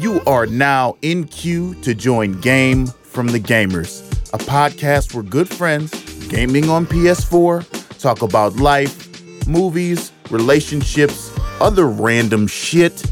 You 0.00 0.22
are 0.26 0.46
now 0.46 0.96
in 1.02 1.24
queue 1.24 1.74
to 1.82 1.94
join 1.94 2.40
Game 2.40 2.86
from 2.86 3.26
the 3.26 3.38
Gamers, 3.38 4.00
a 4.32 4.38
podcast 4.38 5.12
where 5.12 5.22
good 5.22 5.46
friends 5.46 5.90
gaming 6.28 6.70
on 6.70 6.86
PS4 6.86 7.98
talk 7.98 8.22
about 8.22 8.56
life, 8.56 9.46
movies, 9.46 10.10
relationships, 10.30 11.30
other 11.60 11.86
random 11.86 12.46
shit, 12.46 13.04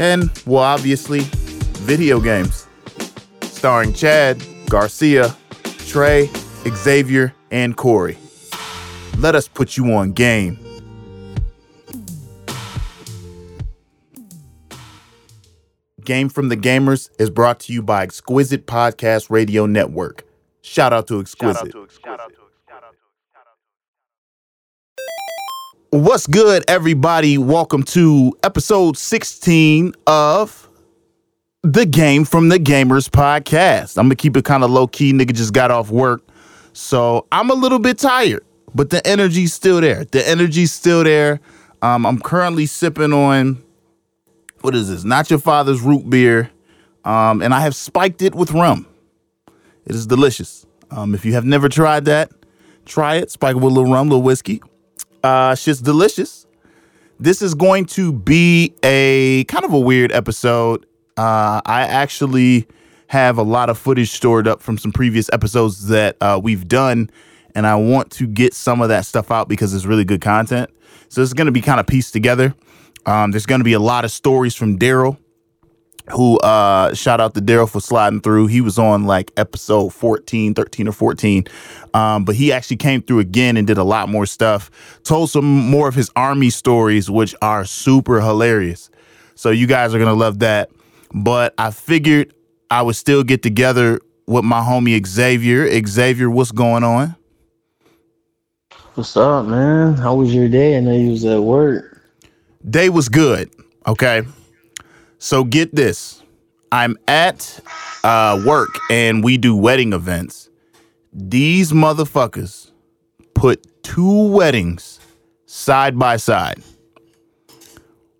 and, 0.00 0.28
well, 0.44 0.64
obviously, 0.64 1.20
video 1.84 2.18
games. 2.18 2.66
Starring 3.42 3.92
Chad, 3.92 4.44
Garcia, 4.68 5.36
Trey, 5.86 6.28
Xavier, 6.66 7.32
and 7.52 7.76
Corey. 7.76 8.18
Let 9.18 9.36
us 9.36 9.46
put 9.46 9.76
you 9.76 9.92
on 9.92 10.10
game. 10.10 10.58
Game 16.04 16.28
from 16.28 16.50
the 16.50 16.56
Gamers 16.56 17.08
is 17.18 17.30
brought 17.30 17.60
to 17.60 17.72
you 17.72 17.82
by 17.82 18.02
Exquisite 18.02 18.66
Podcast 18.66 19.30
Radio 19.30 19.64
Network. 19.64 20.24
Shout 20.60 20.92
out 20.92 21.08
to 21.08 21.18
Exquisite. 21.18 21.74
What's 25.90 26.26
good, 26.26 26.62
everybody? 26.68 27.38
Welcome 27.38 27.84
to 27.84 28.36
episode 28.42 28.98
16 28.98 29.94
of 30.06 30.68
the 31.62 31.86
Game 31.86 32.26
from 32.26 32.50
the 32.50 32.58
Gamers 32.58 33.08
podcast. 33.08 33.96
I'm 33.96 34.06
gonna 34.06 34.16
keep 34.16 34.36
it 34.36 34.44
kind 34.44 34.62
of 34.62 34.70
low 34.70 34.86
key. 34.86 35.14
Nigga 35.14 35.32
just 35.32 35.54
got 35.54 35.70
off 35.70 35.90
work, 35.90 36.22
so 36.74 37.26
I'm 37.32 37.48
a 37.48 37.54
little 37.54 37.78
bit 37.78 37.96
tired, 37.98 38.44
but 38.74 38.90
the 38.90 39.06
energy's 39.06 39.54
still 39.54 39.80
there. 39.80 40.04
The 40.04 40.28
energy's 40.28 40.72
still 40.72 41.02
there. 41.02 41.40
Um, 41.80 42.04
I'm 42.04 42.20
currently 42.20 42.66
sipping 42.66 43.14
on 43.14 43.63
what 44.64 44.74
is 44.74 44.88
this? 44.88 45.04
Not 45.04 45.28
your 45.28 45.38
father's 45.38 45.82
root 45.82 46.08
beer, 46.08 46.50
um, 47.04 47.42
and 47.42 47.52
I 47.52 47.60
have 47.60 47.76
spiked 47.76 48.22
it 48.22 48.34
with 48.34 48.50
rum. 48.52 48.86
It 49.84 49.94
is 49.94 50.06
delicious. 50.06 50.64
Um, 50.90 51.14
if 51.14 51.26
you 51.26 51.34
have 51.34 51.44
never 51.44 51.68
tried 51.68 52.06
that, 52.06 52.32
try 52.86 53.16
it. 53.16 53.30
Spike 53.30 53.56
it 53.56 53.58
with 53.58 53.64
a 53.64 53.74
little 53.74 53.92
rum, 53.92 54.06
a 54.06 54.10
little 54.10 54.22
whiskey. 54.22 54.62
Uh, 55.22 55.54
shit's 55.54 55.82
delicious. 55.82 56.46
This 57.20 57.42
is 57.42 57.54
going 57.54 57.84
to 57.86 58.10
be 58.10 58.74
a 58.82 59.44
kind 59.44 59.66
of 59.66 59.74
a 59.74 59.78
weird 59.78 60.10
episode. 60.12 60.86
Uh, 61.18 61.60
I 61.66 61.82
actually 61.82 62.66
have 63.08 63.36
a 63.36 63.42
lot 63.42 63.68
of 63.68 63.76
footage 63.76 64.12
stored 64.12 64.48
up 64.48 64.62
from 64.62 64.78
some 64.78 64.92
previous 64.92 65.28
episodes 65.30 65.88
that 65.88 66.16
uh, 66.22 66.40
we've 66.42 66.66
done, 66.66 67.10
and 67.54 67.66
I 67.66 67.74
want 67.76 68.10
to 68.12 68.26
get 68.26 68.54
some 68.54 68.80
of 68.80 68.88
that 68.88 69.04
stuff 69.04 69.30
out 69.30 69.46
because 69.46 69.74
it's 69.74 69.84
really 69.84 70.06
good 70.06 70.22
content. 70.22 70.70
So 71.10 71.20
it's 71.20 71.34
going 71.34 71.46
to 71.46 71.52
be 71.52 71.60
kind 71.60 71.80
of 71.80 71.86
pieced 71.86 72.14
together. 72.14 72.54
Um, 73.06 73.30
there's 73.30 73.46
going 73.46 73.60
to 73.60 73.64
be 73.64 73.72
a 73.74 73.80
lot 73.80 74.04
of 74.04 74.10
stories 74.10 74.54
from 74.54 74.78
Daryl, 74.78 75.18
who 76.10 76.38
uh, 76.38 76.94
shout 76.94 77.20
out 77.20 77.34
to 77.34 77.40
Daryl 77.40 77.68
for 77.68 77.80
sliding 77.80 78.20
through. 78.20 78.46
He 78.46 78.60
was 78.60 78.78
on 78.78 79.04
like 79.04 79.30
episode 79.36 79.92
14, 79.92 80.54
13 80.54 80.88
or 80.88 80.92
14. 80.92 81.44
Um, 81.92 82.24
but 82.24 82.34
he 82.34 82.52
actually 82.52 82.76
came 82.76 83.02
through 83.02 83.20
again 83.20 83.56
and 83.56 83.66
did 83.66 83.78
a 83.78 83.84
lot 83.84 84.08
more 84.08 84.26
stuff. 84.26 84.70
Told 85.02 85.30
some 85.30 85.44
more 85.44 85.88
of 85.88 85.94
his 85.94 86.10
army 86.16 86.50
stories, 86.50 87.10
which 87.10 87.34
are 87.42 87.64
super 87.64 88.20
hilarious. 88.20 88.90
So 89.34 89.50
you 89.50 89.66
guys 89.66 89.94
are 89.94 89.98
going 89.98 90.10
to 90.10 90.18
love 90.18 90.40
that. 90.40 90.70
But 91.12 91.54
I 91.58 91.70
figured 91.70 92.34
I 92.70 92.82
would 92.82 92.96
still 92.96 93.22
get 93.22 93.42
together 93.42 94.00
with 94.26 94.44
my 94.44 94.60
homie 94.60 95.04
Xavier. 95.06 95.68
Xavier, 95.86 96.30
what's 96.30 96.52
going 96.52 96.84
on? 96.84 97.16
What's 98.94 99.16
up, 99.16 99.46
man? 99.46 99.94
How 99.94 100.14
was 100.14 100.34
your 100.34 100.48
day? 100.48 100.76
I 100.76 100.80
know 100.80 100.92
you 100.92 101.10
was 101.10 101.24
at 101.24 101.42
work. 101.42 101.93
Day 102.68 102.88
was 102.88 103.08
good. 103.08 103.50
Okay. 103.86 104.22
So 105.18 105.44
get 105.44 105.74
this. 105.74 106.22
I'm 106.72 106.96
at 107.06 107.60
uh, 108.02 108.42
work 108.46 108.78
and 108.90 109.22
we 109.22 109.36
do 109.36 109.54
wedding 109.54 109.92
events. 109.92 110.48
These 111.12 111.72
motherfuckers 111.72 112.70
put 113.34 113.64
two 113.82 114.28
weddings 114.28 114.98
side 115.46 115.98
by 115.98 116.16
side. 116.16 116.60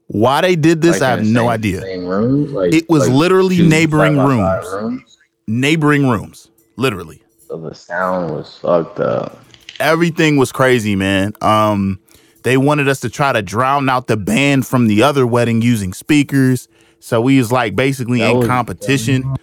Why 0.07 0.43
they 0.43 0.55
did 0.55 0.81
this, 0.83 1.01
Like 1.01 1.03
I 1.03 1.11
have 1.11 1.25
the 1.25 1.33
no 1.33 1.49
idea. 1.49 1.81
Same 1.81 2.05
room? 2.07 2.53
Like, 2.53 2.73
It 2.73 2.89
was 2.89 3.09
like 3.09 3.17
literally 3.17 3.63
neighboring 3.67 4.17
side-by-side 4.17 4.73
rooms. 4.83 5.19
Neighboring 5.47 6.09
rooms, 6.09 6.51
literally. 6.77 7.23
So 7.49 7.57
the 7.57 7.75
sound 7.75 8.31
was 8.31 8.57
fucked 8.59 9.01
up. 9.01 9.39
everything 9.81 10.37
was 10.37 10.53
crazy, 10.53 10.95
man. 10.95 11.33
Um, 11.41 11.99
they 12.45 12.57
wanted 12.59 12.89
us 12.89 13.01
to 13.01 13.11
try 13.11 13.33
to 13.33 13.43
drown 13.43 13.89
out 13.89 14.07
the 14.07 14.17
band 14.17 14.67
from 14.67 14.87
the 14.87 15.03
other 15.03 15.27
wedding 15.27 15.63
using 15.63 15.93
speakers. 15.93 16.69
So 17.01 17.21
we 17.21 17.39
was 17.39 17.51
like 17.51 17.75
basically 17.75 18.21
That 18.21 18.37
in 18.37 18.47
competition. 18.47 19.37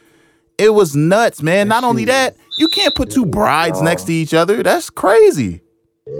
It 0.57 0.73
was 0.73 0.95
nuts, 0.95 1.41
man. 1.41 1.67
Not 1.67 1.83
only 1.83 2.05
that, 2.05 2.37
you 2.57 2.67
can't 2.69 2.93
put 2.95 3.09
two 3.09 3.25
brides 3.25 3.81
next 3.81 4.03
to 4.03 4.13
each 4.13 4.33
other. 4.33 4.61
That's 4.61 4.91
crazy. 4.91 5.61
Yeah, 6.05 6.13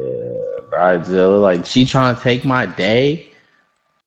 Bridezilla, 0.71 1.41
like 1.41 1.65
she 1.65 1.85
trying 1.85 2.15
to 2.15 2.21
take 2.21 2.43
my 2.43 2.65
day. 2.65 3.31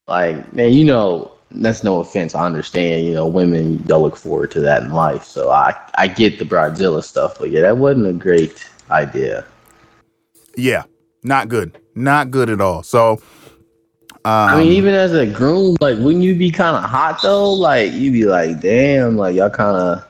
Like, 0.08 0.52
man, 0.52 0.72
you 0.72 0.84
know, 0.84 1.32
that's 1.52 1.84
no 1.84 2.00
offense. 2.00 2.34
I 2.34 2.44
understand, 2.44 3.06
you 3.06 3.14
know, 3.14 3.28
women 3.28 3.78
don't 3.86 4.02
look 4.02 4.16
forward 4.16 4.50
to 4.52 4.60
that 4.60 4.82
in 4.82 4.90
life. 4.90 5.22
So 5.22 5.50
I 5.50 5.76
I 5.96 6.08
get 6.08 6.40
the 6.40 6.44
Bridezilla 6.44 7.04
stuff, 7.04 7.38
but 7.38 7.50
yeah, 7.50 7.60
that 7.60 7.78
wasn't 7.78 8.08
a 8.08 8.12
great 8.12 8.68
idea. 8.90 9.44
Yeah, 10.56 10.82
not 11.22 11.48
good. 11.48 11.78
Not 11.94 12.30
good 12.30 12.50
at 12.50 12.60
all. 12.60 12.82
So, 12.82 13.20
um, 14.26 14.48
I 14.48 14.58
mean, 14.58 14.72
even 14.72 14.94
as 14.94 15.12
a 15.12 15.26
groom, 15.26 15.76
like, 15.82 15.98
wouldn't 15.98 16.24
you 16.24 16.34
be 16.34 16.50
kind 16.50 16.76
of 16.76 16.88
hot 16.88 17.20
though? 17.22 17.52
Like, 17.52 17.92
you'd 17.92 18.12
be 18.12 18.24
like, 18.24 18.60
damn, 18.60 19.18
like 19.18 19.36
y'all 19.36 19.50
kind 19.50 19.76
of, 19.76 20.06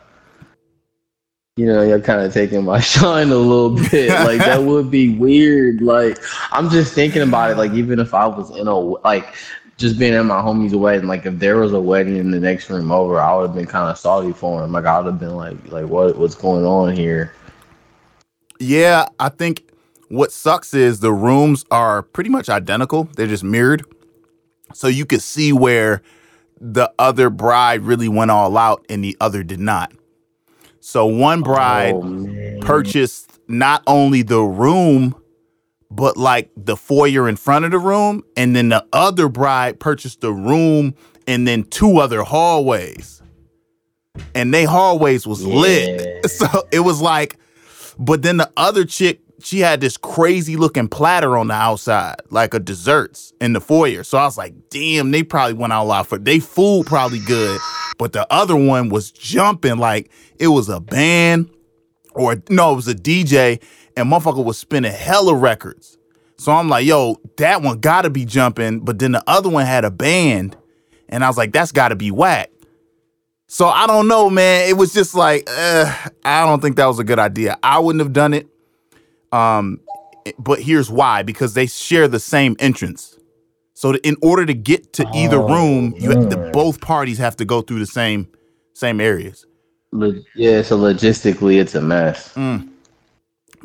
you 1.56 1.66
know, 1.66 1.82
you're 1.82 2.00
kind 2.00 2.20
of 2.20 2.32
taking 2.32 2.64
my 2.64 2.78
shine 2.80 3.30
a 3.30 3.36
little 3.36 3.74
bit. 3.90 4.10
like, 4.10 4.38
that 4.38 4.62
would 4.64 4.88
be 4.88 5.16
weird. 5.16 5.82
Like, 5.82 6.18
I'm 6.52 6.70
just 6.70 6.94
thinking 6.94 7.22
about 7.22 7.50
it. 7.50 7.56
Like, 7.56 7.72
even 7.72 7.98
if 7.98 8.14
I 8.14 8.26
was 8.26 8.56
in 8.56 8.68
a 8.68 8.78
like, 8.78 9.34
just 9.78 9.98
being 9.98 10.14
at 10.14 10.24
my 10.24 10.40
homie's 10.40 10.76
wedding, 10.76 11.08
like, 11.08 11.26
if 11.26 11.40
there 11.40 11.56
was 11.56 11.72
a 11.72 11.80
wedding 11.80 12.16
in 12.16 12.30
the 12.30 12.38
next 12.38 12.70
room 12.70 12.92
over, 12.92 13.20
I 13.20 13.34
would 13.34 13.48
have 13.48 13.56
been 13.56 13.66
kind 13.66 13.90
of 13.90 13.98
salty 13.98 14.32
for 14.32 14.62
him. 14.62 14.70
Like, 14.70 14.84
I 14.84 15.00
would 15.00 15.06
have 15.06 15.18
been 15.18 15.34
like, 15.34 15.56
like, 15.72 15.86
what, 15.86 16.16
what's 16.16 16.36
going 16.36 16.64
on 16.64 16.94
here? 16.94 17.32
Yeah, 18.60 19.08
I 19.18 19.28
think 19.28 19.63
what 20.08 20.32
sucks 20.32 20.74
is 20.74 21.00
the 21.00 21.12
rooms 21.12 21.64
are 21.70 22.02
pretty 22.02 22.30
much 22.30 22.48
identical. 22.48 23.04
They're 23.16 23.26
just 23.26 23.44
mirrored. 23.44 23.84
So 24.72 24.88
you 24.88 25.06
could 25.06 25.22
see 25.22 25.52
where 25.52 26.02
the 26.60 26.92
other 26.98 27.30
bride 27.30 27.82
really 27.82 28.08
went 28.08 28.30
all 28.30 28.56
out 28.56 28.84
and 28.88 29.04
the 29.04 29.16
other 29.20 29.42
did 29.42 29.60
not. 29.60 29.92
So 30.80 31.06
one 31.06 31.40
oh, 31.40 31.44
bride 31.44 31.94
Oh, 31.94 32.58
purchased 32.60 33.38
not 33.48 33.82
only 33.86 34.22
the 34.22 34.40
room, 34.40 35.14
but 35.90 36.16
like 36.16 36.50
the 36.56 36.76
foyer 36.76 37.28
in 37.28 37.36
front 37.36 37.64
of 37.64 37.70
the 37.70 37.78
room. 37.78 38.22
And 38.36 38.54
then 38.54 38.68
the 38.68 38.86
other 38.92 39.28
bride 39.28 39.80
purchased 39.80 40.20
the 40.20 40.32
room 40.32 40.94
and 41.26 41.46
then 41.46 41.64
two 41.64 41.98
other 41.98 42.22
hallways. 42.22 43.22
And 44.34 44.52
they 44.52 44.64
hallways 44.64 45.26
was 45.26 45.44
lit. 45.44 46.26
So 46.28 46.66
it 46.72 46.80
was 46.80 47.02
like, 47.02 47.36
but 47.98 48.22
then 48.22 48.38
the 48.38 48.50
other 48.56 48.84
chick, 48.86 49.20
she 49.44 49.60
had 49.60 49.80
this 49.80 49.96
crazy 49.96 50.56
looking 50.56 50.88
platter 50.88 51.36
on 51.36 51.48
the 51.48 51.54
outside, 51.54 52.16
like 52.30 52.54
a 52.54 52.58
desserts 52.58 53.32
in 53.40 53.52
the 53.52 53.60
foyer. 53.60 54.02
So 54.02 54.16
I 54.16 54.24
was 54.24 54.38
like, 54.38 54.54
damn, 54.70 55.10
they 55.10 55.22
probably 55.22 55.52
went 55.52 55.72
out 55.72 55.86
loud 55.86 56.06
for 56.06 56.18
they 56.18 56.40
food 56.40 56.86
probably 56.86 57.20
good. 57.20 57.60
But 57.98 58.12
the 58.12 58.26
other 58.32 58.56
one 58.56 58.88
was 58.88 59.12
jumping 59.12 59.76
like 59.76 60.10
it 60.38 60.48
was 60.48 60.68
a 60.68 60.80
band 60.80 61.50
or 62.14 62.42
no, 62.48 62.72
it 62.72 62.76
was 62.76 62.88
a 62.88 62.94
DJ, 62.94 63.62
and 63.96 64.10
motherfucker 64.10 64.44
was 64.44 64.56
spinning 64.56 64.92
hella 64.92 65.34
records. 65.34 65.98
So 66.38 66.52
I'm 66.52 66.68
like, 66.68 66.86
yo, 66.86 67.20
that 67.36 67.60
one 67.60 67.80
gotta 67.80 68.10
be 68.10 68.24
jumping, 68.24 68.80
but 68.80 68.98
then 68.98 69.12
the 69.12 69.22
other 69.26 69.48
one 69.48 69.66
had 69.66 69.84
a 69.84 69.90
band, 69.90 70.56
and 71.08 71.24
I 71.24 71.28
was 71.28 71.36
like, 71.36 71.52
that's 71.52 71.72
gotta 71.72 71.96
be 71.96 72.10
whack. 72.10 72.50
So 73.46 73.66
I 73.66 73.86
don't 73.86 74.08
know, 74.08 74.30
man. 74.30 74.68
It 74.68 74.76
was 74.76 74.92
just 74.92 75.14
like, 75.14 75.48
uh, 75.48 76.08
I 76.24 76.46
don't 76.46 76.60
think 76.60 76.76
that 76.76 76.86
was 76.86 76.98
a 76.98 77.04
good 77.04 77.18
idea. 77.18 77.58
I 77.62 77.78
wouldn't 77.78 78.02
have 78.02 78.12
done 78.12 78.32
it. 78.32 78.48
Um, 79.34 79.80
but 80.38 80.60
here's 80.60 80.90
why: 80.90 81.22
because 81.22 81.54
they 81.54 81.66
share 81.66 82.08
the 82.08 82.20
same 82.20 82.56
entrance. 82.58 83.18
So 83.74 83.92
to- 83.92 84.06
in 84.08 84.16
order 84.22 84.46
to 84.46 84.54
get 84.54 84.92
to 84.94 85.06
either 85.14 85.38
Oh, 85.38 85.48
room, 85.48 85.94
you 85.98 86.08
the, 86.08 86.50
both 86.52 86.80
parties 86.80 87.18
have 87.18 87.36
to 87.36 87.44
go 87.44 87.60
through 87.60 87.80
the 87.80 87.86
same 87.86 88.28
same 88.72 89.00
areas. 89.00 89.46
Yeah, 90.34 90.62
so 90.62 90.78
logistically, 90.78 91.60
it's 91.60 91.74
a 91.74 91.80
mess. 91.80 92.32
Mm. 92.34 92.68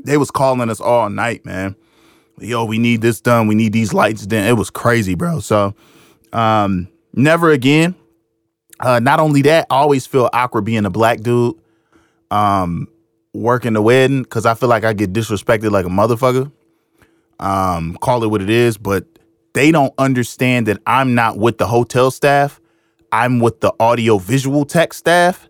They 0.04 0.18
was 0.18 0.32
calling 0.32 0.70
us 0.70 0.80
all 0.80 1.10
night, 1.10 1.46
man. 1.46 1.76
Yo, 2.40 2.64
we 2.66 2.78
need 2.78 3.02
this 3.02 3.20
done. 3.20 3.48
We 3.48 3.56
need 3.56 3.74
these 3.74 3.94
lights 3.94 4.26
done. 4.26 4.46
It 4.46 4.54
was 4.54 4.70
crazy, 4.70 5.16
bro. 5.16 5.40
So, 5.40 5.76
um, 6.32 6.88
never 7.14 7.50
again. 7.52 7.96
Uh, 8.80 9.00
not 9.00 9.20
only 9.20 9.42
that, 9.42 9.68
I 9.70 9.76
always 9.76 10.06
feel 10.08 10.30
awkward 10.32 10.64
being 10.64 10.86
a 10.86 10.90
black 10.90 11.20
dude, 11.20 11.56
um, 12.32 12.88
working 13.34 13.74
the 13.74 13.82
wedding 13.82 14.24
because 14.24 14.46
I 14.46 14.54
feel 14.54 14.70
like 14.70 14.84
I 14.84 14.94
get 14.94 15.14
disrespected 15.14 15.72
like 15.72 15.86
a 15.86 15.90
motherfucker. 15.90 16.52
Um, 17.40 17.98
call 18.02 18.24
it 18.24 18.28
what 18.28 18.42
it 18.42 18.50
is, 18.50 18.78
but 18.78 19.06
they 19.54 19.72
don't 19.72 19.94
understand 19.98 20.68
that 20.68 20.80
I'm 20.86 21.16
not 21.16 21.38
with 21.38 21.58
the 21.58 21.68
hotel 21.68 22.12
staff. 22.12 22.60
I'm 23.12 23.40
with 23.40 23.62
the 23.62 23.74
audio 23.80 24.18
visual 24.18 24.66
tech 24.66 24.94
staff. 24.94 25.48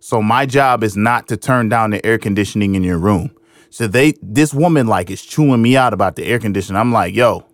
So 0.00 0.22
my 0.22 0.46
job 0.46 0.84
is 0.84 0.96
not 0.96 1.28
to 1.28 1.36
turn 1.36 1.68
down 1.68 1.90
the 1.90 2.04
air 2.04 2.18
conditioning 2.18 2.74
in 2.74 2.82
your 2.82 2.98
room. 2.98 3.30
So 3.70 3.86
they 3.86 4.14
this 4.22 4.54
woman 4.54 4.86
like 4.86 5.10
is 5.10 5.22
chewing 5.24 5.62
me 5.62 5.76
out 5.76 5.92
about 5.92 6.16
the 6.16 6.24
air 6.24 6.38
conditioning. 6.38 6.80
I'm 6.80 6.92
like, 6.92 7.14
yo, 7.14 7.46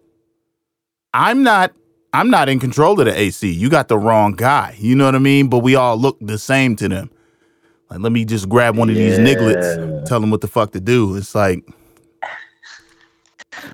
I'm 1.12 1.42
not 1.42 1.72
I'm 2.12 2.30
not 2.30 2.48
in 2.48 2.60
control 2.60 2.98
of 3.00 3.06
the 3.06 3.18
AC. 3.18 3.50
You 3.50 3.68
got 3.68 3.88
the 3.88 3.98
wrong 3.98 4.32
guy. 4.32 4.76
You 4.78 4.94
know 4.94 5.04
what 5.04 5.14
I 5.14 5.18
mean? 5.18 5.48
But 5.48 5.58
we 5.58 5.74
all 5.74 5.96
look 5.96 6.16
the 6.20 6.38
same 6.38 6.76
to 6.76 6.88
them. 6.88 7.10
Like, 7.90 8.00
let 8.00 8.12
me 8.12 8.24
just 8.24 8.48
grab 8.48 8.76
one 8.76 8.88
of 8.88 8.96
these 8.96 9.18
nigglets, 9.18 10.06
tell 10.06 10.20
them 10.20 10.30
what 10.30 10.40
the 10.40 10.48
fuck 10.48 10.72
to 10.72 10.80
do. 10.80 11.16
It's 11.16 11.34
like, 11.34 11.64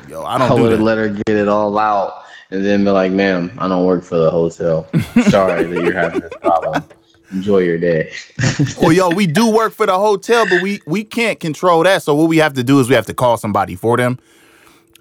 yo, 0.08 0.24
I 0.24 0.38
don't 0.38 0.52
I 0.52 0.56
do 0.56 0.62
would 0.62 0.80
let 0.80 0.98
her 0.98 1.08
get 1.08 1.36
it 1.36 1.48
all 1.48 1.78
out 1.78 2.24
and 2.50 2.64
then 2.64 2.84
be 2.84 2.90
like, 2.90 3.12
ma'am, 3.12 3.52
I 3.58 3.68
don't 3.68 3.86
work 3.86 4.02
for 4.02 4.16
the 4.18 4.30
hotel. 4.30 4.88
Sorry 5.28 5.64
that 5.64 5.82
you're 5.82 5.92
having 5.92 6.20
this 6.20 6.32
problem. 6.40 6.84
Enjoy 7.32 7.58
your 7.58 7.78
day. 7.78 8.12
well, 8.82 8.92
yo, 8.92 9.08
we 9.10 9.26
do 9.26 9.50
work 9.50 9.72
for 9.72 9.86
the 9.86 9.96
hotel, 9.96 10.46
but 10.48 10.62
we 10.62 10.80
we 10.84 11.04
can't 11.04 11.38
control 11.38 11.84
that. 11.84 12.02
So 12.02 12.14
what 12.14 12.28
we 12.28 12.38
have 12.38 12.54
to 12.54 12.64
do 12.64 12.80
is 12.80 12.88
we 12.88 12.96
have 12.96 13.06
to 13.06 13.14
call 13.14 13.36
somebody 13.36 13.76
for 13.76 13.96
them. 13.96 14.18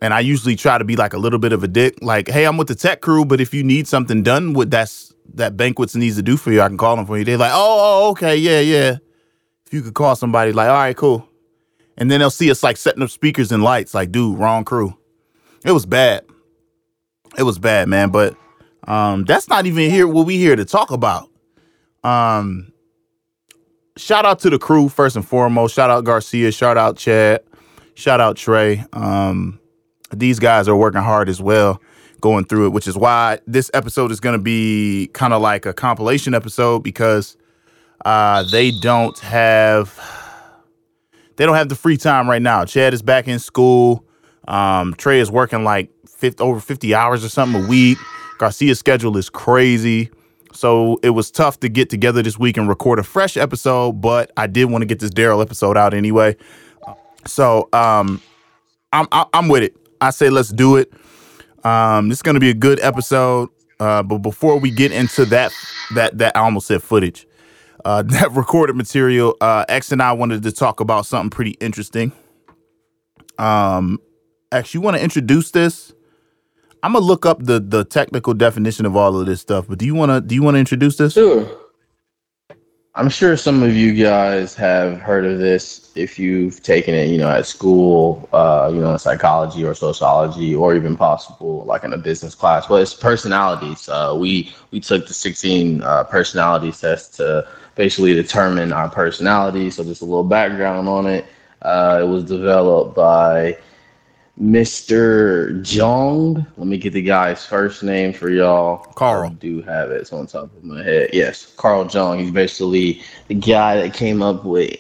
And 0.02 0.14
I 0.14 0.20
usually 0.20 0.56
try 0.56 0.78
to 0.78 0.86
be 0.86 0.96
like 0.96 1.14
a 1.14 1.18
little 1.18 1.40
bit 1.40 1.52
of 1.52 1.64
a 1.64 1.68
dick, 1.68 1.98
like, 2.02 2.30
hey, 2.30 2.46
I'm 2.46 2.56
with 2.56 2.68
the 2.68 2.76
tech 2.76 3.02
crew, 3.02 3.26
but 3.26 3.42
if 3.42 3.54
you 3.54 3.64
need 3.64 3.88
something 3.88 4.24
done 4.24 4.54
with 4.54 4.70
that's 4.70 5.14
that 5.36 5.58
banquets 5.58 5.96
needs 5.96 6.16
to 6.16 6.22
do 6.22 6.38
for 6.38 6.52
you, 6.52 6.62
I 6.62 6.68
can 6.68 6.78
call 6.78 6.96
them 6.96 7.06
for 7.06 7.18
you. 7.18 7.24
They're 7.24 7.38
like, 7.38 7.52
oh, 7.54 8.06
oh, 8.06 8.12
okay, 8.12 8.36
yeah, 8.36 8.60
yeah. 8.60 8.98
If 9.66 9.74
you 9.74 9.82
could 9.82 9.94
call 9.94 10.16
somebody, 10.16 10.52
like, 10.52 10.70
all 10.70 10.76
right, 10.76 10.96
cool. 10.96 11.28
And 11.98 12.10
then 12.10 12.20
they'll 12.20 12.32
see 12.32 12.50
us 12.50 12.64
like 12.64 12.78
setting 12.78 13.04
up 13.04 13.10
speakers 13.10 13.52
and 13.52 13.62
lights, 13.62 13.94
like, 13.94 14.12
dude, 14.12 14.40
wrong 14.40 14.64
crew. 14.64 14.98
It 15.66 15.72
was 15.72 15.86
bad. 15.86 16.26
It 17.38 17.44
was 17.44 17.60
bad, 17.60 17.88
man. 17.88 18.10
But 18.10 18.36
um, 18.88 19.26
that's 19.26 19.48
not 19.50 19.66
even 19.66 19.90
here 19.90 20.08
what 20.08 20.26
we 20.26 20.38
here 20.38 20.56
to 20.56 20.66
talk 20.66 20.92
about. 20.92 21.30
Um, 22.04 22.72
shout 23.98 24.26
out 24.26 24.40
to 24.40 24.50
the 24.50 24.58
crew 24.58 24.90
first 24.90 25.16
and 25.16 25.28
foremost. 25.28 25.76
Shout 25.76 25.90
out 25.90 26.06
Garcia. 26.06 26.52
Shout 26.52 26.78
out 26.78 26.98
Chad. 26.98 27.44
Shout 27.96 28.22
out 28.22 28.38
Trey. 28.38 28.86
Um, 28.94 29.60
these 30.12 30.40
guys 30.40 30.68
are 30.68 30.76
working 30.76 31.02
hard 31.02 31.30
as 31.30 31.42
well, 31.42 31.82
going 32.22 32.46
through 32.46 32.68
it, 32.68 32.70
which 32.70 32.88
is 32.88 32.98
why 32.98 33.40
this 33.48 33.70
episode 33.74 34.12
is 34.12 34.20
going 34.20 34.38
to 34.38 34.42
be 34.42 35.10
kind 35.14 35.34
of 35.34 35.42
like 35.42 35.66
a 35.66 35.74
compilation 35.74 36.34
episode 36.34 36.84
because 36.84 37.38
uh, 38.06 38.44
they 38.52 38.72
don't 38.72 39.18
have 39.20 40.00
they 41.36 41.46
don't 41.46 41.56
have 41.56 41.70
the 41.70 41.76
free 41.76 41.98
time 41.98 42.30
right 42.30 42.42
now. 42.42 42.66
Chad 42.66 42.94
is 42.94 43.02
back 43.02 43.28
in 43.28 43.40
school. 43.40 44.06
Um, 44.48 44.94
Trey 44.96 45.20
is 45.20 45.32
working 45.32 45.64
like 45.64 45.90
50, 46.08 46.44
over 46.44 46.60
50 46.60 46.94
hours 46.94 47.24
or 47.24 47.30
something 47.30 47.64
a 47.64 47.68
week. 47.68 47.98
Garcia's 48.40 48.80
schedule 48.80 49.16
is 49.18 49.30
crazy. 49.30 50.10
So 50.54 51.00
it 51.04 51.12
was 51.12 51.30
tough 51.32 51.60
to 51.62 51.70
get 51.70 51.90
together 51.90 52.22
this 52.22 52.38
week 52.38 52.58
and 52.58 52.68
record 52.68 53.00
a 53.00 53.04
fresh 53.04 53.38
episode, 53.38 54.02
but 54.02 54.32
I 54.36 54.48
did 54.48 54.66
want 54.66 54.82
to 54.82 54.86
get 54.86 55.00
this 55.00 55.12
Daryl 55.12 55.42
episode 55.42 55.78
out 55.78 55.94
anyway. 55.94 56.36
So 57.26 57.70
um, 57.74 58.22
I'm 58.92 59.08
I'm 59.12 59.48
with 59.48 59.64
it. 59.64 59.76
I 60.02 60.10
say 60.10 60.30
let's 60.30 60.50
do 60.50 60.78
it. 60.78 60.92
Um, 61.64 62.10
this 62.10 62.20
is 62.20 62.22
gonna 62.22 62.40
be 62.40 62.50
a 62.50 62.54
good 62.56 62.80
episode. 62.82 63.50
Uh, 63.80 64.04
but 64.04 64.18
before 64.20 64.60
we 64.60 64.72
get 64.72 64.92
into 64.92 65.26
that 65.26 65.52
that 65.96 66.18
that 66.18 66.36
I 66.36 66.42
almost 66.42 66.68
said 66.68 66.84
footage, 66.84 67.28
uh, 67.86 68.02
that 68.08 68.32
recorded 68.32 68.76
material, 68.76 69.36
uh, 69.42 69.66
X 69.70 69.92
and 69.92 70.02
I 70.02 70.12
wanted 70.14 70.44
to 70.44 70.52
talk 70.52 70.80
about 70.80 71.06
something 71.06 71.30
pretty 71.30 71.52
interesting. 71.60 72.12
Um, 73.38 74.00
X, 74.52 74.74
you 74.74 74.82
want 74.82 74.98
to 74.98 75.04
introduce 75.04 75.52
this? 75.52 75.94
I'm 76.84 76.94
gonna 76.94 77.06
look 77.06 77.26
up 77.26 77.44
the 77.44 77.60
the 77.60 77.84
technical 77.84 78.34
definition 78.34 78.86
of 78.86 78.96
all 78.96 79.20
of 79.20 79.26
this 79.26 79.42
stuff. 79.42 79.68
But 79.68 79.80
do 79.80 79.86
you 79.86 79.96
wanna 79.96 80.22
do 80.22 80.36
you 80.36 80.44
wanna 80.44 80.60
introduce 80.60 80.98
this? 80.98 81.14
Sure. 81.14 81.48
I'm 83.00 83.08
sure 83.08 83.38
some 83.38 83.64
of 83.64 83.74
you 83.78 83.94
guys 83.94 84.56
have 84.56 85.00
heard 85.00 85.24
of 85.24 85.40
this 85.40 85.90
if 85.96 86.20
you've 86.20 86.62
taken 86.62 86.94
it, 86.94 87.08
you 87.08 87.18
know, 87.18 87.30
at 87.30 87.46
school, 87.46 88.28
uh, 88.34 88.70
you 88.74 88.82
know, 88.82 88.92
in 88.92 89.00
psychology 89.00 89.64
or 89.64 89.74
sociology, 89.74 90.54
or 90.54 90.76
even 90.76 90.98
possible 90.98 91.64
like 91.64 91.86
in 91.86 91.94
a 91.94 91.98
business 91.98 92.36
class. 92.36 92.68
But 92.68 92.82
it's 92.82 92.94
personalities. 92.94 93.88
Uh, 93.88 94.18
we 94.20 94.54
we 94.72 94.82
took 94.82 95.08
the 95.08 95.14
16 95.14 95.82
uh, 95.82 96.04
personality 96.04 96.74
test 96.74 97.14
to 97.16 97.48
basically 97.76 98.14
determine 98.14 98.74
our 98.74 98.90
personality. 98.90 99.72
So 99.72 99.86
just 99.86 100.02
a 100.02 100.06
little 100.06 100.26
background 100.26 100.90
on 100.90 101.08
it. 101.08 101.26
Uh, 101.62 102.00
it 102.02 102.06
was 102.06 102.26
developed 102.26 102.98
by 102.98 103.58
Mr. 104.42 105.62
Jong. 105.64 106.46
Let 106.58 106.68
me 106.68 106.78
get 106.78 106.94
the 106.94 107.02
guy's 107.02 107.46
first 107.46 107.84
name 107.84 108.14
for 108.14 108.30
y'all. 108.30 108.78
Carl. 108.96 109.30
I 109.30 109.34
do 109.34 109.62
have 109.64 109.92
it. 109.92 110.02
It's 110.02 110.14
on 110.14 110.28
top 110.28 110.56
of 110.56 110.64
my 110.64 110.82
head. 110.82 111.10
Yes, 111.12 111.54
Carl 111.58 111.88
Jung. 111.88 112.20
He's 112.20 112.32
basically 112.32 113.02
the 113.28 113.36
guy 113.36 113.82
that 113.82 113.94
came 113.94 114.22
up 114.22 114.46
with 114.46 114.78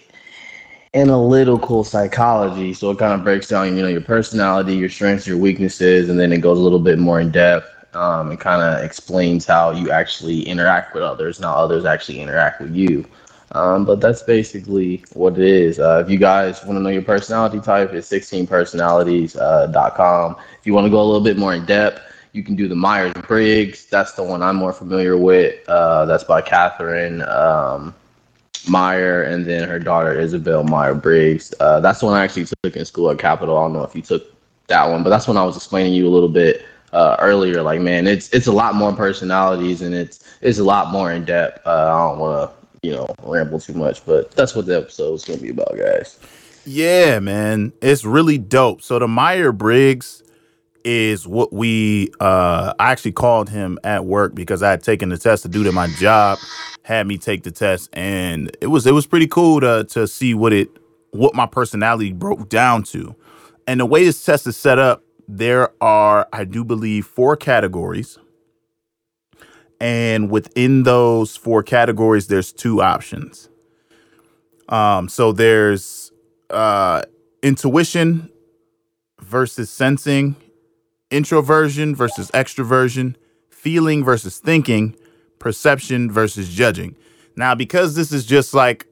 analytical 0.93 1.83
psychology. 1.83 2.73
So 2.73 2.91
it 2.91 2.99
kind 2.99 3.13
of 3.13 3.23
breaks 3.23 3.49
down, 3.49 3.75
you 3.75 3.81
know, 3.81 3.89
your 3.89 4.01
personality, 4.01 4.75
your 4.75 4.89
strengths, 4.89 5.27
your 5.27 5.37
weaknesses, 5.37 6.09
and 6.09 6.19
then 6.19 6.31
it 6.31 6.39
goes 6.39 6.57
a 6.57 6.61
little 6.61 6.79
bit 6.79 6.97
more 6.97 7.19
in 7.19 7.31
depth. 7.31 7.75
Um, 7.95 8.29
and 8.29 8.39
kind 8.39 8.61
of 8.61 8.83
explains 8.85 9.47
how 9.47 9.71
you 9.71 9.89
actually 9.89 10.43
interact 10.43 10.93
with 10.93 11.01
others, 11.01 11.39
not 11.39 11.57
others 11.57 11.85
actually 11.85 12.19
interact 12.19 12.61
with 12.61 12.75
you. 12.75 13.03
Um, 13.51 13.85
but 13.85 13.99
that's 13.99 14.21
basically 14.21 15.03
what 15.13 15.33
it 15.33 15.39
is. 15.39 15.79
Uh, 15.79 16.03
if 16.05 16.11
you 16.11 16.19
guys 16.19 16.63
want 16.65 16.77
to 16.77 16.81
know 16.81 16.89
your 16.89 17.01
personality 17.01 17.59
type, 17.59 17.93
it's 17.93 18.07
16personalities.com. 18.09 20.35
if 20.59 20.67
you 20.67 20.73
want 20.73 20.85
to 20.85 20.91
go 20.91 21.01
a 21.01 21.03
little 21.03 21.23
bit 21.23 21.37
more 21.37 21.55
in 21.55 21.65
depth, 21.65 22.01
you 22.33 22.43
can 22.43 22.55
do 22.55 22.67
the 22.67 22.75
Myers 22.75 23.13
Briggs. 23.27 23.87
That's 23.87 24.11
the 24.13 24.23
one 24.23 24.43
I'm 24.43 24.55
more 24.55 24.73
familiar 24.73 25.17
with. 25.17 25.67
Uh, 25.67 26.05
that's 26.05 26.23
by 26.23 26.41
Catherine 26.41 27.23
um, 27.23 27.95
Meyer 28.67 29.23
and 29.23 29.45
then 29.45 29.67
her 29.67 29.79
daughter 29.79 30.13
Isabel 30.13 30.63
Meyer 30.63 30.93
Briggs. 30.93 31.53
Uh, 31.59 31.79
that's 31.79 32.01
the 32.01 32.05
one 32.05 32.15
I 32.15 32.23
actually 32.23 32.45
took 32.45 32.75
in 32.75 32.85
school 32.85 33.09
at 33.09 33.17
Capital. 33.17 33.57
I 33.57 33.63
don't 33.63 33.73
know 33.73 33.83
if 33.83 33.95
you 33.95 34.03
took 34.03 34.23
that 34.67 34.87
one, 34.87 35.03
but 35.03 35.09
that's 35.09 35.27
when 35.27 35.37
I 35.37 35.43
was 35.43 35.55
explaining 35.55 35.93
you 35.93 36.07
a 36.07 36.11
little 36.11 36.29
bit 36.29 36.63
uh, 36.93 37.15
earlier. 37.19 37.63
Like, 37.63 37.81
man, 37.81 38.05
it's 38.05 38.29
it's 38.29 38.47
a 38.47 38.51
lot 38.51 38.75
more 38.75 38.93
personalities 38.93 39.81
and 39.81 39.95
it's 39.95 40.23
it's 40.41 40.59
a 40.59 40.63
lot 40.63 40.91
more 40.91 41.11
in 41.11 41.25
depth. 41.25 41.65
Uh, 41.65 41.71
I 41.71 42.09
don't 42.09 42.19
want 42.19 42.51
to 42.51 42.58
you 42.81 42.91
know 42.91 43.07
ramble 43.23 43.59
too 43.59 43.73
much, 43.73 44.05
but 44.05 44.31
that's 44.31 44.55
what 44.55 44.65
the 44.65 44.77
episode 44.77 45.13
is 45.13 45.25
going 45.25 45.39
to 45.39 45.43
be 45.43 45.51
about, 45.51 45.77
guys. 45.77 46.19
Yeah, 46.65 47.19
man. 47.19 47.73
It's 47.81 48.05
really 48.05 48.37
dope. 48.37 48.81
So 48.81 48.99
the 48.99 49.07
Meyer 49.07 49.51
Briggs 49.51 50.23
is 50.85 51.27
what 51.27 51.51
we 51.51 52.09
uh 52.19 52.73
I 52.79 52.91
actually 52.91 53.11
called 53.11 53.49
him 53.49 53.77
at 53.83 54.05
work 54.05 54.33
because 54.33 54.63
I 54.63 54.71
had 54.71 54.81
taken 54.81 55.09
the 55.09 55.17
test 55.17 55.43
to 55.43 55.49
do 55.49 55.63
to 55.63 55.71
my 55.71 55.87
job, 55.87 56.39
had 56.83 57.05
me 57.07 57.17
take 57.17 57.43
the 57.43 57.51
test, 57.51 57.89
and 57.93 58.55
it 58.61 58.67
was 58.67 58.85
it 58.85 58.93
was 58.93 59.05
pretty 59.05 59.27
cool 59.27 59.59
to 59.61 59.85
to 59.89 60.07
see 60.07 60.33
what 60.33 60.53
it 60.53 60.69
what 61.11 61.35
my 61.35 61.45
personality 61.45 62.13
broke 62.13 62.49
down 62.49 62.83
to. 62.83 63.15
And 63.67 63.79
the 63.79 63.85
way 63.85 64.03
this 64.05 64.23
test 64.23 64.47
is 64.47 64.57
set 64.57 64.79
up, 64.79 65.03
there 65.27 65.71
are, 65.81 66.27
I 66.33 66.43
do 66.43 66.63
believe, 66.63 67.05
four 67.05 67.35
categories. 67.35 68.17
And 69.79 70.29
within 70.29 70.83
those 70.83 71.37
four 71.37 71.63
categories, 71.63 72.27
there's 72.27 72.51
two 72.51 72.81
options. 72.81 73.49
Um, 74.67 75.07
so 75.09 75.31
there's 75.31 76.11
uh, 76.49 77.03
intuition 77.41 78.29
versus 79.21 79.69
sensing, 79.69 80.35
introversion 81.11 81.95
versus 81.95 82.29
extroversion, 82.31 83.15
feeling 83.49 84.03
versus 84.03 84.39
thinking, 84.39 84.95
perception 85.39 86.11
versus 86.11 86.49
judging. 86.49 86.95
Now, 87.35 87.55
because 87.55 87.95
this 87.95 88.11
is 88.11 88.25
just 88.25 88.53
like 88.53 88.85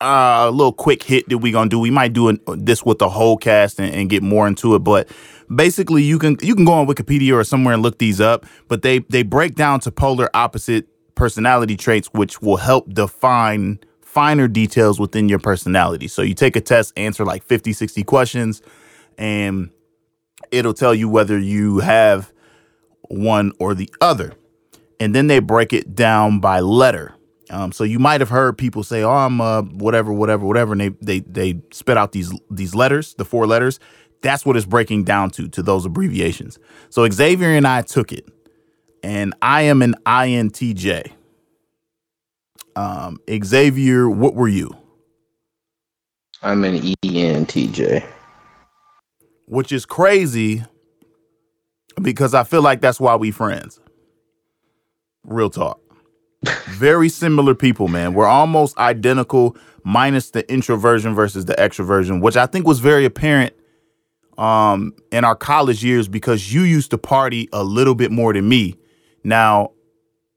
uh, 0.00 0.46
a 0.48 0.50
little 0.50 0.72
quick 0.72 1.02
hit 1.02 1.28
that 1.28 1.38
we 1.38 1.52
gonna 1.52 1.70
do, 1.70 1.78
we 1.78 1.90
might 1.90 2.12
do 2.12 2.28
an, 2.28 2.40
this 2.46 2.84
with 2.84 2.98
the 2.98 3.08
whole 3.08 3.36
cast 3.36 3.78
and, 3.80 3.94
and 3.94 4.10
get 4.10 4.22
more 4.22 4.46
into 4.46 4.74
it. 4.74 4.80
But 4.80 5.08
basically, 5.54 6.02
you 6.02 6.18
can 6.18 6.36
you 6.42 6.54
can 6.54 6.64
go 6.64 6.72
on 6.72 6.86
Wikipedia 6.86 7.34
or 7.34 7.44
somewhere 7.44 7.74
and 7.74 7.82
look 7.82 7.98
these 7.98 8.20
up. 8.20 8.44
But 8.68 8.82
they 8.82 9.00
they 9.00 9.22
break 9.22 9.54
down 9.54 9.80
to 9.80 9.90
polar 9.90 10.28
opposite 10.34 10.86
personality 11.14 11.76
traits, 11.76 12.08
which 12.12 12.42
will 12.42 12.58
help 12.58 12.92
define 12.92 13.80
finer 14.02 14.48
details 14.48 15.00
within 15.00 15.28
your 15.28 15.38
personality. 15.38 16.08
So 16.08 16.22
you 16.22 16.34
take 16.34 16.56
a 16.56 16.60
test, 16.60 16.92
answer 16.96 17.24
like 17.24 17.42
50, 17.42 17.72
60 17.72 18.02
questions, 18.04 18.62
and 19.18 19.70
it'll 20.50 20.74
tell 20.74 20.94
you 20.94 21.08
whether 21.08 21.38
you 21.38 21.80
have 21.80 22.32
one 23.08 23.52
or 23.58 23.74
the 23.74 23.92
other. 24.00 24.34
And 25.00 25.14
then 25.14 25.26
they 25.26 25.38
break 25.38 25.72
it 25.72 25.94
down 25.94 26.40
by 26.40 26.60
letter. 26.60 27.15
Um, 27.50 27.72
so 27.72 27.84
you 27.84 27.98
might 27.98 28.20
have 28.20 28.30
heard 28.30 28.58
people 28.58 28.82
say, 28.82 29.02
"Oh, 29.02 29.10
I'm 29.10 29.40
uh, 29.40 29.62
whatever, 29.62 30.12
whatever, 30.12 30.44
whatever," 30.44 30.72
and 30.72 30.80
they 30.80 30.88
they 31.00 31.20
they 31.20 31.60
spit 31.70 31.96
out 31.96 32.12
these 32.12 32.32
these 32.50 32.74
letters, 32.74 33.14
the 33.14 33.24
four 33.24 33.46
letters. 33.46 33.78
That's 34.22 34.44
what 34.44 34.56
it's 34.56 34.66
breaking 34.66 35.04
down 35.04 35.30
to 35.30 35.48
to 35.48 35.62
those 35.62 35.84
abbreviations. 35.84 36.58
So 36.90 37.08
Xavier 37.08 37.50
and 37.50 37.66
I 37.66 37.82
took 37.82 38.12
it, 38.12 38.26
and 39.02 39.34
I 39.42 39.62
am 39.62 39.82
an 39.82 39.94
INTJ. 40.06 41.12
Um, 42.74 43.18
Xavier, 43.44 44.08
what 44.08 44.34
were 44.34 44.48
you? 44.48 44.76
I'm 46.42 46.64
an 46.64 46.78
ENTJ. 47.04 48.04
Which 49.46 49.72
is 49.72 49.86
crazy 49.86 50.64
because 52.02 52.34
I 52.34 52.44
feel 52.44 52.62
like 52.62 52.80
that's 52.80 53.00
why 53.00 53.16
we 53.16 53.30
friends. 53.30 53.80
Real 55.24 55.50
talk. 55.50 55.80
Very 56.68 57.08
similar 57.08 57.54
people, 57.54 57.88
man. 57.88 58.14
We're 58.14 58.26
almost 58.26 58.76
identical, 58.78 59.56
minus 59.84 60.30
the 60.30 60.50
introversion 60.52 61.14
versus 61.14 61.44
the 61.44 61.54
extroversion, 61.54 62.20
which 62.20 62.36
I 62.36 62.46
think 62.46 62.66
was 62.66 62.80
very 62.80 63.04
apparent 63.04 63.54
um, 64.38 64.94
in 65.12 65.24
our 65.24 65.36
college 65.36 65.84
years 65.84 66.08
because 66.08 66.52
you 66.52 66.62
used 66.62 66.90
to 66.90 66.98
party 66.98 67.48
a 67.52 67.64
little 67.64 67.94
bit 67.94 68.10
more 68.10 68.32
than 68.32 68.48
me. 68.48 68.76
Now, 69.24 69.72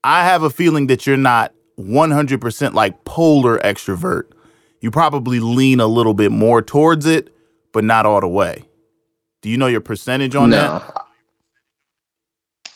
I 0.03 0.23
have 0.23 0.43
a 0.43 0.49
feeling 0.49 0.87
that 0.87 1.05
you're 1.05 1.17
not 1.17 1.53
100% 1.79 2.73
like 2.73 3.03
polar 3.05 3.59
extrovert. 3.59 4.23
You 4.81 4.91
probably 4.91 5.39
lean 5.39 5.79
a 5.79 5.87
little 5.87 6.13
bit 6.13 6.31
more 6.31 6.61
towards 6.61 7.05
it, 7.05 7.33
but 7.73 7.83
not 7.83 8.05
all 8.05 8.21
the 8.21 8.27
way. 8.27 8.63
Do 9.41 9.49
you 9.49 9.57
know 9.57 9.67
your 9.67 9.81
percentage 9.81 10.35
on 10.35 10.49
no. 10.49 10.57
that? 10.57 11.05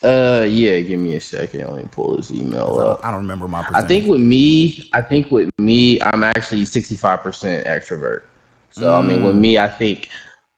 Uh, 0.03 0.45
yeah. 0.48 0.79
Give 0.81 1.00
me 1.00 1.15
a 1.15 1.22
second. 1.22 1.72
Let 1.72 1.83
me 1.83 1.89
pull 1.91 2.17
this 2.17 2.31
email 2.31 2.79
up. 2.79 3.03
I 3.03 3.12
don't 3.12 3.22
remember 3.22 3.48
my 3.48 3.65
I 3.74 3.81
think 3.81 4.07
with 4.07 4.22
me, 4.22 4.89
I 4.93 5.01
think 5.01 5.31
with 5.31 5.50
me, 5.57 6.01
I'm 6.01 6.24
actually 6.24 6.63
65% 6.63 7.65
extrovert. 7.65 8.24
So 8.72 8.95
I 8.95 9.01
mean, 9.01 9.24
with 9.24 9.36
me, 9.36 9.60
I 9.60 9.67
think 9.67 10.10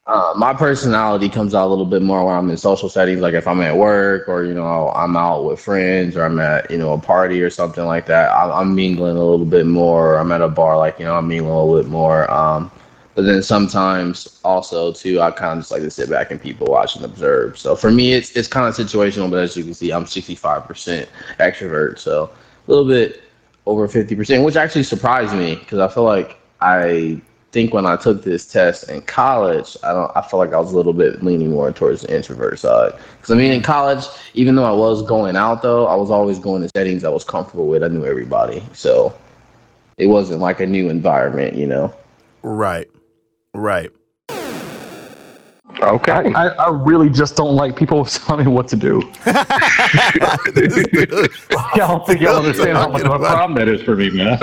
uh, 0.07 0.33
my 0.37 0.53
personality 0.53 1.27
comes 1.27 1.55
out 1.55 1.67
a 1.67 1.69
little 1.69 1.85
bit 1.85 2.01
more 2.01 2.23
when 2.25 2.35
I'm 2.35 2.49
in 2.49 2.57
social 2.57 2.89
settings, 2.89 3.21
like 3.21 3.33
if 3.33 3.47
I'm 3.47 3.59
at 3.61 3.75
work 3.75 4.29
or 4.29 4.45
you 4.45 4.53
know 4.53 4.91
I'm 4.91 5.17
out 5.17 5.45
with 5.45 5.59
friends 5.59 6.15
or 6.15 6.23
I'm 6.23 6.39
at 6.39 6.69
you 6.69 6.77
know 6.77 6.93
a 6.93 6.99
party 6.99 7.41
or 7.41 7.49
something 7.49 7.85
like 7.85 8.05
that. 8.05 8.29
I, 8.29 8.61
I'm 8.61 8.75
mingling 8.75 9.17
a 9.17 9.23
little 9.23 9.45
bit 9.45 9.65
more. 9.65 10.17
I'm 10.17 10.31
at 10.31 10.41
a 10.41 10.47
bar, 10.47 10.77
like 10.77 10.99
you 10.99 11.05
know 11.05 11.15
I'm 11.15 11.27
mingling 11.27 11.51
a 11.51 11.63
little 11.63 11.81
bit 11.81 11.89
more. 11.89 12.29
Um, 12.31 12.71
but 13.15 13.23
then 13.23 13.41
sometimes 13.41 14.39
also 14.43 14.91
too, 14.91 15.21
I 15.21 15.31
kind 15.31 15.53
of 15.53 15.59
just 15.59 15.71
like 15.71 15.81
to 15.81 15.89
sit 15.89 16.09
back 16.09 16.31
and 16.31 16.41
people 16.41 16.67
watch 16.67 16.97
and 16.97 17.05
observe. 17.05 17.57
So 17.57 17.75
for 17.75 17.89
me, 17.89 18.13
it's 18.13 18.31
it's 18.35 18.47
kind 18.47 18.67
of 18.67 18.75
situational. 18.75 19.31
But 19.31 19.39
as 19.39 19.55
you 19.55 19.63
can 19.63 19.73
see, 19.73 19.91
I'm 19.91 20.03
65% 20.03 21.07
extrovert, 21.39 21.97
so 21.97 22.29
a 22.67 22.69
little 22.69 22.85
bit 22.85 23.23
over 23.65 23.87
50%, 23.87 24.43
which 24.43 24.57
actually 24.57 24.83
surprised 24.83 25.33
me 25.33 25.55
because 25.55 25.79
I 25.79 25.87
feel 25.87 26.03
like 26.03 26.37
I 26.61 27.21
think 27.51 27.73
when 27.73 27.85
I 27.85 27.95
took 27.95 28.21
this 28.21 28.45
test 28.45 28.89
in 28.89 29.01
college, 29.03 29.77
I 29.81 29.93
don't 29.93 30.11
I 30.13 30.21
felt 30.21 30.45
like 30.45 30.53
I 30.53 30.59
was 30.59 30.73
a 30.73 30.75
little 30.75 30.93
bit 30.93 31.23
leaning 31.23 31.51
more 31.51 31.71
towards 31.71 32.01
the 32.01 32.13
introvert 32.13 32.59
side. 32.59 32.91
Because 33.17 33.31
I 33.31 33.35
mean, 33.35 33.53
in 33.53 33.63
college, 33.63 34.03
even 34.33 34.55
though 34.55 34.65
I 34.65 34.73
was 34.73 35.01
going 35.01 35.37
out 35.37 35.61
though, 35.61 35.87
I 35.87 35.95
was 35.95 36.11
always 36.11 36.37
going 36.37 36.63
to 36.63 36.69
settings 36.75 37.05
I 37.05 37.09
was 37.09 37.23
comfortable 37.23 37.67
with. 37.67 37.81
I 37.81 37.87
knew 37.87 38.05
everybody, 38.05 38.61
so 38.73 39.17
it 39.97 40.07
wasn't 40.07 40.41
like 40.41 40.59
a 40.59 40.65
new 40.65 40.89
environment, 40.89 41.55
you 41.55 41.65
know. 41.65 41.95
Right. 42.43 42.89
Right. 43.55 43.89
Okay. 45.81 46.33
I, 46.33 46.47
I 46.47 46.69
really 46.69 47.09
just 47.09 47.35
don't 47.35 47.55
like 47.55 47.75
people 47.75 48.05
telling 48.05 48.45
me 48.45 48.51
what 48.51 48.67
to 48.69 48.75
do. 48.75 49.01
I 49.25 50.21
don't 51.75 52.05
think 52.05 52.21
y'all 52.21 52.37
understand 52.37 52.77
how 52.77 52.89
much 52.89 53.03
of 53.03 53.11
a 53.11 53.19
problem 53.19 53.55
that 53.55 53.67
is 53.67 53.81
for 53.81 53.95
me, 53.95 54.09
man. 54.09 54.39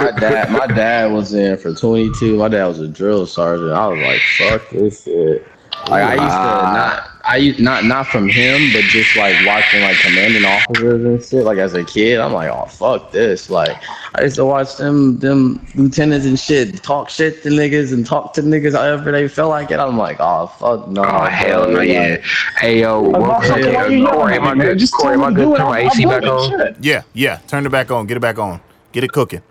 My 0.00 0.10
dad, 0.12 0.50
my 0.52 0.66
dad 0.66 1.12
was 1.12 1.34
in 1.34 1.56
for 1.58 1.74
22. 1.74 2.36
My 2.36 2.48
dad 2.48 2.66
was 2.66 2.80
a 2.80 2.88
drill 2.88 3.26
sergeant. 3.26 3.72
I 3.72 3.88
was 3.88 3.98
like, 4.00 4.20
fuck 4.38 4.70
this 4.70 5.04
shit. 5.04 5.46
Like 5.88 6.02
I 6.02 6.14
used 6.14 6.20
to 6.20 6.26
not, 6.26 7.10
I 7.28 7.36
used 7.38 7.58
not 7.60 7.84
not 7.84 8.06
from 8.06 8.28
him, 8.28 8.70
but 8.72 8.82
just 8.84 9.16
like 9.16 9.34
watching 9.46 9.82
like 9.82 9.96
commanding 9.98 10.44
officers 10.44 11.04
and 11.04 11.22
shit. 11.24 11.44
Like 11.44 11.58
as 11.58 11.74
a 11.74 11.82
kid, 11.84 12.20
I'm 12.20 12.32
like, 12.32 12.48
oh 12.50 12.66
fuck 12.66 13.10
this. 13.10 13.50
Like 13.50 13.76
I 14.14 14.22
used 14.22 14.36
to 14.36 14.44
watch 14.44 14.76
them 14.76 15.18
them 15.18 15.66
lieutenants 15.74 16.24
and 16.24 16.38
shit 16.38 16.82
talk 16.84 17.10
shit 17.10 17.42
to 17.42 17.48
niggas 17.48 17.92
and 17.92 18.06
talk 18.06 18.32
to 18.34 18.42
niggas 18.42 18.74
however 18.74 19.10
they 19.10 19.26
felt 19.28 19.50
like 19.50 19.70
it. 19.72 19.80
I'm 19.80 19.98
like, 19.98 20.18
oh 20.20 20.46
fuck 20.46 20.86
no. 20.88 21.04
Oh 21.04 21.24
hell 21.24 21.66
no, 21.66 21.72
bro. 21.74 21.80
yeah. 21.82 22.08
Like, 22.10 22.24
Hey 22.58 22.80
yo, 22.82 23.02
Like, 23.02 23.22
welcome 23.22 23.62
to 23.62 24.06
Corey. 24.12 24.34
at 24.34 24.38
Am 24.40 24.44
I 24.44 24.54
man? 24.54 24.66
good? 24.66 24.78
Just 24.78 24.92
Corey, 24.94 25.16
tell 25.16 25.24
am 25.24 25.24
I 25.24 25.30
me 25.30 25.36
to 25.36 25.40
do 25.42 25.48
good? 25.50 25.56
Turn 25.58 25.66
my 25.66 25.80
AC 25.80 26.04
back 26.06 26.22
on. 26.24 26.50
shit. 26.50 26.76
Yeah. 26.80 27.02
Yeah. 27.12 27.38
Turn 27.48 27.66
it 27.66 27.70
back 27.70 27.90
on. 27.90 28.06
Get 28.06 28.16
it 28.16 28.20
back 28.20 28.38
on. 28.38 28.60
Get 28.92 29.02
it 29.04 29.12
cooking. 29.12 29.42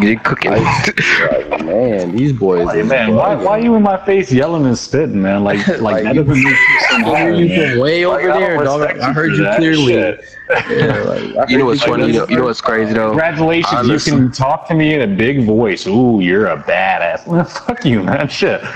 Get 0.00 0.08
it 0.10 0.24
cooking. 0.24 0.52
like, 0.52 1.64
man, 1.64 2.16
these 2.16 2.32
boys. 2.32 2.70
Hey, 2.70 2.80
is 2.80 2.88
man, 2.88 3.14
why, 3.14 3.34
bugging. 3.34 3.44
why 3.44 3.58
you 3.58 3.74
in 3.74 3.82
my 3.82 4.02
face 4.06 4.32
yelling 4.32 4.64
and 4.64 4.76
spitting, 4.78 5.20
man? 5.20 5.44
Like, 5.44 5.66
like, 5.68 5.80
Like, 5.80 6.04
that 6.04 6.14
you- 6.14 6.24
doesn't 6.24 6.42
make 6.42 6.56
sense. 6.90 7.04
I 7.04 7.18
heard 7.18 7.36
you 7.38 7.70
from 7.72 7.78
way 7.80 8.04
over 8.06 8.16
Like, 8.30 8.38
there, 8.40 8.56
don't 8.64 8.80
dog. 8.80 8.98
I 8.98 9.12
heard 9.12 9.32
you 9.32 9.46
clearly. 9.56 9.92
Yeah, 9.92 11.02
like, 11.04 11.50
You 11.50 11.58
know 11.58 11.64
heard 11.64 11.64
what's 11.66 11.82
funny? 11.82 12.06
You 12.06 12.12
know, 12.20 12.26
you 12.28 12.36
know 12.36 12.44
what's 12.44 12.60
crazy 12.62 12.94
though? 12.94 13.08
Congratulations, 13.10 13.72
Honestly. 13.74 14.12
you 14.12 14.18
can 14.18 14.32
talk 14.32 14.66
to 14.68 14.74
me 14.74 14.94
in 14.94 15.02
a 15.02 15.06
big 15.06 15.44
voice. 15.44 15.86
Ooh, 15.86 16.20
you're 16.20 16.46
a 16.46 16.56
badass. 16.62 17.26
Well, 17.26 17.44
fuck 17.66 17.84
you, 17.84 18.02
man. 18.02 18.28
Shit. 18.28 18.62
like, 18.62 18.74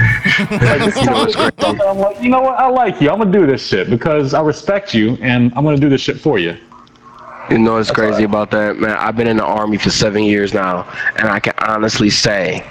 just 0.80 0.98
tell 1.02 1.24
me 1.26 1.32
something. 1.32 1.80
I'm 1.80 1.98
like, 1.98 2.20
you 2.22 2.28
know 2.28 2.42
what? 2.42 2.58
I 2.58 2.68
like 2.68 3.00
you. 3.00 3.10
I'm 3.10 3.18
gonna 3.18 3.32
do 3.32 3.46
this 3.46 3.66
shit 3.66 3.88
because 3.88 4.34
I 4.34 4.42
respect 4.42 4.92
you, 4.94 5.16
and 5.22 5.50
I'm 5.56 5.64
gonna 5.64 5.78
do 5.78 5.88
this 5.88 6.00
shit 6.02 6.18
for 6.20 6.38
you. 6.38 6.56
You 7.50 7.58
know 7.58 7.74
what's 7.74 7.92
crazy 7.92 8.24
about 8.24 8.50
that, 8.50 8.76
man? 8.76 8.90
I've 8.90 9.16
been 9.16 9.28
in 9.28 9.36
the 9.36 9.44
army 9.44 9.78
for 9.78 9.90
seven 9.90 10.24
years 10.24 10.52
now, 10.52 10.82
and 11.16 11.28
I 11.28 11.38
can 11.38 11.54
honestly 11.58 12.10
say, 12.10 12.66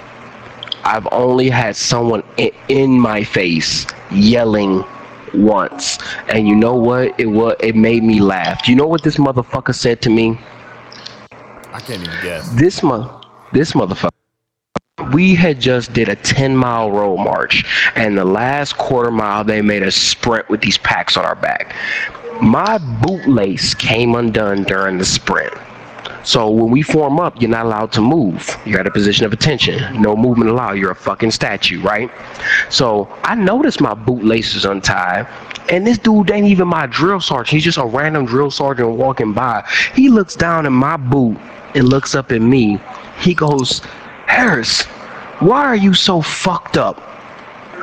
I've 0.84 1.08
only 1.12 1.48
had 1.48 1.76
someone 1.76 2.22
in, 2.68 3.00
my 3.00 3.24
face 3.24 3.86
yelling 4.10 4.84
once, 5.32 5.98
and 6.28 6.46
you 6.46 6.54
know 6.54 6.74
what? 6.74 7.18
It 7.18 7.26
was 7.26 7.56
it 7.60 7.74
made 7.74 8.04
me 8.04 8.20
laugh. 8.20 8.68
You 8.68 8.76
know 8.76 8.86
what 8.86 9.02
this 9.02 9.16
motherfucker 9.16 9.74
said 9.74 10.02
to 10.02 10.10
me? 10.10 10.38
I 11.72 11.80
can't 11.80 12.02
even 12.02 12.22
guess. 12.22 12.48
This 12.50 12.82
month, 12.82 13.10
this 13.52 13.72
motherfucker. 13.72 14.10
We 15.12 15.34
had 15.34 15.58
just 15.58 15.92
did 15.92 16.08
a 16.08 16.16
10 16.16 16.54
mile 16.56 16.90
road 16.90 17.16
march, 17.16 17.64
and 17.96 18.16
the 18.16 18.24
last 18.24 18.76
quarter 18.76 19.10
mile 19.10 19.42
they 19.42 19.62
made 19.62 19.82
us 19.82 19.96
sprint 19.96 20.48
with 20.50 20.60
these 20.60 20.78
packs 20.78 21.16
on 21.16 21.24
our 21.24 21.34
back. 21.34 21.74
My 22.42 22.78
bootlace 22.78 23.76
came 23.76 24.14
undone 24.14 24.64
during 24.64 24.98
the 24.98 25.04
sprint. 25.04 25.54
So 26.22 26.50
when 26.50 26.70
we 26.70 26.82
form 26.82 27.20
up, 27.20 27.40
you're 27.40 27.48
not 27.48 27.66
allowed 27.66 27.92
to 27.92 28.00
move. 28.00 28.58
You're 28.66 28.80
at 28.80 28.86
a 28.86 28.90
position 28.90 29.24
of 29.24 29.32
attention. 29.32 30.02
No 30.02 30.16
movement 30.16 30.50
allowed. 30.50 30.72
You're 30.72 30.90
a 30.90 30.94
fucking 30.94 31.30
statue, 31.30 31.80
right? 31.80 32.10
So 32.68 33.08
I 33.22 33.36
noticed 33.36 33.80
my 33.80 33.94
bootlace 33.94 34.56
is 34.56 34.64
untied. 34.64 35.28
And 35.70 35.86
this 35.86 35.98
dude 35.98 36.30
ain't 36.30 36.46
even 36.46 36.68
my 36.68 36.86
drill 36.86 37.20
sergeant. 37.20 37.48
He's 37.48 37.64
just 37.64 37.78
a 37.78 37.86
random 37.86 38.26
drill 38.26 38.50
sergeant 38.50 38.90
walking 38.90 39.32
by. 39.32 39.64
He 39.94 40.08
looks 40.08 40.34
down 40.34 40.66
at 40.66 40.72
my 40.72 40.96
boot 40.96 41.38
and 41.74 41.88
looks 41.88 42.14
up 42.14 42.32
at 42.32 42.42
me. 42.42 42.80
He 43.20 43.32
goes, 43.32 43.80
Harris, 44.26 44.82
why 45.38 45.64
are 45.64 45.76
you 45.76 45.94
so 45.94 46.22
fucked 46.22 46.76
up? 46.76 47.00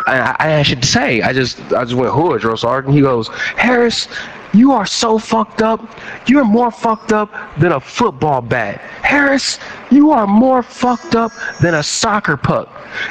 I, 0.06 0.36
I, 0.40 0.56
I 0.60 0.64
should 0.64 0.84
say, 0.84 1.22
I 1.22 1.32
just 1.32 1.60
I 1.72 1.84
just 1.84 1.96
went 1.96 2.14
hood, 2.14 2.42
drill 2.42 2.58
sergeant. 2.58 2.94
He 2.94 3.02
goes, 3.02 3.30
Harris, 3.58 4.08
you 4.54 4.72
are 4.72 4.86
so 4.86 5.18
fucked 5.18 5.62
up. 5.62 5.82
You're 6.28 6.46
more 6.46 6.72
fucked 6.72 7.12
up 7.12 7.32
than 7.58 7.72
a 7.72 7.80
football 7.80 8.42
bat. 8.42 8.80
Harris, 9.02 9.60
you 9.92 10.12
are 10.12 10.28
more 10.28 10.62
fucked 10.62 11.16
up 11.16 11.32
than 11.62 11.74
a 11.74 11.84
soccer 11.84 12.38
puck. 12.38 12.70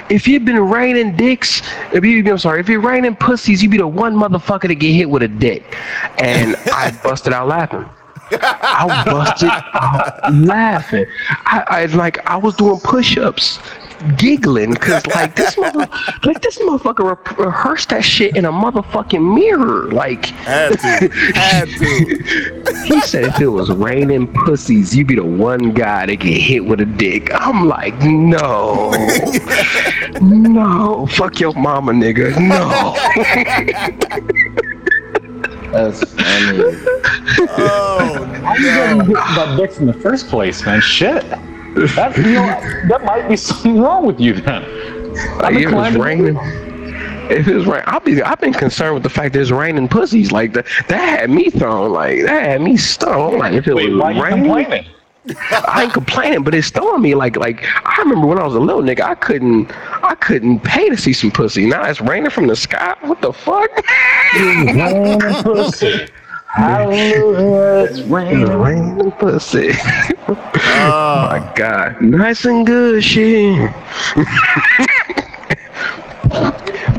If 0.09 0.29
you've 0.29 0.45
been 0.45 0.61
raining 0.61 1.17
dicks, 1.17 1.63
if 1.93 2.05
you 2.05 2.29
I'm 2.31 2.39
sorry, 2.39 2.61
if 2.61 2.69
you're 2.69 2.81
raining 2.81 3.17
pussies, 3.17 3.63
you 3.63 3.69
be 3.69 3.79
the 3.79 3.87
one 3.87 4.15
motherfucker 4.15 4.69
to 4.69 4.75
get 4.75 4.93
hit 4.93 5.11
with 5.11 5.23
a 5.23 5.29
dick. 5.29 5.77
And 6.19 6.57
I 6.73 6.97
busted 7.03 7.33
out 7.33 7.49
laughing. 7.49 7.89
I 8.31 9.03
busted 9.05 9.51
out 9.51 10.33
laughing. 10.33 11.07
I, 11.29 11.65
I 11.67 11.85
like 11.87 12.25
I 12.27 12.37
was 12.37 12.57
doing 12.57 12.79
push-ups, 12.81 13.59
giggling 14.17 14.73
because 14.73 15.07
like 15.09 15.37
this 15.37 15.57
mother, 15.59 15.89
like 16.25 16.41
this 16.43 16.59
motherfucker 16.59 17.17
re- 17.17 17.45
rehearsed 17.45 17.91
that 17.91 18.05
shit 18.05 18.37
in 18.37 18.45
a 18.45 18.53
motherfucking 18.53 19.35
mirror. 19.35 19.91
Like 19.91 20.27
Had 20.27 20.79
to. 20.81 21.09
Had 21.35 21.69
to. 21.69 22.85
he 22.85 23.01
said, 23.03 23.25
if 23.25 23.41
it 23.41 23.49
was 23.49 23.71
raining 23.71 24.33
pussies, 24.33 24.95
you'd 24.95 25.07
be 25.07 25.17
the 25.17 25.25
one 25.25 25.73
guy 25.73 26.07
to 26.07 26.17
get 26.17 26.41
hit 26.41 26.65
with 26.65 26.81
a 26.81 26.87
dick. 26.87 27.31
I'm 27.33 27.67
like, 27.67 27.99
no, 28.01 28.91
no, 30.21 31.07
fuck 31.07 31.41
your 31.41 31.55
mama, 31.55 31.93
nigga, 31.93 32.37
no. 32.39 32.95
That's 35.73 36.05
funny. 36.13 36.59
Oh 37.57 38.25
How 38.43 38.55
you 38.57 38.63
getting 38.63 39.01
hit 39.07 39.15
by 39.15 39.57
dicks 39.57 39.79
in 39.79 39.87
the 39.87 39.95
first 39.95 40.29
place, 40.29 40.65
man? 40.67 40.81
Shit. 40.83 41.25
That, 41.75 42.17
you 42.17 42.35
know, 42.35 42.89
that 42.89 43.05
might 43.05 43.29
be 43.29 43.37
something 43.37 43.81
wrong 43.81 44.07
with 44.07 44.21
you 44.21 44.35
then. 44.35 44.63
Like, 45.39 45.55
it 45.57 45.71
was 45.71 45.95
raining. 45.97 46.37
If 47.31 47.49
it 47.49 47.55
was 47.55 47.67
rain, 47.67 47.83
I'll 47.87 48.01
be. 48.01 48.21
I've 48.23 48.41
been 48.41 48.53
concerned 48.53 48.95
with 48.95 49.03
the 49.05 49.09
fact 49.09 49.33
there's 49.33 49.53
raining 49.53 49.89
pussies. 49.89 50.33
Like 50.33 50.53
that, 50.55 50.67
that 50.89 51.21
had 51.21 51.31
me 51.31 51.51
thrown. 51.51 51.93
Like 51.93 52.23
that 52.23 52.43
had 52.43 52.61
me 52.61 52.77
stung. 52.77 53.35
I'm 53.35 53.39
like, 53.39 53.55
if 53.55 53.67
it 53.67 53.75
Wait, 53.75 53.95
why 53.95 54.09
was 54.09 54.17
you 54.17 54.23
raining, 54.23 54.45
complaining? 54.45 54.87
I 55.51 55.85
ain't 55.85 55.93
complaining, 55.93 56.43
but 56.43 56.55
it's 56.55 56.71
throwing 56.71 57.01
me. 57.01 57.15
Like, 57.15 57.37
like 57.37 57.65
I 57.87 57.97
remember 58.01 58.27
when 58.27 58.39
I 58.39 58.45
was 58.45 58.55
a 58.55 58.61
little 58.61 58.83
nigga, 58.83 59.03
I 59.03 59.15
couldn't, 59.15 59.71
I 60.05 60.17
couldn't 60.17 60.61
pay 60.61 60.89
to 60.89 60.97
see 60.97 61.13
some 61.13 61.31
pussy. 61.31 61.65
Now 61.67 61.85
it's 61.85 62.01
raining 62.01 62.31
from 62.31 62.49
the 62.49 62.57
sky. 62.57 62.97
What 63.03 63.23
the 63.23 63.33
fuck? 63.33 63.71
Raining 66.59 67.25
pussy. 67.25 67.33
Hallelujah, 67.33 67.85
it's 67.85 68.01
raining. 68.01 68.47
raining 68.47 69.13
pussy. 69.13 69.71
Oh, 70.29 71.29
My 71.31 71.53
God, 71.55 72.01
nice 72.03 72.45
and 72.45 72.67
good 72.67 73.03
shit. 73.03 73.71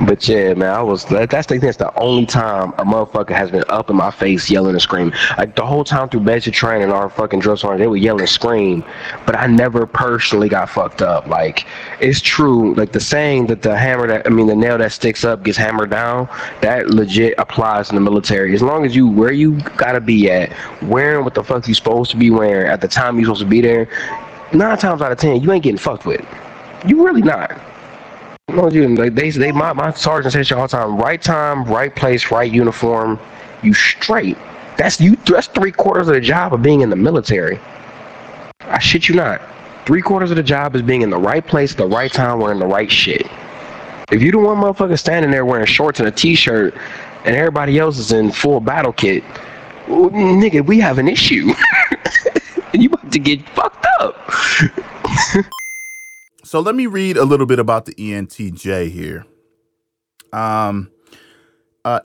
But 0.06 0.28
yeah, 0.28 0.54
man, 0.54 0.74
I 0.74 0.82
was 0.82 1.06
that, 1.06 1.30
that's 1.30 1.48
the 1.48 1.60
that's 1.60 1.78
the 1.78 1.98
only 1.98 2.26
time 2.26 2.74
a 2.74 2.84
motherfucker 2.84 3.30
has 3.30 3.52
been 3.52 3.64
up 3.70 3.90
in 3.90 3.96
my 3.96 4.12
face 4.12 4.50
yelling 4.50 4.74
and 4.74 4.82
screaming. 4.82 5.14
Like 5.38 5.56
the 5.56 5.66
whole 5.66 5.86
time 5.86 6.10
through 6.10 6.22
basic 6.22 6.54
training, 6.54 6.92
our 6.92 7.10
fucking 7.10 7.40
drill 7.40 7.56
sergeant, 7.56 7.80
they 7.80 7.88
would 7.88 8.02
yell 8.02 8.20
and 8.20 8.28
scream, 8.28 8.84
but 9.26 9.38
I 9.38 9.48
never 9.48 9.86
personally 9.86 10.50
got 10.50 10.70
fucked 10.70 11.02
up. 11.02 11.28
Like 11.28 11.66
it's 12.02 12.20
true, 12.20 12.74
like 12.76 12.92
the 12.92 13.00
saying 13.00 13.48
that 13.48 13.62
the 13.62 13.78
hammer 13.78 14.08
that 14.08 14.28
I 14.28 14.30
mean 14.30 14.48
the 14.48 14.56
nail 14.56 14.78
that 14.78 14.92
sticks 14.92 15.24
up 15.24 15.44
gets 15.44 15.58
hammered 15.58 15.92
down, 15.92 16.28
that 16.62 16.90
legit 16.90 17.36
applies 17.38 17.90
in 17.90 17.96
the 17.96 18.02
military. 18.02 18.54
As 18.54 18.62
long 18.62 18.86
as 18.86 18.96
you 18.96 19.08
where 19.08 19.32
you 19.32 19.60
gotta 19.78 20.02
be 20.02 20.30
at, 20.30 20.52
wearing 20.84 21.24
what 21.24 21.34
the 21.34 21.44
fuck 21.44 21.66
you 21.68 21.74
supposed 21.74 22.12
to 22.12 22.18
be 22.18 22.30
wearing 22.30 22.68
at 22.68 22.82
the 22.82 22.90
time 22.90 23.16
you're 23.16 23.26
supposed 23.26 23.42
to 23.42 23.48
be 23.48 23.62
there, 23.62 23.88
nine 24.54 24.78
times 24.78 25.02
out 25.02 25.14
of 25.14 25.18
ten, 25.18 25.42
you 25.42 25.52
ain't 25.54 25.64
getting 25.64 25.78
fucked 25.78 26.06
with. 26.06 26.26
You 26.86 27.06
really 27.06 27.22
not. 27.22 27.58
No, 28.50 28.70
you 28.70 28.88
like 28.90 29.16
they 29.16 29.32
they 29.32 29.52
my, 29.52 29.74
my 29.74 29.92
sergeant 29.94 30.34
says 30.34 30.52
all 30.52 30.64
the 30.64 30.68
time, 30.68 30.98
right 30.98 31.22
time, 31.22 31.64
right 31.64 31.96
place, 31.96 32.30
right 32.30 32.52
uniform, 32.52 33.20
you 33.64 33.74
straight. 33.74 34.38
That's 34.78 35.00
you 35.00 35.16
that's 35.26 35.48
three 35.48 35.72
quarters 35.72 36.08
of 36.08 36.14
the 36.14 36.22
job 36.22 36.54
of 36.54 36.62
being 36.62 36.82
in 36.82 36.90
the 36.90 36.96
military. 36.96 37.60
I 38.62 38.80
shit 38.80 39.08
you 39.08 39.16
not. 39.16 39.42
Three 39.86 40.02
quarters 40.02 40.30
of 40.30 40.38
the 40.38 40.44
job 40.44 40.76
is 40.76 40.82
being 40.82 41.02
in 41.02 41.10
the 41.10 41.18
right 41.18 41.46
place 41.46 41.74
the 41.74 41.88
right 41.88 42.12
time 42.12 42.40
wearing 42.40 42.60
the 42.60 42.68
right 42.68 42.92
shit. 42.92 43.26
If 44.12 44.22
you 44.22 44.32
the 44.32 44.38
one 44.38 44.58
motherfucker 44.58 45.00
standing 45.00 45.32
there 45.32 45.46
wearing 45.46 45.66
shorts 45.66 46.00
and 46.00 46.08
a 46.08 46.12
t 46.12 46.36
shirt 46.36 46.76
and 47.26 47.36
everybody 47.36 47.80
else 47.80 47.98
is 47.98 48.12
in 48.12 48.32
full 48.32 48.60
battle 48.60 48.94
kit, 48.94 49.24
well, 49.88 50.10
nigga, 50.10 50.66
we 50.66 50.80
have 50.80 51.00
an 51.00 51.08
issue. 51.08 51.54
you 52.74 52.90
about 52.90 53.12
to 53.12 53.20
get 53.20 53.48
fucked 53.50 53.88
up. 54.00 54.30
So 56.54 56.60
let 56.60 56.76
me 56.76 56.86
read 56.86 57.18
a 57.18 57.26
little 57.26 57.48
bit 57.48 57.58
about 57.58 57.86
the 57.86 57.96
ENTJ 57.96 58.92
here. 58.92 59.26
Um, 60.32 60.92
uh, 61.84 62.00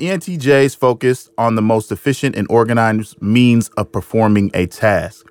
focused 0.75 1.29
on 1.37 1.55
the 1.55 1.61
most 1.61 1.93
efficient 1.93 2.35
and 2.35 2.47
organized 2.51 3.21
means 3.21 3.69
of 3.77 3.93
performing 3.93 4.51
a 4.55 4.67
task. 4.67 5.27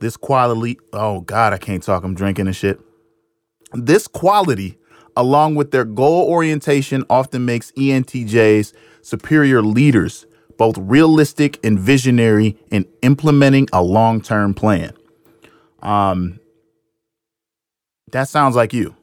This 0.00 0.16
quality, 0.16 0.78
oh 0.94 1.20
God, 1.20 1.52
I 1.52 1.58
can't 1.58 1.82
talk. 1.82 2.02
I'm 2.02 2.14
drinking 2.14 2.46
and 2.46 2.56
shit. 2.56 2.80
This 3.74 4.08
quality, 4.08 4.78
along 5.18 5.56
with 5.56 5.70
their 5.70 5.84
goal 5.84 6.26
orientation, 6.26 7.04
often 7.10 7.44
makes 7.44 7.72
ENTJs 7.72 8.72
superior 9.02 9.60
leaders, 9.60 10.24
both 10.56 10.78
realistic 10.78 11.62
and 11.62 11.78
visionary 11.78 12.56
in 12.70 12.86
implementing 13.02 13.68
a 13.74 13.82
long 13.82 14.22
term 14.22 14.54
plan. 14.54 14.94
Um, 15.82 16.40
that 18.12 18.28
sounds 18.28 18.56
like 18.56 18.72
you. 18.72 18.94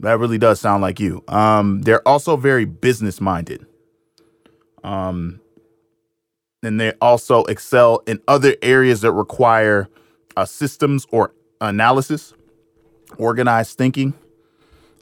That 0.00 0.18
really 0.18 0.38
does 0.38 0.60
sound 0.60 0.82
like 0.82 0.98
you. 0.98 1.22
Um, 1.28 1.82
they're 1.82 2.06
also 2.06 2.36
very 2.36 2.64
business 2.64 3.20
minded. 3.20 3.64
Um, 4.82 5.40
and 6.62 6.80
they 6.80 6.92
also 7.00 7.44
excel 7.44 8.02
in 8.06 8.20
other 8.26 8.56
areas 8.62 9.02
that 9.02 9.12
require 9.12 9.88
uh, 10.36 10.44
systems 10.44 11.06
or 11.10 11.32
analysis, 11.60 12.34
organized 13.16 13.78
thinking, 13.78 14.14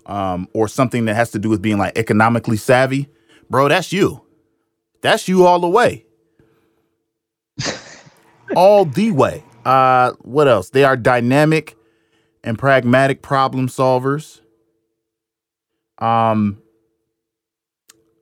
um, 0.06 0.48
or 0.52 0.68
something 0.68 1.06
that 1.06 1.14
has 1.14 1.30
to 1.30 1.38
do 1.38 1.48
with 1.48 1.62
being 1.62 1.78
like 1.78 1.96
economically 1.96 2.56
savvy. 2.58 3.08
Bro, 3.48 3.68
that's 3.68 3.92
you. 3.92 4.22
That's 5.00 5.28
you 5.28 5.46
all 5.46 5.60
the 5.60 5.68
way. 5.68 6.04
all 8.56 8.84
the 8.84 9.12
way. 9.12 9.44
Uh, 9.64 10.12
what 10.20 10.46
else? 10.46 10.70
They 10.70 10.84
are 10.84 10.96
dynamic 10.96 11.76
and 12.42 12.58
pragmatic 12.58 13.22
problem 13.22 13.68
solvers. 13.68 14.40
Um, 15.98 16.62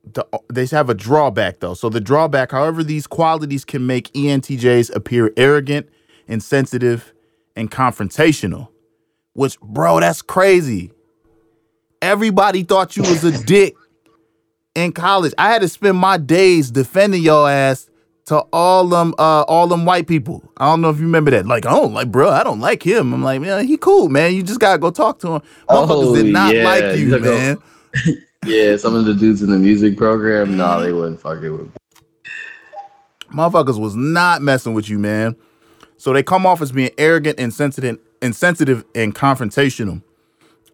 the, 0.05 0.27
they 0.53 0.67
have 0.67 0.91
a 0.91 0.95
drawback 0.95 1.61
though. 1.61 1.75
So 1.75 1.89
the 1.89 2.01
drawback, 2.01 2.53
however, 2.53 2.83
these 2.83 3.07
qualities 3.07 3.65
can 3.65 3.87
make 3.87 4.13
ENTJs 4.13 4.95
appear 4.95 5.33
arrogant, 5.37 5.89
insensitive, 6.27 7.13
and 7.55 7.71
confrontational. 7.71 8.69
Which, 9.35 9.61
bro, 9.61 10.01
that's 10.01 10.23
crazy. 10.23 10.93
Everybody 12.03 12.63
thought 12.63 12.97
you 12.97 13.03
was 13.03 13.25
a 13.25 13.45
dick 13.45 13.75
in 14.75 14.93
college. 14.93 15.35
I 15.39 15.51
had 15.51 15.63
to 15.63 15.69
spend 15.69 15.97
my 15.97 16.17
days 16.17 16.71
defending 16.71 17.23
your 17.23 17.49
ass 17.49 17.89
to 18.29 18.45
all 18.53 18.87
them 18.87 19.15
uh 19.19 19.43
all 19.49 19.67
them 19.67 19.85
white 19.85 20.07
people. 20.07 20.43
I 20.59 20.67
don't 20.67 20.81
know 20.81 20.91
if 20.91 20.99
you 20.99 21.05
remember 21.05 21.31
that. 21.31 21.47
Like, 21.47 21.67
I 21.67 21.71
don't 21.71 21.95
like, 21.95 22.13
bro, 22.13 22.31
I 22.31 22.45
don't 22.45 22.61
like 22.61 22.83
him. 22.83 23.13
I'm 23.13 23.23
like, 23.23 23.41
man, 23.41 23.67
he 23.67 23.77
cool, 23.77 24.09
man. 24.09 24.35
You 24.35 24.43
just 24.43 24.61
gotta 24.61 24.79
go 24.79 24.91
talk 24.91 25.19
to 25.21 25.35
him. 25.35 25.43
Motherfuckers 25.69 26.15
did 26.15 26.33
not 26.33 26.55
yeah, 26.55 26.65
like 26.65 26.99
you, 26.99 27.19
go- 27.19 27.35
man. 27.35 27.59
Yeah, 28.47 28.77
some 28.77 28.95
of 28.95 29.05
the 29.05 29.15
dudes 29.15 29.43
in 29.43 29.51
the 29.51 29.59
music 29.59 29.97
program, 29.97 30.57
nah, 30.57 30.79
they 30.79 30.93
wouldn't 30.93 31.21
fuck 31.21 31.43
it 31.43 31.51
with. 31.51 31.63
Me. 31.63 31.73
Motherfuckers 33.35 33.81
was 33.81 33.97
not 33.97 34.43
messing 34.43 34.75
with 34.75 34.89
you, 34.89 34.97
man. 34.99 35.35
So 35.97 36.13
they 36.13 36.23
come 36.23 36.47
off 36.47 36.63
as 36.63 36.71
being 36.71 36.91
arrogant, 36.97 37.39
and 37.39 37.47
insensitive, 37.47 37.99
insensitive, 38.23 38.85
and 38.95 39.13
confrontational. 39.13 40.03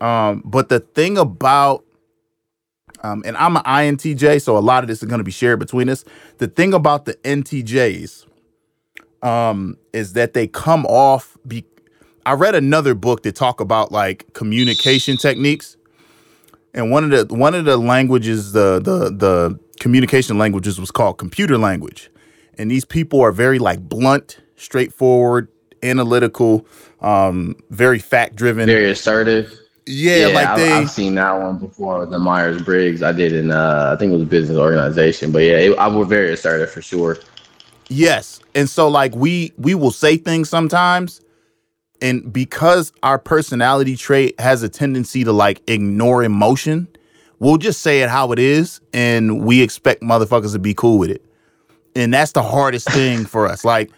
Um, 0.00 0.42
but 0.44 0.68
the 0.68 0.80
thing 0.80 1.16
about 1.16 1.84
um, 3.04 3.22
and 3.26 3.36
I'm 3.36 3.56
an 3.58 3.62
INTJ, 3.64 4.40
so 4.40 4.56
a 4.56 4.60
lot 4.60 4.82
of 4.82 4.88
this 4.88 5.02
is 5.02 5.08
going 5.08 5.18
to 5.18 5.24
be 5.24 5.30
shared 5.30 5.58
between 5.58 5.90
us. 5.90 6.06
The 6.38 6.48
thing 6.48 6.72
about 6.72 7.04
the 7.04 7.14
NTJs 7.16 8.24
um, 9.22 9.76
is 9.92 10.14
that 10.14 10.32
they 10.32 10.46
come 10.46 10.86
off. 10.86 11.36
Be- 11.46 11.66
I 12.24 12.32
read 12.32 12.54
another 12.54 12.94
book 12.94 13.22
that 13.24 13.36
talk 13.36 13.60
about 13.60 13.92
like 13.92 14.32
communication 14.32 15.18
techniques, 15.18 15.76
and 16.72 16.90
one 16.90 17.04
of 17.04 17.28
the 17.28 17.34
one 17.34 17.54
of 17.54 17.66
the 17.66 17.76
languages, 17.76 18.52
the 18.52 18.80
the 18.80 19.10
the 19.10 19.60
communication 19.80 20.38
languages 20.38 20.80
was 20.80 20.90
called 20.90 21.18
computer 21.18 21.58
language, 21.58 22.10
and 22.56 22.70
these 22.70 22.86
people 22.86 23.20
are 23.20 23.32
very 23.32 23.58
like 23.58 23.86
blunt, 23.86 24.40
straightforward, 24.56 25.48
analytical, 25.82 26.66
um, 27.02 27.54
very 27.68 27.98
fact 27.98 28.34
driven. 28.34 28.64
Very 28.64 28.90
assertive. 28.90 29.58
Yeah, 29.86 30.28
like 30.28 30.48
I, 30.48 30.56
they. 30.56 30.72
I've 30.72 30.90
seen 30.90 31.14
that 31.16 31.32
one 31.32 31.58
before. 31.58 32.06
The 32.06 32.18
Myers 32.18 32.62
Briggs. 32.62 33.02
I 33.02 33.12
did 33.12 33.32
in, 33.32 33.50
uh, 33.50 33.92
I 33.94 33.98
think 33.98 34.10
it 34.10 34.14
was 34.14 34.22
a 34.22 34.26
business 34.26 34.56
organization, 34.56 35.30
but 35.30 35.40
yeah, 35.40 35.58
it, 35.58 35.78
I 35.78 35.88
was 35.88 36.08
very 36.08 36.32
assertive 36.32 36.70
for 36.70 36.80
sure. 36.80 37.18
Yes. 37.88 38.40
And 38.54 38.68
so 38.68 38.88
like 38.88 39.14
we 39.14 39.52
we 39.58 39.74
will 39.74 39.90
say 39.90 40.16
things 40.16 40.48
sometimes 40.48 41.20
and 42.04 42.32
because 42.32 42.92
our 43.02 43.18
personality 43.18 43.96
trait 43.96 44.38
has 44.38 44.62
a 44.62 44.68
tendency 44.68 45.24
to 45.24 45.32
like 45.32 45.62
ignore 45.68 46.22
emotion, 46.22 46.88
we'll 47.38 47.56
just 47.56 47.80
say 47.80 48.02
it 48.02 48.10
how 48.10 48.32
it 48.32 48.38
is 48.38 48.80
and 48.92 49.44
we 49.44 49.62
expect 49.62 50.02
motherfuckers 50.02 50.52
to 50.52 50.58
be 50.58 50.74
cool 50.74 50.98
with 50.98 51.10
it. 51.10 51.24
And 51.96 52.12
that's 52.12 52.32
the 52.32 52.42
hardest 52.42 52.90
thing 52.90 53.24
for 53.24 53.46
us. 53.46 53.64
Like 53.64 53.90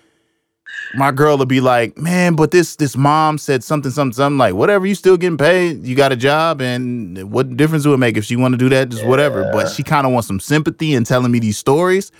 my 0.94 1.11
girl 1.11 1.37
will 1.38 1.46
be 1.46 1.61
like, 1.61 1.96
"Man, 1.98 2.35
but 2.35 2.50
this 2.50 2.76
this 2.76 2.96
mom 2.96 3.38
said 3.38 3.64
something 3.64 3.90
something 3.90 4.14
something 4.14 4.38
like, 4.38 4.55
whatever, 4.55 4.87
you 4.87 4.94
still 4.94 5.16
getting 5.16 5.38
paid, 5.38 5.85
you 5.85 5.94
got 5.96 6.12
a 6.12 6.16
job 6.16 6.61
and 6.61 7.31
what 7.31 7.57
difference 7.57 7.85
do 7.85 7.92
it 7.94 7.98
make 7.98 8.16
if 8.16 8.24
she 8.24 8.37
want 8.37 8.52
to 8.52 8.59
do 8.59 8.68
that, 8.68 8.88
just 8.88 9.05
whatever." 9.05 9.50
But 9.52 9.68
she 9.70 9.83
kind 9.83 10.07
of 10.07 10.12
wants 10.12 10.29
some 10.29 10.40
sympathy 10.40 10.94
and 10.94 11.05
telling 11.07 11.33
me 11.33 11.38
these 11.38 11.59
stories. 11.59 12.12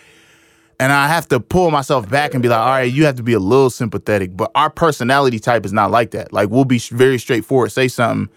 And 0.79 0.93
I 0.93 1.09
have 1.09 1.27
to 1.29 1.41
pull 1.41 1.71
myself 1.71 2.09
back 2.09 2.35
and 2.35 2.43
be 2.43 2.51
like, 2.51 2.59
all 2.59 2.67
right, 2.67 2.93
you 2.93 3.07
have 3.07 3.17
to 3.17 3.23
be 3.23 3.33
a 3.33 3.39
little 3.39 3.71
sympathetic. 3.71 4.37
But 4.37 4.51
our 4.55 4.69
personality 4.69 5.39
type 5.39 5.65
is 5.65 5.73
not 5.73 5.91
like 5.91 6.11
that. 6.11 6.35
Like, 6.35 6.51
we'll 6.51 6.67
be 6.67 6.79
very 6.79 7.19
straightforward, 7.19 7.73
say 7.73 7.89
something. 7.89 8.29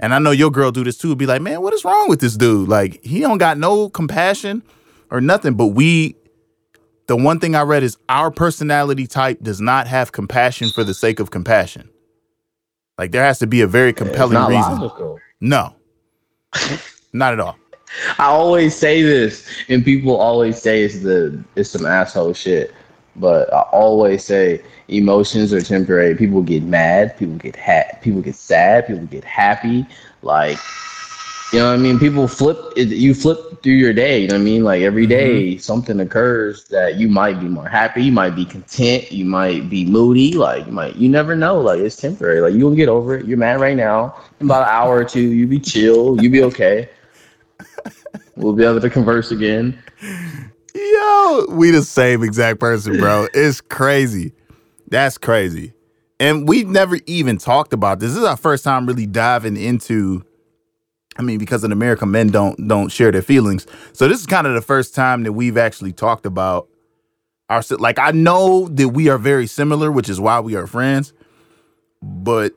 And 0.00 0.12
I 0.12 0.18
know 0.18 0.32
your 0.32 0.50
girl 0.50 0.72
do 0.72 0.82
this 0.82 0.98
too. 0.98 1.14
Be 1.14 1.26
like, 1.26 1.40
man, 1.40 1.62
what 1.62 1.72
is 1.72 1.84
wrong 1.84 2.08
with 2.08 2.20
this 2.20 2.36
dude? 2.36 2.68
Like, 2.68 3.02
he 3.04 3.20
don't 3.20 3.38
got 3.38 3.58
no 3.58 3.90
compassion 3.90 4.64
or 5.10 5.20
nothing. 5.20 5.54
But 5.54 5.68
we, 5.68 6.16
the 7.06 7.16
one 7.16 7.40
thing 7.40 7.54
I 7.54 7.62
read 7.62 7.82
is 7.82 7.96
our 8.08 8.30
personality 8.30 9.06
type 9.06 9.40
does 9.42 9.60
not 9.60 9.86
have 9.86 10.12
compassion 10.12 10.70
for 10.70 10.84
the 10.84 10.94
sake 10.94 11.20
of 11.20 11.30
compassion. 11.30 11.90
Like, 12.98 13.10
there 13.10 13.24
has 13.24 13.38
to 13.40 13.46
be 13.46 13.60
a 13.60 13.66
very 13.66 13.92
compelling 13.92 14.34
not 14.34 14.48
reason. 14.48 14.80
logical. 14.80 15.20
No, 15.40 15.74
not 17.12 17.32
at 17.32 17.40
all. 17.40 17.56
I 18.18 18.24
always 18.24 18.74
say 18.74 19.02
this, 19.02 19.46
and 19.68 19.84
people 19.84 20.16
always 20.16 20.60
say 20.60 20.82
it's 20.82 21.00
the 21.00 21.42
it's 21.54 21.70
some 21.70 21.86
asshole 21.86 22.34
shit. 22.34 22.74
But 23.16 23.52
I 23.52 23.60
always 23.60 24.24
say 24.24 24.62
emotions 24.88 25.52
are 25.52 25.60
temporary. 25.60 26.16
People 26.16 26.42
get 26.42 26.64
mad, 26.64 27.16
people 27.16 27.36
get 27.36 27.54
ha- 27.54 27.96
people 28.02 28.20
get 28.20 28.34
sad, 28.34 28.86
people 28.86 29.06
get 29.06 29.22
happy. 29.22 29.86
Like 30.22 30.58
you 31.54 31.60
know 31.60 31.68
what 31.68 31.74
I 31.74 31.76
mean? 31.76 32.00
People 32.00 32.26
flip 32.26 32.58
you 32.74 33.14
flip 33.14 33.62
through 33.62 33.74
your 33.74 33.92
day, 33.92 34.22
you 34.22 34.26
know 34.26 34.34
what 34.34 34.40
I 34.40 34.44
mean? 34.44 34.64
Like 34.64 34.82
every 34.82 35.06
day 35.06 35.52
mm-hmm. 35.52 35.60
something 35.60 36.00
occurs 36.00 36.64
that 36.64 36.96
you 36.96 37.06
might 37.06 37.38
be 37.38 37.46
more 37.46 37.68
happy, 37.68 38.02
you 38.02 38.10
might 38.10 38.34
be 38.34 38.44
content, 38.44 39.12
you 39.12 39.24
might 39.24 39.70
be 39.70 39.84
moody, 39.84 40.32
like 40.32 40.66
you 40.66 40.72
might 40.72 40.96
you 40.96 41.08
never 41.08 41.36
know. 41.36 41.60
Like 41.60 41.78
it's 41.78 41.94
temporary. 41.94 42.40
Like 42.40 42.54
you'll 42.54 42.74
get 42.74 42.88
over 42.88 43.18
it. 43.18 43.26
You're 43.26 43.38
mad 43.38 43.60
right 43.60 43.76
now. 43.76 44.20
In 44.40 44.46
about 44.46 44.64
an 44.64 44.70
hour 44.70 44.96
or 44.96 45.04
two, 45.04 45.20
you 45.20 45.46
be 45.46 45.60
chill, 45.60 46.20
you 46.20 46.28
be 46.28 46.42
okay. 46.42 46.88
We'll 48.36 48.52
be 48.52 48.64
able 48.64 48.80
to 48.80 48.90
converse 48.90 49.30
again. 49.30 49.80
Yo, 50.74 51.46
we 51.50 51.70
the 51.70 51.82
same 51.82 52.24
exact 52.24 52.58
person, 52.58 52.98
bro. 52.98 53.28
It's 53.32 53.60
crazy. 53.60 54.32
That's 54.88 55.18
crazy. 55.18 55.72
And 56.18 56.48
we've 56.48 56.66
never 56.66 56.98
even 57.06 57.38
talked 57.38 57.72
about 57.72 58.00
this. 58.00 58.10
This 58.10 58.18
is 58.18 58.24
our 58.24 58.36
first 58.36 58.64
time 58.64 58.86
really 58.86 59.06
diving 59.06 59.56
into 59.56 60.24
I 61.16 61.22
mean, 61.22 61.38
because 61.38 61.62
in 61.64 61.72
America, 61.72 62.06
men 62.06 62.28
don't 62.28 62.66
don't 62.66 62.88
share 62.90 63.12
their 63.12 63.22
feelings. 63.22 63.66
So 63.92 64.08
this 64.08 64.20
is 64.20 64.26
kind 64.26 64.46
of 64.46 64.54
the 64.54 64.60
first 64.60 64.94
time 64.94 65.22
that 65.24 65.32
we've 65.32 65.56
actually 65.56 65.92
talked 65.92 66.26
about 66.26 66.68
our 67.48 67.62
like. 67.78 67.98
I 67.98 68.10
know 68.10 68.68
that 68.68 68.88
we 68.88 69.08
are 69.08 69.18
very 69.18 69.46
similar, 69.46 69.92
which 69.92 70.08
is 70.08 70.20
why 70.20 70.40
we 70.40 70.56
are 70.56 70.66
friends. 70.66 71.12
But 72.02 72.52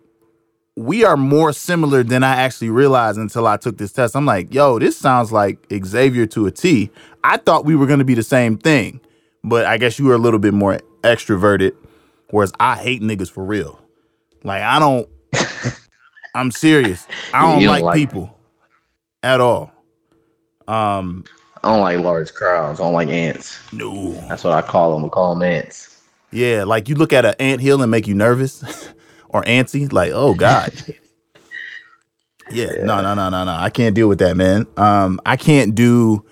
we 0.75 1.03
are 1.05 1.17
more 1.17 1.53
similar 1.53 2.03
than 2.03 2.23
I 2.23 2.35
actually 2.37 2.69
realized 2.69 3.17
until 3.17 3.47
I 3.47 3.57
took 3.57 3.77
this 3.77 3.91
test. 3.91 4.15
I'm 4.15 4.25
like, 4.25 4.53
yo, 4.53 4.79
this 4.79 4.97
sounds 4.97 5.31
like 5.31 5.59
Xavier 5.71 6.25
to 6.27 6.47
a 6.47 6.51
T. 6.51 6.89
I 7.23 7.37
thought 7.37 7.65
we 7.65 7.75
were 7.75 7.85
going 7.87 7.99
to 7.99 8.05
be 8.05 8.13
the 8.13 8.23
same 8.23 8.57
thing, 8.57 8.99
but 9.43 9.65
I 9.65 9.77
guess 9.77 9.99
you 9.99 10.05
were 10.05 10.13
a 10.13 10.19
little 10.19 10.39
bit 10.39 10.53
more 10.53 10.79
extroverted, 11.03 11.73
whereas 12.31 12.51
I 12.59 12.75
hate 12.75 13.01
niggas 13.01 13.31
for 13.31 13.43
real. 13.43 13.79
Like 14.43 14.63
I 14.63 14.79
don't. 14.79 15.07
I'm 16.35 16.51
serious. 16.51 17.07
I 17.33 17.41
don't, 17.41 17.63
don't 17.63 17.81
like- 17.81 17.95
people 17.95 18.36
at 19.27 19.41
all. 19.41 19.71
Um, 20.67 21.25
I 21.63 21.71
don't 21.71 21.81
like 21.81 21.99
large 21.99 22.33
crowds. 22.33 22.79
I 22.79 22.83
don't 22.83 22.93
like 22.93 23.09
ants. 23.09 23.57
no. 23.73 24.13
That's 24.27 24.43
what 24.43 24.53
I 24.53 24.61
call 24.61 24.93
them. 24.93 25.03
We 25.03 25.09
call 25.09 25.33
them 25.33 25.43
ants. 25.43 26.01
Yeah, 26.31 26.63
like 26.63 26.89
you 26.89 26.95
look 26.95 27.13
at 27.13 27.25
an 27.25 27.35
ant 27.39 27.61
hill 27.61 27.81
and 27.81 27.89
make 27.91 28.07
you 28.07 28.13
nervous 28.15 28.63
or 29.29 29.43
antsy. 29.43 29.91
Like, 29.91 30.11
oh 30.13 30.33
god. 30.33 30.73
Yeah, 32.49 32.67
no, 32.83 33.01
no, 33.01 33.13
no, 33.13 33.27
no, 33.27 33.43
no. 33.43 33.51
I 33.51 33.69
can't 33.69 33.93
deal 33.93 34.07
with 34.07 34.19
that, 34.19 34.37
man. 34.37 34.67
Um, 34.77 35.19
I 35.25 35.35
can't 35.35 35.75
do. 35.75 36.25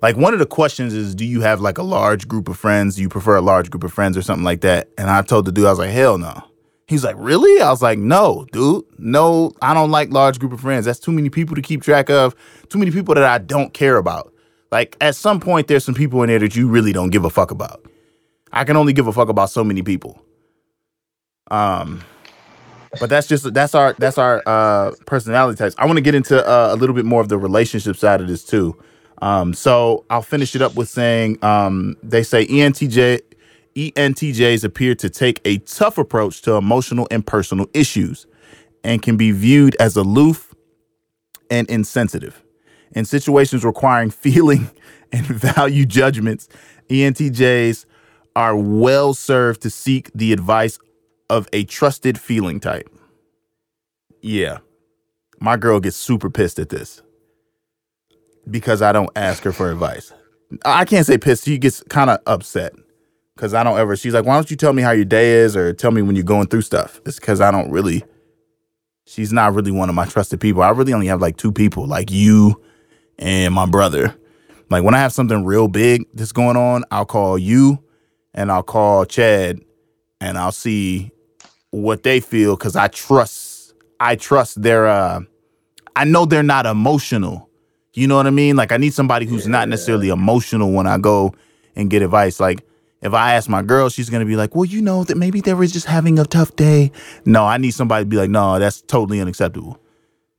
Like 0.00 0.16
one 0.16 0.32
of 0.32 0.38
the 0.38 0.46
questions 0.46 0.94
is, 0.94 1.12
do 1.12 1.24
you 1.24 1.40
have 1.40 1.60
like 1.60 1.76
a 1.76 1.82
large 1.82 2.28
group 2.28 2.48
of 2.48 2.56
friends? 2.56 2.94
Do 2.94 3.02
you 3.02 3.08
prefer 3.08 3.34
a 3.34 3.40
large 3.40 3.68
group 3.68 3.82
of 3.82 3.92
friends 3.92 4.16
or 4.16 4.22
something 4.22 4.44
like 4.44 4.60
that? 4.60 4.90
And 4.96 5.10
I 5.10 5.22
told 5.22 5.44
the 5.44 5.50
dude, 5.50 5.66
I 5.66 5.70
was 5.70 5.80
like, 5.80 5.90
hell 5.90 6.18
no. 6.18 6.40
He's 6.86 7.02
like, 7.02 7.16
really? 7.18 7.60
I 7.60 7.70
was 7.70 7.82
like, 7.82 7.98
no, 7.98 8.46
dude, 8.52 8.84
no. 8.98 9.52
I 9.60 9.74
don't 9.74 9.90
like 9.90 10.10
large 10.10 10.38
group 10.38 10.52
of 10.52 10.60
friends. 10.60 10.84
That's 10.84 11.00
too 11.00 11.10
many 11.10 11.30
people 11.30 11.56
to 11.56 11.62
keep 11.62 11.82
track 11.82 12.08
of. 12.10 12.34
Too 12.68 12.78
many 12.78 12.92
people 12.92 13.14
that 13.14 13.24
I 13.24 13.38
don't 13.38 13.74
care 13.74 13.96
about. 13.96 14.32
Like 14.70 14.96
at 15.00 15.16
some 15.16 15.40
point, 15.40 15.66
there's 15.66 15.84
some 15.84 15.94
people 15.94 16.22
in 16.22 16.28
there 16.28 16.38
that 16.38 16.54
you 16.54 16.68
really 16.68 16.92
don't 16.92 17.10
give 17.10 17.24
a 17.24 17.30
fuck 17.30 17.50
about. 17.50 17.84
I 18.52 18.64
can 18.64 18.76
only 18.76 18.92
give 18.92 19.06
a 19.06 19.12
fuck 19.12 19.28
about 19.28 19.50
so 19.50 19.64
many 19.64 19.82
people. 19.82 20.20
Um, 21.50 22.02
but 23.00 23.10
that's 23.10 23.26
just 23.26 23.52
that's 23.52 23.74
our 23.74 23.94
that's 23.98 24.18
our 24.18 24.42
uh 24.46 24.92
personality 25.06 25.56
types. 25.58 25.74
I 25.78 25.86
want 25.86 25.96
to 25.96 26.02
get 26.02 26.14
into 26.14 26.44
uh, 26.44 26.68
a 26.72 26.76
little 26.76 26.94
bit 26.94 27.04
more 27.04 27.20
of 27.20 27.28
the 27.28 27.38
relationship 27.38 27.96
side 27.96 28.20
of 28.20 28.28
this 28.28 28.44
too. 28.44 28.76
Um, 29.22 29.54
so 29.54 30.04
I'll 30.10 30.22
finish 30.22 30.54
it 30.54 30.62
up 30.62 30.74
with 30.74 30.88
saying 30.88 31.42
um, 31.42 31.96
they 32.02 32.22
say 32.22 32.46
ENTJ 32.46 33.20
ENTJs 33.76 34.64
appear 34.64 34.94
to 34.94 35.10
take 35.10 35.40
a 35.44 35.58
tough 35.58 35.98
approach 35.98 36.40
to 36.42 36.54
emotional 36.54 37.06
and 37.10 37.26
personal 37.26 37.68
issues, 37.74 38.26
and 38.82 39.02
can 39.02 39.16
be 39.16 39.32
viewed 39.32 39.76
as 39.78 39.96
aloof 39.96 40.54
and 41.50 41.68
insensitive. 41.68 42.42
In 42.92 43.04
situations 43.04 43.64
requiring 43.64 44.10
feeling 44.24 44.70
and 45.12 45.26
value 45.26 45.84
judgments, 45.84 46.48
ENTJs 46.88 47.84
are 48.34 48.56
well 48.56 49.12
served 49.12 49.60
to 49.62 49.70
seek 49.70 50.10
the 50.14 50.32
advice 50.32 50.78
of 51.28 51.48
a 51.52 51.64
trusted 51.64 52.18
feeling 52.18 52.60
type. 52.60 52.88
Yeah. 54.22 54.58
My 55.38 55.56
girl 55.56 55.80
gets 55.80 55.96
super 55.96 56.30
pissed 56.30 56.58
at 56.58 56.70
this 56.70 57.02
because 58.50 58.80
I 58.80 58.92
don't 58.92 59.10
ask 59.16 59.42
her 59.42 59.52
for 59.52 59.70
advice. 59.70 60.12
I 60.64 60.84
can't 60.84 61.04
say 61.04 61.18
pissed. 61.18 61.44
She 61.44 61.58
gets 61.58 61.82
kind 61.84 62.08
of 62.08 62.20
upset 62.26 62.72
because 63.36 63.54
I 63.54 63.62
don't 63.62 63.78
ever. 63.78 63.96
She's 63.96 64.14
like, 64.14 64.24
why 64.24 64.34
don't 64.34 64.50
you 64.50 64.56
tell 64.56 64.72
me 64.72 64.82
how 64.82 64.90
your 64.92 65.04
day 65.04 65.32
is 65.34 65.56
or 65.56 65.72
tell 65.72 65.90
me 65.90 66.02
when 66.02 66.16
you're 66.16 66.24
going 66.24 66.48
through 66.48 66.62
stuff? 66.62 67.00
It's 67.04 67.20
because 67.20 67.40
I 67.40 67.50
don't 67.50 67.70
really. 67.70 68.02
She's 69.04 69.32
not 69.32 69.54
really 69.54 69.70
one 69.70 69.88
of 69.88 69.94
my 69.94 70.06
trusted 70.06 70.40
people. 70.40 70.62
I 70.62 70.70
really 70.70 70.92
only 70.92 71.06
have 71.06 71.20
like 71.20 71.36
two 71.36 71.52
people, 71.52 71.86
like 71.86 72.10
you 72.10 72.60
and 73.18 73.54
my 73.54 73.66
brother. 73.66 74.16
Like 74.68 74.82
when 74.82 74.94
I 74.94 74.98
have 74.98 75.12
something 75.12 75.44
real 75.44 75.68
big 75.68 76.06
that's 76.12 76.32
going 76.32 76.56
on, 76.56 76.84
I'll 76.90 77.04
call 77.04 77.38
you 77.38 77.84
and 78.34 78.50
I'll 78.50 78.64
call 78.64 79.04
Chad 79.04 79.60
and 80.20 80.36
I'll 80.36 80.50
see 80.50 81.12
what 81.70 82.02
they 82.02 82.18
feel 82.18 82.56
because 82.56 82.74
I 82.74 82.88
trust 82.88 83.74
I 84.00 84.16
trust 84.16 84.60
their 84.60 84.86
uh 84.86 85.20
I 85.94 86.04
know 86.04 86.24
they're 86.24 86.42
not 86.42 86.66
emotional. 86.66 87.48
You 87.94 88.08
know 88.08 88.16
what 88.16 88.26
I 88.26 88.30
mean? 88.30 88.56
Like 88.56 88.72
I 88.72 88.76
need 88.76 88.92
somebody 88.92 89.24
who's 89.24 89.46
not 89.46 89.68
necessarily 89.68 90.08
emotional 90.08 90.72
when 90.72 90.86
I 90.86 90.98
go 90.98 91.32
and 91.76 91.88
get 91.88 92.02
advice. 92.02 92.40
Like 92.40 92.66
if 93.06 93.14
I 93.14 93.34
ask 93.34 93.48
my 93.48 93.62
girl, 93.62 93.88
she's 93.88 94.10
gonna 94.10 94.26
be 94.26 94.36
like, 94.36 94.54
Well, 94.54 94.66
you 94.66 94.82
know 94.82 95.04
that 95.04 95.16
maybe 95.16 95.40
they 95.40 95.54
were 95.54 95.66
just 95.66 95.86
having 95.86 96.18
a 96.18 96.24
tough 96.24 96.56
day. 96.56 96.92
No, 97.24 97.46
I 97.46 97.58
need 97.58 97.72
somebody 97.72 98.04
to 98.04 98.08
be 98.08 98.16
like, 98.16 98.30
No, 98.30 98.58
that's 98.58 98.82
totally 98.82 99.20
unacceptable. 99.20 99.80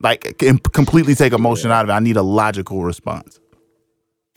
Like 0.00 0.38
can 0.38 0.58
completely 0.58 1.14
take 1.16 1.32
emotion 1.32 1.72
out 1.72 1.84
of 1.84 1.90
it. 1.90 1.94
I 1.94 2.00
need 2.00 2.16
a 2.16 2.22
logical 2.22 2.84
response. 2.84 3.40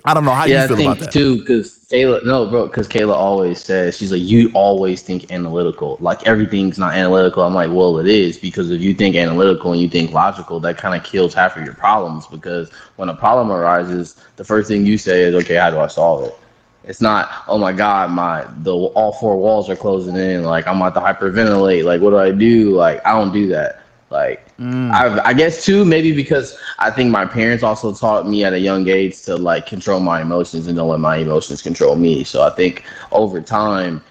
I 0.05 0.15
don't 0.15 0.25
know 0.25 0.31
how 0.33 0.45
yeah, 0.45 0.63
you 0.63 0.67
feel 0.69 0.77
I 0.77 0.77
think 0.77 0.93
about 0.93 0.99
that. 1.05 1.13
too, 1.13 1.39
because 1.39 1.85
Kayla, 1.91 2.25
no, 2.25 2.49
bro, 2.49 2.67
because 2.67 2.87
Kayla 2.87 3.13
always 3.13 3.63
says 3.63 3.97
she's 3.97 4.11
like, 4.11 4.21
you 4.21 4.51
always 4.55 5.03
think 5.03 5.31
analytical. 5.31 5.97
Like 5.99 6.25
everything's 6.25 6.79
not 6.79 6.95
analytical. 6.95 7.43
I'm 7.43 7.53
like, 7.53 7.69
well, 7.71 7.99
it 7.99 8.07
is 8.07 8.37
because 8.37 8.71
if 8.71 8.81
you 8.81 8.95
think 8.95 9.15
analytical 9.15 9.73
and 9.73 9.81
you 9.81 9.89
think 9.89 10.11
logical, 10.11 10.59
that 10.61 10.77
kind 10.77 10.99
of 10.99 11.05
kills 11.05 11.35
half 11.35 11.55
of 11.55 11.65
your 11.65 11.75
problems. 11.75 12.25
Because 12.27 12.71
when 12.95 13.09
a 13.09 13.15
problem 13.15 13.51
arises, 13.51 14.15
the 14.37 14.43
first 14.43 14.69
thing 14.69 14.87
you 14.87 14.97
say 14.97 15.21
is, 15.23 15.35
okay, 15.35 15.55
how 15.55 15.69
do 15.69 15.79
I 15.79 15.87
solve 15.87 16.25
it? 16.25 16.37
It's 16.83 17.01
not, 17.01 17.29
oh 17.47 17.57
my 17.57 17.71
god, 17.73 18.11
my 18.11 18.45
the 18.63 18.73
all 18.73 19.13
four 19.13 19.37
walls 19.37 19.69
are 19.69 19.75
closing 19.75 20.15
in. 20.15 20.43
Like 20.43 20.67
I'm 20.67 20.81
about 20.81 20.95
to 20.95 20.99
hyperventilate. 21.01 21.83
Like 21.83 22.01
what 22.01 22.11
do 22.11 22.17
I 22.17 22.31
do? 22.31 22.71
Like 22.71 23.05
I 23.05 23.11
don't 23.11 23.31
do 23.31 23.47
that. 23.49 23.81
Like 24.09 24.51
Mm. 24.61 24.91
I, 24.91 25.29
I 25.29 25.33
guess 25.33 25.65
too, 25.65 25.83
maybe 25.85 26.11
because 26.11 26.55
I 26.77 26.91
think 26.91 27.09
my 27.09 27.25
parents 27.25 27.63
also 27.63 27.93
taught 27.93 28.27
me 28.27 28.43
at 28.43 28.53
a 28.53 28.59
young 28.59 28.87
age 28.87 29.23
to 29.23 29.35
like 29.35 29.65
control 29.65 29.99
my 29.99 30.21
emotions 30.21 30.67
and 30.67 30.77
don't 30.77 30.87
let 30.87 30.99
my 30.99 31.17
emotions 31.17 31.63
control 31.63 31.95
me. 31.95 32.23
So 32.23 32.43
I 32.43 32.51
think 32.51 32.83
over 33.11 33.41
time 33.41 34.03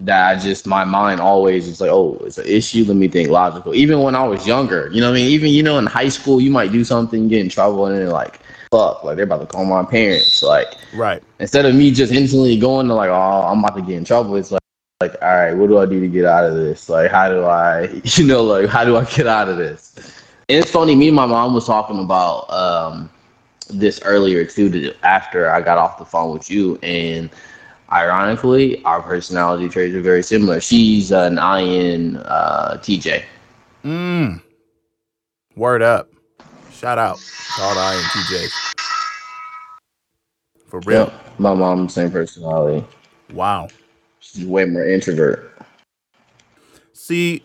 that 0.00 0.28
I 0.28 0.38
just 0.38 0.66
my 0.66 0.84
mind 0.84 1.20
always 1.22 1.66
is 1.66 1.80
like, 1.80 1.90
oh, 1.90 2.20
it's 2.26 2.36
an 2.36 2.46
issue. 2.46 2.84
Let 2.86 2.98
me 2.98 3.08
think 3.08 3.30
logical. 3.30 3.74
Even 3.74 4.02
when 4.02 4.14
I 4.14 4.24
was 4.24 4.46
younger, 4.46 4.90
you 4.92 5.00
know 5.00 5.10
what 5.10 5.16
I 5.16 5.20
mean? 5.22 5.30
Even 5.30 5.50
you 5.50 5.62
know 5.62 5.78
in 5.78 5.86
high 5.86 6.10
school, 6.10 6.38
you 6.38 6.50
might 6.50 6.70
do 6.70 6.84
something, 6.84 7.26
get 7.28 7.40
in 7.40 7.48
trouble, 7.48 7.86
and 7.86 7.96
then 7.96 8.10
like 8.10 8.40
fuck, 8.70 9.04
like 9.04 9.16
they're 9.16 9.24
about 9.24 9.40
to 9.40 9.46
call 9.46 9.64
my 9.64 9.84
parents. 9.84 10.42
Like 10.42 10.68
Right. 10.94 11.22
instead 11.38 11.64
of 11.64 11.74
me 11.74 11.90
just 11.90 12.12
instantly 12.12 12.58
going 12.58 12.88
to 12.88 12.94
like, 12.94 13.10
oh, 13.10 13.46
I'm 13.46 13.58
about 13.60 13.76
to 13.76 13.82
get 13.82 13.96
in 13.96 14.04
trouble, 14.04 14.36
it's 14.36 14.50
like, 14.50 14.60
like, 15.00 15.14
all 15.22 15.28
right, 15.28 15.52
what 15.52 15.68
do 15.68 15.78
I 15.78 15.86
do 15.86 16.00
to 16.00 16.08
get 16.08 16.24
out 16.24 16.44
of 16.44 16.54
this? 16.56 16.88
Like, 16.88 17.10
how 17.10 17.28
do 17.28 17.44
I, 17.44 17.88
you 18.04 18.26
know, 18.26 18.42
like, 18.42 18.68
how 18.68 18.84
do 18.84 18.96
I 18.96 19.04
get 19.04 19.26
out 19.26 19.48
of 19.48 19.56
this? 19.56 19.94
And 20.48 20.58
it's 20.58 20.70
funny, 20.70 20.94
me 20.96 21.08
and 21.08 21.16
my 21.16 21.26
mom 21.26 21.54
was 21.54 21.66
talking 21.66 22.00
about 22.00 22.50
um, 22.50 23.10
this 23.68 24.00
earlier 24.02 24.44
too, 24.44 24.92
after 25.02 25.50
I 25.50 25.60
got 25.60 25.78
off 25.78 25.98
the 25.98 26.04
phone 26.04 26.32
with 26.32 26.50
you, 26.50 26.78
and 26.82 27.30
ironically, 27.92 28.82
our 28.84 29.02
personality 29.02 29.68
traits 29.68 29.94
are 29.94 30.00
very 30.00 30.22
similar. 30.22 30.60
She's 30.60 31.12
an 31.12 31.38
IN 31.38 32.16
uh, 32.16 32.78
TJ. 32.80 33.24
Mm. 33.84 34.42
Word 35.54 35.82
up. 35.82 36.10
Shout 36.78 36.96
out 36.96 37.18
to 37.56 37.62
all 37.62 37.74
the 37.74 37.80
INTJs. 37.80 38.50
For 40.68 40.78
real. 40.86 41.06
Yep. 41.06 41.40
My 41.40 41.52
mom, 41.52 41.88
same 41.88 42.12
personality. 42.12 42.86
Wow. 43.32 43.68
She's 44.20 44.46
way 44.46 44.64
more 44.64 44.86
introvert. 44.86 45.60
See, 46.92 47.42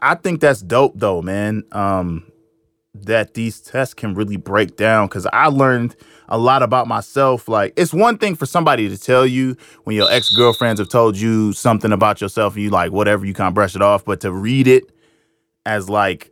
I 0.00 0.14
think 0.14 0.40
that's 0.42 0.60
dope 0.60 0.92
though, 0.96 1.22
man. 1.22 1.64
Um, 1.72 2.30
that 2.92 3.32
these 3.32 3.60
tests 3.60 3.94
can 3.94 4.12
really 4.12 4.36
break 4.36 4.76
down 4.76 5.06
because 5.06 5.26
I 5.32 5.46
learned 5.46 5.96
a 6.28 6.36
lot 6.36 6.62
about 6.62 6.86
myself. 6.86 7.48
Like, 7.48 7.72
it's 7.76 7.94
one 7.94 8.18
thing 8.18 8.34
for 8.34 8.44
somebody 8.44 8.90
to 8.90 8.98
tell 8.98 9.26
you 9.26 9.56
when 9.84 9.96
your 9.96 10.10
ex 10.10 10.28
girlfriends 10.34 10.80
have 10.80 10.90
told 10.90 11.16
you 11.16 11.54
something 11.54 11.92
about 11.92 12.20
yourself 12.20 12.56
and 12.56 12.62
you 12.62 12.68
like 12.68 12.92
whatever, 12.92 13.24
you 13.24 13.32
kind 13.32 13.48
of 13.48 13.54
brush 13.54 13.74
it 13.74 13.80
off, 13.80 14.04
but 14.04 14.20
to 14.20 14.30
read 14.30 14.66
it 14.66 14.84
as 15.64 15.88
like 15.88 16.30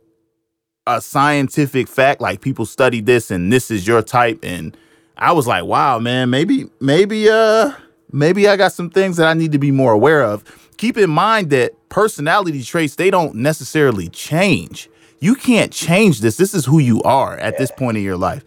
a 0.87 1.01
scientific 1.01 1.87
fact, 1.87 2.21
like 2.21 2.41
people 2.41 2.65
study 2.65 3.01
this 3.01 3.29
and 3.29 3.53
this 3.53 3.69
is 3.69 3.85
your 3.85 4.01
type, 4.01 4.39
and 4.41 4.75
I 5.17 5.33
was 5.33 5.45
like, 5.45 5.65
wow, 5.65 5.99
man, 5.99 6.29
maybe, 6.29 6.65
maybe, 6.79 7.29
uh, 7.29 7.73
maybe 8.11 8.47
I 8.47 8.55
got 8.55 8.71
some 8.71 8.89
things 8.89 9.17
that 9.17 9.27
I 9.27 9.33
need 9.33 9.51
to 9.51 9.59
be 9.59 9.71
more 9.71 9.91
aware 9.91 10.23
of. 10.23 10.43
Keep 10.77 10.97
in 10.97 11.09
mind 11.09 11.49
that 11.49 11.73
personality 11.89 12.63
traits, 12.63 12.95
they 12.95 13.09
don't 13.09 13.35
necessarily 13.35 14.09
change. 14.09 14.89
You 15.19 15.35
can't 15.35 15.71
change 15.71 16.21
this. 16.21 16.37
This 16.37 16.53
is 16.53 16.65
who 16.65 16.79
you 16.79 17.01
are 17.01 17.37
at 17.37 17.57
this 17.57 17.71
point 17.71 17.97
in 17.97 18.03
your 18.03 18.17
life. 18.17 18.43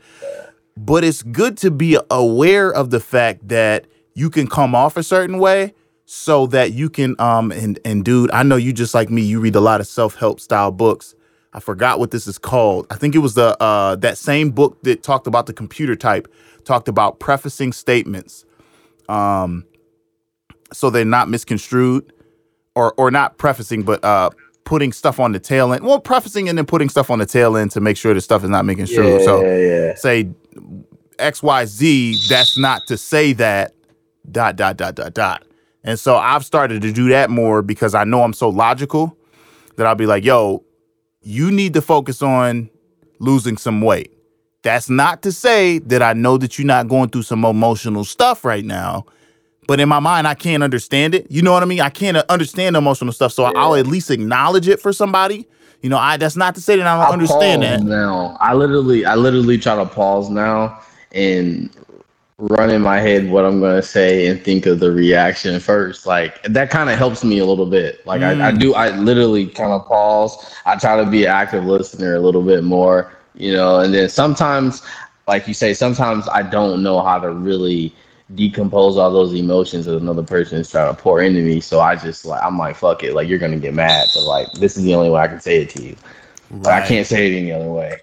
But 0.76 1.02
it's 1.04 1.22
good 1.22 1.56
to 1.58 1.70
be 1.70 1.98
aware 2.10 2.72
of 2.72 2.90
the 2.90 3.00
fact 3.00 3.48
that 3.48 3.86
you 4.14 4.30
can 4.30 4.46
come 4.46 4.74
off 4.74 4.96
a 4.96 5.02
certain 5.02 5.38
way 5.38 5.74
so 6.06 6.46
that 6.48 6.72
you 6.72 6.90
can 6.90 7.14
um 7.20 7.52
and 7.52 7.78
and 7.84 8.04
dude, 8.04 8.30
I 8.32 8.42
know 8.42 8.56
you 8.56 8.72
just 8.72 8.94
like 8.94 9.10
me, 9.10 9.22
you 9.22 9.40
read 9.40 9.56
a 9.56 9.60
lot 9.60 9.80
of 9.80 9.86
self-help 9.86 10.40
style 10.40 10.70
books. 10.70 11.14
I 11.52 11.60
forgot 11.60 11.98
what 11.98 12.10
this 12.10 12.26
is 12.26 12.38
called. 12.38 12.86
I 12.90 12.96
think 12.96 13.14
it 13.14 13.18
was 13.18 13.34
the 13.34 13.60
uh 13.62 13.96
that 13.96 14.18
same 14.18 14.50
book 14.50 14.82
that 14.82 15.02
talked 15.02 15.26
about 15.26 15.46
the 15.46 15.52
computer 15.52 15.96
type, 15.96 16.32
talked 16.64 16.88
about 16.88 17.18
prefacing 17.20 17.72
statements. 17.72 18.44
Um 19.08 19.64
so 20.72 20.90
they're 20.90 21.04
not 21.04 21.28
misconstrued 21.28 22.12
or 22.74 22.94
or 22.94 23.10
not 23.10 23.38
prefacing 23.38 23.82
but 23.82 24.04
uh 24.04 24.30
putting 24.64 24.92
stuff 24.92 25.18
on 25.18 25.32
the 25.32 25.40
tail 25.40 25.72
end. 25.72 25.84
Well, 25.84 25.98
prefacing 25.98 26.48
and 26.48 26.56
then 26.56 26.66
putting 26.66 26.88
stuff 26.88 27.10
on 27.10 27.18
the 27.18 27.26
tail 27.26 27.56
end 27.56 27.72
to 27.72 27.80
make 27.80 27.96
sure 27.96 28.14
the 28.14 28.20
stuff 28.20 28.44
is 28.44 28.50
not 28.50 28.64
making 28.64 28.86
true. 28.86 29.18
Yeah, 29.18 29.24
so 29.24 29.44
yeah. 29.44 29.94
say 29.96 30.30
X 31.18 31.42
Y 31.42 31.64
Z. 31.66 32.16
That's 32.28 32.56
not 32.56 32.86
to 32.86 32.96
say 32.96 33.32
that 33.34 33.74
dot 34.30 34.56
dot 34.56 34.76
dot 34.76 34.94
dot 34.94 35.14
dot. 35.14 35.44
And 35.82 35.98
so 35.98 36.16
I've 36.16 36.44
started 36.44 36.82
to 36.82 36.92
do 36.92 37.08
that 37.08 37.30
more 37.30 37.62
because 37.62 37.94
I 37.94 38.04
know 38.04 38.22
I'm 38.22 38.32
so 38.32 38.48
logical 38.48 39.16
that 39.76 39.86
I'll 39.86 39.94
be 39.94 40.06
like, 40.06 40.24
yo, 40.24 40.62
you 41.22 41.50
need 41.50 41.74
to 41.74 41.82
focus 41.82 42.22
on 42.22 42.70
losing 43.18 43.56
some 43.56 43.80
weight. 43.80 44.12
That's 44.62 44.90
not 44.90 45.22
to 45.22 45.32
say 45.32 45.78
that 45.80 46.02
I 46.02 46.12
know 46.12 46.36
that 46.38 46.58
you're 46.58 46.66
not 46.66 46.88
going 46.88 47.10
through 47.10 47.22
some 47.22 47.44
emotional 47.44 48.04
stuff 48.04 48.44
right 48.44 48.64
now, 48.64 49.06
but 49.66 49.80
in 49.80 49.88
my 49.88 50.00
mind, 50.00 50.26
I 50.26 50.34
can't 50.34 50.62
understand 50.62 51.14
it. 51.14 51.30
You 51.30 51.42
know 51.42 51.52
what 51.52 51.62
I 51.62 51.66
mean? 51.66 51.80
I 51.80 51.90
can't 51.90 52.16
understand 52.28 52.76
emotional 52.76 53.12
stuff, 53.12 53.32
so 53.32 53.44
I'll 53.44 53.74
at 53.74 53.86
least 53.86 54.10
acknowledge 54.10 54.68
it 54.68 54.80
for 54.80 54.92
somebody. 54.92 55.46
You 55.82 55.88
know, 55.88 55.96
I 55.96 56.18
that's 56.18 56.36
not 56.36 56.54
to 56.56 56.60
say 56.60 56.76
that 56.76 56.86
I 56.86 56.96
don't 56.96 57.06
I 57.06 57.12
understand 57.12 57.62
that. 57.62 57.82
now. 57.82 58.36
I 58.40 58.52
literally, 58.52 59.06
I 59.06 59.14
literally 59.14 59.56
try 59.56 59.76
to 59.76 59.86
pause 59.86 60.28
now 60.28 60.78
and 61.12 61.70
run 62.40 62.70
in 62.70 62.82
my 62.82 63.00
head 63.00 63.30
what 63.30 63.44
I'm 63.44 63.60
gonna 63.60 63.82
say 63.82 64.26
and 64.28 64.42
think 64.42 64.66
of 64.66 64.80
the 64.80 64.90
reaction 64.92 65.60
first. 65.60 66.06
Like 66.06 66.42
that 66.44 66.70
kind 66.70 66.90
of 66.90 66.98
helps 66.98 67.24
me 67.24 67.38
a 67.38 67.44
little 67.46 67.66
bit. 67.66 68.04
Like 68.06 68.22
I, 68.22 68.48
I 68.48 68.52
do, 68.52 68.74
I 68.74 68.90
literally 68.96 69.46
kind 69.46 69.72
of 69.72 69.86
pause. 69.86 70.54
I 70.66 70.76
try 70.76 71.02
to 71.02 71.10
be 71.10 71.24
an 71.24 71.30
active 71.30 71.64
listener 71.66 72.14
a 72.14 72.20
little 72.20 72.42
bit 72.42 72.64
more, 72.64 73.12
you 73.34 73.52
know. 73.52 73.80
And 73.80 73.92
then 73.94 74.08
sometimes, 74.08 74.82
like 75.28 75.46
you 75.48 75.54
say, 75.54 75.74
sometimes 75.74 76.28
I 76.28 76.42
don't 76.42 76.82
know 76.82 77.00
how 77.02 77.18
to 77.20 77.30
really 77.32 77.94
decompose 78.34 78.96
all 78.96 79.12
those 79.12 79.34
emotions 79.34 79.86
that 79.86 79.96
another 79.96 80.22
person 80.22 80.58
is 80.60 80.70
trying 80.70 80.94
to 80.94 81.00
pour 81.00 81.20
into 81.22 81.42
me. 81.42 81.60
So 81.60 81.80
I 81.80 81.96
just 81.96 82.24
like 82.24 82.42
I'm 82.42 82.58
like 82.58 82.76
fuck 82.76 83.02
it, 83.04 83.14
like 83.14 83.28
you're 83.28 83.38
gonna 83.38 83.58
get 83.58 83.74
mad, 83.74 84.08
but 84.14 84.22
like 84.24 84.52
this 84.54 84.76
is 84.76 84.84
the 84.84 84.94
only 84.94 85.10
way 85.10 85.20
I 85.20 85.28
can 85.28 85.40
say 85.40 85.62
it 85.62 85.70
to 85.70 85.82
you. 85.82 85.96
But 86.62 86.72
I 86.72 86.80
can't 86.82 87.06
say 87.06 87.32
it 87.32 87.36
any 87.38 87.52
other 87.52 87.70
way. 87.70 87.98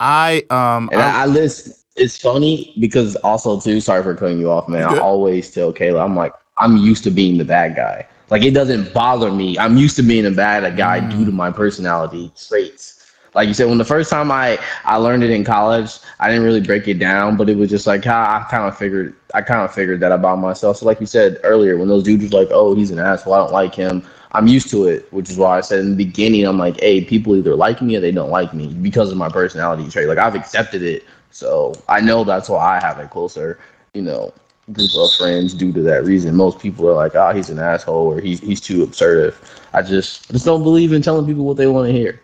I 0.00 0.44
um 0.50 0.90
And 0.90 1.00
I- 1.02 1.20
I, 1.20 1.22
I 1.22 1.26
listen. 1.26 1.74
It's 1.96 2.16
funny 2.16 2.74
because 2.80 3.16
also 3.16 3.60
too. 3.60 3.80
Sorry 3.80 4.02
for 4.02 4.14
cutting 4.14 4.38
you 4.38 4.50
off, 4.50 4.68
man. 4.68 4.84
I 4.84 4.94
always 4.94 5.50
tell 5.50 5.72
Kayla, 5.72 6.02
I'm 6.02 6.16
like, 6.16 6.32
I'm 6.58 6.76
used 6.76 7.04
to 7.04 7.10
being 7.10 7.38
the 7.38 7.44
bad 7.44 7.76
guy. 7.76 8.06
Like 8.30 8.42
it 8.42 8.52
doesn't 8.52 8.92
bother 8.94 9.30
me. 9.30 9.58
I'm 9.58 9.76
used 9.76 9.96
to 9.96 10.02
being 10.02 10.26
a 10.26 10.30
bad 10.30 10.76
guy 10.76 11.00
Mm. 11.00 11.10
due 11.10 11.24
to 11.26 11.32
my 11.32 11.50
personality 11.50 12.32
traits. 12.48 12.98
Like 13.34 13.48
you 13.48 13.54
said, 13.54 13.68
when 13.68 13.78
the 13.78 13.84
first 13.84 14.10
time 14.10 14.30
I 14.30 14.58
I 14.84 14.96
learned 14.96 15.22
it 15.22 15.30
in 15.30 15.44
college, 15.44 15.98
I 16.20 16.28
didn't 16.28 16.44
really 16.44 16.60
break 16.60 16.88
it 16.88 16.98
down, 16.98 17.36
but 17.36 17.48
it 17.48 17.56
was 17.56 17.68
just 17.70 17.86
like 17.86 18.04
how 18.04 18.20
I 18.22 18.46
kind 18.50 18.66
of 18.66 18.76
figured 18.76 19.14
I 19.34 19.42
kind 19.42 19.62
of 19.62 19.72
figured 19.72 20.00
that 20.00 20.12
about 20.12 20.38
myself. 20.38 20.78
So 20.78 20.86
like 20.86 21.00
you 21.00 21.06
said 21.06 21.38
earlier, 21.44 21.76
when 21.76 21.88
those 21.88 22.02
dudes 22.04 22.30
were 22.32 22.38
like, 22.40 22.48
"Oh, 22.50 22.74
he's 22.74 22.90
an 22.90 22.98
asshole. 22.98 23.34
I 23.34 23.38
don't 23.38 23.52
like 23.52 23.74
him," 23.74 24.02
I'm 24.32 24.46
used 24.46 24.70
to 24.70 24.86
it, 24.86 25.06
which 25.12 25.30
is 25.30 25.36
why 25.38 25.58
I 25.58 25.60
said 25.60 25.80
in 25.80 25.90
the 25.90 26.04
beginning, 26.04 26.46
I'm 26.46 26.58
like, 26.58 26.80
"Hey, 26.80 27.04
people 27.04 27.36
either 27.36 27.54
like 27.54 27.80
me 27.82 27.96
or 27.96 28.00
they 28.00 28.12
don't 28.12 28.30
like 28.30 28.52
me 28.54 28.68
because 28.80 29.10
of 29.10 29.16
my 29.18 29.28
personality 29.28 29.88
trait." 29.90 30.08
Like 30.08 30.18
I've 30.18 30.34
accepted 30.34 30.82
it, 30.82 31.04
so 31.32 31.74
I 31.88 32.00
know 32.00 32.24
that's 32.24 32.48
why 32.48 32.76
I 32.76 32.80
have 32.80 32.98
a 32.98 33.08
closer, 33.08 33.58
you 33.94 34.02
know, 34.02 34.32
group 34.70 34.90
of 34.94 35.12
friends 35.14 35.54
due 35.54 35.72
to 35.72 35.82
that 35.82 36.04
reason. 36.04 36.36
Most 36.36 36.58
people 36.58 36.88
are 36.88 36.94
like, 36.94 37.14
"Oh, 37.14 37.32
he's 37.32 37.50
an 37.50 37.58
asshole," 37.58 38.12
or 38.12 38.20
"He's 38.20 38.40
he's 38.40 38.60
too 38.60 38.84
assertive." 38.84 39.38
I 39.72 39.82
just 39.82 40.30
just 40.30 40.44
don't 40.44 40.62
believe 40.62 40.92
in 40.92 41.02
telling 41.02 41.26
people 41.26 41.44
what 41.44 41.56
they 41.56 41.66
want 41.66 41.88
to 41.88 41.92
hear. 41.92 42.20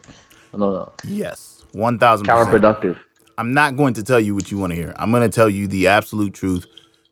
I 0.54 0.58
don't 0.58 0.72
know. 0.72 0.92
yes, 1.04 1.64
one 1.72 1.98
thousand 1.98 2.26
percent. 2.26 2.48
Counterproductive. 2.48 2.98
I'm 3.38 3.54
not 3.54 3.76
going 3.76 3.94
to 3.94 4.02
tell 4.02 4.18
you 4.18 4.34
what 4.34 4.50
you 4.50 4.58
want 4.58 4.72
to 4.72 4.76
hear. 4.76 4.92
I'm 4.96 5.10
going 5.10 5.28
to 5.28 5.34
tell 5.34 5.48
you 5.48 5.68
the 5.68 5.86
absolute 5.88 6.34
truth 6.34 6.66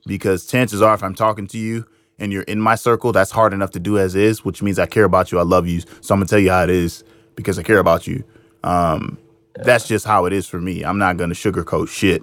because 0.06 0.46
chances 0.46 0.82
are, 0.82 0.94
if 0.94 1.02
I'm 1.02 1.14
talking 1.14 1.46
to 1.48 1.58
you 1.58 1.86
and 2.18 2.32
you're 2.32 2.42
in 2.42 2.60
my 2.60 2.74
circle, 2.74 3.12
that's 3.12 3.30
hard 3.30 3.52
enough 3.52 3.70
to 3.72 3.80
do 3.80 3.98
as 3.98 4.16
is, 4.16 4.44
which 4.44 4.60
means 4.60 4.78
I 4.78 4.86
care 4.86 5.04
about 5.04 5.30
you. 5.30 5.38
I 5.38 5.42
love 5.42 5.68
you. 5.68 5.80
So 6.00 6.14
I'm 6.14 6.18
going 6.18 6.26
to 6.26 6.30
tell 6.30 6.40
you 6.40 6.50
how 6.50 6.64
it 6.64 6.70
is 6.70 7.04
because 7.36 7.60
I 7.60 7.62
care 7.62 7.78
about 7.78 8.08
you. 8.08 8.24
Um, 8.64 9.18
That's 9.64 9.88
just 9.88 10.06
how 10.06 10.26
it 10.26 10.32
is 10.32 10.46
for 10.46 10.60
me. 10.60 10.84
I'm 10.84 10.98
not 10.98 11.16
going 11.16 11.30
to 11.30 11.36
sugarcoat 11.36 11.88
shit. 11.88 12.22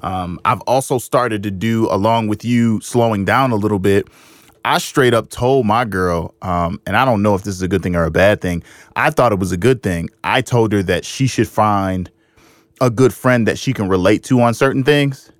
Um, 0.00 0.40
I've 0.44 0.60
also 0.62 0.98
started 0.98 1.42
to 1.44 1.50
do, 1.50 1.88
along 1.90 2.28
with 2.28 2.44
you 2.44 2.80
slowing 2.80 3.24
down 3.24 3.52
a 3.52 3.56
little 3.56 3.78
bit, 3.78 4.08
I 4.64 4.78
straight 4.78 5.14
up 5.14 5.28
told 5.28 5.66
my 5.66 5.84
girl, 5.84 6.34
um, 6.42 6.80
and 6.86 6.96
I 6.96 7.04
don't 7.04 7.22
know 7.22 7.34
if 7.34 7.42
this 7.42 7.54
is 7.54 7.62
a 7.62 7.68
good 7.68 7.82
thing 7.82 7.96
or 7.96 8.04
a 8.04 8.10
bad 8.10 8.40
thing. 8.40 8.62
I 8.94 9.10
thought 9.10 9.32
it 9.32 9.38
was 9.38 9.52
a 9.52 9.56
good 9.56 9.82
thing. 9.82 10.08
I 10.22 10.40
told 10.40 10.72
her 10.72 10.82
that 10.84 11.04
she 11.04 11.26
should 11.26 11.48
find 11.48 12.10
a 12.80 12.90
good 12.90 13.12
friend 13.12 13.46
that 13.48 13.58
she 13.58 13.72
can 13.72 13.88
relate 13.88 14.24
to 14.24 14.40
on 14.40 14.54
certain 14.54 14.84
things. 14.84 15.30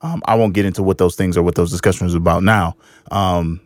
Um, 0.00 0.22
I 0.26 0.36
won't 0.36 0.54
get 0.54 0.64
into 0.64 0.82
what 0.82 0.98
those 0.98 1.16
things 1.16 1.36
or 1.36 1.42
what 1.42 1.54
those 1.56 1.70
discussions 1.70 2.14
are 2.14 2.18
about 2.18 2.42
now. 2.42 2.76
Um, 3.10 3.60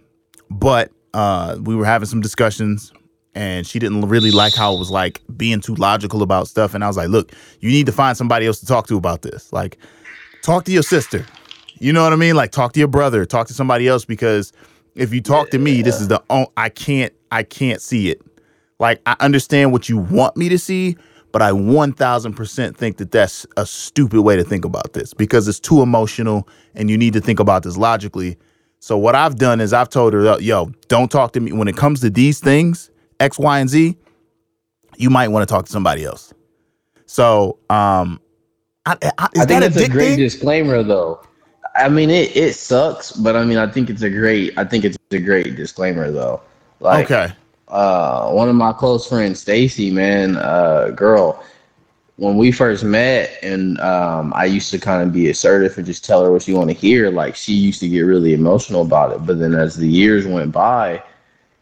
but 0.51 0.91
uh, 1.15 1.57
we 1.61 1.75
were 1.75 1.85
having 1.85 2.07
some 2.07 2.21
discussions, 2.21 2.93
and 3.35 3.67
she 3.67 3.79
didn't 3.79 4.09
really 4.09 4.31
like 4.31 4.55
how 4.55 4.75
it 4.75 4.79
was 4.79 4.91
like 4.91 5.23
being 5.37 5.61
too 5.61 5.75
logical 5.75 6.23
about 6.23 6.49
stuff. 6.49 6.75
And 6.75 6.85
I 6.85 6.87
was 6.87 6.97
like, 6.97 7.09
"Look, 7.09 7.33
you 7.61 7.71
need 7.71 7.87
to 7.87 7.93
find 7.93 8.17
somebody 8.17 8.47
else 8.47 8.61
to 8.61 8.67
talk 8.67 8.87
to 8.89 8.97
about 8.97 9.23
this. 9.23 9.53
Like, 9.53 9.79
talk 10.43 10.65
to 10.65 10.73
your 10.73 10.83
sister. 10.83 11.25
You 11.79 11.93
know 11.93 12.05
what 12.05 12.13
I 12.13 12.17
mean? 12.17 12.37
Like, 12.37 12.53
talk 12.53 12.73
to 12.75 12.79
your 12.79 12.89
brother. 12.89 13.25
Talk 13.25 13.49
to 13.49 13.55
somebody 13.55 13.89
else 13.89 14.05
because 14.05 14.53
if 14.95 15.13
you 15.13 15.21
talk 15.21 15.51
to 15.51 15.59
me, 15.59 15.83
this 15.83 16.01
is 16.01 16.09
the 16.09 16.23
on- 16.29 16.47
I 16.57 16.69
can't 16.69 17.13
I 17.31 17.43
can't 17.43 17.81
see 17.81 18.11
it. 18.11 18.21
Like, 18.79 19.01
I 19.07 19.17
understand 19.21 19.73
what 19.73 19.89
you 19.89 19.97
want 19.97 20.37
me 20.37 20.49
to 20.51 20.59
see, 20.59 20.97
but 21.31 21.41
I 21.41 21.53
1000% 21.53 22.77
think 22.77 22.99
that 22.99 23.11
that's 23.11 23.47
a 23.57 23.65
stupid 23.65 24.21
way 24.21 24.37
to 24.37 24.45
think 24.45 24.65
about 24.65 24.93
this 24.93 25.15
because 25.15 25.49
it's 25.49 25.61
too 25.61 25.81
emotional 25.83 26.47
and 26.75 26.91
you 26.91 26.99
need 26.99 27.15
to 27.15 27.21
think 27.21 27.41
about 27.41 27.63
this 27.63 27.77
logically. 27.77 28.37
So, 28.81 28.99
what 28.99 29.15
I've 29.15 29.37
done 29.37 29.61
is 29.61 29.73
I've 29.73 29.89
told 29.89 30.13
her, 30.13 30.39
yo, 30.41 30.73
don't 30.89 31.11
talk 31.11 31.33
to 31.33 31.41
me. 31.41 31.53
When 31.53 31.69
it 31.69 31.77
comes 31.77 32.01
to 32.01 32.11
these 32.11 32.41
things, 32.41 32.91
X, 33.23 33.39
Y, 33.39 33.59
and 33.61 33.71
Z, 33.71 33.97
you 34.97 35.09
might 35.09 35.29
want 35.29 35.49
to 35.49 35.53
talk 35.53 35.65
to 35.67 35.73
somebody 35.73 36.05
else. 36.05 36.35
So, 37.07 37.59
um, 37.71 38.21
I, 38.85 38.97
I, 39.19 39.29
is 39.35 39.43
I 39.43 39.45
that 39.47 39.73
think 39.73 39.89
a 39.89 39.93
a 39.93 39.95
great 39.95 40.09
thing? 40.09 40.19
disclaimer, 40.19 40.83
though. 40.83 41.23
I 41.77 41.89
mean, 41.89 42.11
it, 42.11 42.37
it 42.37 42.55
sucks, 42.55 43.13
but 43.13 43.37
I 43.37 43.45
mean, 43.45 43.59
I 43.59 43.67
think 43.67 43.89
it's 43.91 44.03
a 44.03 44.11
great. 44.11 44.59
I 44.59 44.65
think 44.65 44.85
it's 44.85 44.99
a 45.13 45.21
great 45.21 45.57
disclaimer, 45.57 46.11
though. 46.11 46.43
Like, 46.81 47.11
okay. 47.11 47.33
uh, 47.69 48.31
one 48.33 48.49
of 48.49 48.57
my 48.57 48.73
close 48.73 49.09
friends, 49.09 49.41
Stacy, 49.41 49.91
man, 49.91 50.37
uh, 50.37 50.91
girl, 50.91 51.43
when 52.17 52.37
we 52.37 52.51
first 52.51 52.83
met, 52.83 53.39
and 53.43 53.81
um, 53.81 54.33
I 54.35 54.47
used 54.47 54.71
to 54.73 54.79
kind 54.79 55.03
of 55.03 55.13
be 55.13 55.31
assertive 55.31 55.79
and 55.79 55.87
just 55.87 56.05
tell 56.05 56.25
her 56.25 56.33
what 56.33 56.43
she 56.43 56.53
want 56.53 56.71
to 56.71 56.75
hear. 56.75 57.11
Like, 57.11 57.37
she 57.37 57.55
used 57.55 57.81
to 57.81 57.89
get 57.89 58.01
really 58.01 58.35
emotional 58.35 58.83
about 58.83 59.13
it, 59.13 59.25
but 59.25 59.39
then 59.39 59.55
as 59.55 59.77
the 59.77 59.89
years 59.89 60.27
went 60.27 60.51
by, 60.53 61.03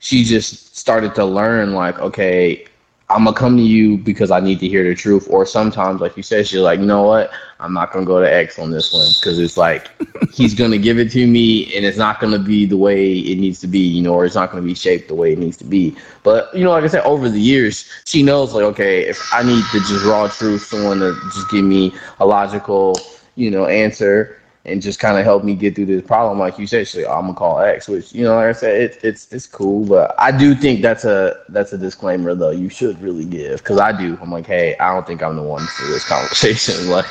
she 0.01 0.25
just 0.25 0.77
started 0.77 1.15
to 1.17 1.25
learn, 1.25 1.75
like, 1.75 2.01
okay, 2.01 2.67
I'm 3.11 3.25
gonna 3.25 3.37
come 3.37 3.57
to 3.57 3.63
you 3.63 3.99
because 3.99 4.31
I 4.31 4.41
need 4.41 4.61
to 4.61 4.69
hear 4.69 4.85
the 4.85 4.95
truth. 4.95 5.27
Or 5.31 5.45
sometimes, 5.45 6.01
like 6.01 6.17
you 6.17 6.23
said, 6.23 6.47
she's 6.47 6.61
like, 6.61 6.81
you 6.81 6.87
know 6.87 7.03
what? 7.03 7.33
I'm 7.61 7.75
not 7.75 7.93
gonna 7.93 8.07
go 8.07 8.21
to 8.21 8.33
X 8.33 8.59
on 8.59 8.71
this 8.71 8.93
one 8.93 9.09
because 9.21 9.39
it's 9.39 9.57
like 9.57 9.91
he's 10.33 10.55
gonna 10.55 10.79
give 10.79 10.99
it 10.99 11.11
to 11.13 11.27
me, 11.27 11.75
and 11.77 11.85
it's 11.85 11.99
not 11.99 12.21
gonna 12.21 12.39
be 12.39 12.67
the 12.67 12.77
way 12.77 13.19
it 13.19 13.39
needs 13.39 13.61
to 13.61 13.67
be, 13.69 13.81
you 13.81 14.03
know, 14.03 14.15
or 14.15 14.25
it's 14.27 14.37
not 14.37 14.51
gonna 14.51 14.63
be 14.63 14.75
shaped 14.75 15.09
the 15.09 15.15
way 15.15 15.33
it 15.33 15.39
needs 15.39 15.57
to 15.59 15.65
be. 15.65 15.97
But 16.23 16.55
you 16.55 16.65
know, 16.65 16.71
like 16.71 16.85
I 16.85 16.89
said, 16.89 17.05
over 17.05 17.29
the 17.29 17.41
years, 17.41 17.91
she 18.05 18.23
knows, 18.23 18.55
like, 18.55 18.65
okay, 18.65 19.07
if 19.09 19.21
I 19.33 19.43
need 19.43 19.65
to 19.73 19.81
just 19.81 20.05
raw 20.07 20.29
truth, 20.29 20.63
someone 20.63 21.01
to 21.01 21.15
just 21.33 21.51
give 21.51 21.65
me 21.65 21.93
a 22.21 22.27
logical, 22.27 22.97
you 23.35 23.51
know, 23.51 23.67
answer. 23.67 24.40
And 24.67 24.83
just 24.83 25.01
kind 25.01 25.17
of 25.17 25.25
help 25.25 25.43
me 25.43 25.55
get 25.55 25.75
through 25.75 25.87
this 25.87 26.03
problem, 26.03 26.39
like 26.39 26.59
you 26.59 26.67
said. 26.67 26.87
Like, 26.95 27.07
I'm 27.07 27.23
gonna 27.23 27.35
call 27.35 27.61
X, 27.61 27.89
which 27.89 28.13
you 28.13 28.25
know, 28.25 28.35
like 28.37 28.49
I 28.49 28.53
said, 28.53 28.81
it, 28.81 29.01
it's 29.03 29.33
it's 29.33 29.47
cool, 29.47 29.87
but 29.87 30.15
I 30.19 30.31
do 30.31 30.55
think 30.55 30.83
that's 30.83 31.05
a 31.07 31.43
that's 31.49 31.73
a 31.73 31.79
disclaimer 31.79 32.35
though. 32.35 32.51
You 32.51 32.69
should 32.69 33.01
really 33.01 33.25
give 33.25 33.61
because 33.61 33.79
I 33.79 33.93
do. 33.99 34.19
I'm 34.21 34.31
like, 34.31 34.47
hey, 34.47 34.77
I 34.79 34.93
don't 34.93 35.07
think 35.07 35.23
I'm 35.23 35.37
the 35.37 35.43
one 35.43 35.67
for 35.67 35.87
this 35.87 36.05
conversation. 36.09 36.89
Like, 36.91 37.07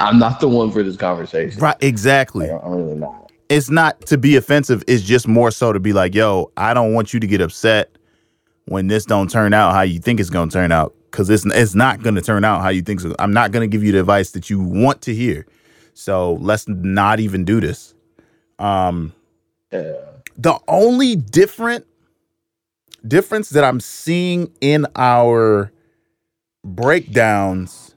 I'm 0.00 0.18
not 0.18 0.40
the 0.40 0.48
one 0.48 0.70
for 0.72 0.82
this 0.82 0.96
conversation. 0.96 1.60
Right. 1.60 1.76
Exactly. 1.80 2.48
Like, 2.48 2.64
I'm 2.64 2.72
really 2.72 2.96
not. 2.96 3.30
it's 3.50 3.68
not 3.68 4.00
to 4.06 4.16
be 4.16 4.36
offensive 4.36 4.82
it's 4.86 5.02
just 5.02 5.26
more 5.28 5.50
so 5.50 5.72
to 5.72 5.80
be 5.80 5.92
like 5.92 6.14
yo 6.14 6.50
i 6.56 6.72
don't 6.72 6.94
want 6.94 7.12
you 7.12 7.18
to 7.20 7.26
get 7.26 7.40
upset 7.40 7.90
when 8.66 8.86
this 8.86 9.04
don't 9.04 9.28
turn 9.28 9.52
out 9.52 9.72
how 9.74 9.82
you 9.82 9.98
think 9.98 10.20
it's 10.20 10.30
going 10.30 10.48
to 10.48 10.52
turn 10.52 10.70
out 10.70 10.94
because 11.10 11.28
it's, 11.28 11.44
it's 11.46 11.74
not 11.74 12.00
going 12.02 12.14
to 12.14 12.20
turn 12.22 12.44
out 12.44 12.62
how 12.62 12.68
you 12.68 12.80
think 12.80 13.00
so 13.00 13.14
i'm 13.18 13.32
not 13.32 13.50
going 13.50 13.68
to 13.68 13.72
give 13.72 13.82
you 13.82 13.90
the 13.92 13.98
advice 13.98 14.30
that 14.30 14.48
you 14.48 14.60
want 14.60 15.02
to 15.02 15.12
hear 15.14 15.44
so 15.94 16.34
let's 16.34 16.66
not 16.68 17.20
even 17.20 17.44
do 17.44 17.60
this 17.60 17.94
um 18.58 19.12
Yeah. 19.72 19.94
the 20.36 20.58
only 20.68 21.16
different 21.16 21.86
difference 23.06 23.50
that 23.50 23.64
i'm 23.64 23.80
seeing 23.80 24.52
in 24.60 24.86
our 24.96 25.72
breakdowns 26.64 27.94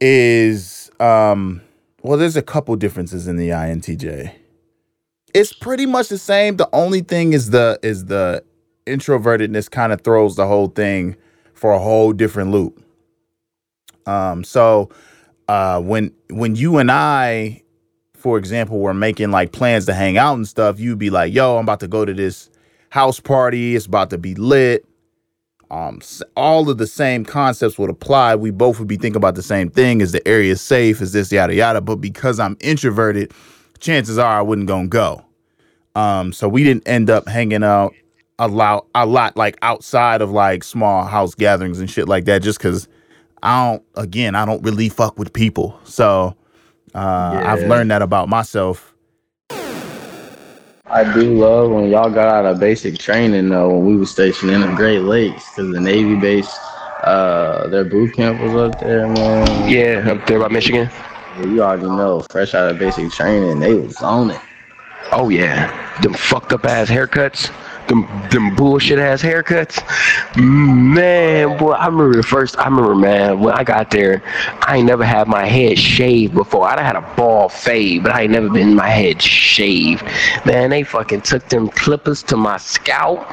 is 0.00 0.90
um 1.00 1.62
well 2.02 2.18
there's 2.18 2.36
a 2.36 2.42
couple 2.42 2.74
differences 2.76 3.28
in 3.28 3.36
the 3.36 3.50
INTJ. 3.50 4.34
It's 5.34 5.52
pretty 5.52 5.86
much 5.86 6.08
the 6.08 6.18
same. 6.18 6.56
The 6.56 6.68
only 6.72 7.00
thing 7.00 7.32
is 7.32 7.50
the 7.50 7.78
is 7.82 8.06
the 8.06 8.44
introvertedness 8.86 9.70
kind 9.70 9.92
of 9.92 10.02
throws 10.02 10.36
the 10.36 10.46
whole 10.46 10.68
thing 10.68 11.16
for 11.54 11.72
a 11.72 11.78
whole 11.78 12.12
different 12.12 12.50
loop. 12.50 12.82
Um 14.06 14.44
so 14.44 14.90
uh 15.48 15.80
when 15.80 16.12
when 16.30 16.56
you 16.56 16.78
and 16.78 16.90
I 16.90 17.62
for 18.14 18.38
example 18.38 18.78
were 18.78 18.94
making 18.94 19.30
like 19.30 19.52
plans 19.52 19.86
to 19.86 19.94
hang 19.94 20.16
out 20.16 20.34
and 20.34 20.46
stuff, 20.46 20.78
you'd 20.78 20.98
be 20.98 21.10
like, 21.10 21.32
"Yo, 21.32 21.56
I'm 21.56 21.64
about 21.64 21.80
to 21.80 21.88
go 21.88 22.04
to 22.04 22.14
this 22.14 22.50
house 22.90 23.18
party. 23.18 23.74
It's 23.74 23.86
about 23.86 24.10
to 24.10 24.18
be 24.18 24.34
lit. 24.34 24.86
Um, 25.70 26.02
all 26.36 26.68
of 26.68 26.76
the 26.76 26.86
same 26.86 27.24
concepts 27.24 27.78
would 27.78 27.88
apply. 27.88 28.36
We 28.36 28.50
both 28.50 28.78
would 28.78 28.88
be 28.88 28.98
thinking 28.98 29.16
about 29.16 29.34
the 29.34 29.42
same 29.42 29.70
thing. 29.70 30.02
Is 30.02 30.12
the 30.12 30.26
area 30.28 30.54
safe? 30.56 31.00
Is 31.00 31.12
this 31.12 31.32
yada 31.32 31.54
yada? 31.54 31.80
But 31.80 31.96
because 31.96 32.38
I'm 32.38 32.58
introverted, 32.60 33.32
chances 33.78 34.18
are 34.18 34.38
I 34.38 34.42
wouldn't 34.42 34.68
gonna 34.68 34.88
go. 34.88 35.24
Um, 35.94 36.34
so 36.34 36.46
we 36.46 36.62
didn't 36.62 36.86
end 36.86 37.08
up 37.08 37.26
hanging 37.26 37.64
out 37.64 37.94
a 38.38 38.48
lot, 38.48 38.86
a 38.94 39.06
lot 39.06 39.34
like 39.38 39.56
outside 39.62 40.20
of 40.20 40.30
like 40.30 40.62
small 40.62 41.04
house 41.04 41.34
gatherings 41.34 41.80
and 41.80 41.90
shit 41.90 42.06
like 42.06 42.26
that. 42.26 42.42
Just 42.42 42.58
because 42.58 42.86
I 43.42 43.70
don't, 43.70 43.84
again, 43.96 44.34
I 44.34 44.44
don't 44.44 44.62
really 44.62 44.88
fuck 44.88 45.18
with 45.18 45.32
people. 45.32 45.78
So 45.84 46.36
uh, 46.94 47.42
I've 47.44 47.66
learned 47.68 47.90
that 47.90 48.02
about 48.02 48.28
myself. 48.28 48.92
I 50.92 51.10
do 51.14 51.38
love 51.38 51.70
when 51.70 51.88
y'all 51.88 52.10
got 52.10 52.28
out 52.28 52.44
of 52.44 52.60
basic 52.60 52.98
training 52.98 53.48
though 53.48 53.70
when 53.70 53.86
we 53.86 53.96
was 53.96 54.10
stationed 54.10 54.50
in 54.50 54.60
the 54.60 54.74
Great 54.74 55.00
Lakes 55.00 55.48
because 55.48 55.72
the 55.72 55.80
Navy 55.80 56.16
base, 56.16 56.54
uh, 57.04 57.66
their 57.68 57.84
boot 57.84 58.14
camp 58.14 58.40
was 58.42 58.54
up 58.54 58.78
there, 58.78 59.08
man. 59.08 59.70
Yeah, 59.70 60.12
up 60.12 60.26
there 60.26 60.38
by 60.38 60.48
Michigan. 60.48 60.90
Yeah, 61.38 61.46
you 61.46 61.62
already 61.62 61.84
know, 61.84 62.20
fresh 62.30 62.52
out 62.52 62.68
of 62.68 62.78
basic 62.78 63.10
training, 63.10 63.60
they 63.60 63.72
was 63.74 63.96
on 64.02 64.32
it. 64.32 64.40
Oh 65.12 65.30
yeah, 65.30 65.98
them 66.02 66.12
fucked 66.12 66.52
up 66.52 66.66
ass 66.66 66.90
haircuts, 66.90 67.50
them 67.88 68.06
them 68.30 68.54
bullshit 68.54 68.98
ass 68.98 69.22
haircuts. 69.22 69.82
Man, 70.36 71.56
boy, 71.58 71.72
I 71.72 71.86
remember 71.86 72.16
the 72.16 72.22
first. 72.22 72.58
I 72.58 72.64
remember, 72.64 72.94
man, 72.94 73.40
when 73.40 73.54
I 73.54 73.64
got 73.64 73.90
there, 73.90 74.22
I 74.60 74.78
ain't 74.78 74.86
never 74.86 75.04
had 75.04 75.28
my 75.28 75.46
head 75.46 75.78
shaved 75.78 76.34
before. 76.34 76.66
I 76.66 76.76
done 76.76 76.84
had 76.84 76.96
a 76.96 77.14
bald 77.16 77.52
fade, 77.52 78.02
but 78.02 78.12
I 78.12 78.22
ain't 78.22 78.32
never 78.32 78.48
been 78.48 78.74
my 78.74 78.88
head 78.88 79.20
shaved. 79.20 80.02
Man, 80.44 80.70
they 80.70 80.82
fucking 80.82 81.22
took 81.22 81.48
them 81.48 81.68
clippers 81.68 82.22
to 82.24 82.36
my 82.36 82.56
scalp. 82.56 83.26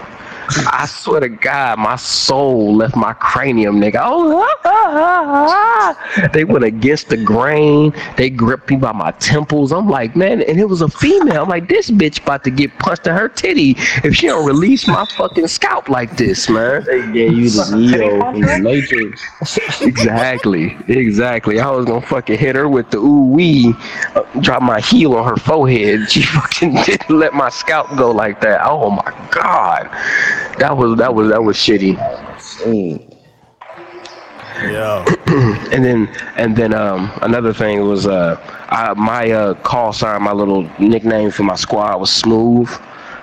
I 0.71 0.85
swear 0.87 1.19
to 1.19 1.29
God, 1.29 1.79
my 1.79 1.95
soul 1.95 2.75
left 2.75 2.95
my 2.95 3.13
cranium, 3.13 3.79
nigga. 3.79 3.99
Oh, 4.01 4.41
ah, 4.41 4.59
ah, 4.65 5.95
ah. 6.17 6.27
they 6.33 6.43
went 6.43 6.63
against 6.63 7.09
the 7.09 7.17
grain. 7.17 7.93
They 8.17 8.29
gripped 8.29 8.69
me 8.69 8.77
by 8.77 8.91
my 8.91 9.11
temples. 9.11 9.71
I'm 9.71 9.87
like, 9.87 10.15
man, 10.15 10.41
and 10.41 10.59
it 10.59 10.65
was 10.65 10.81
a 10.81 10.89
female. 10.89 11.43
I'm 11.43 11.49
like, 11.49 11.67
this 11.67 11.91
bitch 11.91 12.21
about 12.23 12.43
to 12.45 12.51
get 12.51 12.77
punched 12.79 13.05
in 13.05 13.15
her 13.15 13.29
titty 13.29 13.75
if 14.03 14.15
she 14.15 14.27
don't 14.27 14.45
release 14.45 14.87
my 14.87 15.05
fucking 15.17 15.47
scalp 15.47 15.89
like 15.89 16.17
this, 16.17 16.49
man. 16.49 16.83
They 16.85 17.11
gave 17.11 17.33
you 17.33 17.49
the 17.49 17.77
Neo 17.77 18.19
from 18.19 18.41
the 18.41 18.59
Matrix. 18.59 19.81
exactly, 19.81 20.75
exactly. 20.87 21.59
I 21.59 21.69
was 21.69 21.85
gonna 21.85 22.05
fucking 22.05 22.37
hit 22.37 22.55
her 22.55 22.67
with 22.67 22.89
the 22.89 22.97
ooh 22.97 23.25
wee, 23.25 23.73
uh, 24.15 24.23
drop 24.41 24.61
my 24.63 24.79
heel 24.79 25.15
on 25.15 25.27
her 25.27 25.37
forehead. 25.37 26.09
She 26.09 26.23
fucking 26.23 26.73
didn't 26.85 27.09
let 27.09 27.33
my 27.33 27.49
scalp 27.49 27.95
go 27.97 28.11
like 28.11 28.41
that. 28.41 28.61
Oh 28.63 28.89
my 28.89 29.27
god, 29.31 29.89
that 30.57 30.75
was 30.75 30.97
that 30.97 31.13
was 31.13 31.29
that 31.29 31.43
was 31.43 31.57
shitty. 31.57 31.95
Mm. 32.63 33.15
Yeah. 34.63 35.05
And 35.71 35.85
then 35.85 36.07
and 36.35 36.55
then 36.55 36.73
um 36.73 37.11
another 37.21 37.53
thing 37.53 37.81
was 37.87 38.07
uh 38.07 38.35
I, 38.69 38.93
my 38.95 39.29
uh 39.31 39.53
call 39.55 39.93
sign, 39.93 40.23
my 40.23 40.31
little 40.33 40.63
nickname 40.79 41.31
for 41.31 41.43
my 41.43 41.55
squad 41.55 41.97
was 41.99 42.11
Smooth. 42.11 42.69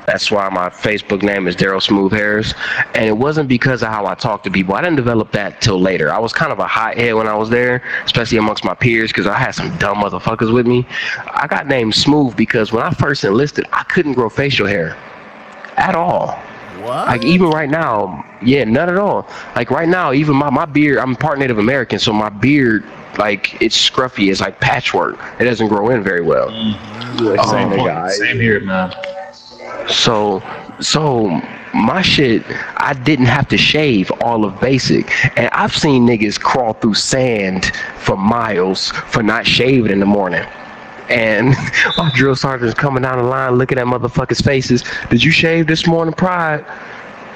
That's 0.07 0.31
why 0.31 0.49
my 0.51 0.69
Facebook 0.69 1.23
name 1.23 1.49
is 1.49 1.57
Daryl 1.57 1.83
Smooth 1.83 2.13
Harris. 2.13 2.55
And 2.95 3.07
it 3.07 3.17
wasn't 3.17 3.49
because 3.49 3.83
of 3.83 3.89
how 3.89 4.07
I 4.07 4.15
talk 4.15 4.45
to 4.45 4.51
people. 4.51 4.77
I 4.77 4.81
didn't 4.81 4.95
develop 4.97 5.33
that 5.33 5.61
till 5.61 5.81
later. 5.81 6.13
I 6.13 6.21
was 6.21 6.33
kind 6.33 6.53
of 6.53 6.61
a 6.61 6.67
hothead 6.67 7.15
when 7.15 7.27
I 7.27 7.35
was 7.35 7.51
there, 7.51 7.83
especially 8.05 8.39
amongst 8.39 8.65
my 8.65 8.75
peers, 8.75 9.11
because 9.11 9.27
I 9.27 9.37
had 9.37 9.51
some 9.57 9.77
dumb 9.79 9.99
motherfuckers 9.99 10.55
with 10.55 10.67
me. 10.67 10.87
I 11.27 11.49
got 11.49 11.67
named 11.67 11.97
Smooth 11.97 12.37
because 12.37 12.73
when 12.73 12.85
I 12.85 12.91
first 12.91 13.25
enlisted, 13.25 13.67
I 13.73 13.83
couldn't 13.83 14.13
grow 14.13 14.29
facial 14.29 14.69
hair 14.69 14.97
at 15.77 15.97
all. 15.97 16.41
What? 16.87 17.09
Like 17.09 17.25
even 17.25 17.51
right 17.51 17.69
now, 17.69 18.25
yeah, 18.43 18.65
none 18.65 18.89
at 18.89 18.97
all. 18.97 19.29
Like 19.57 19.71
right 19.71 19.89
now, 19.89 20.13
even 20.13 20.37
my, 20.37 20.51
my 20.51 20.67
beard, 20.67 20.99
I'm 20.99 21.17
part 21.17 21.39
Native 21.39 21.59
American, 21.59 21.99
so 21.99 22.13
my 22.13 22.29
beard, 22.29 22.85
like 23.19 23.61
it's 23.61 23.77
scruffy, 23.77 24.31
it's 24.31 24.41
like 24.41 24.61
patchwork. 24.61 25.19
It 25.41 25.45
doesn't 25.45 25.69
grow 25.69 25.91
in 25.91 26.03
very 26.03 26.23
well. 26.23 26.51
Mm-hmm. 26.51 27.27
Oh, 27.39 27.51
Same, 27.51 27.71
nigga, 27.71 28.11
same 28.11 28.39
here, 28.39 28.61
man. 28.61 28.95
So 29.89 30.43
so 30.81 31.41
my 31.75 32.03
shit, 32.03 32.43
I 32.77 32.95
didn't 32.95 33.27
have 33.27 33.49
to 33.49 33.59
shave 33.59 34.11
all 34.23 34.45
of 34.45 34.61
basic. 34.61 35.11
And 35.39 35.49
I've 35.51 35.77
seen 35.77 36.07
niggas 36.07 36.41
crawl 36.41 36.75
through 36.75 36.95
sand 36.95 37.73
for 37.99 38.17
miles 38.17 38.91
for 38.91 39.23
not 39.23 39.47
shaving 39.47 39.91
in 39.91 40.01
the 40.01 40.07
morning. 40.07 40.47
And 41.09 41.49
my 41.97 42.11
drill 42.15 42.37
sergeant's 42.37 42.75
coming 42.75 43.03
down 43.03 43.19
the 43.19 43.25
line 43.25 43.55
looking 43.55 43.79
at 43.79 43.87
motherfuckers' 43.87 44.45
faces. 44.45 44.85
Did 45.11 45.23
you 45.23 45.31
shave 45.31 45.67
this 45.67 45.87
morning, 45.87 46.15
Pride? 46.15 46.65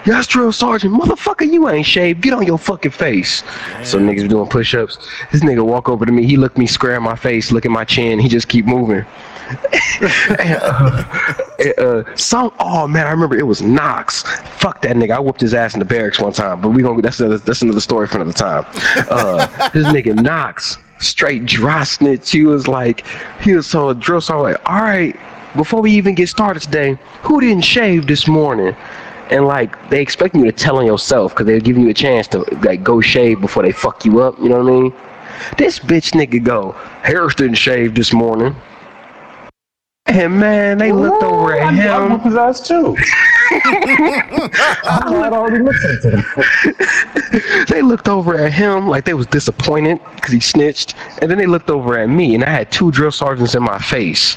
Yes, 0.06 0.26
drill 0.26 0.52
sergeant. 0.52 0.94
Motherfucker, 0.94 1.50
you 1.50 1.68
ain't 1.68 1.86
shaved. 1.86 2.22
Get 2.22 2.32
on 2.32 2.46
your 2.46 2.58
fucking 2.58 2.92
face. 2.92 3.42
So 3.84 3.98
niggas 3.98 4.28
doing 4.28 4.48
push-ups. 4.48 4.96
This 5.30 5.42
nigga 5.42 5.64
walk 5.64 5.88
over 5.88 6.06
to 6.06 6.12
me. 6.12 6.24
He 6.24 6.36
look 6.36 6.56
me 6.56 6.66
square 6.66 6.96
in 6.96 7.02
my 7.02 7.16
face, 7.16 7.52
look 7.52 7.66
at 7.66 7.70
my 7.70 7.84
chin. 7.84 8.18
He 8.18 8.28
just 8.28 8.48
keep 8.48 8.66
moving. 8.66 9.04
And, 10.38 10.58
uh, 10.62 11.04
uh, 11.78 12.16
some 12.16 12.52
oh 12.60 12.86
man, 12.86 13.06
I 13.06 13.10
remember 13.10 13.36
it 13.36 13.46
was 13.46 13.60
Knox. 13.60 14.22
Fuck 14.22 14.80
that 14.82 14.96
nigga. 14.96 15.10
I 15.10 15.18
whooped 15.18 15.40
his 15.40 15.52
ass 15.52 15.74
in 15.74 15.80
the 15.80 15.84
barracks 15.84 16.18
one 16.20 16.32
time, 16.32 16.60
but 16.60 16.70
we 16.70 16.82
gonna 16.82 17.02
that's 17.02 17.20
another, 17.20 17.38
that's 17.38 17.60
another 17.60 17.80
story 17.80 18.06
for 18.06 18.16
another 18.16 18.32
time. 18.32 18.64
Uh, 19.10 19.46
this 19.70 19.86
nigga 19.88 20.14
Knox, 20.14 20.78
straight 21.00 21.46
dry 21.46 21.84
snitch. 21.84 22.30
He 22.30 22.44
was 22.44 22.68
like, 22.68 23.04
he 23.40 23.54
was 23.54 23.66
so 23.66 23.92
drill 23.94 24.20
sergeant 24.20 24.42
like, 24.42 24.70
all 24.70 24.82
right, 24.82 25.16
before 25.56 25.82
we 25.82 25.90
even 25.92 26.14
get 26.14 26.28
started 26.28 26.62
today, 26.62 26.96
who 27.22 27.40
didn't 27.40 27.64
shave 27.64 28.06
this 28.06 28.28
morning? 28.28 28.76
And 29.30 29.46
like 29.46 29.90
they 29.90 30.00
expect 30.00 30.34
you 30.34 30.44
to 30.44 30.52
tell 30.52 30.78
on 30.78 30.86
yourself 30.86 31.32
because 31.32 31.46
they're 31.46 31.60
giving 31.60 31.82
you 31.84 31.90
a 31.90 31.94
chance 31.94 32.26
to 32.28 32.40
like 32.62 32.82
go 32.82 33.00
shave 33.00 33.40
before 33.40 33.62
they 33.62 33.72
fuck 33.72 34.04
you 34.04 34.20
up. 34.20 34.38
You 34.38 34.48
know 34.48 34.62
what 34.62 34.72
I 34.72 34.80
mean? 34.80 34.92
This 35.56 35.78
bitch 35.78 36.12
nigga 36.12 36.42
go, 36.42 36.72
Harris 37.02 37.34
didn't 37.34 37.54
shave 37.54 37.94
this 37.94 38.12
morning. 38.12 38.54
And 40.10 40.40
man, 40.40 40.78
they 40.78 40.90
looked 40.90 41.22
over 41.22 41.54
at 41.56 41.68
I 41.68 41.72
him. 41.72 42.10
whoop 42.10 42.22
his 42.22 42.34
ass 42.34 42.66
too. 42.66 42.96
I 43.52 45.28
already 45.32 45.62
listened 45.62 46.02
to 46.02 46.20
him. 46.20 47.64
they 47.68 47.80
looked 47.80 48.08
over 48.08 48.36
at 48.36 48.52
him 48.52 48.88
like 48.88 49.04
they 49.04 49.14
was 49.14 49.28
disappointed 49.28 50.00
because 50.16 50.32
he 50.32 50.40
snitched, 50.40 50.96
and 51.22 51.30
then 51.30 51.38
they 51.38 51.46
looked 51.46 51.70
over 51.70 51.96
at 51.96 52.08
me, 52.08 52.34
and 52.34 52.42
I 52.42 52.50
had 52.50 52.72
two 52.72 52.90
drill 52.90 53.12
sergeants 53.12 53.54
in 53.54 53.62
my 53.62 53.78
face, 53.78 54.36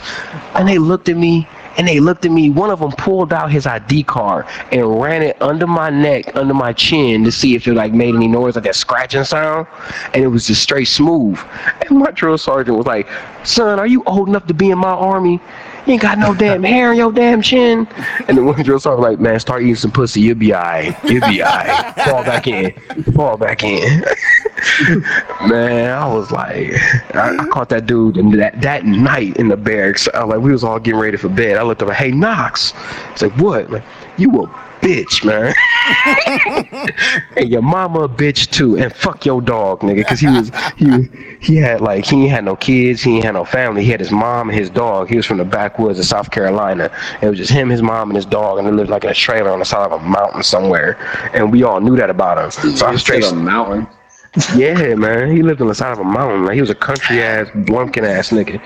and 0.53 0.67
they 0.67 0.77
looked 0.77 1.09
at 1.09 1.17
me, 1.17 1.47
and 1.77 1.87
they 1.87 1.99
looked 1.99 2.23
at 2.23 2.31
me. 2.31 2.51
One 2.51 2.69
of 2.69 2.79
them 2.79 2.91
pulled 2.91 3.33
out 3.33 3.51
his 3.51 3.65
ID 3.65 4.03
card 4.03 4.45
and 4.71 5.01
ran 5.01 5.23
it 5.23 5.41
under 5.41 5.65
my 5.65 5.89
neck, 5.89 6.35
under 6.35 6.53
my 6.53 6.71
chin, 6.73 7.23
to 7.23 7.31
see 7.31 7.55
if 7.55 7.67
it 7.67 7.73
like 7.73 7.93
made 7.93 8.13
any 8.13 8.27
noise, 8.27 8.55
like 8.55 8.65
that 8.65 8.75
scratching 8.75 9.23
sound, 9.23 9.65
and 10.13 10.23
it 10.23 10.27
was 10.27 10.45
just 10.45 10.61
straight 10.61 10.87
smooth. 10.87 11.39
And 11.89 11.97
my 11.99 12.11
drill 12.11 12.37
sergeant 12.37 12.77
was 12.77 12.85
like, 12.85 13.07
"Son, 13.43 13.79
are 13.79 13.87
you 13.87 14.03
old 14.05 14.29
enough 14.29 14.45
to 14.47 14.53
be 14.53 14.69
in 14.69 14.77
my 14.77 14.91
army?" 14.93 15.39
You 15.85 15.93
ain't 15.93 16.01
got 16.01 16.17
no 16.17 16.33
damn 16.33 16.63
hair 16.63 16.91
on 16.91 16.97
your 16.97 17.11
damn 17.11 17.41
chin. 17.41 17.87
And 18.29 18.37
the 18.37 18.43
one 18.43 18.61
drill 18.63 18.79
sergeant 18.79 19.01
was 19.01 19.11
like, 19.11 19.19
man, 19.19 19.39
start 19.39 19.63
eating 19.63 19.75
some 19.75 19.91
pussy. 19.91 20.21
You'll 20.21 20.35
be 20.35 20.53
alright. 20.53 20.95
You'll 21.03 21.27
be 21.27 21.43
alright. 21.43 21.95
Fall 22.05 22.23
back 22.23 22.47
in. 22.47 23.03
Fall 23.13 23.35
back 23.35 23.63
in. 23.63 23.99
man, 25.47 25.91
I 25.91 26.07
was 26.07 26.31
like, 26.31 26.71
I, 27.15 27.35
I 27.37 27.47
caught 27.47 27.67
that 27.69 27.85
dude 27.85 28.15
and 28.15 28.33
that, 28.39 28.61
that 28.61 28.85
night 28.85 29.35
in 29.35 29.49
the 29.49 29.57
barracks. 29.57 30.07
I 30.13 30.23
was 30.23 30.35
like, 30.35 30.43
we 30.43 30.53
was 30.53 30.63
all 30.63 30.79
getting 30.79 31.01
ready 31.01 31.17
for 31.17 31.27
bed. 31.27 31.57
I 31.57 31.63
looked 31.63 31.83
up, 31.83 31.91
hey, 31.91 32.11
Knox. 32.11 32.73
It's 33.11 33.21
like, 33.21 33.35
what? 33.37 33.69
Like, 33.69 33.83
you 34.17 34.29
a 34.41 34.47
bitch, 34.83 35.23
man. 35.25 35.55
and 37.37 37.49
your 37.49 37.61
mama 37.61 38.01
a 38.01 38.09
bitch 38.09 38.51
too. 38.51 38.77
And 38.77 38.93
fuck 38.93 39.25
your 39.25 39.41
dog, 39.41 39.79
nigga. 39.81 40.05
Cause 40.05 40.19
he 40.19 40.27
was 40.27 40.51
he 40.77 41.09
he 41.39 41.55
had 41.55 41.81
like 41.81 42.05
he 42.05 42.23
ain't 42.23 42.31
had 42.31 42.45
no 42.45 42.55
kids, 42.55 43.01
he 43.01 43.15
ain't 43.15 43.25
had 43.25 43.33
no 43.33 43.45
family. 43.45 43.83
He 43.83 43.91
had 43.91 43.99
his 43.99 44.11
mom 44.11 44.49
and 44.49 44.57
his 44.57 44.69
dog. 44.69 45.09
He 45.09 45.15
was 45.15 45.25
from 45.25 45.37
the 45.37 45.45
backwoods 45.45 45.99
of 45.99 46.05
South 46.05 46.31
Carolina. 46.31 46.91
It 47.21 47.29
was 47.29 47.37
just 47.37 47.51
him, 47.51 47.69
his 47.69 47.81
mom, 47.81 48.09
and 48.09 48.15
his 48.15 48.25
dog, 48.25 48.59
and 48.59 48.67
they 48.67 48.71
lived 48.71 48.89
like 48.89 49.03
in 49.03 49.09
a 49.09 49.13
trailer 49.15 49.51
on 49.51 49.59
the 49.59 49.65
side 49.65 49.89
of 49.89 50.01
a 50.01 50.03
mountain 50.03 50.43
somewhere. 50.43 50.97
And 51.33 51.51
we 51.51 51.63
all 51.63 51.79
knew 51.79 51.95
that 51.95 52.09
about 52.09 52.37
him. 52.37 52.75
So 52.75 52.85
I 52.85 52.91
was 52.91 53.01
straight 53.01 53.23
a 53.23 53.33
mountain. 53.33 53.87
Yeah, 54.55 54.95
man. 54.95 55.35
He 55.35 55.43
lived 55.43 55.61
on 55.61 55.67
the 55.67 55.75
side 55.75 55.91
of 55.91 55.99
a 55.99 56.03
mountain. 56.03 56.45
Like 56.45 56.55
he 56.55 56.61
was 56.61 56.69
a 56.69 56.75
country 56.75 57.21
ass, 57.21 57.47
blumpkin 57.49 58.03
ass 58.03 58.29
nigga. 58.29 58.61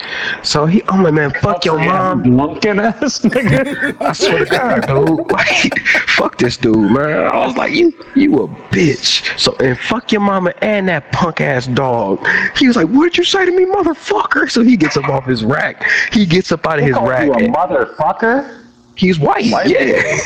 So 0.45 0.65
he, 0.65 0.81
I'm 0.87 1.03
like, 1.03 1.13
man, 1.13 1.31
fuck 1.41 1.65
your 1.65 1.77
mom. 1.77 2.23
Lumpkin 2.23 2.79
ass 2.79 3.19
nigga. 3.23 3.99
I 4.01 4.13
swear 4.13 4.45
to 4.45 4.45
God, 4.45 4.87
dude. 4.87 5.27
Like, 5.37 5.77
fuck 6.07 6.37
this 6.37 6.57
dude, 6.57 6.91
man. 6.91 7.27
I 7.27 7.45
was 7.45 7.55
like, 7.57 7.73
you, 7.73 7.93
you 8.15 8.43
a 8.43 8.47
bitch. 8.47 9.37
So 9.37 9.55
and 9.59 9.77
fuck 9.77 10.11
your 10.11 10.21
mama 10.21 10.53
and 10.61 10.87
that 10.89 11.11
punk 11.11 11.41
ass 11.41 11.67
dog. 11.67 12.25
He 12.55 12.67
was 12.67 12.75
like, 12.75 12.87
what 12.87 13.03
did 13.05 13.17
you 13.17 13.23
say 13.23 13.45
to 13.45 13.51
me, 13.51 13.65
motherfucker? 13.65 14.49
So 14.49 14.63
he 14.63 14.77
gets 14.77 14.97
up 14.97 15.09
off 15.09 15.25
his 15.25 15.43
rack. 15.43 15.83
He 16.11 16.25
gets 16.25 16.51
up 16.51 16.65
out 16.65 16.79
of 16.79 16.85
his 16.85 16.95
rack. 16.95 17.25
you 17.25 17.33
a 17.33 17.37
motherfucker. 17.49 18.66
He's 18.97 19.19
white. 19.19 19.45
yeah. 19.45 20.17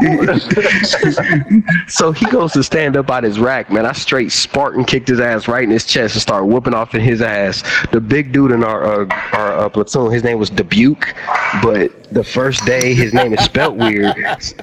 so 1.88 2.12
he 2.12 2.26
goes 2.26 2.52
to 2.52 2.62
stand 2.62 2.96
up 2.96 3.10
out 3.10 3.24
his 3.24 3.38
rack, 3.40 3.70
man. 3.70 3.84
I 3.84 3.92
straight 3.92 4.30
Spartan 4.30 4.84
kicked 4.84 5.08
his 5.08 5.18
ass 5.18 5.48
right 5.48 5.64
in 5.64 5.70
his 5.70 5.84
chest 5.84 6.14
and 6.14 6.22
started 6.22 6.46
whooping 6.46 6.74
off 6.74 6.94
in 6.94 7.00
his 7.00 7.20
ass. 7.22 7.64
The 7.90 8.00
big 8.00 8.32
dude 8.32 8.52
in 8.52 8.62
our 8.62 8.84
uh, 8.84 9.06
our 9.32 9.58
uh, 9.58 9.68
platoon, 9.68 10.12
his 10.12 10.22
name 10.22 10.38
was 10.38 10.48
Dubuque, 10.48 11.14
but 11.62 11.90
the 12.12 12.24
first 12.24 12.64
day 12.64 12.94
his 12.94 13.12
name 13.12 13.34
is 13.34 13.44
spelt 13.44 13.76
weird. 13.76 14.14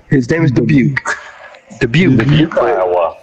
His 0.10 0.30
name 0.30 0.44
is 0.44 0.52
Dubuque. 0.52 1.02
Dubuque. 1.80 2.18
Dubuque, 2.18 2.58
Iowa. 2.58 3.18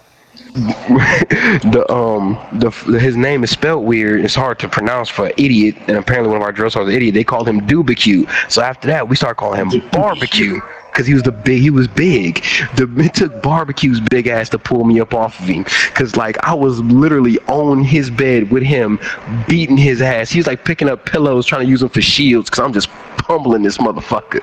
the 0.54 1.84
um 1.90 2.38
the 2.60 2.70
his 3.00 3.16
name 3.16 3.42
is 3.42 3.50
spelled 3.50 3.84
weird. 3.84 4.24
It's 4.24 4.36
hard 4.36 4.60
to 4.60 4.68
pronounce 4.68 5.08
for 5.08 5.32
idiot, 5.36 5.74
and 5.88 5.96
apparently 5.96 6.28
one 6.28 6.36
of 6.36 6.42
our 6.42 6.52
drill 6.52 6.70
sergeants 6.70 6.86
was 6.86 6.94
an 6.94 6.96
idiot. 6.96 7.14
They 7.14 7.24
called 7.24 7.48
him 7.48 7.60
Dubacue. 7.62 8.30
So 8.48 8.62
after 8.62 8.86
that, 8.86 9.08
we 9.08 9.16
started 9.16 9.34
calling 9.34 9.68
him 9.68 9.90
Barbecue 9.90 10.60
because 10.92 11.08
he 11.08 11.14
was 11.14 11.24
the 11.24 11.32
big. 11.32 11.60
He 11.60 11.70
was 11.70 11.88
big. 11.88 12.44
The 12.76 12.88
it 12.98 13.14
took 13.14 13.42
Barbecue's 13.42 13.98
big 13.98 14.28
ass 14.28 14.48
to 14.50 14.58
pull 14.60 14.84
me 14.84 15.00
up 15.00 15.12
off 15.12 15.40
of 15.40 15.46
him 15.46 15.64
because 15.64 16.14
like 16.16 16.38
I 16.44 16.54
was 16.54 16.78
literally 16.82 17.40
on 17.48 17.82
his 17.82 18.08
bed 18.08 18.52
with 18.52 18.62
him, 18.62 19.00
beating 19.48 19.76
his 19.76 20.00
ass. 20.00 20.30
He 20.30 20.38
was 20.38 20.46
like 20.46 20.64
picking 20.64 20.88
up 20.88 21.04
pillows, 21.04 21.46
trying 21.46 21.62
to 21.62 21.68
use 21.68 21.80
them 21.80 21.88
for 21.88 22.00
shields 22.00 22.48
because 22.48 22.64
I'm 22.64 22.72
just 22.72 22.90
pummeling 23.16 23.64
this 23.64 23.78
motherfucker. 23.78 24.40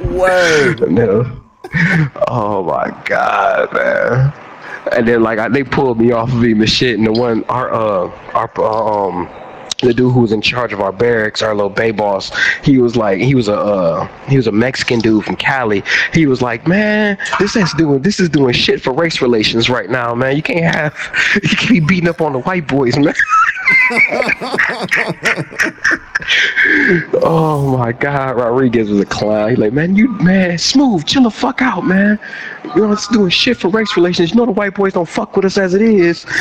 Word. 0.18 0.90
no. 0.90 1.45
Oh 2.28 2.64
my 2.64 2.90
god, 3.04 3.72
man. 3.72 4.32
And 4.92 5.06
then 5.06 5.22
like 5.22 5.38
I, 5.38 5.48
they 5.48 5.64
pulled 5.64 5.98
me 5.98 6.12
off 6.12 6.32
of 6.32 6.42
him 6.42 6.60
and 6.60 6.70
shit. 6.70 6.98
And 6.98 7.06
the 7.06 7.12
one 7.12 7.44
our 7.44 7.72
uh 7.72 8.10
our 8.34 8.50
uh, 8.58 9.08
um 9.08 9.28
the 9.82 9.92
dude 9.92 10.12
who 10.12 10.20
was 10.20 10.32
in 10.32 10.40
charge 10.40 10.72
of 10.72 10.80
our 10.80 10.92
barracks, 10.92 11.42
our 11.42 11.54
little 11.54 11.70
bay 11.70 11.90
boss, 11.90 12.32
he 12.62 12.78
was 12.78 12.96
like 12.96 13.18
he 13.18 13.34
was 13.34 13.48
a 13.48 13.56
uh, 13.56 14.08
he 14.28 14.36
was 14.36 14.46
a 14.46 14.52
Mexican 14.52 15.00
dude 15.00 15.24
from 15.24 15.36
Cali. 15.36 15.82
He 16.12 16.26
was 16.26 16.40
like, 16.40 16.66
man, 16.66 17.18
this 17.38 17.56
is 17.56 17.72
doing 17.74 18.02
this 18.02 18.18
is 18.18 18.28
doing 18.28 18.54
shit 18.54 18.82
for 18.82 18.92
race 18.92 19.20
relations 19.20 19.68
right 19.68 19.90
now, 19.90 20.14
man. 20.14 20.36
You 20.36 20.42
can't 20.42 20.74
have 20.74 20.94
you 21.42 21.56
can't 21.56 21.70
be 21.70 21.80
beating 21.80 22.08
up 22.08 22.20
on 22.20 22.32
the 22.32 22.40
white 22.40 22.66
boys, 22.66 22.96
man. 22.96 23.14
oh 27.22 27.76
my 27.76 27.92
God, 27.92 28.36
Rodriguez 28.36 28.88
was 28.88 29.00
a 29.00 29.06
clown. 29.06 29.50
He 29.50 29.56
like, 29.56 29.72
man, 29.72 29.94
you 29.94 30.08
man, 30.08 30.56
smooth, 30.56 31.06
chill 31.06 31.24
the 31.24 31.30
fuck 31.30 31.60
out, 31.60 31.84
man. 31.84 32.18
You 32.74 32.82
know, 32.82 32.92
it's 32.92 33.08
doing 33.08 33.30
shit 33.30 33.58
for 33.58 33.68
race 33.68 33.96
relations. 33.96 34.30
You 34.30 34.36
know 34.36 34.46
the 34.46 34.52
white 34.52 34.74
boys 34.74 34.94
don't 34.94 35.08
fuck 35.08 35.36
with 35.36 35.44
us 35.44 35.58
as 35.58 35.74
it 35.74 35.82
is. 35.82 36.24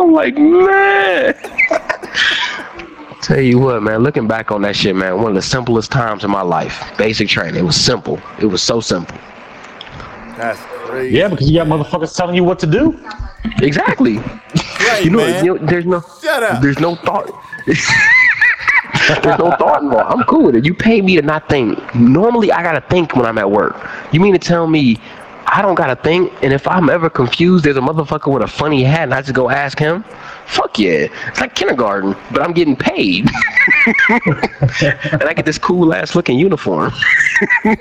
I'm 0.00 0.12
like, 0.12 0.36
man. 0.36 1.34
Tell 3.22 3.40
you 3.40 3.58
what, 3.58 3.82
man, 3.82 4.02
looking 4.02 4.26
back 4.28 4.50
on 4.52 4.62
that 4.62 4.76
shit, 4.76 4.94
man, 4.96 5.16
one 5.18 5.26
of 5.28 5.34
the 5.34 5.42
simplest 5.42 5.90
times 5.90 6.24
in 6.24 6.30
my 6.30 6.40
life. 6.42 6.82
Basic 6.96 7.28
training. 7.28 7.56
It 7.56 7.64
was 7.64 7.76
simple. 7.78 8.20
It 8.40 8.46
was 8.46 8.62
so 8.62 8.80
simple. 8.80 9.16
That's 10.36 10.60
crazy. 10.86 11.16
Yeah, 11.16 11.28
because 11.28 11.50
you 11.50 11.58
got 11.58 11.66
motherfuckers 11.66 12.16
telling 12.16 12.36
you 12.36 12.44
what 12.44 12.58
to 12.60 12.66
do. 12.66 12.98
Exactly. 13.60 14.18
Right, 14.18 15.02
You 15.04 15.10
know, 15.10 15.18
man. 15.18 15.44
you 15.44 15.54
know, 15.58 15.66
there's 15.66 15.84
no 15.84 16.00
Shut 16.22 16.42
up. 16.42 16.62
there's 16.62 16.78
no 16.78 16.94
thought. 16.94 17.28
there's 17.66 19.38
no 19.38 19.50
thought 19.58 19.82
involved. 19.82 20.12
I'm 20.12 20.22
cool 20.24 20.44
with 20.44 20.56
it. 20.56 20.64
You 20.64 20.74
pay 20.74 21.00
me 21.02 21.16
to 21.16 21.22
not 21.22 21.48
think. 21.48 21.78
Normally, 21.94 22.52
I 22.52 22.62
gotta 22.62 22.80
think 22.88 23.16
when 23.16 23.26
I'm 23.26 23.36
at 23.38 23.50
work. 23.50 23.76
You 24.12 24.20
mean 24.20 24.32
to 24.32 24.38
tell 24.38 24.66
me 24.68 25.00
I 25.58 25.62
don't 25.62 25.74
gotta 25.74 25.96
think? 25.96 26.32
And 26.40 26.52
if 26.52 26.68
I'm 26.68 26.88
ever 26.88 27.10
confused, 27.10 27.64
there's 27.64 27.76
a 27.76 27.80
motherfucker 27.80 28.32
with 28.32 28.44
a 28.44 28.46
funny 28.46 28.84
hat, 28.84 29.02
and 29.02 29.12
I 29.12 29.22
just 29.22 29.34
go 29.34 29.50
ask 29.50 29.76
him. 29.76 30.04
Fuck 30.46 30.78
yeah, 30.78 31.08
it's 31.26 31.40
like 31.40 31.56
kindergarten, 31.56 32.14
but 32.30 32.42
I'm 32.42 32.52
getting 32.52 32.76
paid, 32.76 33.28
and 34.08 35.24
I 35.24 35.34
get 35.34 35.46
this 35.46 35.58
cool 35.58 35.92
ass 35.92 36.14
looking 36.14 36.38
uniform. 36.38 36.92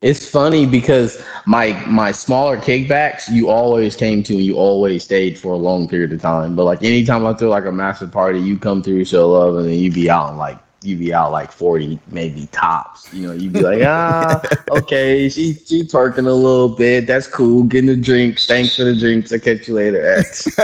It's 0.00 0.30
funny 0.30 0.64
because 0.64 1.20
my 1.44 1.72
my 1.88 2.12
smaller 2.12 2.56
kickbacks 2.56 3.28
you 3.28 3.48
always 3.48 3.96
came 3.96 4.22
to 4.22 4.34
and 4.34 4.44
you 4.44 4.54
always 4.54 5.02
stayed 5.02 5.36
for 5.36 5.52
a 5.54 5.56
long 5.56 5.88
period 5.88 6.12
of 6.12 6.20
time. 6.20 6.54
But 6.54 6.66
like 6.66 6.84
anytime 6.84 7.26
I 7.26 7.34
throw 7.34 7.48
like 7.48 7.64
a 7.64 7.72
massive 7.72 8.12
party, 8.12 8.38
you 8.38 8.56
come 8.56 8.80
through, 8.80 9.04
show 9.06 9.28
love, 9.28 9.56
and 9.56 9.66
then 9.66 9.76
you 9.76 9.90
be 9.90 10.08
out 10.08 10.30
in 10.30 10.36
like 10.36 10.60
you 10.82 10.96
be 10.96 11.12
out 11.12 11.32
like 11.32 11.50
forty, 11.50 11.98
maybe 12.08 12.46
tops. 12.52 13.12
You 13.12 13.26
know, 13.26 13.32
you'd 13.32 13.52
be 13.52 13.62
like, 13.62 13.82
ah, 13.82 14.40
okay, 14.70 15.28
she 15.28 15.54
she 15.54 15.82
twerking 15.82 16.26
a 16.26 16.32
little 16.32 16.68
bit. 16.68 17.06
That's 17.06 17.26
cool. 17.26 17.64
Getting 17.64 17.90
a 17.90 17.96
drink. 17.96 18.38
Thanks 18.40 18.76
for 18.76 18.84
the 18.84 18.96
drinks. 18.96 19.32
I'll 19.32 19.40
catch 19.40 19.66
you 19.68 19.74
later. 19.74 20.18
X. 20.18 20.44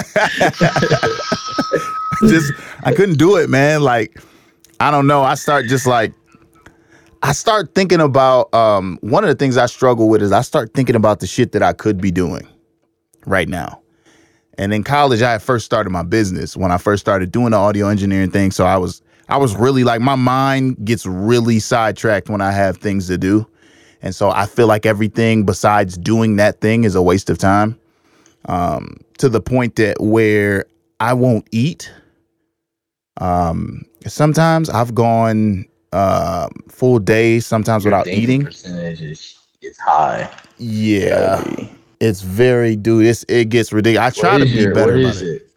just 2.28 2.52
I 2.84 2.92
couldn't 2.94 3.18
do 3.18 3.36
it, 3.36 3.50
man. 3.50 3.82
Like 3.82 4.20
I 4.80 4.90
don't 4.90 5.06
know. 5.06 5.22
I 5.22 5.34
start 5.34 5.66
just 5.66 5.86
like 5.86 6.12
I 7.22 7.32
start 7.32 7.74
thinking 7.74 8.00
about 8.00 8.52
um 8.54 8.98
one 9.00 9.24
of 9.24 9.28
the 9.28 9.34
things 9.34 9.56
I 9.56 9.66
struggle 9.66 10.08
with 10.08 10.22
is 10.22 10.32
I 10.32 10.42
start 10.42 10.74
thinking 10.74 10.96
about 10.96 11.20
the 11.20 11.26
shit 11.26 11.52
that 11.52 11.62
I 11.62 11.72
could 11.72 12.00
be 12.00 12.10
doing 12.10 12.46
right 13.26 13.48
now. 13.48 13.80
And 14.58 14.72
in 14.72 14.84
college 14.84 15.22
I 15.22 15.32
had 15.32 15.42
first 15.42 15.64
started 15.64 15.90
my 15.90 16.02
business 16.02 16.56
when 16.56 16.70
I 16.70 16.78
first 16.78 17.00
started 17.00 17.32
doing 17.32 17.50
the 17.50 17.56
audio 17.56 17.88
engineering 17.88 18.30
thing. 18.30 18.50
So 18.50 18.64
I 18.64 18.76
was 18.76 19.02
I 19.28 19.36
was 19.38 19.54
really 19.56 19.84
like 19.84 20.00
my 20.00 20.14
mind 20.16 20.84
gets 20.84 21.06
really 21.06 21.58
sidetracked 21.58 22.28
when 22.28 22.40
I 22.40 22.52
have 22.52 22.76
things 22.78 23.06
to 23.08 23.18
do. 23.18 23.46
And 24.02 24.14
so 24.14 24.30
I 24.30 24.46
feel 24.46 24.66
like 24.66 24.84
everything 24.84 25.44
besides 25.44 25.96
doing 25.96 26.36
that 26.36 26.60
thing 26.60 26.84
is 26.84 26.94
a 26.94 27.02
waste 27.02 27.30
of 27.30 27.38
time. 27.38 27.78
Um, 28.46 28.98
to 29.18 29.28
the 29.30 29.40
point 29.40 29.76
that 29.76 29.96
where 30.00 30.66
I 31.00 31.14
won't 31.14 31.46
eat. 31.52 31.90
Um, 33.18 33.84
sometimes 34.06 34.68
I've 34.68 34.94
gone 34.94 35.64
uh, 35.92 36.48
full 36.68 36.98
days, 36.98 37.46
sometimes 37.46 37.84
without 37.84 38.06
eating. 38.08 38.44
percentage 38.44 39.00
is, 39.00 39.38
is 39.62 39.78
high. 39.78 40.30
Yeah, 40.58 41.42
it's 42.00 42.22
very 42.22 42.76
dude. 42.76 43.06
It's 43.06 43.24
it 43.28 43.48
gets 43.48 43.72
ridiculous. 43.72 44.18
I 44.18 44.20
try 44.20 44.38
to 44.38 44.44
be 44.44 44.50
your- 44.50 44.74
better 44.74 44.92
What 44.92 45.00
is 45.00 45.22
it. 45.22 45.42
it? 45.42 45.50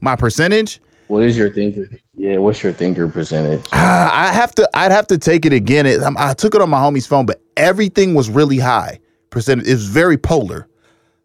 My 0.00 0.16
percentage, 0.16 0.80
What 1.12 1.24
is 1.24 1.36
your 1.36 1.50
thinker? 1.50 1.90
Yeah, 2.14 2.38
what's 2.38 2.62
your 2.62 2.72
thinker 2.72 3.06
percentage? 3.06 3.62
ah, 3.74 4.10
I 4.30 4.32
have 4.32 4.54
to. 4.54 4.66
I'd 4.72 4.92
have 4.92 5.06
to 5.08 5.18
take 5.18 5.44
it 5.44 5.52
again. 5.52 5.84
It, 5.84 6.00
I 6.02 6.32
took 6.32 6.54
it 6.54 6.62
on 6.62 6.70
my 6.70 6.78
homie's 6.78 7.06
phone, 7.06 7.26
but 7.26 7.42
everything 7.54 8.14
was 8.14 8.30
really 8.30 8.56
high 8.56 8.98
percentage. 9.28 9.66
It 9.68 9.72
was 9.72 9.84
very 9.84 10.16
polar, 10.16 10.68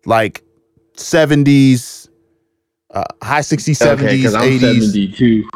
like 0.05 0.43
seventies, 0.97 2.09
uh, 2.93 3.05
high 3.23 3.39
60s, 3.39 3.81
Okay, 3.93 4.23
70s, 4.23 4.35
I'm 4.35 4.59
80s. 4.59 4.81
72. 4.87 5.49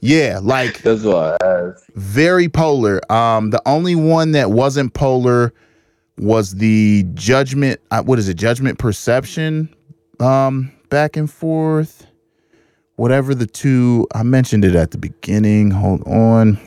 Yeah, 0.00 0.40
like 0.42 0.80
That's 0.80 1.02
what 1.02 1.38
very 1.96 2.48
polar. 2.48 3.00
Um, 3.12 3.50
the 3.50 3.60
only 3.66 3.94
one 3.94 4.32
that 4.32 4.52
wasn't 4.52 4.94
polar 4.94 5.52
was 6.16 6.54
the 6.54 7.04
judgment. 7.12 7.82
Uh, 7.90 8.02
what 8.02 8.18
is 8.18 8.30
it? 8.30 8.38
Judgment 8.38 8.78
perception. 8.78 9.68
Um, 10.18 10.72
back 10.88 11.18
and 11.18 11.30
forth. 11.30 12.06
Whatever 12.96 13.34
the 13.34 13.46
two. 13.46 14.06
I 14.14 14.22
mentioned 14.22 14.64
it 14.64 14.74
at 14.74 14.90
the 14.90 14.98
beginning. 14.98 15.70
Hold 15.70 16.02
on. 16.06 16.58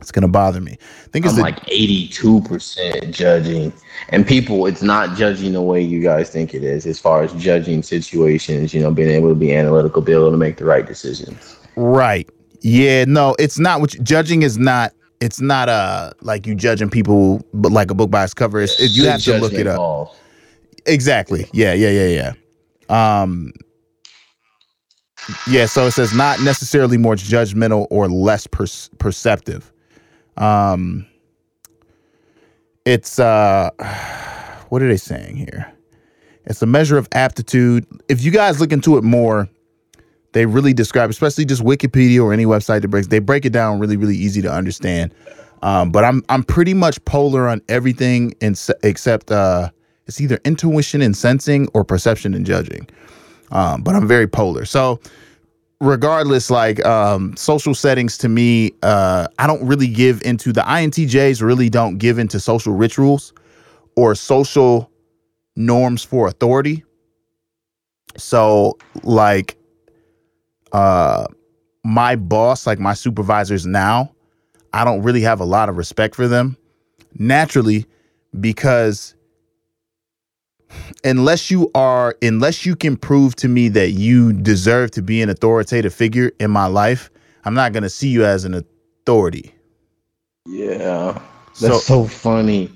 It's 0.00 0.12
gonna 0.12 0.28
bother 0.28 0.60
me. 0.60 0.72
I 0.72 1.08
think 1.08 1.24
it's 1.24 1.36
the, 1.36 1.40
like 1.40 1.60
82% 1.60 3.10
judging. 3.10 3.72
And 4.10 4.26
people, 4.26 4.66
it's 4.66 4.82
not 4.82 5.16
judging 5.16 5.54
the 5.54 5.62
way 5.62 5.80
you 5.80 6.02
guys 6.02 6.28
think 6.28 6.52
it 6.52 6.62
is, 6.62 6.84
as 6.84 6.98
far 6.98 7.22
as 7.22 7.32
judging 7.34 7.82
situations, 7.82 8.74
you 8.74 8.82
know, 8.82 8.90
being 8.90 9.08
able 9.08 9.30
to 9.30 9.34
be 9.34 9.54
analytical, 9.54 10.02
be 10.02 10.12
able 10.12 10.30
to 10.30 10.36
make 10.36 10.58
the 10.58 10.66
right 10.66 10.86
decisions. 10.86 11.56
right. 11.76 12.28
Yeah. 12.60 13.04
No, 13.06 13.34
it's 13.38 13.58
not. 13.58 13.80
What 13.80 13.94
you- 13.94 14.00
judging 14.02 14.42
is 14.42 14.58
not. 14.58 14.92
It's 15.20 15.40
not 15.40 15.68
uh 15.70 16.12
like 16.20 16.46
you 16.46 16.54
judging 16.54 16.90
people, 16.90 17.42
but 17.54 17.72
like 17.72 17.90
a 17.90 17.94
book 17.94 18.10
by 18.10 18.24
its 18.24 18.34
cover. 18.34 18.60
It's, 18.60 18.78
it, 18.78 18.90
you 18.90 19.06
have 19.06 19.22
to 19.22 19.38
look 19.38 19.54
it 19.54 19.66
up. 19.66 20.14
Exactly. 20.86 21.48
Yeah, 21.52 21.72
yeah, 21.72 21.90
yeah, 21.90 22.32
yeah. 22.90 23.18
Um 23.22 23.52
Yeah, 25.48 25.66
so 25.66 25.86
it 25.86 25.92
says 25.92 26.14
not 26.14 26.40
necessarily 26.40 26.98
more 26.98 27.14
judgmental 27.14 27.86
or 27.90 28.08
less 28.08 28.46
per- 28.46 28.66
perceptive. 28.98 29.72
Um 30.36 31.06
it's 32.84 33.18
uh 33.18 33.70
what 34.68 34.82
are 34.82 34.88
they 34.88 34.96
saying 34.96 35.36
here? 35.36 35.72
It's 36.46 36.60
a 36.62 36.66
measure 36.66 36.98
of 36.98 37.08
aptitude. 37.12 37.86
If 38.08 38.22
you 38.22 38.30
guys 38.30 38.60
look 38.60 38.72
into 38.72 38.98
it 38.98 39.04
more, 39.04 39.48
they 40.32 40.46
really 40.46 40.74
describe, 40.74 41.08
especially 41.08 41.44
just 41.44 41.62
Wikipedia 41.62 42.22
or 42.22 42.32
any 42.32 42.44
website 42.44 42.82
that 42.82 42.88
breaks, 42.88 43.06
they 43.06 43.20
break 43.20 43.46
it 43.46 43.52
down 43.52 43.78
really, 43.78 43.96
really 43.96 44.16
easy 44.16 44.42
to 44.42 44.52
understand. 44.52 45.14
Um, 45.62 45.90
but 45.90 46.04
I'm 46.04 46.22
I'm 46.28 46.42
pretty 46.44 46.74
much 46.74 47.02
polar 47.06 47.48
on 47.48 47.62
everything 47.68 48.34
in, 48.40 48.54
except 48.82 49.30
uh, 49.30 49.70
it's 50.06 50.20
either 50.20 50.38
intuition 50.44 51.00
and 51.00 51.16
sensing 51.16 51.68
or 51.72 51.84
perception 51.84 52.34
and 52.34 52.44
judging. 52.44 52.86
Um, 53.50 53.82
but 53.82 53.94
I'm 53.94 54.08
very 54.08 54.26
polar. 54.26 54.64
So 54.64 55.00
regardless, 55.80 56.50
like 56.50 56.84
um, 56.84 57.36
social 57.36 57.74
settings 57.74 58.18
to 58.18 58.28
me, 58.28 58.72
uh, 58.82 59.28
I 59.38 59.46
don't 59.46 59.64
really 59.66 59.88
give 59.88 60.22
into 60.22 60.52
the 60.52 60.62
INTJs. 60.62 61.42
Really 61.42 61.68
don't 61.68 61.98
give 61.98 62.18
into 62.18 62.40
social 62.40 62.72
rituals 62.72 63.32
or 63.96 64.14
social 64.14 64.90
norms 65.56 66.02
for 66.02 66.26
authority. 66.26 66.84
So 68.16 68.78
like, 69.02 69.56
uh, 70.72 71.26
my 71.84 72.16
boss, 72.16 72.66
like 72.66 72.78
my 72.78 72.94
supervisors 72.94 73.66
now, 73.66 74.10
I 74.72 74.84
don't 74.84 75.02
really 75.02 75.20
have 75.20 75.40
a 75.40 75.44
lot 75.44 75.68
of 75.68 75.76
respect 75.76 76.14
for 76.16 76.26
them 76.26 76.56
naturally 77.18 77.86
because 78.40 79.14
unless 81.04 81.50
you 81.50 81.70
are 81.74 82.16
unless 82.22 82.66
you 82.66 82.76
can 82.76 82.96
prove 82.96 83.36
to 83.36 83.48
me 83.48 83.68
that 83.68 83.90
you 83.90 84.32
deserve 84.32 84.90
to 84.92 85.02
be 85.02 85.22
an 85.22 85.30
authoritative 85.30 85.94
figure 85.94 86.32
in 86.40 86.50
my 86.50 86.66
life, 86.66 87.10
I'm 87.44 87.54
not 87.54 87.72
going 87.72 87.82
to 87.82 87.90
see 87.90 88.08
you 88.08 88.24
as 88.24 88.44
an 88.44 88.54
authority. 88.54 89.54
Yeah. 90.46 91.20
That's 91.60 91.86
so, 91.86 92.02
so 92.02 92.04
funny. 92.06 92.70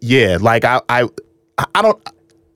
Yeah, 0.00 0.38
like 0.40 0.64
I 0.64 0.80
I 0.88 1.08
I 1.74 1.82
don't 1.82 2.02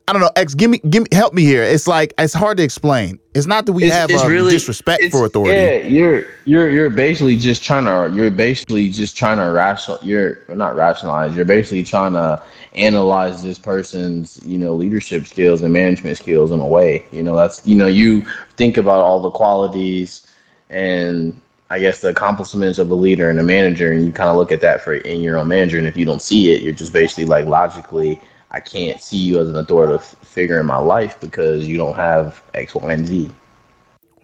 I 0.09 0.13
don't 0.13 0.23
know. 0.23 0.31
X, 0.37 0.55
give 0.55 0.71
me, 0.71 0.79
give 0.89 1.03
me, 1.03 1.09
help 1.11 1.35
me 1.35 1.43
here. 1.43 1.65
It's 1.65 1.89
like 1.89 2.15
it's 2.17 2.33
hard 2.33 2.59
to 2.59 2.63
explain. 2.63 3.19
It's 3.35 3.47
not 3.47 3.67
that 3.67 3.73
we 3.73 3.85
It's- 3.85 3.99
have 3.99 4.09
it's 4.09 4.23
um, 4.23 4.31
really- 4.31 4.53
disrespect 4.53 5.03
It's- 5.03 5.11
for 5.19 5.27
authority. 5.27 5.55
Yeah, 5.57 5.79
you're 5.89 6.25
you're 6.45 6.71
you're 6.71 6.91
basically 6.91 7.37
just 7.37 7.65
trying 7.65 7.87
to 7.87 8.15
you're 8.17 8.31
basically 8.31 8.89
just 8.89 9.17
trying 9.17 9.39
to 9.39 9.45
rational 9.51 9.99
you're 10.03 10.39
not 10.49 10.77
rationalize. 10.77 11.35
You're 11.35 11.45
basically 11.45 11.83
trying 11.83 12.13
to 12.13 12.41
analyze 12.75 13.43
this 13.43 13.59
person's 13.59 14.39
you 14.45 14.59
know 14.59 14.75
leadership 14.75 15.27
skills 15.27 15.63
and 15.63 15.73
management 15.73 16.19
skills 16.19 16.53
in 16.53 16.61
a 16.61 16.67
way. 16.67 17.05
You 17.11 17.25
know 17.25 17.35
that's 17.35 17.67
you 17.67 17.75
know 17.75 17.89
you 17.89 18.25
think 18.57 18.77
about 18.77 19.01
all 19.01 19.21
the 19.21 19.31
qualities 19.31 20.25
and 20.71 21.39
I 21.69 21.81
guess 21.81 22.01
the 22.01 22.09
accomplishments 22.11 22.79
of 22.79 22.91
a 22.93 22.95
leader 22.95 23.29
and 23.29 23.41
a 23.41 23.43
manager, 23.43 23.91
and 23.91 24.07
you 24.07 24.13
kind 24.13 24.31
of 24.31 24.37
look 24.37 24.53
at 24.53 24.61
that 24.61 24.83
for 24.83 24.95
in 24.95 25.21
your 25.21 25.37
own 25.37 25.49
manager. 25.49 25.79
And 25.79 25.87
if 25.89 25.97
you 25.97 26.05
don't 26.05 26.23
see 26.23 26.53
it, 26.53 26.63
you're 26.63 26.73
just 26.73 26.93
basically 26.93 27.25
like 27.25 27.47
logically, 27.47 28.21
I 28.57 28.61
can't 28.61 29.03
see 29.03 29.19
you 29.19 29.39
as 29.39 29.51
an 29.51 29.57
authoritative 29.57 30.03
figure 30.23 30.59
in 30.59 30.65
my 30.65 30.79
life 30.79 31.21
because 31.21 31.69
you 31.69 31.77
don't 31.77 31.95
have 31.95 32.43
X, 32.55 32.75
Y, 32.75 32.91
and 32.91 33.07
Z. 33.07 33.31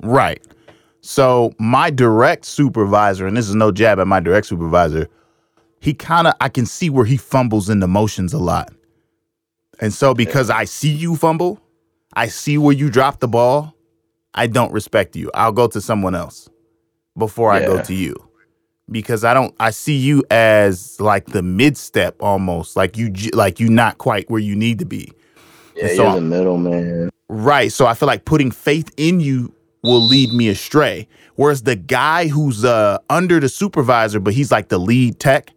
Right. 0.01 0.43
So 1.03 1.53
my 1.59 1.91
direct 1.91 2.47
supervisor, 2.47 3.27
and 3.27 3.37
this 3.37 3.47
is 3.47 3.55
no 3.55 3.71
jab 3.71 4.01
at 4.01 4.07
my 4.07 4.21
direct 4.21 4.47
supervisor, 4.47 5.07
he 5.81 5.93
kind 5.93 6.27
of 6.27 6.33
I 6.41 6.49
can 6.49 6.65
see 6.65 6.89
where 6.89 7.05
he 7.05 7.19
fumbles 7.19 7.69
in 7.69 7.81
the 7.81 7.87
motions 7.87 8.33
a 8.33 8.39
lot. 8.39 8.73
And 9.83 9.93
so 9.93 10.15
because 10.15 10.49
I 10.49 10.65
see 10.65 10.93
you 10.93 11.15
fumble, 11.15 11.61
I 12.15 12.29
see 12.29 12.57
where 12.57 12.75
you 12.75 12.89
drop 12.89 13.21
the 13.21 13.29
ball, 13.29 13.75
I 14.33 14.47
don't 14.47 14.73
respect 14.73 15.15
you. 15.15 15.31
I'll 15.35 15.53
go 15.53 15.67
to 15.67 15.81
someone 15.83 16.15
else 16.15 16.49
before 17.19 17.53
I 17.53 17.67
go 17.67 17.83
to 17.83 17.93
you. 17.93 18.17
Because 18.91 19.25
I 19.25 19.33
don't 19.33 19.55
I 19.61 19.71
see 19.71 19.97
you 19.97 20.25
as 20.31 21.01
like 21.01 21.27
the 21.27 21.43
mid 21.43 21.77
step 21.77 22.17
almost, 22.21 22.77
like 22.77 22.97
you 22.97 23.13
like 23.33 23.61
you 23.61 23.69
not 23.71 23.99
quite 23.99 24.29
where 24.31 24.41
you 24.41 24.55
need 24.57 24.79
to 24.81 24.85
be. 24.85 25.13
Yeah, 25.77 25.89
So- 25.89 26.03
you're 26.05 26.15
the 26.17 26.21
middleman. 26.21 27.11
Right. 27.29 27.73
So 27.73 27.87
I 27.87 27.95
feel 27.95 28.07
like 28.09 28.25
putting 28.27 28.51
faith 28.51 28.93
in 28.99 29.21
you 29.21 29.55
will 29.83 30.03
lead 30.03 30.33
me 30.35 30.49
astray. 30.49 31.09
Whereas 31.37 31.63
the 31.63 31.77
guy 31.77 32.27
who's 32.29 32.65
uh 32.65 32.99
under 33.09 33.41
the 33.41 33.49
supervisor, 33.49 34.21
but 34.21 34.35
he's 34.35 34.51
like 34.53 34.69
the 34.69 34.79
lead 34.79 35.19
tech, 35.19 35.51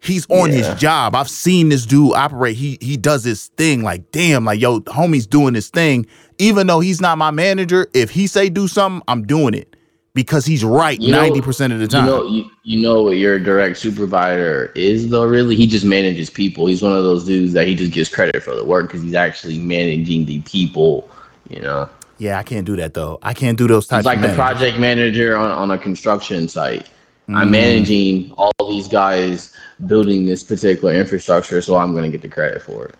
he's 0.00 0.26
on 0.30 0.52
Yeah. 0.52 0.58
his 0.58 0.80
job. 0.80 1.16
I've 1.16 1.30
seen 1.30 1.70
this 1.70 1.86
dude 1.86 2.12
operate. 2.14 2.56
He 2.56 2.78
he 2.80 2.96
does 2.96 3.24
his 3.24 3.48
thing. 3.56 3.82
Like, 3.82 4.12
damn, 4.12 4.44
like 4.44 4.60
yo, 4.60 4.80
homie's 4.80 5.26
doing 5.26 5.54
his 5.54 5.68
thing. 5.70 6.06
Even 6.38 6.66
though 6.68 6.80
he's 6.80 7.00
not 7.00 7.18
my 7.18 7.30
manager, 7.32 7.88
if 7.94 8.10
he 8.10 8.26
say 8.28 8.48
do 8.50 8.68
something, 8.68 9.02
I'm 9.08 9.26
doing 9.26 9.54
it. 9.54 9.74
Because 10.16 10.46
he's 10.46 10.64
right 10.64 10.98
know- 10.98 11.30
90% 11.30 11.72
of 11.74 11.78
the 11.78 11.86
time. 11.86 12.06
You 12.06 12.10
know, 12.10 12.26
you, 12.26 12.50
you 12.62 12.80
know 12.82 13.02
what 13.02 13.18
your 13.18 13.38
direct 13.38 13.76
supervisor 13.76 14.72
is 14.74 15.10
though. 15.10 15.26
Really, 15.26 15.54
he 15.56 15.66
just 15.66 15.84
manages 15.84 16.30
people. 16.30 16.66
He's 16.66 16.80
one 16.82 16.92
of 16.96 17.04
those 17.04 17.26
dudes 17.26 17.52
that 17.52 17.66
he 17.68 17.74
just 17.74 17.92
gives 17.92 18.08
credit 18.08 18.42
for 18.42 18.54
the 18.56 18.64
work 18.64 18.86
because 18.86 19.02
he's 19.02 19.14
actually 19.14 19.58
managing 19.58 20.24
the 20.24 20.40
people. 20.40 21.08
You 21.50 21.60
know, 21.60 21.88
yeah, 22.16 22.38
I 22.38 22.42
can't 22.44 22.64
do 22.64 22.76
that 22.76 22.94
though. 22.94 23.18
I 23.22 23.34
can't 23.34 23.58
do 23.58 23.66
those 23.68 23.86
types 23.86 24.00
he's 24.00 24.06
like 24.06 24.22
the 24.22 24.34
project 24.34 24.78
manager 24.78 25.36
on, 25.36 25.50
on 25.50 25.70
a 25.70 25.78
construction 25.78 26.48
site. 26.48 26.88
I'm 27.28 27.48
Mm. 27.48 27.50
managing 27.50 28.32
all 28.38 28.52
these 28.70 28.88
guys 28.88 29.52
building 29.86 30.24
this 30.24 30.42
particular 30.42 30.94
infrastructure, 30.94 31.60
so 31.60 31.76
I'm 31.76 31.92
going 31.92 32.04
to 32.04 32.10
get 32.10 32.22
the 32.22 32.28
credit 32.28 32.62
for 32.62 32.86
it. 32.86 32.94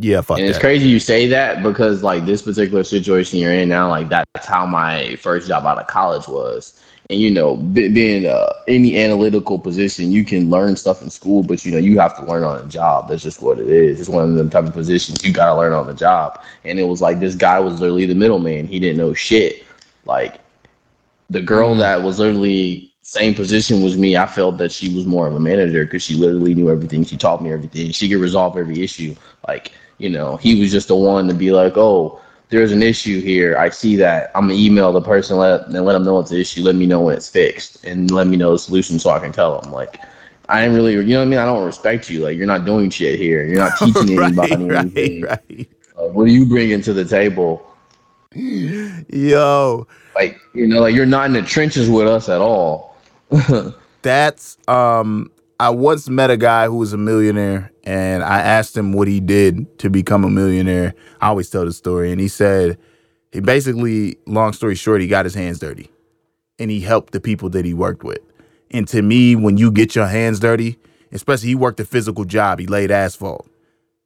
Yeah, 0.00 0.20
fuck 0.20 0.38
and 0.38 0.46
it's 0.46 0.58
crazy 0.58 0.88
you 0.88 1.00
say 1.00 1.26
that 1.26 1.62
because 1.64 2.04
like 2.04 2.24
this 2.24 2.42
particular 2.42 2.84
situation 2.84 3.40
you're 3.40 3.52
in 3.52 3.68
now, 3.68 3.88
like 3.88 4.08
that's 4.08 4.46
how 4.46 4.64
my 4.64 5.16
first 5.16 5.48
job 5.48 5.66
out 5.66 5.78
of 5.78 5.88
college 5.88 6.28
was. 6.28 6.80
And 7.10 7.18
you 7.18 7.32
know, 7.32 7.56
be, 7.56 7.88
being 7.88 8.26
uh, 8.26 8.52
any 8.68 8.96
analytical 8.96 9.58
position, 9.58 10.12
you 10.12 10.24
can 10.24 10.50
learn 10.50 10.76
stuff 10.76 11.02
in 11.02 11.10
school, 11.10 11.42
but 11.42 11.64
you 11.64 11.72
know 11.72 11.78
you 11.78 11.98
have 11.98 12.16
to 12.16 12.24
learn 12.24 12.44
on 12.44 12.62
the 12.62 12.68
job. 12.68 13.08
That's 13.08 13.24
just 13.24 13.42
what 13.42 13.58
it 13.58 13.68
is. 13.68 13.98
It's 13.98 14.08
one 14.08 14.28
of 14.28 14.36
them 14.36 14.50
type 14.50 14.66
of 14.66 14.72
positions 14.72 15.24
you 15.24 15.32
got 15.32 15.52
to 15.52 15.56
learn 15.56 15.72
on 15.72 15.88
the 15.88 15.94
job. 15.94 16.40
And 16.64 16.78
it 16.78 16.84
was 16.84 17.02
like 17.02 17.18
this 17.18 17.34
guy 17.34 17.58
was 17.58 17.80
literally 17.80 18.06
the 18.06 18.14
middleman. 18.14 18.68
He 18.68 18.78
didn't 18.78 18.98
know 18.98 19.14
shit. 19.14 19.64
Like 20.04 20.40
the 21.28 21.42
girl 21.42 21.74
that 21.74 22.02
was 22.02 22.20
literally 22.20 22.94
same 23.02 23.34
position 23.34 23.82
was 23.82 23.96
me. 23.96 24.16
I 24.16 24.26
felt 24.26 24.58
that 24.58 24.70
she 24.70 24.94
was 24.94 25.06
more 25.06 25.26
of 25.26 25.34
a 25.34 25.40
manager 25.40 25.84
because 25.86 26.02
she 26.04 26.14
literally 26.14 26.54
knew 26.54 26.70
everything. 26.70 27.04
She 27.04 27.16
taught 27.16 27.42
me 27.42 27.50
everything. 27.50 27.90
She 27.90 28.08
could 28.08 28.20
resolve 28.20 28.56
every 28.56 28.82
issue. 28.82 29.16
Like 29.48 29.72
you 29.98 30.08
know, 30.08 30.36
he 30.36 30.60
was 30.60 30.72
just 30.72 30.88
the 30.88 30.96
one 30.96 31.28
to 31.28 31.34
be 31.34 31.52
like, 31.52 31.76
oh, 31.76 32.20
there's 32.48 32.72
an 32.72 32.82
issue 32.82 33.20
here. 33.20 33.58
I 33.58 33.68
see 33.68 33.96
that. 33.96 34.30
I'm 34.34 34.48
gonna 34.48 34.58
email 34.58 34.92
the 34.92 35.02
person 35.02 35.36
let 35.36 35.66
and 35.66 35.84
let 35.84 35.92
them 35.92 36.04
know 36.04 36.18
it's 36.18 36.30
the 36.30 36.40
issue. 36.40 36.62
Let 36.62 36.76
me 36.76 36.86
know 36.86 37.00
when 37.00 37.16
it's 37.16 37.28
fixed 37.28 37.84
and 37.84 38.10
let 38.10 38.26
me 38.26 38.36
know 38.36 38.52
the 38.52 38.58
solution 38.58 38.98
so 38.98 39.10
I 39.10 39.18
can 39.18 39.32
tell 39.32 39.60
them. 39.60 39.70
Like, 39.72 40.00
I 40.48 40.64
ain't 40.64 40.74
really, 40.74 40.94
you 40.94 41.02
know 41.02 41.18
what 41.18 41.22
I 41.22 41.26
mean? 41.26 41.38
I 41.38 41.44
don't 41.44 41.66
respect 41.66 42.08
you. 42.08 42.20
Like, 42.20 42.38
you're 42.38 42.46
not 42.46 42.64
doing 42.64 42.88
shit 42.88 43.18
here. 43.18 43.44
You're 43.46 43.58
not 43.58 43.76
teaching 43.78 44.16
right, 44.16 44.26
anybody 44.28 44.64
right, 44.64 44.78
anything. 44.78 45.22
right. 45.22 45.68
Like, 45.96 46.12
what 46.12 46.22
are 46.22 46.30
you 46.30 46.46
bringing 46.46 46.80
to 46.82 46.92
the 46.94 47.04
table? 47.04 47.64
Yo, 48.34 49.86
Like, 50.14 50.38
you 50.54 50.66
know, 50.66 50.80
like 50.80 50.94
you're 50.94 51.06
not 51.06 51.26
in 51.26 51.32
the 51.32 51.42
trenches 51.42 51.88
with 51.90 52.06
us 52.06 52.28
at 52.28 52.40
all. 52.40 52.96
that's 54.02 54.56
um 54.68 55.30
I 55.60 55.70
once 55.70 56.08
met 56.08 56.30
a 56.30 56.36
guy 56.36 56.66
who 56.66 56.76
was 56.76 56.92
a 56.92 56.96
millionaire 56.96 57.72
and 57.88 58.22
I 58.22 58.40
asked 58.40 58.76
him 58.76 58.92
what 58.92 59.08
he 59.08 59.18
did 59.18 59.78
to 59.78 59.88
become 59.88 60.22
a 60.22 60.28
millionaire. 60.28 60.92
I 61.22 61.28
always 61.28 61.48
tell 61.48 61.64
the 61.64 61.72
story 61.72 62.12
and 62.12 62.20
he 62.20 62.28
said 62.28 62.76
he 63.32 63.40
basically 63.40 64.18
long 64.26 64.52
story 64.52 64.74
short 64.74 65.00
he 65.00 65.06
got 65.06 65.24
his 65.24 65.32
hands 65.32 65.58
dirty 65.58 65.90
and 66.58 66.70
he 66.70 66.80
helped 66.80 67.14
the 67.14 67.20
people 67.20 67.48
that 67.48 67.64
he 67.64 67.72
worked 67.72 68.04
with. 68.04 68.18
And 68.70 68.86
to 68.88 69.00
me 69.00 69.36
when 69.36 69.56
you 69.56 69.70
get 69.70 69.96
your 69.96 70.06
hands 70.06 70.38
dirty, 70.38 70.78
especially 71.12 71.48
he 71.48 71.54
worked 71.54 71.80
a 71.80 71.84
physical 71.86 72.26
job, 72.26 72.58
he 72.58 72.66
laid 72.66 72.90
asphalt. 72.90 73.48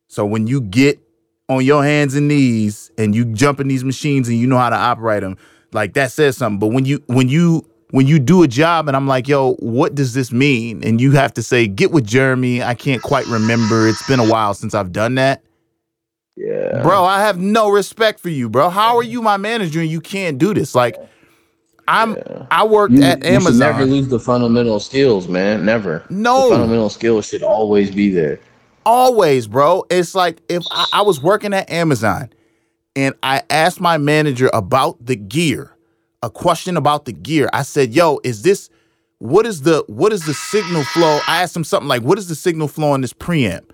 So 0.06 0.24
when 0.24 0.46
you 0.46 0.60
get 0.60 1.00
on 1.48 1.64
your 1.64 1.82
hands 1.82 2.14
and 2.14 2.28
knees 2.28 2.92
and 2.96 3.16
you 3.16 3.24
jump 3.24 3.58
in 3.58 3.66
these 3.66 3.82
machines 3.82 4.28
and 4.28 4.38
you 4.38 4.46
know 4.46 4.58
how 4.58 4.70
to 4.70 4.76
operate 4.76 5.22
them, 5.22 5.36
like 5.72 5.94
that 5.94 6.12
says 6.12 6.36
something. 6.36 6.60
But 6.60 6.68
when 6.68 6.84
you 6.84 7.02
when 7.08 7.28
you 7.28 7.68
when 7.93 8.07
you 8.07 8.18
do 8.18 8.43
a 8.43 8.49
job 8.49 8.88
and 8.88 8.97
I'm 8.97 9.07
like, 9.07 9.28
yo, 9.28 9.53
what 9.55 9.95
does 9.95 10.14
this 10.14 10.32
mean? 10.32 10.82
And 10.82 11.01
you 11.01 11.12
have 11.12 11.32
to 11.34 11.43
say, 11.43 11.66
get 11.68 11.93
with 11.93 12.07
Jeremy. 12.07 12.62
I 12.62 12.74
can't 12.74 13.03
quite 13.03 13.26
remember. 13.26 13.86
It's 13.86 14.07
been 14.09 14.18
a 14.18 14.26
while 14.26 14.55
since 14.55 14.74
I've 14.74 14.93
done 14.93 15.14
that. 15.16 15.43
Yeah. 16.34 16.82
Bro, 16.82 17.05
I 17.05 17.20
have 17.20 17.38
no 17.38 17.68
respect 17.68 18.18
for 18.18 18.30
you, 18.30 18.49
bro. 18.49 18.70
How 18.70 18.97
are 18.97 19.03
you 19.03 19.20
my 19.20 19.36
manager 19.36 19.80
and 19.80 19.90
you 19.90 20.01
can't 20.01 20.38
do 20.38 20.55
this? 20.55 20.74
Like, 20.74 20.97
I'm 21.86 22.16
I 22.51 22.64
worked 22.64 22.95
You, 22.95 23.03
at 23.03 23.22
Amazon. 23.24 23.59
never 23.59 23.84
lose 23.84 24.09
the 24.09 24.18
fundamental 24.18 24.80
skills, 24.80 25.28
man. 25.28 25.66
Never. 25.66 26.03
No. 26.09 26.49
The 26.49 26.57
fundamental 26.57 26.88
skills 26.88 27.26
should 27.28 27.43
always 27.43 27.90
be 27.90 28.11
there. 28.11 28.40
Always, 28.86 29.47
bro. 29.47 29.84
It's 29.90 30.14
like 30.14 30.40
if 30.49 30.64
I, 30.70 30.86
I 30.95 31.03
was 31.03 31.22
working 31.22 31.53
at 31.53 31.68
Amazon 31.70 32.30
and 32.97 33.14
I 33.22 33.43
asked 33.51 33.80
my 33.82 33.99
manager 33.99 34.49
about 34.55 35.05
the 35.05 35.16
gear, 35.16 35.71
a 36.22 36.30
question 36.30 36.76
about 36.76 37.04
the 37.04 37.12
gear. 37.12 37.48
I 37.52 37.62
said, 37.62 37.92
"Yo, 37.92 38.20
is 38.24 38.42
this 38.42 38.70
what 39.18 39.46
is 39.46 39.62
the 39.62 39.84
what 39.88 40.12
is 40.12 40.24
the 40.26 40.34
signal 40.34 40.84
flow?" 40.84 41.20
I 41.26 41.42
asked 41.42 41.56
him 41.56 41.64
something 41.64 41.88
like, 41.88 42.02
"What 42.02 42.18
is 42.18 42.28
the 42.28 42.34
signal 42.34 42.68
flow 42.68 42.94
in 42.94 43.00
this 43.00 43.12
preamp?" 43.12 43.64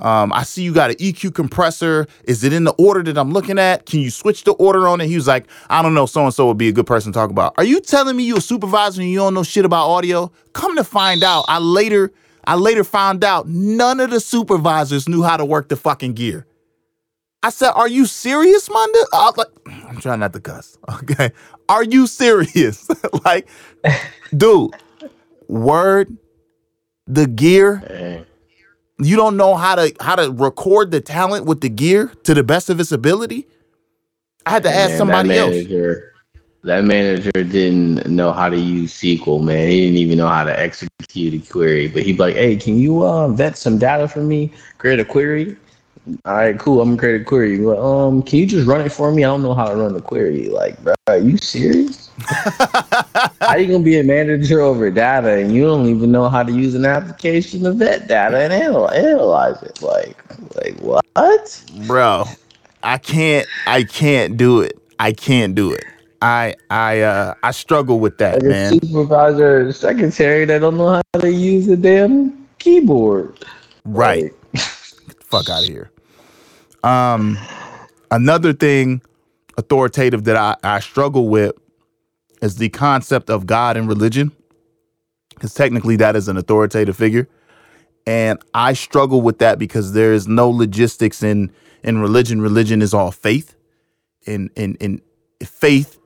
Um, 0.00 0.32
I 0.32 0.44
see 0.44 0.62
you 0.62 0.72
got 0.72 0.90
an 0.90 0.96
EQ 0.96 1.34
compressor. 1.34 2.06
Is 2.24 2.44
it 2.44 2.52
in 2.52 2.64
the 2.64 2.72
order 2.78 3.02
that 3.02 3.18
I'm 3.18 3.32
looking 3.32 3.58
at? 3.58 3.84
Can 3.84 4.00
you 4.00 4.10
switch 4.10 4.44
the 4.44 4.52
order 4.52 4.86
on 4.86 5.00
it? 5.00 5.08
He 5.08 5.16
was 5.16 5.26
like, 5.26 5.48
I 5.68 5.82
don't 5.82 5.94
know. 5.94 6.06
So 6.06 6.22
and 6.22 6.32
so 6.32 6.46
would 6.46 6.56
be 6.56 6.68
a 6.68 6.72
good 6.72 6.86
person 6.86 7.12
to 7.12 7.18
talk 7.18 7.30
about. 7.30 7.54
Are 7.58 7.64
you 7.64 7.80
telling 7.80 8.16
me 8.16 8.22
you 8.22 8.36
a 8.36 8.40
supervisor 8.40 9.00
and 9.00 9.10
you 9.10 9.18
don't 9.18 9.34
know 9.34 9.42
shit 9.42 9.64
about 9.64 9.88
audio? 9.88 10.30
Come 10.52 10.76
to 10.76 10.84
find 10.84 11.24
out, 11.24 11.46
I 11.48 11.58
later 11.58 12.12
I 12.46 12.54
later 12.54 12.84
found 12.84 13.24
out 13.24 13.48
none 13.48 14.00
of 14.00 14.10
the 14.10 14.20
supervisors 14.20 15.08
knew 15.08 15.22
how 15.22 15.36
to 15.36 15.44
work 15.44 15.68
the 15.68 15.76
fucking 15.76 16.14
gear. 16.14 16.46
I 17.42 17.50
said, 17.50 17.70
"Are 17.72 17.88
you 17.88 18.06
serious, 18.06 18.68
Monda?" 18.68 19.04
I 19.12 19.30
was 19.30 19.36
like, 19.36 19.48
"I'm 19.88 20.00
trying 20.00 20.20
not 20.20 20.32
to 20.32 20.40
cuss." 20.40 20.76
Okay, 21.02 21.30
are 21.68 21.84
you 21.84 22.06
serious? 22.06 22.88
like, 23.24 23.48
dude, 24.36 24.72
word, 25.46 26.16
the 27.06 27.26
gear. 27.26 28.24
You 29.00 29.16
don't 29.16 29.36
know 29.36 29.54
how 29.54 29.76
to 29.76 29.94
how 30.00 30.16
to 30.16 30.32
record 30.32 30.90
the 30.90 31.00
talent 31.00 31.46
with 31.46 31.60
the 31.60 31.68
gear 31.68 32.12
to 32.24 32.34
the 32.34 32.42
best 32.42 32.68
of 32.68 32.80
its 32.80 32.90
ability. 32.90 33.46
I 34.44 34.50
had 34.50 34.64
to 34.64 34.70
ask 34.70 34.90
Man, 34.90 34.98
somebody 34.98 35.28
that 35.28 35.38
else. 35.38 35.54
manager, 35.54 36.12
That 36.64 36.84
manager 36.84 37.30
didn't 37.32 38.08
know 38.08 38.32
how 38.32 38.48
to 38.48 38.56
use 38.58 38.92
SQL, 38.94 39.40
man. 39.44 39.68
He 39.68 39.82
didn't 39.82 39.98
even 39.98 40.18
know 40.18 40.26
how 40.26 40.42
to 40.42 40.58
execute 40.58 41.34
a 41.34 41.52
query. 41.52 41.86
But 41.86 42.02
he'd 42.02 42.14
be 42.14 42.18
like, 42.18 42.34
"Hey, 42.34 42.56
can 42.56 42.78
you 42.80 43.06
uh, 43.06 43.28
vet 43.28 43.56
some 43.56 43.78
data 43.78 44.08
for 44.08 44.20
me? 44.20 44.50
Create 44.78 44.98
a 44.98 45.04
query." 45.04 45.56
All 46.24 46.34
right, 46.34 46.58
cool. 46.58 46.80
I'm 46.80 46.90
gonna 46.90 46.98
create 47.00 47.20
a 47.22 47.24
query. 47.24 47.60
Well, 47.60 47.84
um, 47.84 48.22
can 48.22 48.38
you 48.38 48.46
just 48.46 48.66
run 48.66 48.80
it 48.80 48.92
for 48.92 49.12
me? 49.12 49.24
I 49.24 49.28
don't 49.28 49.42
know 49.42 49.54
how 49.54 49.68
to 49.68 49.76
run 49.76 49.92
the 49.92 50.00
query. 50.00 50.48
Like, 50.48 50.82
bro, 50.82 50.94
are 51.06 51.18
you 51.18 51.36
serious? 51.38 52.10
how 53.40 53.56
you 53.56 53.66
gonna 53.66 53.84
be 53.84 53.98
a 53.98 54.04
manager 54.04 54.60
over 54.60 54.90
data 54.90 55.38
and 55.38 55.54
you 55.54 55.64
don't 55.64 55.86
even 55.86 56.10
know 56.10 56.28
how 56.28 56.42
to 56.42 56.52
use 56.52 56.74
an 56.74 56.84
application 56.84 57.62
to 57.62 57.72
vet 57.72 58.08
data 58.08 58.38
and 58.38 58.52
anal- 58.52 58.90
analyze 58.90 59.62
it? 59.62 59.80
Like, 59.82 60.16
like 60.56 60.76
what? 60.80 61.04
bro 61.86 62.24
i 62.82 62.96
can't 62.96 63.46
i 63.66 63.82
can't 63.82 64.36
do 64.36 64.60
it 64.60 64.78
i 65.00 65.12
can't 65.12 65.54
do 65.54 65.72
it 65.72 65.84
i 66.22 66.54
i 66.70 67.00
uh 67.00 67.34
i 67.42 67.50
struggle 67.50 67.98
with 67.98 68.18
that 68.18 68.34
Like 68.34 68.42
a 68.44 68.48
man 68.48 68.80
supervisor 68.80 69.72
secretary 69.72 70.44
that 70.44 70.60
don't 70.60 70.76
know 70.76 71.02
how 71.14 71.20
to 71.20 71.32
use 71.32 71.68
a 71.68 71.76
damn 71.76 72.46
keyboard. 72.58 73.44
right 73.84 74.24
Like, 74.24 74.34
fuck 75.30 75.48
out 75.48 75.62
of 75.62 75.68
here. 75.68 75.90
Um 76.82 77.38
another 78.10 78.52
thing 78.52 79.02
authoritative 79.58 80.24
that 80.24 80.36
i 80.36 80.56
i 80.64 80.80
struggle 80.80 81.28
with 81.28 81.52
is 82.40 82.56
the 82.56 82.68
concept 82.70 83.30
of 83.30 83.46
god 83.46 83.76
and 83.76 83.88
religion. 83.88 84.32
Because 85.34 85.54
technically 85.54 85.96
that 85.96 86.16
is 86.16 86.28
an 86.28 86.36
authoritative 86.36 86.96
figure. 86.96 87.28
And 88.06 88.38
i 88.54 88.72
struggle 88.72 89.20
with 89.20 89.38
that 89.38 89.58
because 89.58 89.92
there 89.92 90.12
is 90.12 90.28
no 90.28 90.50
logistics 90.50 91.22
in 91.22 91.52
in 91.82 91.98
religion. 92.00 92.40
Religion 92.40 92.82
is 92.82 92.94
all 92.94 93.10
faith. 93.12 93.54
In 94.26 94.50
in 94.56 94.76
in 94.76 95.02
faith 95.44 95.98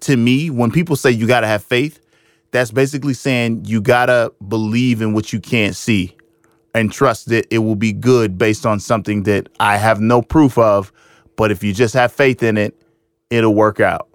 to 0.00 0.16
me 0.16 0.50
when 0.50 0.70
people 0.70 0.96
say 0.96 1.10
you 1.10 1.26
got 1.26 1.40
to 1.40 1.46
have 1.46 1.62
faith 1.64 2.00
that's 2.50 2.70
basically 2.70 3.14
saying 3.14 3.64
you 3.64 3.80
got 3.80 4.06
to 4.06 4.32
believe 4.46 5.02
in 5.02 5.12
what 5.14 5.32
you 5.32 5.40
can't 5.40 5.74
see 5.76 6.16
and 6.74 6.92
trust 6.92 7.28
that 7.28 7.46
it 7.50 7.58
will 7.58 7.76
be 7.76 7.92
good 7.92 8.36
based 8.36 8.66
on 8.66 8.80
something 8.80 9.22
that 9.24 9.48
I 9.60 9.76
have 9.76 10.00
no 10.00 10.20
proof 10.22 10.58
of 10.58 10.92
but 11.36 11.50
if 11.50 11.62
you 11.62 11.72
just 11.72 11.94
have 11.94 12.12
faith 12.12 12.42
in 12.42 12.56
it 12.56 12.74
it'll 13.30 13.54
work 13.54 13.80
out 13.80 14.08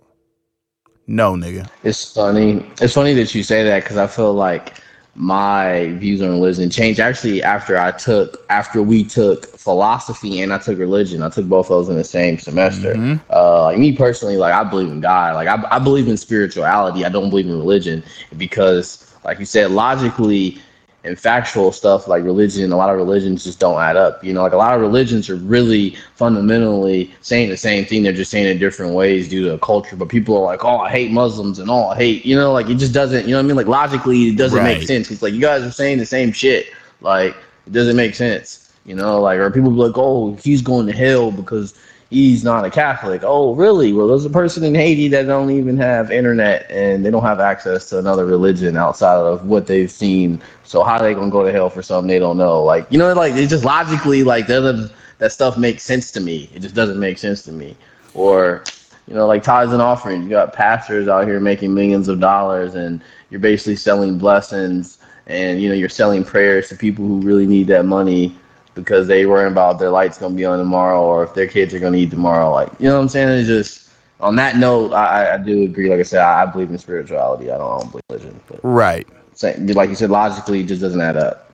no 1.07 1.33
nigga 1.33 1.67
It's 1.83 2.13
funny. 2.13 2.65
It's 2.81 2.93
funny 2.93 3.13
that 3.15 3.33
you 3.33 3.43
say 3.43 3.63
that 3.63 3.83
because 3.83 3.97
I 3.97 4.07
feel 4.07 4.33
like 4.33 4.75
my 5.15 5.91
views 5.97 6.21
on 6.21 6.29
religion 6.29 6.69
changed 6.69 6.99
actually 6.99 7.43
after 7.43 7.77
I 7.77 7.91
took 7.91 8.45
after 8.49 8.81
we 8.81 9.03
took 9.03 9.45
philosophy 9.57 10.39
and 10.41 10.53
I 10.53 10.59
took 10.59 10.77
religion. 10.79 11.23
I 11.23 11.29
took 11.29 11.45
both 11.47 11.65
of 11.65 11.69
those 11.69 11.89
in 11.89 11.95
the 11.97 12.03
same 12.05 12.37
semester. 12.39 12.93
Mhm. 12.93 13.19
Uh, 13.29 13.63
like 13.65 13.77
me 13.79 13.91
personally, 13.91 14.37
like 14.37 14.53
I 14.53 14.63
believe 14.63 14.87
in 14.89 15.01
God. 15.01 15.35
Like 15.35 15.47
I, 15.47 15.61
I 15.71 15.79
believe 15.79 16.07
in 16.07 16.15
spirituality. 16.15 17.03
I 17.03 17.09
don't 17.09 17.29
believe 17.29 17.47
in 17.47 17.57
religion 17.57 18.03
because, 18.37 19.13
like 19.25 19.39
you 19.39 19.45
said, 19.45 19.71
logically 19.71 20.61
and 21.03 21.17
factual 21.17 21.71
stuff 21.71 22.07
like 22.07 22.23
religion, 22.23 22.71
a 22.71 22.75
lot 22.77 22.89
of 22.89 22.97
religions 22.97 23.43
just 23.43 23.59
don't 23.59 23.79
add 23.79 23.95
up. 23.95 24.23
You 24.23 24.33
know, 24.33 24.41
like 24.43 24.51
a 24.53 24.57
lot 24.57 24.75
of 24.75 24.81
religions 24.81 25.29
are 25.29 25.37
really 25.37 25.95
fundamentally 26.15 27.13
saying 27.21 27.49
the 27.49 27.57
same 27.57 27.85
thing. 27.85 28.03
They're 28.03 28.11
just 28.13 28.31
saying 28.31 28.47
it 28.47 28.59
different 28.59 28.93
ways 28.93 29.29
due 29.29 29.49
to 29.49 29.57
culture. 29.59 29.95
But 29.95 30.09
people 30.09 30.35
are 30.37 30.43
like, 30.43 30.63
oh, 30.65 30.79
I 30.79 30.89
hate 30.89 31.11
Muslims 31.11 31.59
and 31.59 31.69
oh, 31.69 31.87
I 31.87 31.95
hate, 31.95 32.25
you 32.25 32.35
know, 32.35 32.51
like 32.51 32.69
it 32.69 32.75
just 32.75 32.93
doesn't, 32.93 33.25
you 33.25 33.31
know 33.31 33.37
what 33.37 33.45
I 33.45 33.47
mean? 33.47 33.55
Like 33.55 33.67
logically, 33.67 34.29
it 34.29 34.37
doesn't 34.37 34.59
Right. 34.59 34.77
make 34.79 34.87
sense. 34.87 35.09
It's 35.09 35.21
like 35.21 35.33
you 35.33 35.41
guys 35.41 35.63
are 35.63 35.71
saying 35.71 35.99
the 35.99 36.05
same 36.05 36.31
shit. 36.31 36.67
Like 37.01 37.35
it 37.65 37.73
doesn't 37.73 37.95
make 37.95 38.15
sense. 38.15 38.71
You 38.85 38.95
know, 38.95 39.21
like, 39.21 39.39
or 39.39 39.51
people 39.51 39.69
be 39.71 39.77
like, 39.77 39.97
oh, 39.97 40.35
he's 40.43 40.61
going 40.61 40.87
to 40.87 40.93
hell 40.93 41.31
because 41.31 41.75
he's 42.09 42.43
not 42.43 42.65
a 42.65 42.71
Catholic. 42.71 43.21
Oh, 43.23 43.53
really? 43.53 43.93
Well, 43.93 44.07
there's 44.07 44.25
a 44.25 44.29
person 44.31 44.63
in 44.63 44.73
Haiti 44.73 45.07
that 45.09 45.27
don't 45.27 45.51
even 45.51 45.77
have 45.77 46.11
internet 46.11 46.69
and 46.71 47.05
they 47.05 47.11
don't 47.11 47.21
have 47.23 47.39
access 47.39 47.87
to 47.89 47.99
another 47.99 48.25
religion 48.25 48.75
outside 48.77 49.17
of 49.17 49.45
what 49.45 49.67
they've 49.67 49.91
seen. 49.91 50.41
So 50.69 50.83
how 50.83 50.99
they 50.99 51.15
gonna 51.15 51.31
go 51.31 51.43
to 51.43 51.51
hell 51.51 51.67
for 51.71 51.81
something 51.81 52.07
they 52.07 52.19
don't 52.19 52.37
know? 52.37 52.63
Like, 52.63 52.85
you 52.91 52.99
know, 52.99 53.11
like 53.13 53.33
it's 53.33 53.49
just 53.49 53.65
logically 53.65 54.21
like 54.21 54.45
that 54.45 54.91
that 55.17 55.31
stuff 55.31 55.57
makes 55.57 55.81
sense 55.81 56.11
to 56.11 56.19
me. 56.19 56.47
It 56.53 56.59
just 56.59 56.75
doesn't 56.75 56.99
make 56.99 57.17
sense 57.17 57.41
to 57.45 57.51
me. 57.51 57.75
Or, 58.13 58.63
you 59.07 59.15
know, 59.15 59.25
like 59.25 59.41
tithes 59.41 59.73
and 59.73 59.81
offerings. 59.81 60.25
You 60.25 60.29
got 60.29 60.53
pastors 60.53 61.07
out 61.07 61.25
here 61.25 61.39
making 61.39 61.73
millions 61.73 62.07
of 62.07 62.19
dollars 62.19 62.75
and 62.75 63.01
you're 63.31 63.39
basically 63.39 63.77
selling 63.77 64.19
blessings 64.19 64.99
and 65.25 65.59
you 65.59 65.69
know 65.69 65.73
you're 65.73 65.89
selling 65.89 66.23
prayers 66.23 66.69
to 66.69 66.75
people 66.75 67.03
who 67.03 67.19
really 67.21 67.47
need 67.47 67.65
that 67.65 67.85
money 67.85 68.35
because 68.75 69.07
they 69.07 69.25
worry 69.25 69.47
about 69.47 69.79
their 69.79 69.89
lights 69.89 70.19
gonna 70.19 70.35
be 70.35 70.45
on 70.45 70.59
tomorrow 70.59 71.01
or 71.01 71.23
if 71.23 71.33
their 71.33 71.47
kids 71.47 71.73
are 71.73 71.79
gonna 71.79 71.97
eat 71.97 72.11
tomorrow. 72.11 72.51
Like 72.51 72.69
you 72.77 72.87
know 72.89 72.95
what 72.97 73.01
I'm 73.01 73.09
saying? 73.09 73.29
It's 73.39 73.47
just 73.47 73.89
on 74.19 74.35
that 74.35 74.57
note, 74.57 74.93
I, 74.93 75.33
I- 75.33 75.37
do 75.39 75.63
agree. 75.63 75.89
Like 75.89 75.99
I 75.99 76.03
said, 76.03 76.21
I, 76.21 76.45
believe 76.45 76.69
in 76.69 76.77
spirituality. 76.77 77.49
I 77.49 77.57
don't, 77.57 77.71
I 77.71 77.79
don't 77.79 77.91
believe 77.91 78.03
in 78.09 78.15
religion. 78.17 78.39
But 78.47 78.59
right 78.61 79.07
like 79.43 79.89
you 79.89 79.95
said, 79.95 80.09
logically, 80.09 80.61
it 80.61 80.67
just 80.67 80.81
doesn't 80.81 81.01
add 81.01 81.17
up. 81.17 81.51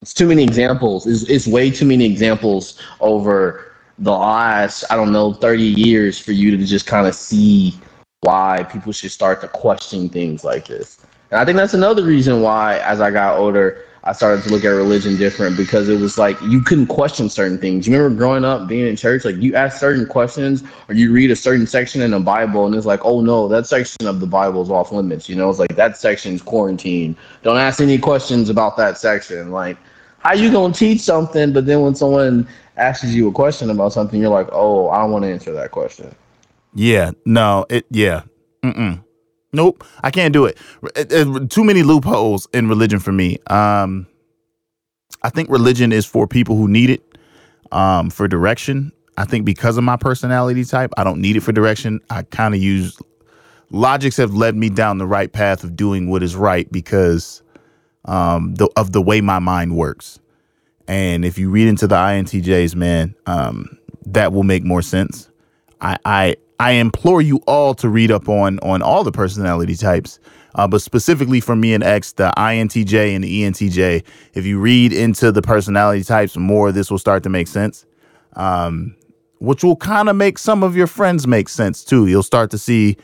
It's 0.00 0.14
too 0.14 0.26
many 0.26 0.42
examples. 0.42 1.06
It's, 1.06 1.22
it's 1.24 1.46
way 1.46 1.70
too 1.70 1.86
many 1.86 2.04
examples 2.04 2.80
over 3.00 3.72
the 3.98 4.12
last, 4.12 4.84
I 4.90 4.96
don't 4.96 5.12
know, 5.12 5.32
30 5.32 5.62
years 5.62 6.18
for 6.18 6.32
you 6.32 6.56
to 6.56 6.64
just 6.64 6.86
kind 6.86 7.06
of 7.06 7.14
see 7.14 7.78
why 8.20 8.66
people 8.70 8.92
should 8.92 9.12
start 9.12 9.40
to 9.42 9.48
question 9.48 10.08
things 10.08 10.44
like 10.44 10.66
this. 10.66 11.04
And 11.30 11.40
I 11.40 11.44
think 11.44 11.56
that's 11.56 11.74
another 11.74 12.04
reason 12.04 12.42
why, 12.42 12.78
as 12.78 13.00
I 13.00 13.10
got 13.10 13.38
older, 13.38 13.84
I 14.04 14.12
started 14.12 14.42
to 14.44 14.50
look 14.50 14.64
at 14.64 14.68
religion 14.70 15.16
different 15.16 15.56
because 15.56 15.88
it 15.88 16.00
was 16.00 16.18
like 16.18 16.40
you 16.42 16.60
couldn't 16.60 16.88
question 16.88 17.28
certain 17.28 17.56
things. 17.58 17.86
You 17.86 17.94
remember 17.94 18.18
growing 18.18 18.44
up, 18.44 18.66
being 18.66 18.86
in 18.86 18.96
church, 18.96 19.24
like 19.24 19.36
you 19.36 19.54
ask 19.54 19.78
certain 19.78 20.06
questions 20.06 20.64
or 20.88 20.94
you 20.94 21.12
read 21.12 21.30
a 21.30 21.36
certain 21.36 21.66
section 21.68 22.02
in 22.02 22.10
the 22.10 22.18
Bible 22.18 22.66
and 22.66 22.74
it's 22.74 22.86
like, 22.86 23.04
oh 23.04 23.20
no, 23.20 23.46
that 23.46 23.66
section 23.66 24.08
of 24.08 24.18
the 24.18 24.26
Bible 24.26 24.60
is 24.60 24.70
off 24.70 24.90
limits. 24.90 25.28
You 25.28 25.36
know, 25.36 25.48
it's 25.48 25.60
like 25.60 25.76
that 25.76 25.96
section's 25.96 26.42
quarantine. 26.42 27.16
Don't 27.42 27.58
ask 27.58 27.80
any 27.80 27.96
questions 27.96 28.50
about 28.50 28.76
that 28.76 28.98
section. 28.98 29.52
Like, 29.52 29.76
how 30.18 30.34
you 30.34 30.50
gonna 30.50 30.74
teach 30.74 31.00
something, 31.00 31.52
but 31.52 31.66
then 31.66 31.82
when 31.82 31.94
someone 31.94 32.48
asks 32.76 33.04
you 33.04 33.28
a 33.28 33.32
question 33.32 33.70
about 33.70 33.92
something, 33.92 34.20
you're 34.20 34.30
like, 34.30 34.48
oh, 34.52 34.88
I 34.88 35.04
want 35.04 35.24
to 35.24 35.30
answer 35.30 35.52
that 35.52 35.70
question. 35.70 36.12
Yeah, 36.74 37.12
no, 37.24 37.66
it 37.68 37.86
yeah. 37.90 38.22
Mm-mm. 38.64 39.04
Nope, 39.52 39.84
I 40.02 40.10
can't 40.10 40.32
do 40.32 40.46
it. 40.46 40.58
Too 41.50 41.64
many 41.64 41.82
loopholes 41.82 42.48
in 42.54 42.68
religion 42.68 43.00
for 43.00 43.12
me. 43.12 43.38
Um 43.48 44.06
I 45.22 45.30
think 45.30 45.50
religion 45.50 45.92
is 45.92 46.06
for 46.06 46.26
people 46.26 46.56
who 46.56 46.68
need 46.68 46.90
it 46.90 47.02
um 47.72 48.10
for 48.10 48.28
direction. 48.28 48.92
I 49.18 49.24
think 49.26 49.44
because 49.44 49.76
of 49.76 49.84
my 49.84 49.96
personality 49.96 50.64
type, 50.64 50.92
I 50.96 51.04
don't 51.04 51.20
need 51.20 51.36
it 51.36 51.40
for 51.42 51.52
direction. 51.52 52.00
I 52.10 52.22
kind 52.24 52.54
of 52.54 52.62
use 52.62 52.98
logics 53.70 54.16
have 54.18 54.34
led 54.34 54.56
me 54.56 54.70
down 54.70 54.98
the 54.98 55.06
right 55.06 55.32
path 55.32 55.64
of 55.64 55.76
doing 55.76 56.08
what 56.10 56.22
is 56.22 56.36
right 56.36 56.70
because 56.72 57.42
um 58.06 58.54
the, 58.56 58.68
of 58.76 58.92
the 58.92 59.02
way 59.02 59.20
my 59.20 59.38
mind 59.40 59.76
works. 59.76 60.20
And 60.88 61.24
if 61.24 61.38
you 61.38 61.50
read 61.50 61.68
into 61.68 61.86
the 61.86 61.96
INTJs, 61.96 62.74
man, 62.76 63.14
um 63.26 63.78
that 64.06 64.32
will 64.32 64.44
make 64.44 64.64
more 64.64 64.82
sense. 64.82 65.28
I, 65.80 65.98
I 66.04 66.36
I 66.62 66.72
implore 66.74 67.20
you 67.20 67.38
all 67.48 67.74
to 67.74 67.88
read 67.88 68.12
up 68.12 68.28
on 68.28 68.60
on 68.60 68.82
all 68.82 69.02
the 69.02 69.10
personality 69.10 69.74
types, 69.74 70.20
uh, 70.54 70.68
but 70.68 70.80
specifically 70.80 71.40
for 71.40 71.56
me 71.56 71.74
and 71.74 71.82
X, 71.82 72.12
the 72.12 72.32
INTJ 72.36 73.16
and 73.16 73.24
the 73.24 73.42
ENTJ. 73.42 74.04
If 74.34 74.46
you 74.46 74.60
read 74.60 74.92
into 74.92 75.32
the 75.32 75.42
personality 75.42 76.04
types 76.04 76.36
more, 76.36 76.70
this 76.70 76.88
will 76.88 77.00
start 77.00 77.24
to 77.24 77.28
make 77.28 77.48
sense, 77.48 77.84
um, 78.34 78.94
which 79.40 79.64
will 79.64 79.74
kind 79.74 80.08
of 80.08 80.14
make 80.14 80.38
some 80.38 80.62
of 80.62 80.76
your 80.76 80.86
friends 80.86 81.26
make 81.26 81.48
sense 81.48 81.82
too. 81.82 82.06
You'll 82.06 82.22
start 82.22 82.52
to 82.52 82.58
see 82.58 82.96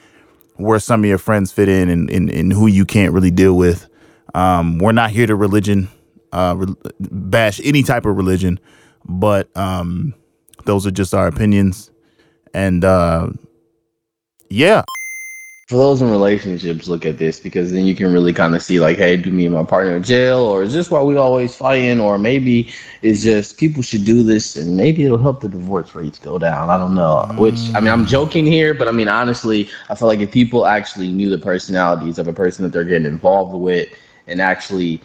where 0.54 0.78
some 0.78 1.02
of 1.02 1.08
your 1.08 1.18
friends 1.18 1.50
fit 1.50 1.68
in 1.68 1.88
and, 1.88 2.08
and, 2.10 2.30
and 2.30 2.52
who 2.52 2.68
you 2.68 2.86
can't 2.86 3.12
really 3.12 3.32
deal 3.32 3.56
with. 3.56 3.88
Um, 4.36 4.78
we're 4.78 4.92
not 4.92 5.10
here 5.10 5.26
to 5.26 5.34
religion 5.34 5.88
uh, 6.30 6.54
re- 6.56 6.92
bash 7.00 7.60
any 7.64 7.82
type 7.82 8.06
of 8.06 8.16
religion, 8.16 8.60
but 9.04 9.48
um, 9.56 10.14
those 10.64 10.86
are 10.86 10.92
just 10.92 11.12
our 11.12 11.26
opinions. 11.26 11.90
And 12.54 12.84
uh, 12.84 13.30
yeah, 14.48 14.82
For 15.68 15.76
those 15.76 16.00
in 16.00 16.10
relationships, 16.10 16.88
look 16.88 17.04
at 17.04 17.18
this 17.18 17.38
because 17.38 17.72
then 17.72 17.84
you 17.84 17.94
can 17.94 18.10
really 18.10 18.32
kind 18.32 18.54
of 18.54 18.62
see, 18.62 18.80
like, 18.80 18.96
hey, 18.96 19.18
do 19.18 19.30
me 19.30 19.44
and 19.44 19.54
my 19.54 19.64
partner 19.64 19.96
in 19.96 20.02
jail, 20.02 20.38
or 20.38 20.62
is 20.62 20.72
this 20.72 20.90
why 20.90 21.02
we 21.02 21.16
always 21.18 21.54
fighting, 21.54 22.00
or 22.00 22.18
maybe 22.18 22.72
it's 23.02 23.22
just 23.22 23.58
people 23.58 23.82
should 23.82 24.06
do 24.06 24.22
this, 24.22 24.56
and 24.56 24.78
maybe 24.78 25.04
it'll 25.04 25.18
help 25.18 25.42
the 25.42 25.48
divorce 25.48 25.94
rates 25.94 26.18
go 26.18 26.38
down. 26.38 26.70
I 26.70 26.78
don't 26.78 26.94
know. 26.94 27.26
Which 27.36 27.58
I 27.74 27.80
mean, 27.80 27.90
I'm 27.90 28.06
mm. 28.06 28.08
joking 28.08 28.46
here, 28.46 28.72
but 28.72 28.88
I 28.88 28.92
mean, 28.92 29.08
honestly, 29.08 29.68
I 29.90 29.94
feel 29.94 30.08
like 30.08 30.20
if 30.20 30.32
people 30.32 30.64
actually 30.64 31.12
knew 31.12 31.28
the 31.28 31.36
personalities 31.36 32.18
of 32.18 32.28
a 32.28 32.32
person 32.32 32.62
that 32.64 32.72
they're 32.72 32.84
getting 32.84 33.06
involved 33.06 33.54
with, 33.54 33.88
and 34.26 34.40
actually 34.40 35.02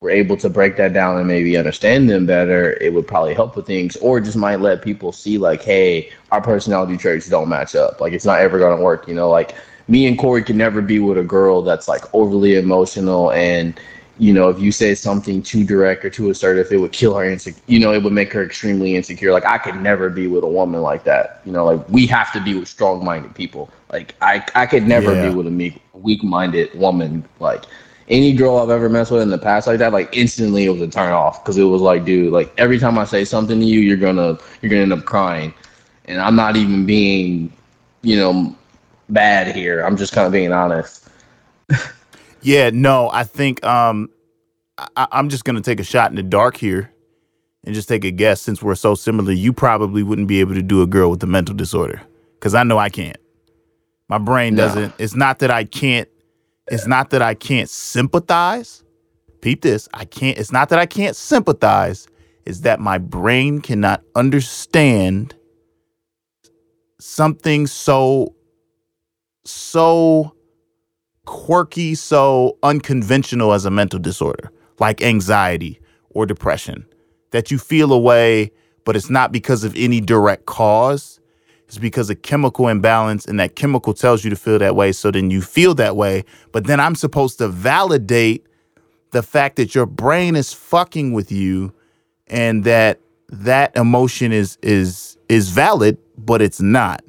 were 0.00 0.10
able 0.10 0.36
to 0.38 0.48
break 0.48 0.76
that 0.78 0.94
down 0.94 1.18
and 1.18 1.28
maybe 1.28 1.56
understand 1.58 2.08
them 2.08 2.24
better, 2.24 2.72
it 2.80 2.92
would 2.94 3.06
probably 3.06 3.34
help 3.34 3.54
with 3.54 3.66
things, 3.66 3.96
or 3.96 4.18
just 4.18 4.36
might 4.36 4.58
let 4.60 4.80
people 4.80 5.12
see 5.12 5.36
like, 5.36 5.62
hey, 5.62 6.10
our 6.32 6.40
personality 6.40 6.96
traits 6.96 7.28
don't 7.28 7.48
match 7.50 7.74
up. 7.74 8.00
Like 8.00 8.14
it's 8.14 8.24
not 8.24 8.40
ever 8.40 8.58
gonna 8.58 8.80
work. 8.82 9.06
You 9.06 9.14
know, 9.14 9.28
like 9.28 9.54
me 9.88 10.06
and 10.06 10.18
Corey 10.18 10.42
can 10.42 10.56
never 10.56 10.80
be 10.80 11.00
with 11.00 11.18
a 11.18 11.22
girl 11.22 11.60
that's 11.62 11.86
like 11.88 12.02
overly 12.14 12.56
emotional 12.56 13.30
and. 13.32 13.78
You 14.18 14.34
know, 14.34 14.50
if 14.50 14.60
you 14.60 14.70
say 14.70 14.94
something 14.94 15.42
too 15.42 15.64
direct 15.64 16.04
or 16.04 16.10
too 16.10 16.28
assertive, 16.28 16.70
it 16.70 16.76
would 16.76 16.92
kill 16.92 17.14
her. 17.16 17.24
Insec- 17.24 17.62
you 17.66 17.78
know, 17.80 17.94
it 17.94 18.02
would 18.02 18.12
make 18.12 18.30
her 18.34 18.44
extremely 18.44 18.94
insecure. 18.94 19.32
Like 19.32 19.46
I 19.46 19.56
could 19.56 19.76
never 19.76 20.10
be 20.10 20.26
with 20.26 20.44
a 20.44 20.46
woman 20.46 20.82
like 20.82 21.04
that. 21.04 21.40
You 21.46 21.52
know, 21.52 21.64
like 21.64 21.88
we 21.88 22.06
have 22.08 22.30
to 22.34 22.40
be 22.40 22.54
with 22.54 22.68
strong-minded 22.68 23.34
people. 23.34 23.70
Like 23.90 24.14
I, 24.20 24.44
I 24.54 24.66
could 24.66 24.86
never 24.86 25.14
Yeah. 25.14 25.16
be 25.16 25.30
with 25.30 25.46
a 25.46 25.50
meek, 25.50 25.80
weak-minded 25.94 26.78
woman. 26.78 27.24
Like 27.38 27.64
any 28.10 28.32
girl 28.32 28.58
I've 28.58 28.70
ever 28.70 28.88
messed 28.88 29.10
with 29.10 29.22
in 29.22 29.30
the 29.30 29.38
past 29.38 29.66
like 29.66 29.78
that, 29.78 29.92
like 29.92 30.14
instantly 30.16 30.64
it 30.64 30.70
was 30.70 30.82
a 30.82 30.88
turn 30.88 31.12
off 31.12 31.42
because 31.42 31.56
it 31.56 31.64
was 31.64 31.80
like, 31.80 32.04
dude, 32.04 32.32
like 32.32 32.52
every 32.58 32.78
time 32.78 32.98
I 32.98 33.04
say 33.04 33.24
something 33.24 33.58
to 33.58 33.64
you, 33.64 33.80
you're 33.80 33.96
gonna 33.96 34.38
you're 34.60 34.70
gonna 34.70 34.82
end 34.82 34.92
up 34.92 35.04
crying, 35.04 35.54
and 36.06 36.20
I'm 36.20 36.36
not 36.36 36.56
even 36.56 36.84
being, 36.84 37.52
you 38.02 38.16
know, 38.16 38.54
bad 39.08 39.54
here. 39.54 39.82
I'm 39.82 39.96
just 39.96 40.12
kind 40.12 40.26
of 40.26 40.32
being 40.32 40.52
honest. 40.52 41.08
Yeah, 42.42 42.70
no, 42.72 43.10
I 43.10 43.24
think 43.24 43.62
um, 43.64 44.08
I, 44.78 45.06
I'm 45.12 45.28
just 45.28 45.44
gonna 45.44 45.60
take 45.60 45.78
a 45.78 45.84
shot 45.84 46.10
in 46.10 46.16
the 46.16 46.22
dark 46.22 46.56
here, 46.56 46.90
and 47.64 47.74
just 47.74 47.86
take 47.86 48.02
a 48.02 48.10
guess. 48.10 48.40
Since 48.40 48.62
we're 48.62 48.76
so 48.76 48.94
similar, 48.94 49.32
you 49.32 49.52
probably 49.52 50.02
wouldn't 50.02 50.26
be 50.26 50.40
able 50.40 50.54
to 50.54 50.62
do 50.62 50.80
a 50.80 50.86
girl 50.86 51.10
with 51.10 51.22
a 51.22 51.26
mental 51.26 51.54
disorder, 51.54 52.00
because 52.36 52.54
I 52.54 52.62
know 52.62 52.78
I 52.78 52.88
can't. 52.88 53.18
My 54.08 54.16
brain 54.16 54.54
doesn't. 54.54 54.94
It's 54.98 55.14
not 55.14 55.40
that 55.40 55.50
I 55.50 55.64
can't. 55.64 56.08
It's 56.70 56.86
not 56.86 57.10
that 57.10 57.20
I 57.20 57.34
can't 57.34 57.68
sympathize. 57.68 58.84
Peep 59.42 59.62
this. 59.62 59.88
I 59.92 60.04
can't. 60.04 60.38
It's 60.38 60.52
not 60.52 60.68
that 60.68 60.78
I 60.78 60.86
can't 60.86 61.16
sympathize. 61.16 62.06
It's 62.46 62.60
that 62.60 62.80
my 62.80 62.98
brain 62.98 63.60
cannot 63.60 64.02
understand 64.14 65.34
something 67.00 67.66
so 67.66 68.34
so 69.44 70.34
quirky, 71.26 71.94
so 71.94 72.58
unconventional 72.62 73.52
as 73.52 73.64
a 73.64 73.70
mental 73.70 73.98
disorder, 73.98 74.50
like 74.78 75.02
anxiety 75.02 75.80
or 76.10 76.26
depression, 76.26 76.84
that 77.30 77.50
you 77.50 77.58
feel 77.58 77.92
a 77.92 77.98
way, 77.98 78.50
but 78.84 78.96
it's 78.96 79.10
not 79.10 79.32
because 79.32 79.64
of 79.64 79.74
any 79.76 80.00
direct 80.00 80.46
cause. 80.46 81.19
It's 81.70 81.78
because 81.78 82.10
of 82.10 82.20
chemical 82.22 82.66
imbalance, 82.66 83.24
and 83.24 83.38
that 83.38 83.54
chemical 83.54 83.94
tells 83.94 84.24
you 84.24 84.30
to 84.30 84.34
feel 84.34 84.58
that 84.58 84.74
way. 84.74 84.90
So 84.90 85.12
then 85.12 85.30
you 85.30 85.40
feel 85.40 85.72
that 85.76 85.94
way. 85.94 86.24
But 86.50 86.66
then 86.66 86.80
I'm 86.80 86.96
supposed 86.96 87.38
to 87.38 87.46
validate 87.46 88.44
the 89.12 89.22
fact 89.22 89.54
that 89.54 89.72
your 89.72 89.86
brain 89.86 90.34
is 90.34 90.52
fucking 90.52 91.12
with 91.12 91.30
you 91.30 91.72
and 92.26 92.64
that 92.64 92.98
that 93.28 93.76
emotion 93.76 94.32
is 94.32 94.58
is 94.62 95.16
is 95.28 95.50
valid, 95.50 95.96
but 96.18 96.42
it's 96.42 96.60
not. 96.60 97.04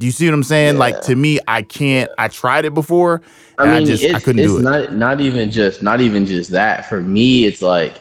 Do 0.00 0.06
you 0.06 0.10
see 0.10 0.26
what 0.26 0.34
I'm 0.34 0.42
saying? 0.42 0.78
Like 0.78 1.00
to 1.02 1.14
me, 1.14 1.38
I 1.46 1.62
can't. 1.62 2.10
I 2.18 2.26
tried 2.26 2.64
it 2.64 2.74
before. 2.74 3.22
And 3.60 3.70
I, 3.70 3.74
I 3.74 3.78
mean, 3.78 3.86
just 3.86 4.02
it's, 4.02 4.14
I 4.16 4.18
couldn't 4.18 4.42
do 4.44 4.58
it. 4.58 4.62
not 4.62 4.94
not 4.94 5.20
even 5.20 5.48
just 5.48 5.80
not 5.80 6.00
even 6.00 6.26
just 6.26 6.50
that. 6.50 6.88
For 6.88 7.00
me, 7.02 7.44
it's 7.44 7.62
like 7.62 8.00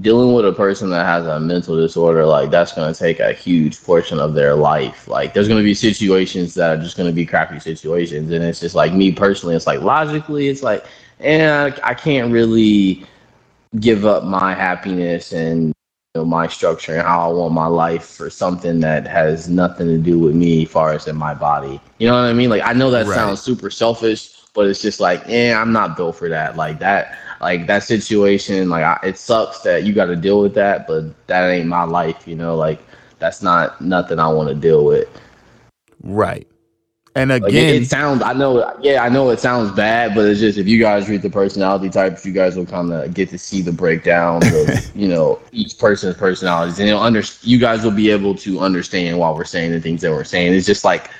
dealing 0.00 0.32
with 0.32 0.44
a 0.46 0.52
person 0.52 0.88
that 0.90 1.04
has 1.04 1.26
a 1.26 1.38
mental 1.40 1.76
disorder. 1.76 2.24
Like 2.24 2.50
that's 2.50 2.72
going 2.72 2.92
to 2.92 2.98
take 2.98 3.18
a 3.18 3.32
huge 3.32 3.82
portion 3.82 4.18
of 4.18 4.34
their 4.34 4.54
life. 4.54 5.06
Like 5.08 5.32
there's 5.34 5.48
going 5.48 5.58
to 5.60 5.64
be 5.64 5.74
situations 5.74 6.54
that 6.54 6.78
are 6.78 6.82
just 6.82 6.96
going 6.96 7.08
to 7.08 7.14
be 7.14 7.24
crappy 7.26 7.58
situations, 7.58 8.30
and 8.30 8.44
it's 8.44 8.60
just 8.60 8.74
like 8.74 8.92
me 8.92 9.10
personally. 9.12 9.54
It's 9.56 9.66
like 9.66 9.80
logically, 9.80 10.48
it's 10.48 10.62
like, 10.62 10.84
and 11.20 11.74
I, 11.82 11.90
I 11.90 11.94
can't 11.94 12.32
really 12.32 13.04
give 13.78 14.04
up 14.06 14.24
my 14.24 14.54
happiness 14.54 15.32
and 15.32 15.66
you 15.68 15.72
know, 16.16 16.24
my 16.24 16.46
structure 16.46 16.94
and 16.94 17.02
how 17.06 17.30
I 17.30 17.32
want 17.32 17.54
my 17.54 17.66
life 17.66 18.04
for 18.04 18.30
something 18.30 18.80
that 18.80 19.06
has 19.06 19.48
nothing 19.48 19.86
to 19.88 19.98
do 19.98 20.18
with 20.18 20.34
me, 20.34 20.62
as 20.64 20.70
far 20.70 20.92
as 20.92 21.06
in 21.06 21.16
my 21.16 21.34
body. 21.34 21.80
You 21.98 22.08
know 22.08 22.14
what 22.14 22.28
I 22.28 22.32
mean? 22.32 22.50
Like 22.50 22.62
I 22.64 22.72
know 22.72 22.90
that 22.90 23.06
Right. 23.06 23.14
sounds 23.14 23.40
super 23.40 23.70
selfish, 23.70 24.32
but 24.54 24.66
it's 24.66 24.82
just 24.82 25.00
like, 25.00 25.22
eh, 25.28 25.52
I'm 25.54 25.72
not 25.72 25.96
built 25.96 26.16
for 26.16 26.28
that. 26.28 26.56
Like 26.56 26.78
that, 26.80 27.16
like 27.40 27.66
that 27.66 27.82
situation. 27.82 28.68
Like 28.68 28.84
I, 28.84 28.98
it 29.08 29.18
sucks 29.18 29.60
that 29.60 29.84
you 29.84 29.92
got 29.92 30.06
to 30.06 30.16
deal 30.16 30.40
with 30.40 30.54
that, 30.54 30.86
but 30.86 31.26
that 31.26 31.48
ain't 31.50 31.66
my 31.66 31.84
life. 31.84 32.26
You 32.26 32.36
know, 32.36 32.56
like 32.56 32.80
that's 33.18 33.42
not 33.42 33.80
nothing 33.80 34.18
I 34.18 34.28
want 34.28 34.48
to 34.48 34.54
deal 34.54 34.84
with. 34.84 35.08
right. 36.02 36.46
And 37.16 37.32
Like 37.40 37.52
again, 37.52 37.68
it, 37.74 37.82
it 37.82 37.86
sounds, 37.86 38.22
I 38.22 38.32
know, 38.32 38.72
yeah, 38.82 39.02
I 39.02 39.08
know 39.08 39.30
it 39.30 39.40
sounds 39.40 39.72
bad, 39.72 40.14
but 40.14 40.26
it's 40.26 40.40
just 40.40 40.58
if 40.58 40.68
you 40.68 40.78
guys 40.80 41.08
read 41.08 41.22
the 41.22 41.30
personality 41.30 41.90
types, 41.90 42.24
you 42.24 42.32
guys 42.32 42.56
will 42.56 42.66
kind 42.66 42.92
of 42.92 43.12
get 43.14 43.30
to 43.30 43.38
see 43.38 43.62
the 43.62 43.72
breakdown 43.72 44.42
of 44.44 44.70
you 44.94 45.08
know 45.08 45.40
each 45.50 45.78
person's 45.78 46.16
personalities, 46.16 46.78
and 46.78 46.88
you'll 46.88 47.00
under, 47.00 47.22
you 47.42 47.58
guys 47.58 47.82
will 47.82 47.90
be 47.90 48.10
able 48.10 48.34
to 48.36 48.60
understand 48.60 49.18
why 49.18 49.30
we're 49.30 49.44
saying 49.44 49.72
the 49.72 49.80
things 49.80 50.02
that 50.02 50.10
we're 50.10 50.24
saying. 50.24 50.52
It's 50.52 50.66
just 50.66 50.84
like 50.84 51.10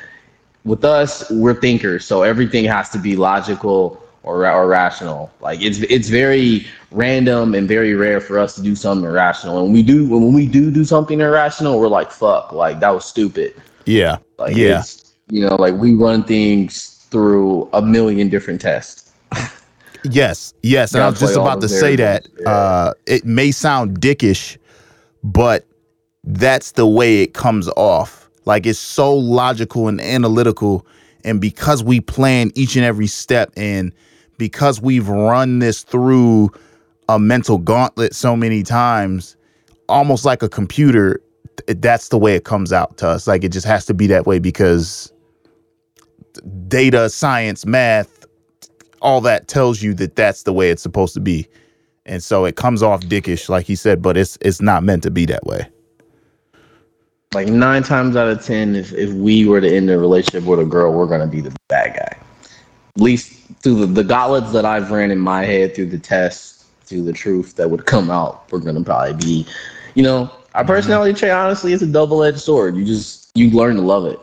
with 0.64 0.85
us, 0.85 1.29
we're 1.31 1.61
thinkers, 1.61 2.05
so 2.05 2.23
everything 2.23 2.64
has 2.66 2.91
to 2.91 2.99
be 2.99 3.16
logical 3.16 4.03
or 4.23 4.51
or 4.51 4.66
rational. 4.66 5.31
Like 5.41 5.61
it's 5.62 5.79
it's 5.79 6.09
very 6.09 6.66
random 6.91 7.55
and 7.55 7.68
very 7.68 7.95
rare 7.95 8.21
for 8.21 8.39
us 8.39 8.55
to 8.57 8.62
do 8.62 8.75
something 8.75 9.09
irrational. 9.09 9.57
And 9.59 9.66
when 9.66 9.73
we 9.73 9.83
do 9.83 10.09
when 10.09 10.33
we 10.33 10.47
do 10.47 10.71
do 10.71 10.85
something 10.85 11.21
irrational, 11.21 11.79
we're 11.81 11.89
like, 11.89 12.11
fuck, 12.11 12.53
like 12.53 12.81
that 12.81 12.91
was 12.91 13.05
stupid. 13.05 13.55
yeah, 13.87 14.18
Like 14.39 14.57
yeah, 14.57 14.83
you 15.29 15.47
know, 15.47 15.57
like 15.57 15.75
we 15.75 15.95
run 15.95 16.25
things 16.25 17.07
through 17.11 17.68
a 17.73 17.83
million 17.83 18.29
different 18.29 18.61
tests. 18.61 19.12
yes, 20.05 20.55
yes. 20.62 20.95
And 20.95 21.03
I 21.03 21.09
was 21.09 21.21
just 21.21 21.37
about 21.37 21.61
to 21.61 21.68
say 21.68 21.97
that. 21.97 22.27
yeah. 22.39 22.49
Uh, 22.49 22.95
it 23.07 23.25
may 23.25 23.51
sound 23.51 24.01
dickish, 24.01 24.57
but 25.25 25.66
that's 26.25 26.73
the 26.73 26.87
way 26.87 27.23
it 27.23 27.35
comes 27.35 27.68
off. 27.77 28.29
Like 28.45 28.66
it's 28.66 28.79
so 28.79 29.14
logical 29.14 29.89
and 29.89 30.01
analytical, 30.01 30.87
and 31.25 31.41
because 31.41 31.85
we 31.85 32.01
plan 32.01 32.51
each 32.55 32.77
and 32.77 32.85
every 32.85 33.07
step, 33.07 33.53
and 33.57 33.93
because 34.41 34.80
we've 34.80 35.07
run 35.07 35.59
this 35.59 35.82
through 35.82 36.51
a 37.11 37.18
mental 37.18 37.59
gauntlet 37.59 38.14
so 38.14 38.34
many 38.34 38.62
times, 38.62 39.36
almost 39.86 40.24
like 40.24 40.43
a 40.43 40.49
computer, 40.49 41.20
that's 41.66 42.09
the 42.09 42.16
way 42.16 42.34
it 42.34 42.45
comes 42.45 42.72
out 42.72 42.97
to 42.97 43.07
us. 43.07 43.26
Like 43.26 43.45
it 43.45 43.51
just 43.51 43.66
has 43.66 43.84
to 43.84 43.93
be 43.93 44.07
that 44.07 44.26
way 44.26 44.38
because 44.38 45.12
data, 46.68 47.11
science, 47.11 47.66
math, 47.66 48.24
all 49.03 49.20
that 49.20 49.47
tells 49.47 49.82
you 49.82 49.93
that 49.95 50.16
that's 50.16 50.45
the 50.45 50.55
way 50.55 50.70
it's 50.70 50.82
supposed 50.82 51.12
to 51.12 51.20
be. 51.20 51.47
And 52.07 52.22
so 52.22 52.47
it 52.47 52.57
comes 52.57 52.82
off 52.82 53.03
dickish, 53.03 53.51
like 53.51 53.66
he 53.66 53.74
said, 53.74 54.01
but 54.01 54.16
it's 54.16 54.38
it's 54.41 54.62
not 54.62 54.82
meant 54.82 55.03
to 55.03 55.11
be 55.11 55.26
that 55.26 55.45
way. 55.45 55.68
Like 57.34 57.49
nine 57.49 57.82
times 57.82 58.16
out 58.16 58.28
of 58.28 58.43
ten, 58.43 58.74
if, 58.74 58.91
if 58.95 59.12
we 59.12 59.47
were 59.47 59.61
to 59.61 59.70
end 59.70 59.91
a 59.91 59.99
relationship 59.99 60.45
with 60.45 60.61
a 60.61 60.64
girl, 60.64 60.95
we're 60.95 61.07
gonna 61.07 61.26
be 61.26 61.43
the 61.43 61.55
bad 61.68 61.95
guy. 61.95 62.30
At 62.97 63.03
least 63.03 63.32
through 63.62 63.86
the, 63.86 63.86
the 63.86 64.05
gauntlets 64.05 64.53
that 64.53 64.64
I've 64.64 64.91
ran 64.91 65.11
in 65.11 65.18
my 65.18 65.45
head, 65.45 65.74
through 65.74 65.86
the 65.86 65.99
tests, 65.99 66.66
through 66.82 67.05
the 67.05 67.12
truth 67.12 67.57
that 67.57 67.70
would 67.70 67.86
come 67.86 68.11
out, 68.11 68.51
we're 68.51 68.59
gonna 68.59 68.82
probably 68.82 69.14
be, 69.14 69.47
you 69.95 70.03
know, 70.03 70.30
our 70.55 70.62
mm-hmm. 70.62 70.66
personality 70.66 71.18
trait. 71.18 71.32
Honestly, 71.32 71.72
it's 71.72 71.82
a 71.82 71.86
double-edged 71.86 72.41
sword. 72.41 72.76
You 72.76 72.84
just 72.84 73.30
you 73.34 73.51
learn 73.51 73.76
to 73.76 73.82
love 73.82 74.07
it 74.07 74.18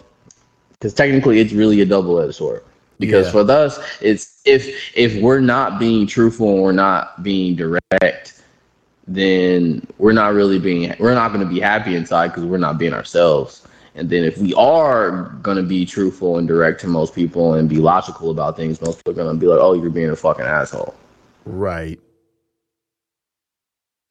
because 0.74 0.94
technically, 0.94 1.40
it's 1.40 1.54
really 1.54 1.82
a 1.82 1.86
double-edged 1.86 2.36
sword. 2.36 2.64
Because 3.00 3.28
Yeah. 3.28 3.44
for 3.44 3.52
us, 3.52 3.80
it's 4.02 4.42
if 4.46 4.68
if 4.96 5.22
we're 5.22 5.40
not 5.40 5.80
being 5.80 6.08
truthful 6.08 6.54
and 6.54 6.62
we're 6.62 6.72
not 6.72 7.24
being 7.24 7.56
direct, 7.56 8.42
then 9.08 9.86
we're 9.98 10.14
not 10.14 10.34
really 10.34 10.60
being 10.60 10.94
we're 11.00 11.14
not 11.14 11.32
going 11.32 11.48
to 11.48 11.52
be 11.52 11.60
happy 11.60 11.96
inside 11.96 12.30
because 12.30 12.44
we're 12.44 12.58
not 12.58 12.78
being 12.78 12.94
ourselves 12.94 13.62
and 13.98 14.10
then 14.10 14.24
if 14.24 14.38
we 14.38 14.54
are 14.54 15.30
going 15.42 15.58
to 15.58 15.64
be 15.64 15.86
truthful 15.86 16.38
and 16.38 16.48
direct 16.48 16.80
to 16.82 16.88
most 16.88 17.16
people 17.16 17.56
and 17.56 17.68
be 17.68 17.78
logical 17.78 18.30
about 18.30 18.56
things 18.56 18.80
most 18.80 19.00
people 19.00 19.12
are 19.12 19.24
going 19.24 19.36
to 19.36 19.40
be 19.40 19.48
like 19.48 19.60
oh 19.60 19.74
you're 19.74 19.90
being 19.90 20.12
a 20.12 20.16
fucking 20.16 20.46
asshole. 20.46 20.96
Right. 21.46 22.00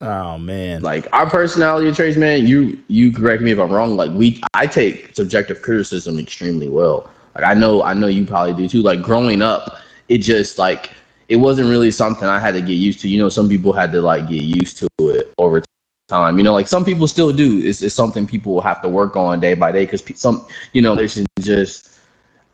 Oh 0.02 0.36
man. 0.36 0.82
like 0.82 1.06
our 1.14 1.28
personality 1.30 1.90
traits 1.92 2.18
man 2.18 2.46
you 2.46 2.78
you 2.88 3.10
correct 3.12 3.42
me 3.42 3.52
if 3.52 3.58
i'm 3.58 3.72
wrong. 3.72 3.96
Like 3.96 4.10
we 4.10 4.42
i 4.52 4.66
take 4.66 5.14
subjective 5.14 5.62
criticism 5.62 6.18
extremely 6.18 6.68
well. 6.68 7.08
Like 7.34 7.44
i 7.44 7.54
know 7.54 7.82
i 7.82 7.94
know 7.94 8.08
you 8.08 8.26
probably 8.26 8.54
do 8.54 8.68
too. 8.68 8.82
Like 8.82 9.00
growing 9.02 9.40
up 9.40 9.78
it 10.08 10.18
just 10.18 10.58
like 10.58 10.90
it 11.28 11.36
wasn't 11.36 11.68
really 11.68 11.90
something 11.90 12.28
i 12.28 12.38
had 12.38 12.52
to 12.54 12.60
get 12.60 12.74
used 12.74 13.00
to. 13.00 13.08
You 13.08 13.18
know 13.20 13.28
some 13.28 13.48
people 13.48 13.72
had 13.72 13.92
to 13.92 14.02
like 14.02 14.28
get 14.28 14.42
used 14.42 14.78
to 14.78 14.88
it 14.98 15.32
over 15.38 15.62
time 16.08 16.38
you 16.38 16.44
know 16.44 16.52
like 16.52 16.68
some 16.68 16.84
people 16.84 17.08
still 17.08 17.32
do 17.32 17.60
it's, 17.64 17.82
it's 17.82 17.94
something 17.94 18.26
people 18.26 18.54
will 18.54 18.60
have 18.60 18.80
to 18.80 18.88
work 18.88 19.16
on 19.16 19.40
day 19.40 19.54
by 19.54 19.72
day 19.72 19.84
because 19.84 20.02
some 20.18 20.46
you 20.72 20.80
know 20.80 20.94
there's 20.94 21.18
just 21.40 21.96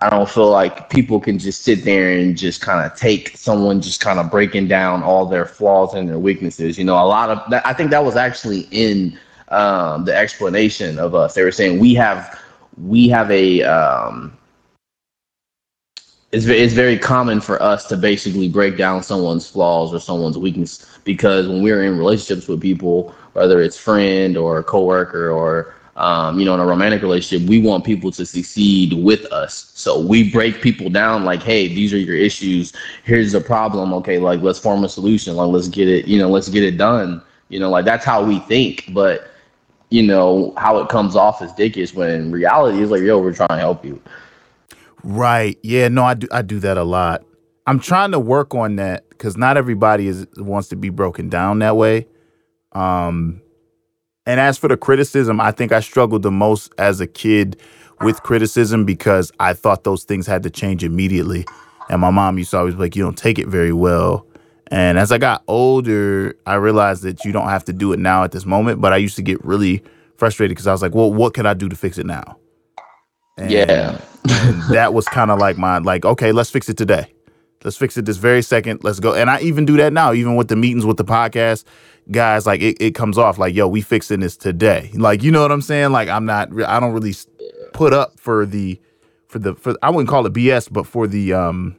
I 0.03 0.11
don't 0.11 0.29
feel 0.29 0.51
like 0.51 0.91
people 0.91 1.21
can 1.21 1.39
just 1.39 1.63
sit 1.63 1.85
there 1.85 2.11
and 2.19 2.37
just 2.37 2.61
kind 2.61 2.85
of 2.85 2.99
take 2.99 3.37
someone 3.37 3.81
just 3.81 4.01
kind 4.01 4.19
of 4.19 4.33
breaking 4.33 4.67
down 4.67 5.05
all 5.05 5.27
their 5.27 5.47
flaws 5.47 5.95
and 5.95 6.09
their 6.09 6.19
weaknesses. 6.19 6.77
You 6.77 6.83
know, 6.83 6.95
a 6.95 7.07
lot 7.07 7.31
of 7.31 7.49
that. 7.51 7.65
I 7.65 7.73
think 7.73 7.91
that 7.91 8.05
was 8.05 8.17
actually 8.17 8.67
in 8.73 9.17
um, 9.49 10.05
the 10.05 10.17
explanation 10.17 10.99
of 10.99 11.15
us. 11.15 11.35
They 11.35 11.45
were 11.45 11.53
saying 11.53 11.79
we 11.79 11.95
have 11.95 12.37
we 12.77 13.09
have 13.11 13.31
a 13.31 13.63
um, 13.63 14.37
it's, 16.33 16.47
it's 16.47 16.73
very 16.73 16.99
common 16.99 17.41
for 17.41 17.63
us 17.63 17.87
to 17.89 17.97
basically 17.97 18.49
break 18.49 18.77
down 18.77 19.05
someone's 19.05 19.49
flaws 19.49 19.95
or 19.95 20.01
someone's 20.01 20.39
weakness 20.39 20.99
because 21.05 21.47
when 21.47 21.63
we're 21.63 21.85
in 21.85 21.97
relationships 21.97 22.49
with 22.49 22.61
people, 22.61 23.15
whether 23.33 23.61
it's 23.61 23.77
friend 23.77 24.37
or 24.37 24.63
coworker 24.63 25.31
or 25.31 25.75
um, 25.97 26.39
you 26.39 26.47
know, 26.47 26.55
in 26.55 26.61
a 26.61 26.67
romantic 26.67 27.03
relationship, 27.03 27.49
we 27.49 27.61
want 27.61 27.85
people 27.85 28.11
to 28.13 28.25
succeed 28.25 28.95
with 28.95 29.27
us. 29.27 29.73
So 29.75 30.01
we 30.01 30.31
break 30.31 30.63
people 30.63 30.89
down 30.89 31.25
like, 31.25 31.43
hey, 31.43 31.69
these 31.69 31.93
are 31.93 31.99
your 31.99 32.17
issues. 32.17 32.73
Here's 33.05 33.33
the 33.33 33.41
problem. 33.41 33.93
Okay, 33.95 34.19
like 34.19 34.41
let's 34.41 34.59
form 34.59 34.85
a 34.85 34.89
solution. 34.89 35.37
Like 35.37 35.49
let's 35.49 35.69
get 35.69 35.89
it, 35.89 36.07
you 36.07 36.19
know, 36.19 36.31
let's 36.31 36.49
get 36.49 36.63
it 36.63 36.79
done. 36.79 37.23
You 37.51 37.61
know, 37.61 37.69
like 37.69 37.85
that's 37.85 38.05
how 38.05 38.25
we 38.25 38.39
think. 38.41 38.87
But 38.95 39.29
you 39.91 40.03
know, 40.03 40.55
how 40.57 40.79
it 40.79 40.89
comes 40.89 41.15
off 41.15 41.43
as 41.43 41.53
dickish 41.53 41.95
when 41.95 42.33
reality 42.33 42.81
is 42.81 42.91
like, 42.91 43.03
yo, 43.03 43.19
we're 43.19 43.35
trying 43.35 43.49
to 43.51 43.59
help 43.59 43.85
you. 43.85 44.01
Right. 45.05 45.59
Yeah, 45.63 45.89
no, 45.89 46.05
I 46.05 46.15
do 46.15 46.27
I 46.33 46.41
do 46.41 46.59
that 46.61 46.79
a 46.79 46.85
lot. 46.85 47.23
I'm 47.67 47.79
trying 47.79 48.13
to 48.13 48.19
work 48.19 48.55
on 48.55 48.77
that 48.77 49.09
because 49.11 49.37
not 49.37 49.59
everybody 49.59 50.09
is 50.09 50.27
wants 50.39 50.69
to 50.69 50.77
be 50.77 50.89
broken 50.89 51.29
down 51.29 51.59
that 51.59 51.77
way. 51.77 52.07
Um, 52.75 53.41
and 54.27 54.39
as 54.41 54.57
for 54.59 54.69
the 54.69 54.77
criticism, 54.77 55.41
I 55.41 55.51
think 55.51 55.73
I 55.73 55.81
struggled 55.81 56.23
the 56.23 56.31
most 56.31 56.73
as 56.79 57.01
a 57.01 57.07
kid 57.07 57.61
with 58.01 58.23
criticism 58.23 58.85
because 58.85 59.33
I 59.41 59.53
thought 59.53 59.85
those 59.85 60.05
things 60.05 60.27
had 60.27 60.43
to 60.45 60.51
change 60.51 60.85
immediately. 60.85 61.45
And 61.91 62.01
my 62.01 62.11
mom 62.11 62.39
used 62.39 62.53
to 62.53 62.59
always 62.59 62.75
be 62.75 62.81
like, 62.81 62.97
you 62.97 63.03
don't 63.03 63.19
take 63.19 63.39
it 63.39 63.49
very 63.49 63.73
well. 63.73 64.27
And 64.71 64.99
as 64.99 65.13
I 65.13 65.19
got 65.19 65.43
older, 65.49 66.35
I 66.47 66.55
realized 66.55 67.03
that 67.03 67.25
you 67.25 67.33
don't 67.33 67.49
have 67.49 67.65
to 67.67 67.73
do 67.73 67.93
it 67.93 67.99
now 67.99 68.25
at 68.25 68.33
this 68.33 68.47
moment. 68.47 68.81
But 68.81 68.93
I 68.93 68.97
used 68.97 69.17
to 69.17 69.23
get 69.23 69.45
really 69.45 69.83
frustrated 70.17 70.53
because 70.53 70.67
I 70.67 70.73
was 70.73 70.83
like, 70.83 70.95
well, 70.95 71.13
what 71.13 71.35
can 71.35 71.45
I 71.47 71.55
do 71.55 71.69
to 71.69 71.77
fix 71.77 71.99
it 71.99 72.07
now? 72.07 72.39
And, 73.37 73.51
Yeah. 73.51 74.01
and 74.29 74.63
that 74.71 74.95
was 74.95 75.07
kind 75.07 75.31
of 75.31 75.39
like 75.39 75.59
my 75.59 75.79
like, 75.79 76.05
okay, 76.05 76.33
let's 76.33 76.51
fix 76.51 76.69
it 76.69 76.77
today. 76.77 77.13
Let's 77.65 77.77
fix 77.77 77.97
it 77.97 78.07
this 78.07 78.17
very 78.17 78.43
second. 78.43 78.83
Let's 78.83 78.99
go. 78.99 79.15
And 79.15 79.29
I 79.31 79.41
even 79.41 79.67
do 79.67 79.77
that 79.77 79.93
now, 79.93 80.13
even 80.13 80.37
with 80.37 80.49
the 80.49 80.57
meetings 80.57 80.85
with 80.87 80.97
the 80.97 81.05
podcast 81.05 81.65
guys. 82.11 82.47
Like 82.47 82.61
it, 82.61 82.77
it 82.81 82.95
comes 82.95 83.19
off 83.19 83.39
like, 83.39 83.55
yo, 83.55 83.69
we 83.69 83.81
fixing 83.81 84.21
this 84.21 84.37
today. 84.37 84.91
Like, 84.95 85.23
you 85.23 85.31
know 85.31 85.43
what 85.43 85.53
I'm 85.53 85.63
saying? 85.63 85.93
Like, 85.93 86.09
I'm 86.09 86.25
not. 86.25 86.49
I 86.63 86.81
don't 86.81 86.93
really 86.93 87.15
put 87.73 87.93
up 87.93 88.19
for 88.19 88.47
the 88.47 88.81
for 89.29 89.39
the 89.39 89.55
for. 89.55 89.75
I 89.83 89.91
wouldn't 89.91 90.09
call 90.09 90.27
it 90.27 90.33
BS, 90.33 90.69
but 90.71 90.87
for 90.87 91.07
the 91.07 91.33
um 91.33 91.77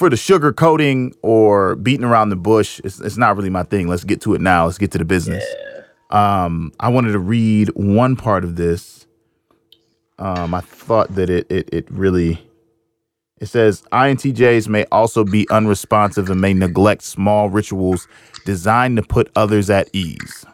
for 0.00 0.08
the 0.08 0.16
sugar 0.16 0.52
coating 0.52 1.14
or 1.22 1.76
beating 1.76 2.04
around 2.04 2.30
the 2.30 2.36
bush, 2.36 2.80
it's, 2.84 3.00
it's 3.00 3.18
not 3.18 3.36
really 3.36 3.50
my 3.50 3.64
thing. 3.64 3.86
Let's 3.86 4.04
get 4.04 4.22
to 4.22 4.34
it 4.34 4.40
now. 4.40 4.64
Let's 4.64 4.78
get 4.78 4.92
to 4.92 4.98
the 4.98 5.04
business. 5.04 5.44
Um, 6.08 6.72
I 6.80 6.88
wanted 6.88 7.12
to 7.12 7.18
read 7.18 7.68
one 7.74 8.16
part 8.16 8.42
of 8.42 8.56
this. 8.56 9.06
Um, 10.18 10.54
I 10.54 10.60
thought 10.60 11.14
that 11.14 11.28
it 11.30 11.46
it 11.50 11.68
it 11.72 11.90
really 11.90 12.40
it 13.40 13.46
says 13.46 13.82
INTJs 13.92 14.68
may 14.68 14.84
also 14.92 15.24
be 15.24 15.48
unresponsive 15.50 16.28
and 16.28 16.40
may 16.40 16.52
neglect 16.52 17.02
small 17.02 17.48
rituals 17.48 18.06
designed 18.44 18.96
to 18.96 19.02
put 19.02 19.30
others 19.36 19.70
at 19.70 19.88
ease. 19.92 20.44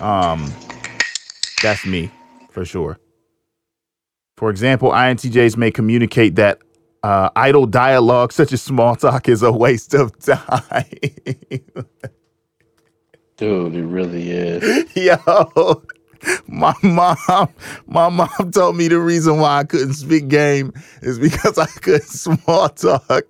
Um, 0.00 0.52
that's 1.62 1.86
me 1.86 2.10
for 2.50 2.64
sure. 2.64 2.98
For 4.36 4.50
example, 4.50 4.90
INTJs 4.90 5.56
may 5.56 5.70
communicate 5.70 6.34
that 6.36 6.58
uh, 7.02 7.30
idle 7.36 7.66
dialogue, 7.66 8.32
such 8.32 8.52
as 8.52 8.62
small 8.62 8.96
talk, 8.96 9.28
is 9.28 9.42
a 9.42 9.52
waste 9.52 9.94
of 9.94 10.18
time. 10.18 10.84
Dude, 13.36 13.74
it 13.74 13.84
really 13.84 14.30
is. 14.30 14.96
Yo, 14.96 15.82
my 16.46 16.74
mom, 16.82 17.48
my 17.86 18.08
mom 18.08 18.50
told 18.52 18.76
me 18.76 18.88
the 18.88 18.98
reason 19.00 19.38
why 19.38 19.58
I 19.58 19.64
couldn't 19.64 19.94
speak 19.94 20.28
game 20.28 20.72
is 21.02 21.18
because 21.18 21.58
I 21.58 21.66
couldn't 21.66 22.02
small 22.08 22.68
talk. 22.68 23.24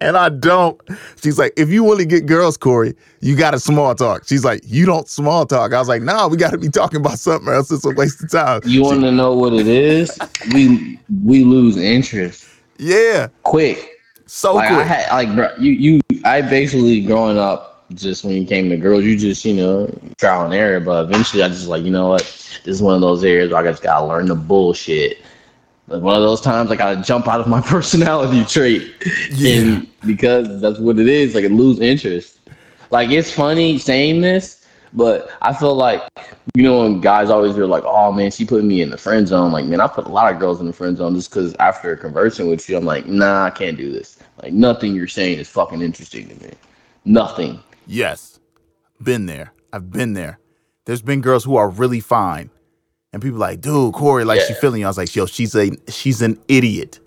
And 0.00 0.16
I 0.16 0.28
don't. 0.28 0.80
She's 1.22 1.38
like, 1.38 1.52
if 1.56 1.70
you 1.70 1.82
want 1.82 1.98
to 2.00 2.06
get 2.06 2.26
girls, 2.26 2.56
Corey, 2.56 2.94
you 3.20 3.36
got 3.36 3.50
to 3.50 3.58
small 3.60 3.94
talk. 3.94 4.26
She's 4.26 4.44
like, 4.44 4.60
you 4.64 4.86
don't 4.86 5.08
small 5.08 5.44
talk. 5.46 5.72
I 5.72 5.78
was 5.78 5.88
like, 5.88 6.02
nah, 6.02 6.28
we 6.28 6.36
got 6.36 6.52
to 6.52 6.58
be 6.58 6.68
talking 6.68 7.00
about 7.00 7.18
something 7.18 7.52
else. 7.52 7.70
It's 7.72 7.84
a 7.84 7.90
waste 7.90 8.22
of 8.22 8.30
time. 8.30 8.60
You 8.64 8.82
want 8.82 9.00
to 9.00 9.10
know 9.10 9.34
what 9.34 9.52
it 9.52 9.66
is? 9.66 10.16
We 10.54 11.00
we 11.24 11.44
lose 11.44 11.76
interest 11.76 12.46
Yeah, 12.78 13.28
quick. 13.42 13.90
so 14.26 14.54
like 14.54 14.70
I 14.70 14.74
quick. 14.74 14.86
had 14.86 15.12
like 15.12 15.34
bro, 15.34 15.50
you 15.58 15.72
you 15.72 16.00
I 16.24 16.42
basically 16.42 17.00
growing 17.00 17.38
up 17.38 17.72
just 17.94 18.24
when 18.24 18.34
you 18.34 18.46
came 18.46 18.68
to 18.70 18.76
girls, 18.76 19.04
you 19.04 19.16
just 19.16 19.44
you 19.44 19.54
know 19.54 19.86
trial 20.18 20.44
and 20.44 20.54
error. 20.54 20.80
But 20.80 21.06
eventually, 21.06 21.42
I 21.42 21.48
just 21.48 21.66
like 21.66 21.82
you 21.82 21.90
know 21.90 22.08
what, 22.08 22.22
this 22.64 22.76
is 22.76 22.82
one 22.82 22.94
of 22.94 23.00
those 23.00 23.24
areas 23.24 23.50
where 23.52 23.60
I 23.66 23.68
just 23.70 23.82
gotta 23.82 24.06
learn 24.06 24.26
the 24.26 24.34
bullshit. 24.36 25.18
Like 25.88 26.02
one 26.02 26.16
of 26.16 26.22
those 26.22 26.40
times, 26.40 26.70
I 26.70 26.76
gotta 26.76 27.00
jump 27.02 27.28
out 27.28 27.40
of 27.40 27.46
my 27.46 27.60
personality 27.74 28.44
trait, 28.44 28.92
Yeah. 29.30 29.60
and 29.60 29.86
because 30.04 30.60
that's 30.60 30.78
what 30.80 30.98
it 30.98 31.08
is. 31.08 31.34
Like 31.34 31.44
I 31.44 31.48
lose 31.48 31.78
interest. 31.80 32.40
Like 32.90 33.10
it's 33.10 33.30
funny 33.30 33.78
saying 33.78 34.20
this, 34.20 34.66
but 34.92 35.30
I 35.42 35.52
feel 35.52 35.74
like 35.74 36.02
you 36.54 36.62
know 36.62 36.82
when 36.82 37.00
guys 37.00 37.30
always 37.30 37.56
are 37.56 37.66
like, 37.66 37.84
"Oh 37.86 38.10
man, 38.12 38.30
she 38.30 38.44
put 38.44 38.64
me 38.64 38.82
in 38.82 38.90
the 38.90 38.98
friend 38.98 39.28
zone." 39.28 39.52
Like 39.52 39.66
man, 39.66 39.80
I 39.80 39.86
put 39.86 40.06
a 40.06 40.10
lot 40.10 40.32
of 40.32 40.40
girls 40.40 40.60
in 40.60 40.66
the 40.66 40.72
friend 40.72 40.96
zone 40.96 41.14
just 41.14 41.30
because 41.30 41.54
after 41.60 41.94
conversing 41.96 42.48
with 42.48 42.68
you, 42.68 42.76
I'm 42.76 42.84
like, 42.84 43.06
"Nah, 43.06 43.44
I 43.44 43.50
can't 43.50 43.76
do 43.76 43.92
this." 43.92 44.18
Like 44.42 44.52
nothing 44.52 44.94
you're 44.94 45.06
saying 45.08 45.38
is 45.38 45.48
fucking 45.48 45.82
interesting 45.82 46.28
to 46.28 46.34
me. 46.44 46.52
Nothing. 47.04 47.60
Yes. 47.86 48.40
Been 49.02 49.26
there. 49.26 49.52
I've 49.72 49.90
been 49.90 50.14
there. 50.14 50.38
There's 50.84 51.02
been 51.02 51.20
girls 51.20 51.44
who 51.44 51.56
are 51.56 51.68
really 51.68 52.00
fine. 52.00 52.50
And 53.16 53.22
people 53.22 53.38
like, 53.38 53.62
dude, 53.62 53.94
Corey, 53.94 54.26
like 54.26 54.42
she 54.42 54.52
Yeah. 54.52 54.58
feeling 54.60 54.80
you. 54.82 54.86
I 54.86 54.90
was 54.90 54.98
like, 54.98 55.16
yo, 55.16 55.24
she's 55.24 55.54
a 55.54 55.70
she's 55.88 56.20
an 56.20 56.38
idiot. 56.48 57.00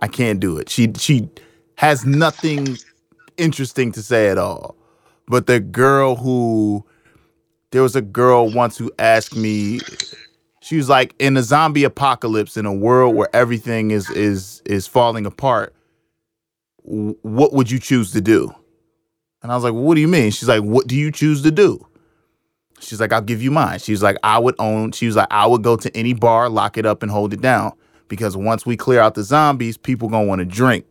I 0.00 0.08
can't 0.08 0.40
do 0.40 0.58
it. 0.58 0.68
She 0.68 0.92
she 0.98 1.28
has 1.76 2.04
nothing 2.04 2.76
interesting 3.36 3.92
to 3.92 4.02
say 4.02 4.30
at 4.30 4.36
all. 4.36 4.74
But 5.28 5.46
the 5.46 5.60
girl 5.60 6.16
who 6.16 6.84
there 7.70 7.82
was 7.82 7.94
a 7.94 8.02
girl 8.02 8.50
once 8.50 8.76
who 8.76 8.90
asked 8.98 9.36
me, 9.36 9.86
she 10.60 10.76
was 10.76 10.88
like, 10.88 11.14
in 11.20 11.36
a 11.36 11.42
zombie 11.44 11.84
apocalypse, 11.84 12.56
in 12.56 12.66
a 12.66 12.74
world 12.74 13.14
where 13.14 13.28
everything 13.32 13.92
is 13.92 14.10
is 14.10 14.60
is 14.64 14.88
falling 14.88 15.24
apart, 15.24 15.72
what 16.82 17.52
would 17.52 17.70
you 17.70 17.78
choose 17.78 18.10
to 18.10 18.20
do? 18.20 18.52
And 19.40 19.52
I 19.52 19.54
was 19.54 19.62
like, 19.62 19.72
well, 19.72 19.84
what 19.84 19.94
do 19.94 20.00
you 20.00 20.08
mean? 20.08 20.32
She's 20.32 20.48
like, 20.48 20.64
what 20.64 20.88
do 20.88 20.96
you 20.96 21.12
choose 21.12 21.42
to 21.42 21.52
do? 21.52 21.86
She's 22.80 23.00
like, 23.00 23.12
I'll 23.12 23.22
give 23.22 23.42
you 23.42 23.50
mine. 23.50 23.78
She's 23.78 24.02
like, 24.02 24.16
I 24.22 24.38
would 24.38 24.54
own, 24.58 24.92
she 24.92 25.06
was 25.06 25.16
like, 25.16 25.28
I 25.30 25.46
would 25.46 25.62
go 25.62 25.76
to 25.76 25.96
any 25.96 26.12
bar, 26.12 26.48
lock 26.48 26.76
it 26.76 26.84
up, 26.84 27.02
and 27.02 27.10
hold 27.10 27.32
it 27.32 27.40
down. 27.40 27.72
Because 28.08 28.36
once 28.36 28.66
we 28.66 28.76
clear 28.76 29.00
out 29.00 29.14
the 29.14 29.22
zombies, 29.22 29.76
people 29.76 30.08
gonna 30.08 30.26
want 30.26 30.40
to 30.40 30.44
drink. 30.44 30.84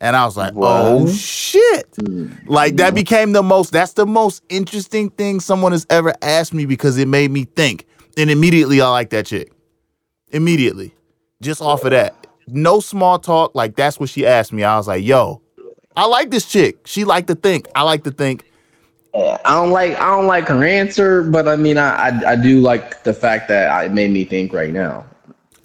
And 0.00 0.16
I 0.16 0.24
was 0.24 0.36
like, 0.36 0.54
oh 0.56 1.04
What? 1.04 1.14
shit. 1.14 1.90
Mm-hmm. 1.92 2.50
Like 2.50 2.76
that 2.76 2.94
became 2.94 3.32
the 3.32 3.42
most, 3.42 3.72
that's 3.72 3.92
the 3.92 4.06
most 4.06 4.42
interesting 4.48 5.10
thing 5.10 5.40
someone 5.40 5.72
has 5.72 5.86
ever 5.90 6.14
asked 6.22 6.54
me 6.54 6.64
because 6.66 6.96
it 6.98 7.06
made 7.06 7.30
me 7.30 7.44
think. 7.44 7.86
And 8.16 8.30
immediately 8.30 8.80
I 8.80 8.88
like 8.88 9.10
that 9.10 9.26
chick. 9.26 9.52
Immediately. 10.32 10.94
Just 11.42 11.60
off 11.62 11.84
of 11.84 11.90
that. 11.90 12.26
No 12.48 12.80
small 12.80 13.18
talk. 13.18 13.54
Like 13.54 13.76
that's 13.76 14.00
what 14.00 14.08
she 14.08 14.26
asked 14.26 14.52
me. 14.52 14.64
I 14.64 14.76
was 14.76 14.88
like, 14.88 15.04
yo, 15.04 15.42
I 15.96 16.06
like 16.06 16.30
this 16.30 16.46
chick. 16.46 16.86
She 16.86 17.04
like 17.04 17.26
to 17.28 17.34
think. 17.34 17.68
I 17.74 17.82
like 17.82 18.04
to 18.04 18.10
think. 18.10 18.44
I 19.14 19.54
don't 19.54 19.70
like 19.70 19.98
I 19.98 20.16
don't 20.16 20.26
like 20.26 20.48
her 20.48 20.64
answer, 20.64 21.22
but 21.22 21.48
I 21.48 21.56
mean 21.56 21.78
I 21.78 22.08
I, 22.08 22.32
I 22.32 22.36
do 22.36 22.60
like 22.60 23.02
the 23.02 23.14
fact 23.14 23.48
that 23.48 23.84
it 23.84 23.92
made 23.92 24.10
me 24.10 24.24
think 24.24 24.52
right 24.52 24.72
now. 24.72 25.04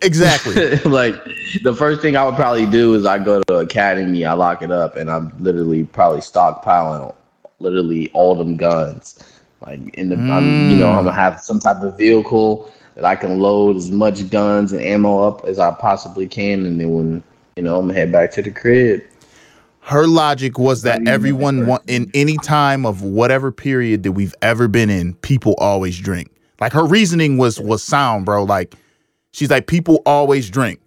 Exactly. 0.02 0.76
like 0.86 1.16
the 1.64 1.74
first 1.74 2.02
thing 2.02 2.16
I 2.16 2.26
would 2.26 2.36
probably 2.36 2.66
do 2.66 2.94
is 2.96 3.06
I 3.06 3.18
go 3.18 3.42
to 3.44 3.58
academy, 3.58 4.26
I 4.26 4.34
lock 4.34 4.62
it 4.62 4.72
up, 4.72 4.98
and 4.98 5.10
I'm 5.10 5.34
literally 5.40 5.84
probably 5.84 6.22
stockpiling 6.22 7.14
literally 7.60 8.10
all 8.12 8.36
them 8.36 8.58
guns. 8.58 9.24
Like 9.66 9.80
in 9.96 10.10
the, 10.10 10.16
I'm, 10.16 10.70
you 10.70 10.78
know, 10.78 10.90
I'm 10.90 11.06
gonna 11.06 11.12
mm. 11.12 11.16
have 11.16 11.40
some 11.40 11.60
type 11.60 11.82
of 11.82 11.98
vehicle 11.98 12.72
that 12.96 13.06
I 13.06 13.16
can 13.16 13.40
load 13.40 13.78
as 13.78 13.92
much 13.92 14.30
guns 14.30 14.74
and 14.74 14.82
ammo 14.82 15.24
up 15.24 15.46
as 15.46 15.60
I 15.60 15.72
possibly 15.72 16.28
can, 16.28 16.66
and 16.66 16.80
then 16.80 16.94
when 16.94 17.24
you 17.56 17.64
know 17.64 17.78
I'm 17.78 17.88
gonna 17.88 18.00
head 18.00 18.12
back 18.12 18.32
to 18.32 18.42
the 18.42 18.52
crib. 18.52 19.04
Her 19.86 20.08
logic 20.08 20.58
was 20.58 20.82
that 20.82 21.08
everyone 21.08 21.68
want 21.68 21.84
in 21.88 22.10
any 22.16 22.38
time 22.38 22.88
of 22.88 23.04
whatever 23.04 23.52
period 23.52 24.02
that 24.02 24.14
we've 24.14 24.34
ever 24.42 24.68
been 24.68 24.90
in, 24.90 25.14
people 25.16 25.54
always 25.60 26.00
drink. 26.00 26.32
Like 26.60 26.74
her 26.74 26.86
reasoning 26.86 27.38
was 27.38 27.60
was 27.60 27.84
sound, 27.84 28.26
bro. 28.26 28.44
Like 28.44 28.74
she's 29.32 29.52
like, 29.52 29.68
people 29.68 30.02
always 30.06 30.50
drink. 30.50 30.80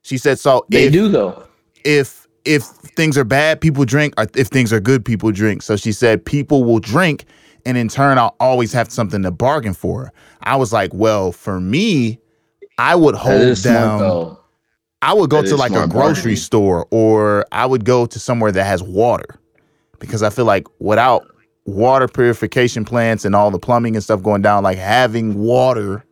She 0.00 0.16
said, 0.16 0.38
so 0.38 0.64
They 0.70 0.84
if, 0.84 0.92
do 0.92 1.08
though. 1.08 1.46
if 1.84 2.26
if 2.46 2.62
things 2.62 3.18
are 3.18 3.24
bad, 3.24 3.60
people 3.60 3.84
drink, 3.84 4.14
or 4.16 4.26
if 4.34 4.46
things 4.46 4.72
are 4.72 4.80
good, 4.80 5.04
people 5.04 5.30
drink. 5.32 5.60
So 5.60 5.76
she 5.76 5.92
said 5.92 6.24
people 6.24 6.64
will 6.64 6.78
drink, 6.78 7.26
and 7.66 7.76
in 7.76 7.88
turn, 7.88 8.16
I'll 8.16 8.36
always 8.40 8.72
have 8.72 8.90
something 8.90 9.22
to 9.24 9.30
bargain 9.30 9.74
for. 9.74 10.12
I 10.40 10.56
was 10.56 10.72
like, 10.72 10.94
well, 10.94 11.30
for 11.30 11.60
me, 11.60 12.20
I 12.78 12.94
would 12.94 13.16
hold 13.16 13.60
down. 13.62 13.98
smart. 13.98 14.38
I 15.06 15.12
would 15.12 15.30
go 15.30 15.40
That 15.40 15.48
to 15.50 15.56
like 15.56 15.70
a 15.70 15.86
grocery 15.86 16.34
store 16.34 16.88
or 16.90 17.46
I 17.52 17.64
would 17.64 17.84
go 17.84 18.06
to 18.06 18.18
somewhere 18.18 18.50
that 18.50 18.64
has 18.64 18.82
water 18.82 19.38
because 20.00 20.24
I 20.24 20.30
feel 20.30 20.46
like 20.46 20.66
without 20.80 21.24
water 21.64 22.08
purification 22.08 22.84
plants 22.84 23.24
and 23.24 23.36
all 23.36 23.52
the 23.52 23.58
plumbing 23.60 23.94
and 23.94 24.02
stuff 24.02 24.20
going 24.20 24.42
down, 24.42 24.64
like 24.64 24.78
having 24.78 25.38
water 25.38 26.04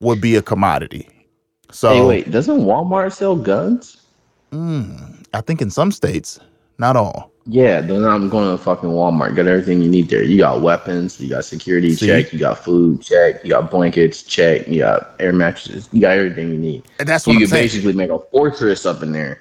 would 0.00 0.22
be 0.22 0.34
a 0.34 0.40
commodity. 0.40 1.06
So 1.70 1.90
Hey, 1.90 2.06
wait, 2.06 2.30
doesn't 2.30 2.60
Walmart 2.60 3.12
sell 3.12 3.36
guns? 3.36 3.98
mm, 4.50 5.22
I 5.34 5.42
think 5.42 5.60
in 5.60 5.68
some 5.68 5.92
states, 5.92 6.40
not 6.78 6.96
all. 6.96 7.30
Yeah, 7.48 7.80
then 7.80 8.04
I'm 8.04 8.28
going 8.28 8.56
to 8.56 8.62
fucking 8.62 8.88
Walmart. 8.88 9.36
Got 9.36 9.46
everything 9.46 9.80
you 9.80 9.88
need 9.88 10.08
there. 10.08 10.22
You 10.24 10.38
got 10.38 10.62
weapons, 10.62 11.20
you 11.20 11.28
got 11.28 11.44
security 11.44 11.94
See? 11.94 12.06
check, 12.08 12.32
you 12.32 12.40
got 12.40 12.58
food 12.58 13.00
check, 13.00 13.44
you 13.44 13.50
got 13.50 13.70
blankets 13.70 14.24
check, 14.24 14.66
you 14.66 14.80
got 14.80 15.14
air 15.20 15.32
mattresses, 15.32 15.88
you 15.92 16.00
got 16.00 16.18
everything 16.18 16.50
you 16.50 16.58
need. 16.58 16.82
And 16.98 17.08
that's 17.08 17.24
You 17.26 17.30
what 17.30 17.34
I'm 17.36 17.40
can 17.42 17.48
saying. 17.50 17.64
basically 17.64 17.92
make 17.92 18.10
a 18.10 18.18
fortress 18.18 18.84
up 18.84 19.02
in 19.02 19.12
there. 19.12 19.40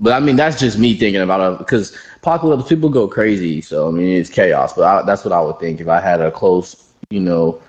But 0.00 0.14
I 0.14 0.20
mean, 0.20 0.36
that's 0.36 0.58
just 0.58 0.78
me 0.78 0.96
thinking 0.96 1.20
about 1.20 1.52
it 1.52 1.58
because 1.58 1.96
apocalypse 2.16 2.68
people 2.68 2.88
go 2.88 3.06
crazy. 3.06 3.60
So 3.60 3.86
I 3.88 3.90
mean, 3.90 4.08
it's 4.08 4.30
chaos. 4.30 4.72
But 4.72 4.84
I, 4.84 5.02
that's 5.04 5.24
what 5.24 5.32
I 5.32 5.40
would 5.40 5.60
think 5.60 5.80
if 5.80 5.88
I 5.88 6.00
had 6.00 6.20
a 6.22 6.30
close, 6.30 6.92
you 7.10 7.20
know, 7.20 7.60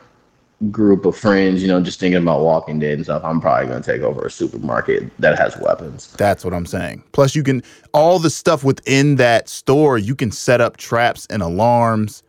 group 0.71 1.05
of 1.05 1.15
friends, 1.17 1.61
you 1.61 1.67
know, 1.67 1.81
just 1.81 1.99
thinking 1.99 2.21
about 2.21 2.41
Walking 2.41 2.79
Dead 2.79 2.93
and 2.93 3.03
stuff, 3.03 3.23
I'm 3.23 3.41
probably 3.41 3.67
gonna 3.67 3.83
take 3.83 4.01
over 4.01 4.25
a 4.25 4.31
supermarket 4.31 5.11
that 5.19 5.37
has 5.37 5.57
weapons. 5.57 6.13
That's 6.17 6.45
what 6.45 6.53
I'm 6.53 6.65
saying. 6.65 7.03
Plus, 7.11 7.35
you 7.35 7.43
can 7.43 7.63
all 7.93 8.19
the 8.19 8.29
stuff 8.29 8.63
within 8.63 9.15
that 9.17 9.49
store. 9.49 9.97
You 9.97 10.15
can 10.15 10.31
set 10.31 10.61
up 10.61 10.77
traps 10.77 11.27
and 11.29 11.41
alarms. 11.41 12.23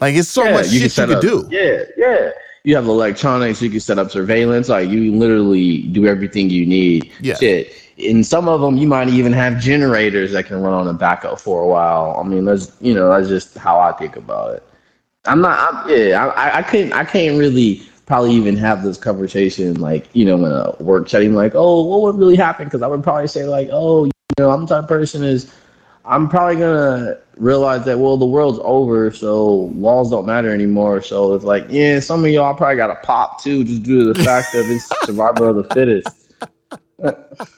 Like 0.00 0.14
it's 0.14 0.28
so 0.28 0.44
Yeah, 0.44 0.52
much 0.52 0.68
shit 0.68 0.82
you 0.96 1.06
could 1.06 1.16
up- 1.16 1.20
do. 1.22 1.48
Yeah, 1.50 1.82
yeah. 1.96 2.30
You 2.64 2.76
have 2.76 2.86
electronics. 2.86 3.62
You 3.62 3.70
can 3.70 3.80
set 3.80 3.98
up 3.98 4.10
surveillance. 4.10 4.68
Like 4.68 4.90
you 4.90 5.14
literally 5.14 5.82
do 5.84 6.06
everything 6.06 6.50
you 6.50 6.66
need. 6.66 7.10
Yeah. 7.20 7.34
Shit. 7.36 7.72
In 7.96 8.22
some 8.24 8.48
of 8.48 8.60
them, 8.62 8.76
you 8.78 8.86
might 8.86 9.08
even 9.08 9.32
have 9.32 9.58
generators 9.60 10.32
that 10.32 10.44
can 10.46 10.60
run 10.62 10.72
on 10.74 10.86
a 10.88 10.92
backup 10.94 11.38
for 11.40 11.62
a 11.62 11.66
while. 11.66 12.18
I 12.22 12.26
mean, 12.26 12.44
that's 12.44 12.72
you 12.80 12.92
know, 12.94 13.08
that's 13.08 13.28
just 13.28 13.56
how 13.56 13.78
I 13.80 13.92
think 13.92 14.16
about 14.16 14.54
it. 14.56 14.62
I'm 15.26 15.40
not. 15.40 15.74
I'm, 15.74 15.90
yeah, 15.90 16.26
I, 16.26 16.58
I- 16.58 16.62
couldn't. 16.62 16.92
I 16.92 17.04
can't 17.04 17.38
really 17.38 17.82
probably 18.06 18.32
even 18.32 18.56
have 18.56 18.82
this 18.82 18.96
conversation 18.98 19.74
like 19.80 20.08
you 20.14 20.24
know 20.24 20.36
in 20.44 20.50
a 20.50 20.82
work 20.82 21.08
setting. 21.08 21.34
Like, 21.34 21.52
oh, 21.54 21.84
what 21.84 22.02
would 22.02 22.16
really 22.16 22.36
happen? 22.36 22.64
Because 22.66 22.82
I 22.82 22.86
would 22.86 23.02
probably 23.02 23.28
say 23.28 23.44
like, 23.44 23.68
oh, 23.72 24.06
you 24.06 24.10
know, 24.38 24.50
I'm 24.50 24.62
the 24.62 24.66
type 24.74 24.84
of 24.84 24.88
person 24.88 25.22
is. 25.22 25.52
I'm 26.06 26.28
probably 26.28 26.56
gonna 26.56 27.18
realize 27.36 27.84
that 27.84 27.98
well, 27.98 28.16
the 28.16 28.26
world's 28.26 28.58
over, 28.62 29.10
so 29.10 29.70
laws 29.74 30.10
don't 30.10 30.26
matter 30.26 30.52
anymore. 30.52 31.02
So 31.02 31.34
it's 31.34 31.44
like, 31.44 31.66
yeah, 31.68 32.00
some 32.00 32.24
of 32.24 32.30
y'all 32.30 32.54
probably 32.54 32.76
got 32.76 32.86
to 32.88 32.96
pop 33.06 33.42
too, 33.42 33.64
just 33.64 33.82
due 33.82 34.06
to 34.06 34.14
the 34.14 34.24
fact 34.24 34.54
of 34.54 34.68
it's 34.70 34.88
survival 35.04 35.48
of 35.48 35.56
the 35.56 35.64
fittest. 35.74 36.32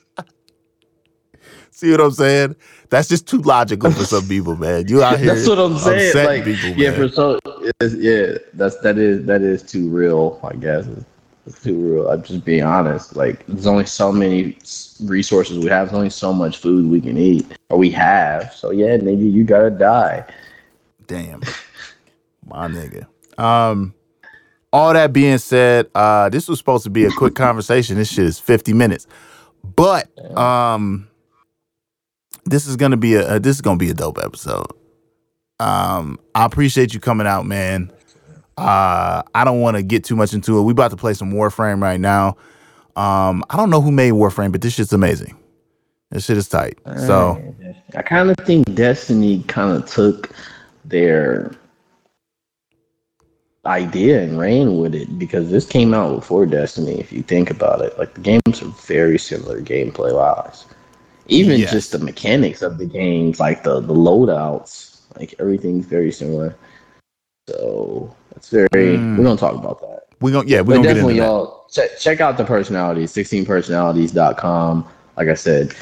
See 1.71 1.91
what 1.93 2.01
I'm 2.01 2.11
saying? 2.11 2.57
That's 2.93 3.09
just 3.09 3.27
too 3.27 3.39
logical 3.39 3.91
for 3.91 4.05
some 4.05 4.29
people, 4.29 4.55
man. 4.55 4.87
You 4.87 5.03
out 5.03 5.19
here. 5.19 5.35
That's 5.35 5.49
what 5.49 5.59
I'm 5.59 5.79
saying. 5.79 6.27
Like, 6.27 6.45
people, 6.45 6.69
yeah, 6.73 6.91
man. 6.91 7.09
for 7.09 7.15
so, 7.15 7.39
yeah, 7.81 8.37
that's 8.53 8.77
that 8.81 8.99
is 8.99 9.25
that 9.25 9.41
is 9.41 9.63
too 9.63 9.89
real. 9.89 10.39
I 10.45 10.57
guess 10.57 10.87
it's, 10.87 11.05
it's 11.47 11.63
too 11.63 11.75
real. 11.75 12.11
I'm 12.11 12.23
just 12.23 12.45
being 12.45 12.65
honest. 12.65 13.17
Like, 13.17 13.47
there's 13.47 13.67
only 13.67 13.87
so 13.87 14.13
many 14.13 14.59
resources 15.05 15.59
we 15.59 15.71
have. 15.71 15.89
There's 15.89 15.97
only 15.97 16.11
so 16.11 16.35
much 16.35 16.59
food 16.59 16.91
we 16.91 17.01
can 17.01 17.17
eat, 17.17 17.47
or 17.71 17.79
we 17.79 17.89
have. 17.93 18.53
So 18.53 18.73
yeah, 18.73 18.99
nigga, 18.99 19.33
you 19.33 19.45
gotta 19.45 19.71
die. 19.71 20.27
Damn. 21.07 21.41
My 22.47 22.69
nigga. 22.69 23.07
Um 23.43 23.95
all 24.71 24.93
that 24.93 25.15
being 25.15 25.39
said, 25.39 25.89
uh 25.95 26.29
this 26.29 26.47
was 26.47 26.59
supposed 26.59 26.85
to 26.85 26.91
be 26.91 27.07
a 27.07 27.11
quick 27.11 27.35
conversation. 27.37 27.97
This 27.97 28.13
shit 28.13 28.27
is 28.27 28.39
50 28.39 28.75
minutes. 28.75 29.07
But 29.65 30.11
um 30.37 31.09
this 32.45 32.67
is 32.67 32.77
gonna 32.77 32.97
be 32.97 33.15
a, 33.15 33.39
this 33.39 33.57
is 33.57 33.61
gonna 33.61 33.79
be 33.79 33.91
a 33.91 33.95
dope 33.95 34.19
episode. 34.23 34.67
Um 35.61 36.19
I 36.35 36.45
appreciate 36.45 36.95
you 36.95 37.01
coming 37.01 37.27
out, 37.27 37.47
man. 37.47 37.93
Uh 38.57 39.23
I 39.35 39.45
don't 39.45 39.61
want 39.61 39.77
to 39.77 39.83
get 39.83 40.05
too 40.05 40.17
much 40.17 40.35
into 40.35 40.59
it. 40.59 40.63
We 40.63 40.73
about 40.73 40.91
to 40.91 40.97
play 40.97 41.15
some 41.15 41.33
Warframe 41.33 41.81
right 41.81 42.01
now. 42.01 42.37
Um 42.97 43.45
I 43.51 43.57
don't 43.57 43.71
know 43.71 43.81
who 43.81 43.93
made 43.93 44.13
Warframe, 44.13 44.53
but 44.53 44.61
this 44.61 44.75
shit's 44.75 44.93
amazing. 44.93 45.37
This 46.11 46.27
shit 46.27 46.37
is 46.37 46.49
tight. 46.49 46.79
So 47.07 47.55
I 47.97 48.03
kind 48.03 48.31
of 48.31 48.37
think 48.45 48.75
Destiny 48.75 49.43
kind 49.45 49.77
of 49.77 49.89
took 49.91 50.31
their 50.85 51.53
idea 53.65 54.23
and 54.23 54.39
ran 54.39 54.79
with 54.79 54.95
it 54.95 55.19
because 55.19 55.51
this 55.51 55.67
came 55.67 55.95
out 55.95 56.17
before 56.17 56.47
Destiny. 56.47 56.99
If 57.01 57.13
you 57.13 57.23
think 57.23 57.51
about 57.51 57.81
it, 57.81 57.97
like 57.99 58.15
the 58.15 58.21
games 58.21 58.63
are 58.63 58.75
very 58.87 59.19
similar 59.19 59.61
gameplay 59.61 60.15
wise. 60.15 60.67
Even 61.29 61.61
Yes. 61.61 61.71
just 61.71 61.93
the 61.93 61.99
mechanics 61.99 62.63
of 62.63 62.79
the 62.79 62.87
games, 62.87 63.39
like 63.41 63.63
the 63.63 63.81
the 63.81 63.95
loadouts, 63.95 65.01
like 65.19 65.35
everything's 65.39 65.87
very 65.87 66.11
similar. 66.13 66.55
So 67.49 68.15
it's 68.37 68.49
very. 68.51 68.69
Mm. 68.99 69.19
We're 69.19 69.25
gonna 69.25 69.37
talk 69.37 69.55
about 69.55 69.81
that. 69.81 70.01
we 70.21 70.33
gonna 70.33 70.49
yeah, 70.49 70.61
we're 70.61 70.77
But 70.77 70.83
gonna 70.83 70.83
get 70.89 70.95
definitely, 70.95 71.15
into 71.19 71.25
y'all 71.25 71.67
check 71.71 71.99
check 71.99 72.21
out 72.21 72.37
the 72.37 72.45
personalities, 72.45 73.13
16personalities.com. 73.13 74.87
Like 75.17 75.29
I 75.29 75.35
said, 75.35 75.75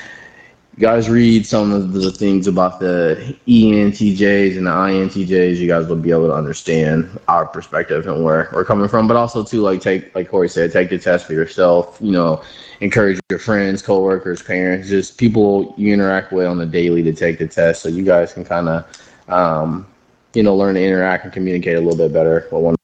you 0.77 0.81
guys 0.81 1.11
read 1.11 1.45
some 1.45 1.73
of 1.73 1.93
the 1.93 2.11
things 2.13 2.47
about 2.47 2.81
the 2.81 3.37
ENTJs 3.47 4.57
and 4.57 4.67
the 4.67 4.71
INTJs. 4.71 5.57
You 5.57 5.67
guys 5.67 5.87
will 5.87 5.97
be 5.97 6.11
able 6.11 6.29
to 6.29 6.35
understand 6.35 7.19
our 7.29 7.45
perspective 7.45 8.07
and 8.07 8.25
where 8.25 8.49
we're 8.53 8.65
coming 8.65 8.89
from. 8.89 9.09
But 9.09 9.17
also, 9.17 9.43
too, 9.43 9.63
like 9.63 9.81
take 9.81 10.15
like 10.15 10.29
Corey 10.29 10.49
said, 10.49 10.73
take 10.73 10.91
the 10.91 10.99
test 10.99 11.27
for 11.27 11.33
yourself. 11.33 11.99
You 12.01 12.13
know, 12.13 12.43
encourage 12.81 13.19
your 13.31 13.41
friends, 13.41 13.83
coworkers, 13.83 14.43
parents, 14.43 14.89
just 14.89 15.19
people 15.19 15.75
you 15.77 15.93
interact 15.93 16.33
with 16.33 16.47
on 16.47 16.59
the 16.59 16.67
daily 16.67 17.03
to 17.03 17.13
take 17.13 17.39
the 17.39 17.49
test, 17.49 17.83
so 17.83 17.89
you 17.89 18.05
guys 18.05 18.33
can 18.33 18.45
kind 18.45 18.69
of, 18.69 18.87
um, 19.29 19.87
you 20.35 20.43
know, 20.43 20.55
learn 20.55 20.77
to 20.77 20.83
interact 20.83 21.25
and 21.25 21.33
communicate 21.33 21.77
a 21.77 21.81
little 21.81 21.97
bit 21.97 22.13
better. 22.13 22.47
Well, 22.53 22.63
one 22.63 22.77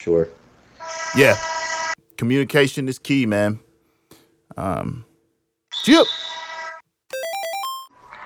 sure. 0.00 0.28
Yeah. 1.16 1.36
Communication 2.16 2.88
is 2.88 2.98
key, 2.98 3.26
man. 3.26 3.58
Um 4.56 5.06
Chip. 5.82 6.06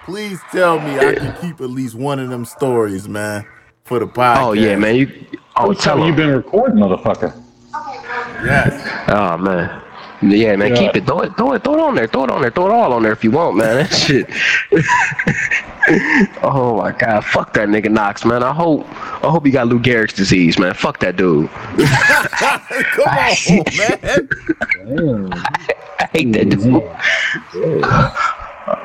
Please 0.06 0.40
tell 0.52 0.78
me 0.78 0.98
I 0.98 1.14
can 1.14 1.36
keep 1.40 1.60
at 1.60 1.68
least 1.68 1.94
one 1.96 2.18
of 2.20 2.30
them 2.30 2.44
stories, 2.44 3.08
man, 3.08 3.44
for 3.84 3.98
the 3.98 4.06
podcast. 4.06 4.36
Oh 4.42 4.52
yeah, 4.52 4.76
man. 4.76 4.94
You. 4.96 5.26
Oh, 5.56 5.68
What 5.68 5.78
tell 5.80 5.96
time 5.96 6.04
you 6.04 6.10
him. 6.10 6.16
been 6.16 6.30
recording, 6.36 6.76
motherfucker? 6.78 7.34
Yes. 8.44 9.08
Oh 9.08 9.36
man. 9.36 9.82
Yeah, 10.22 10.56
man. 10.56 10.70
Yeah. 10.70 10.76
Keep 10.92 10.96
it. 10.96 11.06
Throw 11.06 11.20
it. 11.20 11.36
Throw 11.36 11.52
it. 11.54 11.64
Throw 11.64 11.74
it 11.74 11.80
on 11.80 11.94
there. 11.96 12.06
Throw 12.06 12.24
it 12.24 12.30
on 12.30 12.40
there. 12.40 12.50
Throw 12.50 12.66
it 12.66 12.72
all 12.72 12.92
on 12.92 13.02
there 13.02 13.12
if 13.12 13.22
you 13.24 13.30
want, 13.32 13.56
man. 13.56 13.76
That 13.76 13.92
shit. 13.92 14.30
oh 16.42 16.76
my 16.78 16.92
god. 16.92 17.24
Fuck 17.24 17.52
that 17.54 17.68
nigga 17.68 17.90
Knox, 17.90 18.24
man. 18.24 18.42
I 18.44 18.52
hope. 18.52 18.86
I 19.24 19.28
hope 19.30 19.44
he 19.44 19.50
got 19.52 19.66
Lou 19.66 19.78
Gehrig's 19.80 20.14
disease, 20.14 20.58
man. 20.58 20.72
Fuck 20.74 21.00
that 21.00 21.16
dude. 21.16 21.50
Come 22.92 23.08
on, 23.08 23.34
man. 23.76 25.32
I 25.98 26.08
hate 26.12 26.32
that 26.32 26.48
dude. 26.50 26.82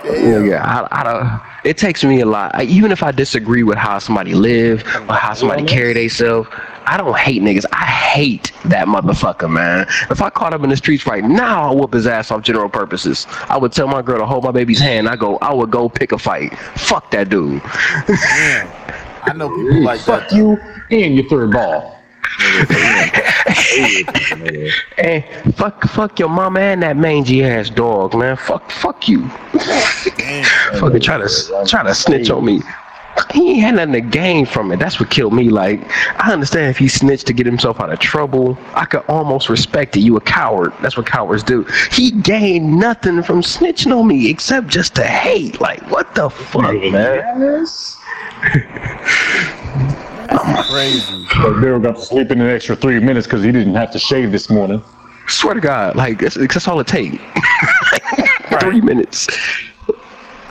Yeah, 0.03 0.43
yeah. 0.43 0.63
I, 0.91 0.99
I 0.99 1.03
don't, 1.03 1.41
it 1.63 1.77
takes 1.77 2.03
me 2.03 2.21
a 2.21 2.25
lot. 2.25 2.51
I, 2.53 2.63
even 2.63 2.91
if 2.91 3.01
I 3.03 3.11
disagree 3.11 3.63
with 3.63 3.77
how 3.77 3.97
somebody 3.99 4.33
live 4.33 4.81
or 5.09 5.13
how 5.13 5.33
somebody 5.33 5.63
carry 5.63 5.93
themselves, 5.93 6.49
I 6.85 6.97
don't 6.97 7.17
hate 7.17 7.41
niggas. 7.41 7.65
I 7.71 7.85
hate 7.85 8.51
that 8.65 8.87
motherfucker, 8.87 9.49
man. 9.51 9.87
If 10.09 10.21
I 10.21 10.29
caught 10.29 10.53
him 10.53 10.63
in 10.63 10.69
the 10.69 10.77
streets 10.77 11.05
right 11.05 11.23
now, 11.23 11.63
I'll 11.63 11.77
whoop 11.77 11.93
his 11.93 12.07
ass 12.07 12.31
off 12.31 12.41
general 12.41 12.69
purposes. 12.69 13.27
I 13.49 13.57
would 13.57 13.71
tell 13.71 13.87
my 13.87 14.01
girl 14.01 14.19
to 14.19 14.25
hold 14.25 14.43
my 14.43 14.51
baby's 14.51 14.79
hand. 14.79 15.07
I 15.07 15.15
go, 15.15 15.37
I 15.37 15.53
would 15.53 15.71
go 15.71 15.89
pick 15.89 16.11
a 16.11 16.17
fight. 16.17 16.57
Fuck 16.75 17.11
that 17.11 17.29
dude. 17.29 17.61
I 17.65 19.33
know 19.35 19.49
people 19.49 19.81
like 19.83 20.03
that. 20.05 20.29
Fuck 20.29 20.31
you 20.33 20.57
and 20.89 21.15
your 21.15 21.25
third 21.29 21.51
ball. 21.51 22.00
Hey, 24.97 25.25
fuck, 25.55 25.83
fuck 25.85 26.19
your 26.19 26.29
mama 26.29 26.59
and 26.59 26.83
that 26.83 26.97
mangy 26.97 27.43
ass 27.43 27.69
dog, 27.69 28.15
man. 28.15 28.35
Fuck, 28.35 28.69
fuck 28.71 29.07
you. 29.07 29.27
Fucking 30.79 31.01
try 31.01 31.17
to 31.17 31.65
try 31.67 31.83
to 31.83 31.93
snitch 31.95 32.29
on 32.29 32.45
me. 32.45 32.61
He 33.33 33.51
ain't 33.51 33.61
had 33.61 33.75
nothing 33.75 33.93
to 33.93 34.01
gain 34.01 34.45
from 34.45 34.71
it. 34.71 34.79
That's 34.79 34.99
what 34.99 35.09
killed 35.09 35.33
me. 35.33 35.49
Like, 35.49 35.81
I 36.19 36.31
understand 36.31 36.69
if 36.69 36.77
he 36.77 36.87
snitched 36.87 37.27
to 37.27 37.33
get 37.33 37.45
himself 37.45 37.79
out 37.79 37.91
of 37.91 37.99
trouble. 37.99 38.57
I 38.73 38.85
could 38.85 39.03
almost 39.07 39.49
respect 39.49 39.95
it. 39.97 40.01
You 40.01 40.17
a 40.17 40.21
coward. 40.21 40.73
That's 40.81 40.97
what 40.97 41.05
cowards 41.05 41.43
do. 41.43 41.65
He 41.91 42.11
gained 42.11 42.79
nothing 42.79 43.21
from 43.23 43.41
snitching 43.41 43.97
on 43.97 44.07
me 44.07 44.29
except 44.29 44.67
just 44.67 44.95
to 44.95 45.03
hate. 45.03 45.59
Like, 45.61 45.81
what 45.91 46.15
the 46.15 46.29
fuck, 46.29 46.73
man? 46.73 47.67
Crazy. 50.39 51.25
But 51.41 51.61
Bill 51.61 51.79
got 51.79 51.95
to 51.95 52.01
sleep 52.01 52.31
in 52.31 52.41
an 52.41 52.49
extra 52.49 52.75
three 52.75 52.99
minutes 52.99 53.25
because 53.25 53.43
he 53.43 53.51
didn't 53.51 53.75
have 53.75 53.91
to 53.91 53.99
shave 53.99 54.31
this 54.31 54.49
morning. 54.49 54.83
Swear 55.27 55.53
to 55.53 55.61
God, 55.61 55.95
like 55.95 56.19
that's, 56.19 56.35
that's 56.35 56.67
all 56.67 56.79
it 56.79 56.87
takes. 56.87 57.17
Three 58.59 58.81
minutes. 58.81 59.27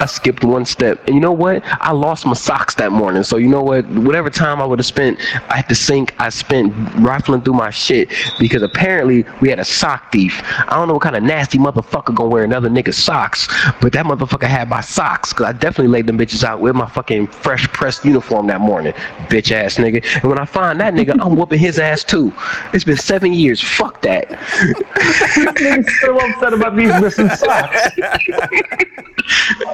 I 0.00 0.06
skipped 0.06 0.42
one 0.44 0.64
step, 0.64 1.04
and 1.06 1.14
you 1.14 1.20
know 1.20 1.32
what? 1.32 1.62
I 1.64 1.92
lost 1.92 2.24
my 2.24 2.32
socks 2.32 2.74
that 2.76 2.90
morning. 2.90 3.22
So 3.22 3.36
you 3.36 3.48
know 3.48 3.62
what? 3.62 3.86
Whatever 3.90 4.30
time 4.30 4.60
I 4.60 4.64
would 4.64 4.78
have 4.78 4.86
spent 4.86 5.20
at 5.50 5.68
the 5.68 5.74
sink, 5.74 6.14
I 6.18 6.30
spent 6.30 6.72
rifling 6.96 7.42
through 7.42 7.54
my 7.54 7.68
shit 7.70 8.10
because 8.38 8.62
apparently 8.62 9.26
we 9.40 9.50
had 9.50 9.58
a 9.58 9.64
sock 9.64 10.10
thief. 10.10 10.40
I 10.44 10.70
don't 10.70 10.88
know 10.88 10.94
what 10.94 11.02
kind 11.02 11.16
of 11.16 11.22
nasty 11.22 11.58
motherfucker 11.58 12.14
gonna 12.14 12.30
wear 12.30 12.44
another 12.44 12.70
nigga's 12.70 12.96
socks, 12.96 13.46
but 13.82 13.92
that 13.92 14.06
motherfucker 14.06 14.48
had 14.48 14.70
my 14.70 14.80
socks 14.80 15.34
because 15.34 15.46
I 15.46 15.52
definitely 15.52 15.88
laid 15.88 16.06
them 16.06 16.18
bitches 16.18 16.44
out 16.44 16.60
with 16.60 16.74
my 16.74 16.88
fucking 16.88 17.26
fresh 17.26 17.68
pressed 17.68 18.04
uniform 18.04 18.46
that 18.46 18.60
morning, 18.60 18.94
bitch 19.28 19.52
ass 19.52 19.76
nigga. 19.76 20.02
And 20.14 20.24
when 20.24 20.38
I 20.38 20.46
find 20.46 20.80
that 20.80 20.94
nigga, 20.94 21.18
I'm 21.20 21.36
whooping 21.36 21.58
his 21.58 21.78
ass 21.78 22.04
too. 22.04 22.32
It's 22.72 22.84
been 22.84 22.96
seven 22.96 23.34
years. 23.34 23.60
Fuck 23.60 24.00
that. 24.02 24.28
Niggas 24.30 25.90
still 25.90 26.18
upset 26.20 26.54
about 26.54 26.76
these 26.76 26.98
missing 27.00 27.28
socks. 27.28 27.88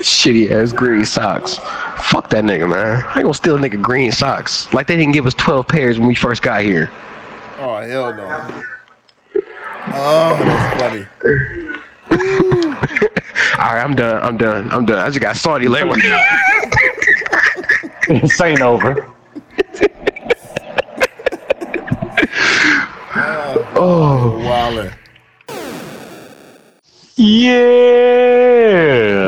Shitty 0.16 0.50
ass 0.50 0.72
green 0.72 1.04
socks. 1.04 1.58
Fuck 2.10 2.30
that 2.30 2.42
nigga, 2.42 2.66
man. 2.66 3.04
I 3.04 3.16
ain't 3.16 3.24
gonna 3.24 3.34
steal 3.34 3.56
a 3.56 3.58
nigga 3.58 3.80
green 3.82 4.10
socks. 4.10 4.72
Like 4.72 4.86
they 4.86 4.96
didn't 4.96 5.12
give 5.12 5.26
us 5.26 5.34
12 5.34 5.68
pairs 5.68 5.98
when 5.98 6.08
we 6.08 6.14
first 6.14 6.40
got 6.40 6.62
here. 6.62 6.90
Oh 7.58 7.76
hell 7.82 8.14
no. 8.14 8.62
Oh, 9.88 10.36
that's 10.42 10.80
funny. 10.80 11.06
Alright, 13.58 13.84
I'm 13.84 13.94
done. 13.94 14.22
I'm 14.22 14.38
done. 14.38 14.70
I'm 14.70 14.86
done. 14.86 14.98
I 15.00 15.08
just 15.08 15.20
got 15.20 15.36
salty 15.36 15.68
leg. 15.68 15.86
This 18.08 18.40
ain't 18.40 18.62
over. 18.62 19.12
Oh 23.18 23.66
Oh, 23.74 24.38
Waller. 24.46 24.92
Yeah. 27.16 28.56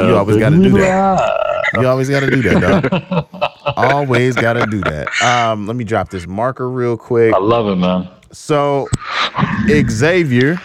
You 0.07 0.17
always 0.17 0.37
gotta 0.37 0.57
do 0.57 0.71
that. 0.79 1.49
You 1.75 1.87
always 1.87 2.09
got 2.09 2.21
to 2.21 2.31
do 2.31 2.43
that, 2.43 2.61
dog. 2.91 3.27
always 3.77 4.35
got 4.35 4.55
to 4.55 4.67
do 4.67 4.81
that. 4.81 5.09
Um, 5.23 5.67
let 5.67 5.77
me 5.77 5.85
drop 5.85 6.11
this 6.11 6.27
marker 6.27 6.71
real 6.71 6.97
quick. 6.97 7.35
I 7.35 7.39
love 7.39 7.69
it, 7.69 7.77
man. 7.77 8.09
So, 8.33 8.89
Xavier, 9.69 10.61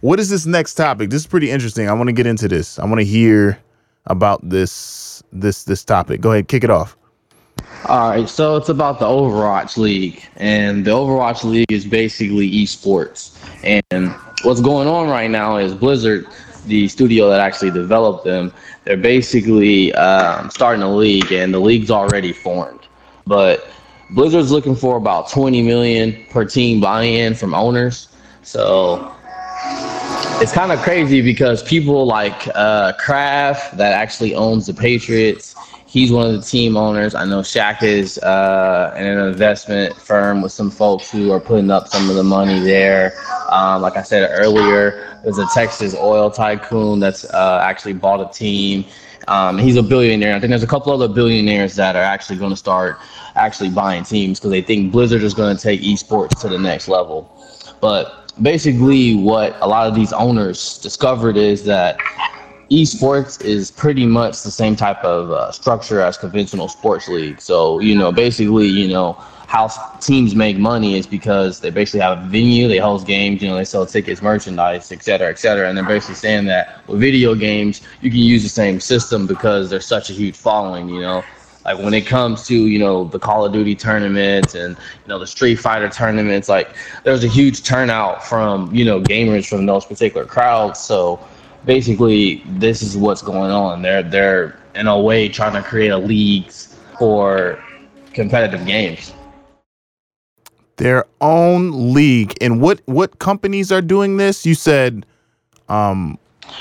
what 0.00 0.20
is 0.20 0.30
this 0.30 0.46
next 0.46 0.74
topic? 0.74 1.10
This 1.10 1.22
is 1.22 1.26
pretty 1.26 1.50
interesting. 1.50 1.88
I 1.88 1.92
want 1.92 2.08
to 2.08 2.12
get 2.12 2.26
into 2.26 2.48
this. 2.48 2.78
I 2.78 2.84
want 2.84 3.00
to 3.00 3.04
hear 3.04 3.58
about 4.06 4.48
this 4.48 5.22
this 5.32 5.64
this 5.64 5.84
topic. 5.84 6.20
Go 6.20 6.32
ahead, 6.32 6.48
kick 6.48 6.64
it 6.64 6.70
off. 6.70 6.96
All 7.86 8.10
right, 8.10 8.28
so 8.28 8.56
it's 8.56 8.68
about 8.68 8.98
the 8.98 9.06
Overwatch 9.06 9.76
League, 9.76 10.24
and 10.36 10.84
the 10.84 10.90
Overwatch 10.90 11.44
League 11.44 11.70
is 11.70 11.84
basically 11.84 12.50
esports. 12.50 13.36
And 13.62 14.14
what's 14.42 14.60
going 14.60 14.88
on 14.88 15.08
right 15.08 15.30
now 15.30 15.56
is 15.56 15.74
Blizzard, 15.74 16.26
the 16.66 16.88
studio 16.88 17.28
that 17.30 17.40
actually 17.40 17.70
developed 17.70 18.24
them, 18.24 18.52
they're 18.84 18.96
basically 18.96 19.92
um, 19.94 20.50
starting 20.50 20.82
a 20.82 20.94
league, 20.94 21.32
and 21.32 21.52
the 21.52 21.58
league's 21.58 21.90
already 21.90 22.32
formed. 22.32 22.80
But 23.26 23.68
Blizzard's 24.10 24.50
looking 24.50 24.74
for 24.74 24.96
about 24.96 25.30
20 25.30 25.62
million 25.62 26.24
per 26.30 26.44
team 26.44 26.80
buy-in 26.80 27.34
from 27.34 27.54
owners. 27.54 28.08
So 28.42 29.14
it's 30.40 30.52
kind 30.52 30.72
of 30.72 30.80
crazy 30.80 31.22
because 31.22 31.62
people 31.62 32.06
like 32.06 32.48
uh, 32.54 32.94
Kraft, 32.94 33.76
that 33.76 33.92
actually 33.92 34.34
owns 34.34 34.66
the 34.66 34.74
Patriots, 34.74 35.54
he's 35.90 36.12
one 36.12 36.24
of 36.24 36.32
the 36.32 36.46
team 36.46 36.76
owners. 36.76 37.16
I 37.16 37.24
know 37.24 37.40
Shaq 37.40 37.82
is 37.82 38.16
uh, 38.18 38.94
in 38.96 39.06
an 39.06 39.18
investment 39.26 39.96
firm 39.96 40.40
with 40.40 40.52
some 40.52 40.70
folks 40.70 41.10
who 41.10 41.32
are 41.32 41.40
putting 41.40 41.68
up 41.68 41.88
some 41.88 42.08
of 42.08 42.14
the 42.14 42.22
money 42.22 42.60
there. 42.60 43.12
Um, 43.50 43.82
like 43.82 43.96
I 43.96 44.02
said 44.02 44.30
earlier, 44.32 45.18
there's 45.24 45.38
a 45.38 45.46
Texas 45.52 45.96
oil 45.96 46.30
tycoon 46.30 47.00
that's 47.00 47.24
uh, 47.24 47.60
actually 47.64 47.94
bought 47.94 48.20
a 48.20 48.32
team. 48.32 48.84
Um, 49.26 49.58
he's 49.58 49.76
a 49.76 49.82
billionaire. 49.82 50.36
I 50.36 50.38
think 50.38 50.50
there's 50.50 50.62
a 50.62 50.68
couple 50.68 50.92
other 50.92 51.12
billionaires 51.12 51.74
that 51.74 51.96
are 51.96 52.02
actually 52.02 52.38
going 52.38 52.50
to 52.50 52.56
start 52.56 52.98
actually 53.34 53.70
buying 53.70 54.04
teams 54.04 54.38
because 54.38 54.50
they 54.52 54.62
think 54.62 54.92
Blizzard 54.92 55.24
is 55.24 55.34
going 55.34 55.56
to 55.56 55.60
take 55.60 55.80
esports 55.80 56.40
to 56.40 56.48
the 56.48 56.58
next 56.58 56.86
level. 56.86 57.28
But 57.80 58.32
basically, 58.40 59.16
what 59.16 59.56
a 59.60 59.66
lot 59.66 59.88
of 59.88 59.96
these 59.96 60.12
owners 60.12 60.78
discovered 60.78 61.36
is 61.36 61.64
that 61.64 61.98
esports 62.70 63.42
is 63.44 63.70
pretty 63.70 64.06
much 64.06 64.42
the 64.42 64.50
same 64.50 64.76
type 64.76 65.02
of 65.04 65.30
uh, 65.30 65.50
structure 65.50 66.00
as 66.00 66.16
conventional 66.16 66.68
sports 66.68 67.08
league. 67.08 67.40
So, 67.40 67.80
you 67.80 67.96
know, 67.96 68.12
basically, 68.12 68.68
you 68.68 68.88
know, 68.88 69.14
how 69.48 69.66
teams 70.00 70.36
make 70.36 70.56
money 70.56 70.96
is 70.96 71.08
because 71.08 71.58
they 71.58 71.70
basically 71.70 72.00
have 72.00 72.18
a 72.18 72.28
venue, 72.28 72.68
they 72.68 72.78
host 72.78 73.04
games, 73.04 73.42
you 73.42 73.48
know, 73.48 73.56
they 73.56 73.64
sell 73.64 73.84
tickets, 73.84 74.22
merchandise, 74.22 74.92
et 74.92 75.02
cetera, 75.02 75.28
et 75.28 75.40
cetera. 75.40 75.68
And 75.68 75.76
they're 75.76 75.84
basically 75.84 76.14
saying 76.14 76.46
that 76.46 76.86
with 76.86 77.00
video 77.00 77.34
games, 77.34 77.80
you 78.00 78.10
can 78.10 78.20
use 78.20 78.44
the 78.44 78.48
same 78.48 78.78
system 78.78 79.26
because 79.26 79.68
there's 79.68 79.86
such 79.86 80.08
a 80.08 80.12
huge 80.12 80.36
following, 80.36 80.88
you 80.88 81.00
know. 81.00 81.24
Like 81.64 81.78
when 81.78 81.92
it 81.92 82.06
comes 82.06 82.46
to, 82.46 82.54
you 82.54 82.78
know, 82.78 83.04
the 83.04 83.18
Call 83.18 83.44
of 83.44 83.52
Duty 83.52 83.74
tournaments 83.74 84.54
and, 84.54 84.76
you 84.76 85.08
know, 85.08 85.18
the 85.18 85.26
Street 85.26 85.56
Fighter 85.56 85.88
tournaments, 85.88 86.48
like 86.48 86.74
there's 87.04 87.22
a 87.22 87.28
huge 87.28 87.64
turnout 87.64 88.24
from, 88.24 88.74
you 88.74 88.84
know, 88.84 89.00
gamers 89.00 89.46
from 89.48 89.66
those 89.66 89.84
particular 89.84 90.24
crowds. 90.24 90.80
So, 90.80 91.20
basically 91.64 92.42
this 92.46 92.82
is 92.82 92.96
what's 92.96 93.22
going 93.22 93.50
on. 93.50 93.82
They're 93.82 94.02
they're 94.02 94.58
in 94.74 94.86
a 94.86 94.98
way 94.98 95.28
trying 95.28 95.54
to 95.54 95.62
create 95.62 95.90
a 95.90 95.98
leagues 95.98 96.76
for 96.98 97.62
competitive 98.12 98.66
games. 98.66 99.12
Their 100.76 101.04
own 101.20 101.92
league. 101.92 102.34
And 102.40 102.60
what 102.60 102.80
what 102.86 103.18
companies 103.18 103.70
are 103.70 103.82
doing 103.82 104.16
this? 104.16 104.46
You 104.46 104.54
said 104.54 105.06
um 105.68 106.18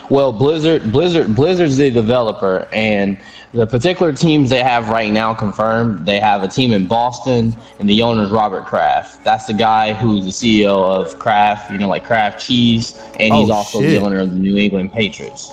Well, 0.09 0.31
Blizzard 0.33 0.91
Blizzard 0.91 1.35
Blizzard's 1.35 1.77
the 1.77 1.89
developer 1.91 2.67
and 2.73 3.17
the 3.53 3.65
particular 3.65 4.13
teams 4.13 4.49
they 4.51 4.61
have 4.61 4.89
right 4.89 5.11
now 5.11 5.33
confirmed, 5.33 6.05
they 6.05 6.19
have 6.19 6.43
a 6.43 6.47
team 6.47 6.71
in 6.71 6.85
Boston 6.87 7.55
and 7.79 7.89
the 7.89 8.01
owner 8.03 8.23
is 8.23 8.29
Robert 8.29 8.65
Kraft. 8.65 9.23
That's 9.23 9.47
the 9.47 9.53
guy 9.53 9.93
who's 9.93 10.25
the 10.25 10.31
CEO 10.65 10.83
of 10.83 11.17
Kraft, 11.17 11.71
you 11.71 11.77
know, 11.79 11.87
like 11.87 12.05
Kraft 12.05 12.39
Cheese, 12.45 12.95
and 13.19 13.33
he's 13.33 13.49
Oh, 13.49 13.53
also 13.53 13.81
shit. 13.81 13.99
the 13.99 14.05
owner 14.05 14.19
of 14.19 14.29
the 14.31 14.37
New 14.39 14.55
England 14.57 14.93
Patriots. 14.93 15.51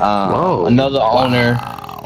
Um. 0.00 0.66
Another 0.66 1.00
owner 1.00 1.58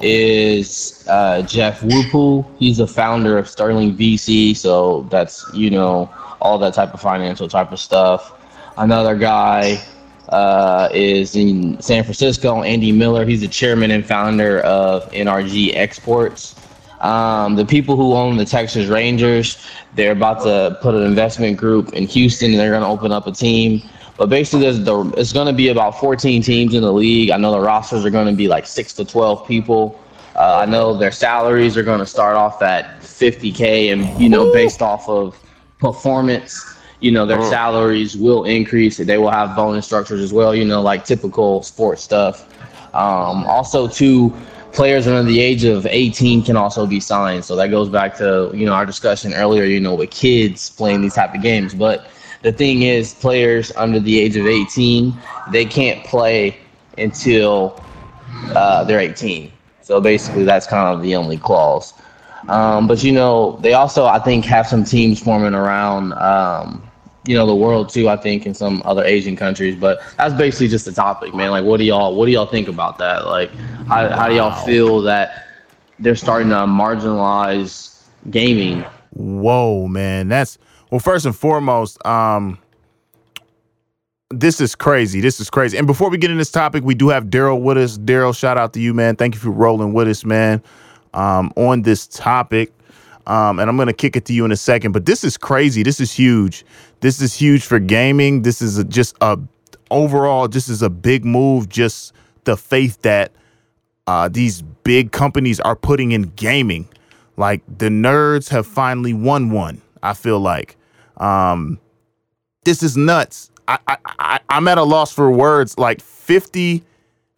is 0.03 1.05
uh, 1.09 1.43
Jeff 1.43 1.81
Wilpon. 1.81 2.45
He's 2.59 2.79
the 2.79 2.87
founder 2.87 3.39
of 3.39 3.49
Sterling 3.49 3.97
VC, 3.97 4.57
so 4.57 5.07
that's 5.11 5.45
you 5.55 5.71
know 5.71 6.11
all 6.41 6.59
that 6.59 6.75
type 6.75 6.93
of 6.95 7.01
financial 7.01 7.49
type 7.49 7.73
of 7.73 7.79
stuff. 7.79 8.33
Another 8.79 9.15
guy 9.17 9.83
uh, 10.29 10.89
is 10.93 11.37
in 11.37 11.81
San 11.81 12.03
Francisco, 12.03 12.63
Andy 12.63 12.93
Miller. 12.93 13.25
He's 13.25 13.41
the 13.41 13.49
chairman 13.49 13.91
and 13.91 14.05
founder 14.05 14.61
of 14.61 15.11
NRG 15.13 15.75
Esports. 15.75 16.55
Um, 17.05 17.57
the 17.57 17.65
people 17.65 17.97
who 17.97 18.15
own 18.15 18.37
the 18.37 18.45
Texas 18.45 18.89
Rangers, 18.89 19.65
they're 19.95 20.13
about 20.13 20.43
to 20.43 20.79
put 20.81 20.95
an 20.95 21.03
investment 21.03 21.57
group 21.57 21.93
in 21.93 22.07
Houston, 22.07 22.53
and 22.53 22.61
they're 22.61 22.71
going 22.71 22.83
to 22.83 22.89
open 22.89 23.13
up 23.13 23.27
a 23.27 23.33
team. 23.33 23.83
But 24.17 24.31
basically, 24.31 24.61
there's 24.61 24.83
the 24.83 25.05
it's 25.17 25.33
going 25.33 25.47
to 25.47 25.53
be 25.53 25.69
about 25.69 25.99
14 26.01 26.43
teams 26.43 26.75
in 26.75 26.81
the 26.81 26.93
league. 26.93 27.31
I 27.31 27.37
know 27.37 27.53
the 27.53 27.61
rosters 27.61 28.05
are 28.05 28.11
going 28.11 28.27
to 28.27 28.33
be 28.33 28.49
like 28.49 28.67
six 28.67 28.95
to 28.95 29.05
12 29.05 29.47
people. 29.47 30.01
Uh, 30.35 30.63
I 30.63 30.67
know 30.67 30.97
their 30.97 31.13
salaries 31.13 31.77
are 31.77 31.83
going 31.83 31.99
to 31.99 32.07
start 32.07 32.37
off 32.37 32.63
at 32.63 33.01
50k, 33.01 33.93
and 33.93 34.21
you 34.21 34.29
know, 34.29 34.53
based 34.53 34.81
off 34.81 35.09
of 35.09 35.39
performance, 35.79 36.76
you 37.01 37.11
know, 37.11 37.27
their 37.27 37.43
salaries 37.43 38.17
will 38.17 38.45
increase. 38.45 38.97
They 38.97 39.19
will 39.19 39.31
have 39.31 39.55
bonus 39.55 39.87
structures 39.87 40.21
as 40.21 40.33
well. 40.33 40.55
You 40.55 40.65
know, 40.65 40.81
like 40.81 41.05
typical 41.05 41.63
sports 41.63 42.03
stuff. 42.03 42.49
Um, 42.95 43.45
also, 43.47 43.87
too, 43.87 44.35
players 44.73 45.07
under 45.07 45.23
the 45.23 45.41
age 45.41 45.65
of 45.65 45.87
18 45.87 46.43
can 46.43 46.57
also 46.57 46.87
be 46.87 47.01
signed. 47.01 47.45
So 47.45 47.57
that 47.57 47.69
goes 47.69 47.89
back 47.89 48.17
to 48.17 48.51
you 48.55 48.67
know 48.67 48.73
our 48.73 48.87
discussion 48.87 49.35
earlier. 49.35 49.65
You 49.65 49.81
know, 49.81 49.95
with 49.95 50.11
kids 50.11 50.71
playing 50.71 51.03
these 51.03 51.15
type 51.15 51.35
of 51.35 51.43
games, 51.43 51.75
but 51.75 52.09
the 52.43 52.53
thing 52.53 52.83
is, 52.83 53.15
players 53.15 53.73
under 53.77 53.99
the 53.99 54.21
age 54.21 54.37
of 54.37 54.47
18 54.47 55.13
they 55.51 55.65
can't 55.65 56.05
play 56.05 56.57
until 56.99 57.83
uh, 58.55 58.85
they're 58.85 59.01
18. 59.01 59.53
So 59.83 60.01
basically, 60.01 60.45
that's 60.45 60.67
kind 60.67 60.95
of 60.95 61.03
the 61.03 61.15
only 61.15 61.39
clause. 61.39 61.95
Um, 62.49 62.87
but 62.87 63.03
you 63.03 63.13
know, 63.13 63.59
they 63.63 63.73
also 63.73 64.07
I 64.07 64.19
think 64.19 64.45
have 64.45 64.67
some 64.67 64.85
teams 64.85 65.21
forming 65.21 65.55
around 65.55 66.13
um, 66.15 66.86
you 67.27 67.35
know 67.35 67.47
the 67.47 67.55
world 67.55 67.89
too. 67.89 68.09
I 68.09 68.17
think 68.17 68.47
in 68.47 68.55
some 68.55 68.83
other 68.85 69.05
Asian 69.05 69.37
countries. 69.37 69.77
But 69.77 70.01
that's 70.17 70.35
basically 70.35 70.69
just 70.69 70.85
the 70.85 70.93
topic, 70.93 71.35
man. 71.35 71.51
Like, 71.51 71.65
what 71.65 71.79
do 71.79 71.85
y'all 71.85 72.15
what 72.15 72.27
do 72.27 72.33
y'all 72.33 72.47
think 72.47 72.69
about 72.69 72.99
that? 72.99 73.27
Like, 73.27 73.55
how 73.87 74.09
how 74.11 74.29
do 74.29 74.35
y'all 74.35 74.65
feel 74.65 75.03
that 75.03 75.47
they're 75.99 76.17
starting 76.17 76.51
to 76.51 76.57
marginalize 76.57 78.03
gaming? 78.31 78.85
Whoa, 79.11 79.89
man. 79.89 80.29
That's 80.29 80.59
well, 80.91 81.01
first 81.01 81.27
and 81.27 81.35
foremost, 81.35 82.05
um, 82.07 82.59
this 84.31 84.61
is 84.61 84.75
crazy. 84.75 85.21
This 85.21 85.41
is 85.41 85.51
crazy. 85.51 85.79
And 85.79 85.87
before 85.87 86.11
we 86.11 86.19
get 86.19 86.31
in 86.31 86.39
this 86.39 86.51
topic, 86.51 86.85
we 86.85 86.95
do 86.95 87.09
have 87.09 87.27
Daryl 87.27 87.61
with 87.61 87.79
us. 87.79 87.99
Daryl, 87.99 88.37
shout 88.37 88.59
out 88.59 88.73
to 88.75 88.81
you, 88.81 88.93
man. 88.93 89.17
Thank 89.17 89.35
you 89.35 89.41
for 89.41 89.51
rolling 89.51 89.93
with 89.93 90.09
us, 90.09 90.25
man. 90.25 90.63
Um, 91.15 91.53
on 91.57 91.83
this 91.83 92.07
topic. 92.07 92.73
Um, 93.27 93.59
and 93.59 93.69
I'm 93.69 93.77
gonna 93.77 93.93
kick 93.93 94.17
it 94.17 94.25
to 94.27 94.33
you 94.33 94.45
in 94.45 94.53
a 94.53 94.57
second, 94.57 94.93
but 94.93 95.05
this 95.05 95.25
is 95.25 95.37
crazy. 95.37 95.83
This 95.83 95.99
is 96.01 96.13
huge. 96.13 96.65
This 97.01 97.21
is 97.21 97.35
huge 97.35 97.65
for 97.65 97.79
gaming. 97.79 98.43
This 98.43 98.63
is 98.63 98.79
a, 98.79 98.85
just 98.85 99.17
a 99.21 99.39
overall. 99.91 100.49
This 100.49 100.69
is 100.69 100.83
a 100.83 100.91
big 100.91 101.25
move. 101.25 101.69
Just 101.69 102.13
the 102.45 102.57
faith 102.57 103.01
that 103.03 103.33
uh, 104.07 104.29
these 104.29 104.63
big 104.63 105.13
companies 105.13 105.61
are 105.61 105.77
putting 105.77 106.13
in 106.13 106.23
gaming. 106.37 106.89
Like 107.37 107.63
the 107.67 107.89
nerds 107.89 108.49
have 108.49 108.67
finally 108.67 109.13
won 109.13 109.51
one. 109.51 109.83
I 110.03 110.15
feel 110.15 110.41
like 110.41 110.77
um, 111.19 111.79
this 112.65 112.83
is 112.83 112.97
nuts. 112.97 113.51
I, 113.69 113.79
I, 113.87 113.97
I 114.07 114.41
I'm 114.49 114.69
at 114.69 114.79
a 114.79 114.85
loss 114.85 115.13
for 115.13 115.31
words. 115.31 115.77
Like 115.77 116.01
50 116.01 116.85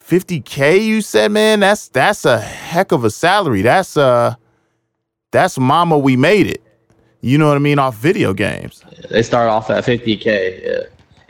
50k. 0.09 0.85
You 0.85 1.03
said, 1.03 1.33
man, 1.33 1.61
that's 1.61 1.89
that's 1.89 2.25
a 2.25 2.39
heck 2.39 2.93
of 2.93 3.05
a 3.05 3.11
salary. 3.11 3.63
That's 3.63 3.97
uh 3.97 4.37
that's 5.31 5.59
mama. 5.59 5.99
We 5.99 6.17
made 6.17 6.47
it. 6.47 6.63
You 7.21 7.37
know 7.39 7.49
what 7.49 7.57
I 7.57 7.61
mean? 7.61 7.79
Off 7.79 7.97
video 7.97 8.33
games. 8.33 8.85
They 9.11 9.23
start 9.23 9.49
off 9.49 9.71
at 9.71 9.85
50k. 9.85 10.63
Yeah. 10.65 10.79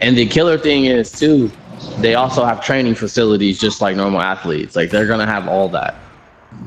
And 0.01 0.17
the 0.17 0.27
killer 0.27 0.59
thing 0.59 0.85
is 0.85 1.11
too, 1.11 1.51
they 1.99 2.15
also 2.15 2.45
have 2.45 2.63
training 2.65 2.95
facilities 2.95 3.59
just 3.59 3.81
like 3.81 3.97
normal 3.97 4.21
athletes. 4.21 4.77
Like 4.77 4.91
they're 4.91 5.07
gonna 5.07 5.27
have 5.27 5.49
all 5.49 5.69
that. 5.71 5.97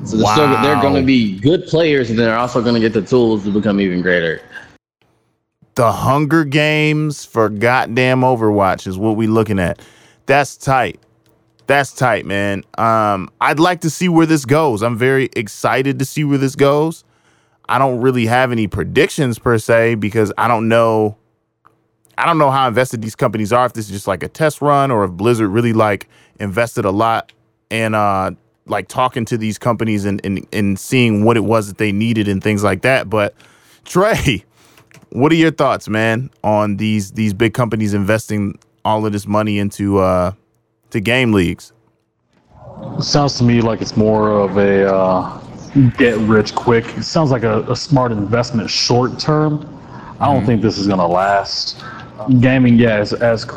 So 0.05 0.17
they're, 0.17 0.31
still, 0.33 0.47
they're 0.61 0.81
gonna 0.81 1.01
be 1.03 1.39
good 1.39 1.65
players, 1.65 2.09
and 2.09 2.19
they're 2.19 2.37
also 2.37 2.61
gonna 2.63 2.79
get 2.79 2.93
the 2.93 3.01
tools 3.01 3.43
to 3.45 3.51
become 3.51 3.79
even 3.79 4.01
greater. 4.01 4.41
the 5.75 5.91
Hunger 5.91 6.43
Games 6.43 7.23
for 7.25 7.49
goddamn 7.49 8.21
Overwatch 8.21 8.85
is 8.87 8.97
what 8.97 9.15
we 9.15 9.27
looking 9.27 9.59
at. 9.59 9.81
That's 10.25 10.57
tight. 10.57 10.99
That's 11.67 11.93
tight, 11.93 12.25
man. 12.25 12.63
Um, 12.77 13.29
I'd 13.39 13.59
like 13.59 13.81
to 13.81 13.89
see 13.89 14.09
where 14.09 14.25
this 14.25 14.45
goes. 14.45 14.83
I'm 14.83 14.97
very 14.97 15.29
excited 15.35 15.99
to 15.99 16.05
see 16.05 16.23
where 16.23 16.37
this 16.37 16.55
goes. 16.55 17.03
I 17.71 17.77
don't 17.77 18.01
really 18.01 18.25
have 18.25 18.51
any 18.51 18.67
predictions 18.67 19.39
per 19.39 19.57
se 19.57 19.95
because 19.95 20.33
I 20.37 20.49
don't 20.49 20.67
know 20.67 21.15
I 22.17 22.25
don't 22.25 22.37
know 22.37 22.51
how 22.51 22.67
invested 22.67 23.01
these 23.01 23.15
companies 23.15 23.53
are. 23.53 23.65
If 23.65 23.71
this 23.71 23.85
is 23.85 23.91
just 23.91 24.07
like 24.07 24.23
a 24.23 24.27
test 24.27 24.61
run, 24.61 24.91
or 24.91 25.05
if 25.05 25.11
Blizzard 25.11 25.49
really 25.49 25.71
like 25.71 26.09
invested 26.37 26.83
a 26.83 26.91
lot 26.91 27.31
and 27.69 27.95
uh 27.95 28.31
like 28.65 28.89
talking 28.89 29.23
to 29.23 29.37
these 29.37 29.57
companies 29.57 30.03
and 30.03 30.19
and, 30.25 30.45
and 30.51 30.77
seeing 30.77 31.23
what 31.23 31.37
it 31.37 31.45
was 31.45 31.69
that 31.69 31.77
they 31.77 31.93
needed 31.93 32.27
and 32.27 32.43
things 32.43 32.61
like 32.61 32.81
that. 32.81 33.09
But 33.09 33.35
Trey, 33.85 34.43
what 35.13 35.31
are 35.31 35.35
your 35.35 35.51
thoughts, 35.51 35.87
man, 35.87 36.29
on 36.43 36.75
these 36.75 37.13
these 37.13 37.33
big 37.33 37.53
companies 37.53 37.93
investing 37.93 38.59
all 38.83 39.05
of 39.05 39.13
this 39.13 39.25
money 39.25 39.59
into 39.59 39.99
uh 39.99 40.33
to 40.89 40.99
game 40.99 41.31
leagues? 41.31 41.71
It 42.97 43.03
sounds 43.03 43.37
to 43.37 43.45
me 43.45 43.61
like 43.61 43.81
it's 43.81 43.95
more 43.95 44.29
of 44.29 44.57
a 44.57 44.93
uh, 44.93 45.40
get 45.97 46.17
rich 46.17 46.53
quick. 46.53 46.85
It 46.97 47.03
sounds 47.03 47.31
like 47.31 47.43
a, 47.43 47.61
a 47.63 47.75
smart 47.75 48.11
investment 48.11 48.69
short 48.69 49.19
term. 49.19 49.67
I 50.19 50.31
don't 50.31 50.45
think 50.45 50.61
this 50.61 50.77
is 50.77 50.87
gonna 50.87 51.07
last. 51.07 51.83
Gaming, 52.39 52.77
yeah, 52.77 53.01
is 53.01 53.13
as 53.13 53.47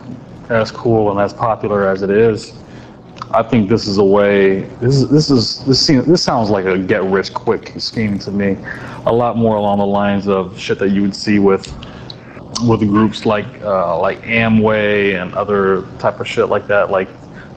as 0.48 0.70
cool 0.70 1.10
and 1.10 1.20
as 1.20 1.32
popular 1.32 1.88
as 1.88 2.02
it 2.02 2.10
is. 2.10 2.54
I 3.30 3.42
think 3.42 3.68
this 3.68 3.86
is 3.86 3.98
a 3.98 4.04
way. 4.04 4.60
This 4.80 4.96
is 4.96 5.08
this 5.08 5.30
is 5.30 5.64
this 5.64 5.84
seems 5.84 6.06
this 6.06 6.22
sounds 6.22 6.50
like 6.50 6.64
a 6.66 6.78
get 6.78 7.02
rich 7.04 7.34
quick 7.34 7.72
scheme 7.78 8.18
to 8.20 8.30
me. 8.30 8.56
A 9.06 9.12
lot 9.12 9.36
more 9.36 9.56
along 9.56 9.78
the 9.78 9.86
lines 9.86 10.28
of 10.28 10.58
shit 10.58 10.78
that 10.78 10.90
you 10.90 11.02
would 11.02 11.16
see 11.16 11.38
with 11.38 11.66
with 12.62 12.80
groups 12.80 13.26
like 13.26 13.46
uh, 13.62 13.98
like 14.00 14.20
Amway 14.22 15.20
and 15.20 15.34
other 15.34 15.82
type 15.98 16.20
of 16.20 16.28
shit 16.28 16.48
like 16.48 16.66
that. 16.68 16.90
Like 16.90 17.08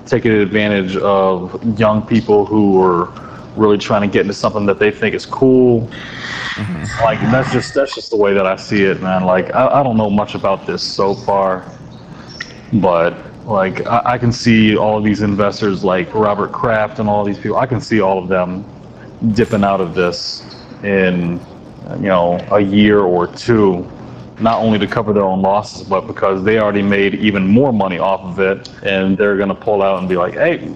taking 0.06 0.32
advantage 0.32 0.98
of 0.98 1.80
young 1.80 2.02
people 2.02 2.46
who 2.46 2.82
are 2.82 3.27
really 3.58 3.78
trying 3.78 4.02
to 4.02 4.08
get 4.08 4.22
into 4.22 4.34
something 4.34 4.66
that 4.66 4.80
they 4.80 4.92
think 4.92 5.16
is 5.16 5.26
cool. 5.26 5.88
Mm-hmm. 5.88 7.04
Like 7.04 7.20
that's 7.32 7.52
just 7.52 7.74
that's 7.74 7.94
just 7.94 8.10
the 8.10 8.18
way 8.18 8.34
that 8.34 8.46
I 8.46 8.56
see 8.56 8.84
it, 8.84 9.02
man. 9.02 9.24
Like 9.24 9.54
I, 9.54 9.80
I 9.80 9.84
don't 9.84 9.98
know 9.98 10.10
much 10.10 10.36
about 10.36 10.66
this 10.66 10.82
so 10.82 11.14
far, 11.14 11.70
but 12.74 13.16
like 13.46 13.86
I, 13.86 14.02
I 14.06 14.18
can 14.18 14.32
see 14.32 14.76
all 14.78 14.98
of 14.98 15.04
these 15.04 15.22
investors 15.22 15.84
like 15.84 16.14
Robert 16.14 16.52
Kraft 16.52 17.00
and 17.00 17.08
all 17.08 17.24
these 17.24 17.38
people. 17.38 17.58
I 17.58 17.66
can 17.66 17.80
see 17.80 18.02
all 18.02 18.18
of 18.20 18.28
them 18.28 18.66
dipping 19.34 19.64
out 19.64 19.82
of 19.82 19.96
this 19.96 20.44
in 20.84 21.40
you 21.98 22.10
know 22.10 22.46
a 22.52 22.60
year 22.60 23.00
or 23.00 23.28
two 23.28 23.90
not 24.40 24.60
only 24.60 24.78
to 24.78 24.86
cover 24.86 25.14
their 25.14 25.24
own 25.24 25.42
losses, 25.42 25.88
but 25.88 26.02
because 26.02 26.44
they 26.44 26.60
already 26.60 26.84
made 26.84 27.16
even 27.16 27.48
more 27.48 27.74
money 27.74 27.98
off 27.98 28.22
of 28.22 28.40
it, 28.40 28.70
and 28.84 29.18
they're 29.18 29.38
gonna 29.38 29.56
pull 29.56 29.82
out 29.82 30.00
and 30.00 30.08
be 30.08 30.16
like, 30.16 30.34
"Hey, 30.34 30.72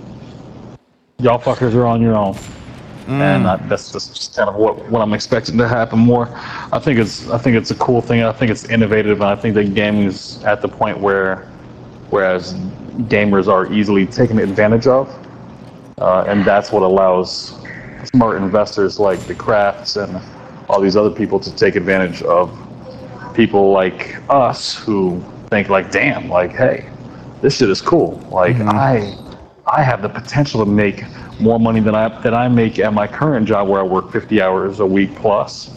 y'all 1.19 1.39
fuckers 1.39 1.75
are 1.75 1.85
on 1.85 2.01
your 2.01 2.15
own." 2.15 2.35
And 3.19 3.47
I, 3.47 3.57
that's 3.67 3.91
just, 3.91 4.35
kind 4.35 4.49
of 4.49 4.55
what, 4.55 4.89
what 4.89 5.01
I'm 5.01 5.13
expecting 5.13 5.57
to 5.57 5.67
happen 5.67 5.99
more. 5.99 6.29
I 6.71 6.79
think 6.79 6.99
it's 6.99 7.27
I 7.29 7.37
think 7.37 7.57
it's 7.57 7.71
a 7.71 7.75
cool 7.75 8.01
thing. 8.01 8.23
I 8.23 8.31
think 8.31 8.51
it's 8.51 8.65
innovative, 8.65 9.21
and 9.21 9.29
I 9.29 9.35
think 9.35 9.55
that 9.55 9.73
gaming 9.73 10.03
is 10.03 10.43
at 10.43 10.61
the 10.61 10.67
point 10.67 10.99
where, 10.99 11.47
whereas 12.09 12.53
gamers 13.09 13.47
are 13.47 13.71
easily 13.73 14.05
taken 14.05 14.37
advantage 14.39 14.87
of, 14.87 15.09
uh, 15.97 16.25
and 16.27 16.45
that's 16.45 16.71
what 16.71 16.83
allows 16.83 17.55
smart 18.05 18.37
investors 18.37 18.99
like 18.99 19.19
the 19.27 19.35
Krafts 19.35 20.01
and 20.01 20.21
all 20.69 20.79
these 20.79 20.95
other 20.95 21.11
people 21.11 21.39
to 21.39 21.55
take 21.55 21.75
advantage 21.75 22.21
of 22.23 22.55
people 23.33 23.71
like 23.71 24.17
us 24.29 24.75
who 24.75 25.23
think 25.49 25.69
like, 25.69 25.91
damn, 25.91 26.29
like, 26.29 26.51
hey, 26.51 26.89
this 27.41 27.57
shit 27.57 27.69
is 27.69 27.81
cool. 27.81 28.17
Like 28.31 28.55
I 28.57 29.17
I 29.67 29.83
have 29.83 30.01
the 30.01 30.09
potential 30.09 30.63
to 30.65 30.69
make 30.69 31.03
more 31.39 31.59
money 31.59 31.79
than 31.79 31.95
I 31.95 32.07
than 32.21 32.33
I 32.33 32.47
make 32.47 32.79
at 32.79 32.93
my 32.93 33.07
current 33.07 33.47
job 33.47 33.67
where 33.67 33.81
I 33.81 33.83
work 33.83 34.11
50 34.11 34.41
hours 34.41 34.79
a 34.79 34.85
week 34.85 35.15
plus. 35.15 35.71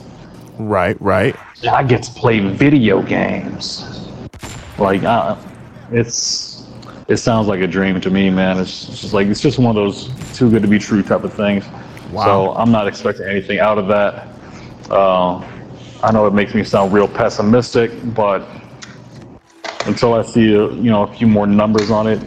Right, 0.58 1.00
right. 1.00 1.36
I 1.70 1.82
get 1.82 2.02
to 2.04 2.10
play 2.12 2.40
video 2.40 3.02
games. 3.02 4.08
Like 4.78 5.02
uh, 5.02 5.36
it's 5.90 6.66
it 7.08 7.18
sounds 7.18 7.46
like 7.46 7.60
a 7.60 7.66
dream 7.66 8.00
to 8.00 8.10
me, 8.10 8.30
man. 8.30 8.58
It's 8.58 8.86
just 8.86 9.12
like 9.12 9.26
it's 9.26 9.40
just 9.40 9.58
one 9.58 9.70
of 9.70 9.74
those 9.76 10.08
too 10.36 10.50
good 10.50 10.62
to 10.62 10.68
be 10.68 10.78
true 10.78 11.02
type 11.02 11.24
of 11.24 11.34
things. 11.34 11.66
Wow. 12.10 12.24
So 12.24 12.54
I'm 12.54 12.70
not 12.70 12.88
expecting 12.88 13.26
anything 13.26 13.58
out 13.58 13.76
of 13.76 13.88
that. 13.88 14.28
Uh, 14.90 15.38
I 16.02 16.12
know 16.12 16.26
it 16.26 16.34
makes 16.34 16.54
me 16.54 16.64
sound 16.64 16.92
real 16.92 17.08
pessimistic, 17.08 17.90
but 18.14 18.46
until 19.86 20.14
I 20.14 20.22
see 20.22 20.54
a, 20.54 20.70
you 20.72 20.90
know 20.90 21.02
a 21.02 21.14
few 21.14 21.26
more 21.26 21.46
numbers 21.46 21.90
on 21.90 22.06
it, 22.06 22.20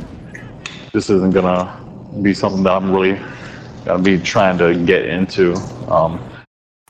this 0.98 1.12
isn't 1.12 1.32
gonna 1.32 1.62
be 2.24 2.34
something 2.34 2.64
that 2.64 2.72
I'm 2.72 2.92
really 2.92 3.22
gonna 3.86 4.02
be 4.02 4.18
trying 4.18 4.58
to 4.58 4.74
get 4.84 5.06
into. 5.06 5.54
Um, 5.88 6.20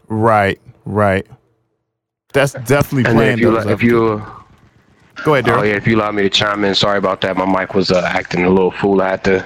Right, 0.08 0.62
right. 0.86 1.28
That's 2.32 2.54
definitely 2.54 3.04
And 3.04 3.08
then 3.08 3.16
playing 3.16 3.34
if 3.34 3.42
you 3.42 3.52
those 3.52 3.66
if 3.66 3.84
you 3.84 4.26
Go 5.26 5.34
ahead, 5.34 5.50
oh 5.50 5.64
yeah, 5.64 5.76
if 5.76 5.86
you 5.86 5.98
allow 5.98 6.12
me 6.12 6.22
to 6.24 6.30
chime 6.30 6.64
in, 6.64 6.74
sorry 6.74 7.00
about 7.00 7.20
that. 7.22 7.36
My 7.36 7.46
mic 7.46 7.74
was 7.74 7.92
uh, 7.92 8.02
acting 8.06 8.46
a 8.46 8.50
little 8.50 8.72
fool. 8.72 9.02
I 9.02 9.10
had 9.10 9.24
to 9.26 9.46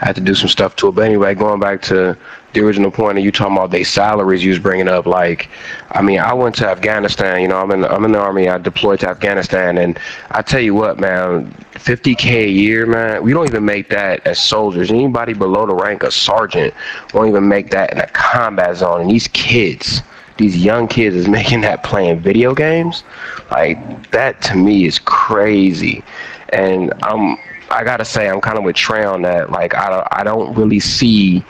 I 0.00 0.04
had 0.04 0.14
to 0.16 0.20
do 0.20 0.34
some 0.34 0.48
stuff 0.48 0.76
to 0.76 0.88
it. 0.88 0.94
But 0.94 1.06
anyway, 1.06 1.34
going 1.34 1.60
back 1.60 1.80
to 1.82 2.18
the 2.56 2.64
original 2.64 2.90
point 2.90 3.18
of 3.18 3.24
you 3.24 3.30
talking 3.30 3.54
about 3.54 3.70
their 3.70 3.84
salaries 3.84 4.42
you 4.42 4.48
was 4.50 4.58
bringing 4.58 4.88
up, 4.88 5.04
like, 5.04 5.50
I 5.90 6.00
mean, 6.00 6.18
I 6.18 6.32
went 6.32 6.54
to 6.56 6.66
Afghanistan. 6.66 7.42
You 7.42 7.48
know, 7.48 7.58
I'm 7.58 7.70
in 7.70 7.84
I'm 7.84 8.04
in 8.04 8.12
the 8.12 8.18
army. 8.18 8.48
I 8.48 8.56
deployed 8.56 9.00
to 9.00 9.08
Afghanistan, 9.10 9.76
and 9.76 9.98
I 10.30 10.40
tell 10.40 10.60
you 10.60 10.74
what, 10.74 10.98
man, 10.98 11.52
50k 11.74 12.44
a 12.44 12.50
year, 12.50 12.86
man. 12.86 13.22
We 13.22 13.32
don't 13.32 13.46
even 13.46 13.64
make 13.64 13.90
that 13.90 14.26
as 14.26 14.40
soldiers. 14.40 14.90
Anybody 14.90 15.34
below 15.34 15.66
the 15.66 15.74
rank 15.74 16.02
of 16.02 16.14
sergeant 16.14 16.72
won't 17.12 17.28
even 17.28 17.46
make 17.46 17.70
that 17.70 17.92
in 17.92 18.00
a 18.00 18.06
combat 18.08 18.76
zone. 18.76 19.02
And 19.02 19.10
these 19.10 19.28
kids, 19.28 20.02
these 20.38 20.56
young 20.56 20.88
kids, 20.88 21.14
is 21.14 21.28
making 21.40 21.60
that 21.60 21.84
playing 21.84 22.20
video 22.20 22.54
games. 22.54 23.04
Like 23.50 24.10
that 24.12 24.40
to 24.42 24.56
me 24.56 24.86
is 24.86 24.98
crazy, 24.98 26.02
and 26.48 26.92
I'm. 27.02 27.36
I 27.68 27.82
gotta 27.82 28.04
say, 28.04 28.28
I'm 28.28 28.40
kind 28.40 28.56
of 28.56 28.62
with 28.62 28.76
Trey 28.76 29.04
on 29.04 29.22
that. 29.22 29.50
Like, 29.50 29.74
I 29.74 29.90
don't, 29.90 30.06
I 30.12 30.22
don't 30.22 30.54
really 30.54 30.78
see 30.78 31.44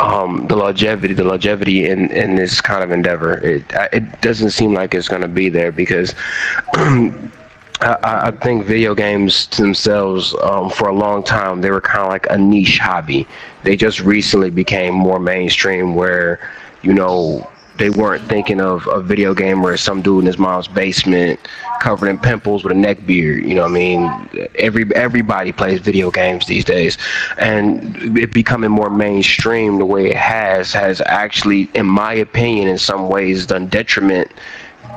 um, 0.00 0.46
the 0.48 0.56
longevity, 0.56 1.14
the 1.14 1.24
longevity 1.24 1.88
in, 1.88 2.10
in 2.10 2.36
this 2.36 2.60
kind 2.60 2.82
of 2.82 2.90
endeavor. 2.90 3.38
It 3.38 3.64
it 3.92 4.20
doesn't 4.20 4.50
seem 4.50 4.74
like 4.74 4.94
it's 4.94 5.08
going 5.08 5.22
to 5.22 5.28
be 5.28 5.48
there 5.48 5.72
because 5.72 6.14
I, 7.80 7.96
I 8.02 8.30
think 8.32 8.64
video 8.64 8.94
games 8.94 9.46
themselves, 9.48 10.34
um, 10.42 10.70
for 10.70 10.88
a 10.88 10.94
long 10.94 11.22
time, 11.22 11.60
they 11.60 11.70
were 11.70 11.80
kind 11.80 12.00
of 12.00 12.08
like 12.08 12.26
a 12.30 12.36
niche 12.36 12.78
hobby. 12.78 13.26
They 13.62 13.76
just 13.76 14.00
recently 14.00 14.50
became 14.50 14.94
more 14.94 15.20
mainstream, 15.20 15.94
where 15.94 16.40
you 16.82 16.92
know 16.92 17.48
they 17.78 17.90
weren't 17.90 18.24
thinking 18.28 18.60
of 18.60 18.86
a 18.88 19.00
video 19.00 19.34
gamer 19.34 19.72
as 19.72 19.80
some 19.80 20.02
dude 20.02 20.20
in 20.20 20.26
his 20.26 20.38
mom's 20.38 20.68
basement 20.68 21.40
covered 21.80 22.08
in 22.08 22.18
pimples 22.18 22.64
with 22.64 22.72
a 22.72 22.78
neck 22.78 23.06
beard. 23.06 23.44
You 23.44 23.54
know 23.54 23.62
what 23.62 23.70
I 23.70 23.74
mean? 23.74 24.48
Every 24.56 24.84
everybody 24.94 25.52
plays 25.52 25.80
video 25.80 26.10
games 26.10 26.46
these 26.46 26.64
days, 26.64 26.98
and 27.38 28.18
it 28.18 28.32
becoming 28.32 28.70
more 28.70 28.90
mainstream 28.90 29.78
the 29.78 29.86
way 29.86 30.10
it 30.10 30.16
has 30.16 30.72
has 30.72 31.00
actually, 31.02 31.70
in 31.74 31.86
my 31.86 32.12
opinion, 32.14 32.68
in 32.68 32.78
some 32.78 33.08
ways 33.08 33.46
done 33.46 33.68
detriment 33.68 34.30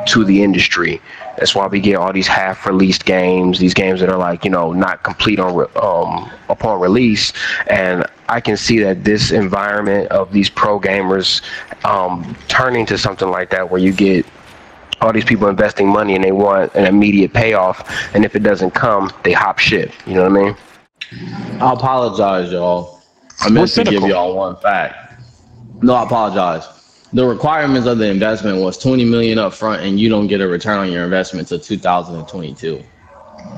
to 0.07 0.23
the 0.23 0.43
industry. 0.43 1.01
That's 1.37 1.55
why 1.55 1.67
we 1.67 1.79
get 1.79 1.95
all 1.95 2.11
these 2.11 2.27
half-released 2.27 3.05
games, 3.05 3.59
these 3.59 3.73
games 3.73 3.99
that 4.01 4.09
are 4.09 4.17
like 4.17 4.43
you 4.43 4.51
know 4.51 4.73
not 4.73 5.03
complete 5.03 5.39
on 5.39 5.55
re- 5.55 5.67
um, 5.75 6.29
upon 6.49 6.79
release. 6.79 7.33
And 7.67 8.05
I 8.29 8.41
can 8.41 8.57
see 8.57 8.79
that 8.79 9.03
this 9.03 9.31
environment 9.31 10.09
of 10.09 10.31
these 10.31 10.49
pro 10.49 10.79
gamers 10.79 11.41
um, 11.85 12.35
turning 12.47 12.85
to 12.87 12.97
something 12.97 13.29
like 13.29 13.49
that, 13.51 13.69
where 13.69 13.81
you 13.81 13.93
get 13.93 14.25
all 15.01 15.11
these 15.11 15.25
people 15.25 15.47
investing 15.47 15.87
money 15.87 16.15
and 16.15 16.23
they 16.23 16.31
want 16.31 16.73
an 16.75 16.85
immediate 16.85 17.33
payoff, 17.33 17.89
and 18.13 18.23
if 18.23 18.35
it 18.35 18.43
doesn't 18.43 18.71
come, 18.71 19.11
they 19.23 19.33
hop 19.33 19.59
ship. 19.59 19.91
You 20.05 20.15
know 20.15 20.29
what 20.29 20.39
I 20.39 20.43
mean? 20.43 20.57
I 21.61 21.73
apologize, 21.73 22.51
y'all. 22.51 23.01
I 23.41 23.49
meant 23.49 23.71
to 23.71 23.83
give 23.83 24.03
y'all 24.03 24.35
one 24.35 24.55
fact. 24.57 25.21
No, 25.81 25.95
I 25.95 26.03
apologize. 26.03 26.80
The 27.13 27.25
requirements 27.25 27.87
of 27.87 27.97
the 27.97 28.07
investment 28.07 28.61
was 28.61 28.77
20 28.77 29.03
million 29.05 29.37
up 29.37 29.53
front, 29.53 29.83
and 29.83 29.99
you 29.99 30.09
don't 30.09 30.27
get 30.27 30.39
a 30.41 30.47
return 30.47 30.79
on 30.79 30.91
your 30.91 31.03
investment 31.03 31.47
till 31.49 31.59
2022. 31.59 32.83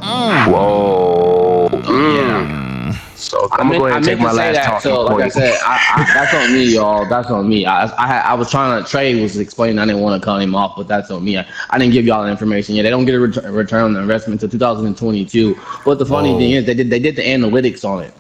Whoa. 0.01 1.69
Yeah. 1.71 1.79
Mm. 1.83 3.17
So 3.17 3.47
I 3.51 3.61
I'm 3.61 3.69
meant, 3.69 3.79
gonna 3.79 3.79
go 3.79 3.85
ahead 3.85 3.93
I 3.93 3.97
and 3.97 4.05
take 4.05 4.19
my 4.19 4.31
last 4.31 4.55
that. 4.55 4.65
talking 4.65 4.91
So, 4.91 5.01
like 5.03 5.23
I 5.23 5.29
said, 5.29 5.57
I, 5.63 5.79
I, 5.95 6.13
that's 6.13 6.33
on 6.33 6.53
me, 6.53 6.73
y'all. 6.73 7.07
That's 7.07 7.29
on 7.29 7.47
me. 7.47 7.65
I, 7.65 7.85
I, 7.85 8.19
I 8.31 8.33
was 8.33 8.51
trying 8.51 8.83
to. 8.83 8.89
Trey 8.89 9.21
was 9.21 9.37
explaining. 9.37 9.79
I 9.79 9.85
didn't 9.85 10.01
want 10.01 10.21
to 10.21 10.25
cut 10.25 10.41
him 10.41 10.55
off, 10.55 10.75
but 10.75 10.87
that's 10.87 11.09
on 11.11 11.23
me. 11.23 11.37
I, 11.37 11.47
I 11.69 11.77
didn't 11.77 11.93
give 11.93 12.05
y'all 12.05 12.23
the 12.23 12.29
information. 12.31 12.75
Yeah, 12.75 12.83
they 12.83 12.89
don't 12.89 13.05
get 13.05 13.15
a 13.15 13.19
ret- 13.21 13.51
return 13.51 13.83
on 13.83 13.93
the 13.93 14.01
investment 14.01 14.41
until 14.43 14.57
2022. 14.57 15.59
But 15.85 15.99
the 15.99 16.05
funny 16.05 16.31
Whoa. 16.33 16.39
thing 16.39 16.51
is, 16.51 16.65
they 16.65 16.73
did 16.73 16.89
they 16.89 16.99
did 16.99 17.15
the 17.15 17.21
analytics 17.23 17.85
on 17.85 18.03
it. 18.03 18.13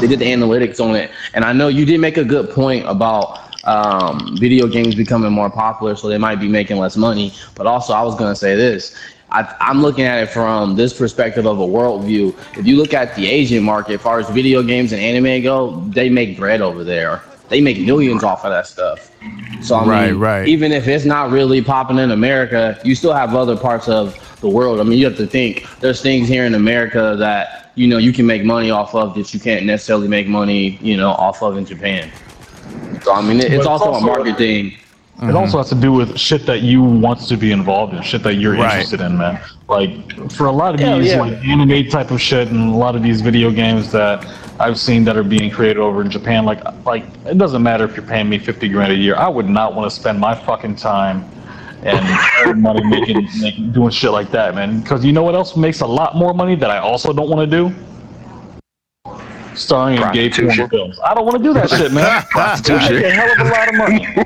They 0.00 0.08
did 0.08 0.18
the 0.18 0.26
analytics 0.26 0.80
on 0.84 0.96
it, 0.96 1.10
and 1.34 1.44
I 1.44 1.52
know 1.52 1.68
you 1.68 1.84
did 1.84 2.00
make 2.00 2.16
a 2.16 2.24
good 2.24 2.50
point 2.50 2.84
about 2.88 3.41
um, 3.64 4.36
video 4.38 4.66
games 4.66 4.94
becoming 4.94 5.32
more 5.32 5.50
popular, 5.50 5.96
so 5.96 6.08
they 6.08 6.18
might 6.18 6.40
be 6.40 6.48
making 6.48 6.78
less 6.78 6.96
money. 6.96 7.32
But 7.54 7.66
also, 7.66 7.92
I 7.92 8.02
was 8.02 8.14
gonna 8.16 8.34
say 8.36 8.54
this. 8.56 8.94
I, 9.30 9.54
I'm 9.60 9.80
looking 9.82 10.04
at 10.04 10.22
it 10.22 10.30
from 10.30 10.76
this 10.76 10.92
perspective 10.96 11.46
of 11.46 11.58
a 11.58 11.66
worldview. 11.66 12.36
If 12.56 12.66
you 12.66 12.76
look 12.76 12.92
at 12.94 13.14
the 13.14 13.26
Asian 13.28 13.62
market, 13.64 13.94
as 13.94 14.02
far 14.02 14.18
as 14.18 14.28
video 14.30 14.62
games 14.62 14.92
and 14.92 15.00
anime 15.00 15.42
go, 15.42 15.80
they 15.88 16.08
make 16.10 16.36
bread 16.36 16.60
over 16.60 16.84
there. 16.84 17.22
They 17.48 17.60
make 17.60 17.80
millions 17.80 18.22
off 18.24 18.44
of 18.44 18.50
that 18.50 18.66
stuff. 18.66 19.10
So 19.60 19.76
I 19.76 19.84
Right, 19.84 20.10
mean, 20.10 20.18
right. 20.18 20.44
even 20.44 20.72
if 20.72 20.86
it's 20.88 21.04
not 21.04 21.30
really 21.30 21.62
popping 21.62 21.98
in 21.98 22.10
America, 22.10 22.78
you 22.84 22.94
still 22.94 23.12
have 23.12 23.34
other 23.34 23.56
parts 23.56 23.88
of 23.88 24.16
the 24.40 24.48
world. 24.48 24.80
I 24.80 24.84
mean, 24.84 24.98
you 24.98 25.06
have 25.06 25.16
to 25.18 25.26
think 25.26 25.66
there's 25.80 26.00
things 26.02 26.28
here 26.28 26.44
in 26.44 26.54
America 26.54 27.16
that 27.18 27.70
you 27.74 27.86
know 27.86 27.98
you 27.98 28.12
can 28.12 28.26
make 28.26 28.44
money 28.44 28.70
off 28.70 28.94
of 28.94 29.14
that 29.14 29.32
you 29.32 29.40
can't 29.40 29.64
necessarily 29.66 30.08
make 30.08 30.28
money, 30.28 30.78
you 30.80 30.96
know, 30.96 31.10
off 31.10 31.42
of 31.42 31.56
in 31.56 31.64
Japan. 31.64 32.12
So 33.02 33.12
I 33.12 33.20
mean, 33.22 33.38
it, 33.40 33.46
it's 33.46 33.54
it's 33.54 33.66
also, 33.66 33.86
also- 33.86 34.04
a 34.04 34.06
market 34.06 34.36
thing. 34.38 34.74
It 35.22 35.36
also 35.36 35.58
has 35.58 35.68
to 35.68 35.76
do 35.76 35.92
with 35.92 36.18
shit 36.18 36.46
that 36.46 36.62
you 36.62 36.82
want 36.82 37.20
to 37.28 37.36
be 37.36 37.52
involved 37.52 37.94
in, 37.94 38.02
shit 38.02 38.24
that 38.24 38.36
you're 38.36 38.54
Right. 38.54 38.64
interested 38.80 39.00
in, 39.02 39.18
man. 39.18 39.38
Like 39.68 39.92
for 40.32 40.46
a 40.46 40.50
lot 40.50 40.74
of 40.74 40.80
Yeah, 40.80 40.98
these 40.98 41.10
yeah. 41.12 41.20
like 41.20 41.34
anime 41.44 41.88
type 41.88 42.10
of 42.10 42.20
shit 42.20 42.48
and 42.48 42.72
a 42.74 42.76
lot 42.76 42.96
of 42.96 43.04
these 43.04 43.20
video 43.20 43.52
games 43.52 43.92
that 43.92 44.26
I've 44.58 44.80
seen 44.80 45.04
that 45.04 45.16
are 45.16 45.22
being 45.22 45.48
created 45.48 45.78
over 45.78 46.00
in 46.02 46.10
Japan, 46.10 46.44
like 46.44 46.60
like 46.84 47.04
it 47.24 47.38
doesn't 47.38 47.62
matter 47.62 47.84
if 47.84 47.94
you're 47.94 48.04
paying 48.06 48.28
me 48.28 48.38
fifty 48.38 48.68
grand 48.68 48.90
a 48.90 48.96
year. 48.96 49.14
I 49.14 49.28
would 49.28 49.48
not 49.48 49.76
want 49.76 49.88
to 49.88 49.94
spend 49.94 50.18
my 50.18 50.34
fucking 50.34 50.74
time 50.76 51.24
and 51.84 52.60
money 52.60 52.82
making, 52.82 53.28
making 53.40 53.70
doing 53.70 53.90
shit 53.90 54.10
like 54.10 54.32
that, 54.32 54.56
man. 54.56 54.80
Because 54.80 55.04
you 55.04 55.12
know 55.12 55.22
what 55.22 55.36
else 55.36 55.56
makes 55.56 55.82
a 55.82 55.86
lot 55.86 56.16
more 56.16 56.34
money 56.34 56.56
that 56.56 56.70
I 56.70 56.78
also 56.78 57.12
don't 57.12 57.28
want 57.30 57.48
to 57.48 57.56
do? 57.58 57.72
Starring 59.54 60.00
in 60.00 60.12
gay 60.12 60.30
porn 60.30 60.68
films. 60.68 60.98
I 61.04 61.14
don't 61.14 61.24
want 61.24 61.38
to 61.38 61.42
do 61.42 61.52
that 61.54 61.70
shit, 61.70 61.92
man. 61.92 62.04
I 62.04 62.24
Prostitution. 62.30 62.94
make 62.94 63.04
a 63.04 63.10
hell 63.10 63.32
of 63.32 63.38
a 63.38 63.50
lot 63.50 63.68
of 63.68 63.74
money. 63.74 64.06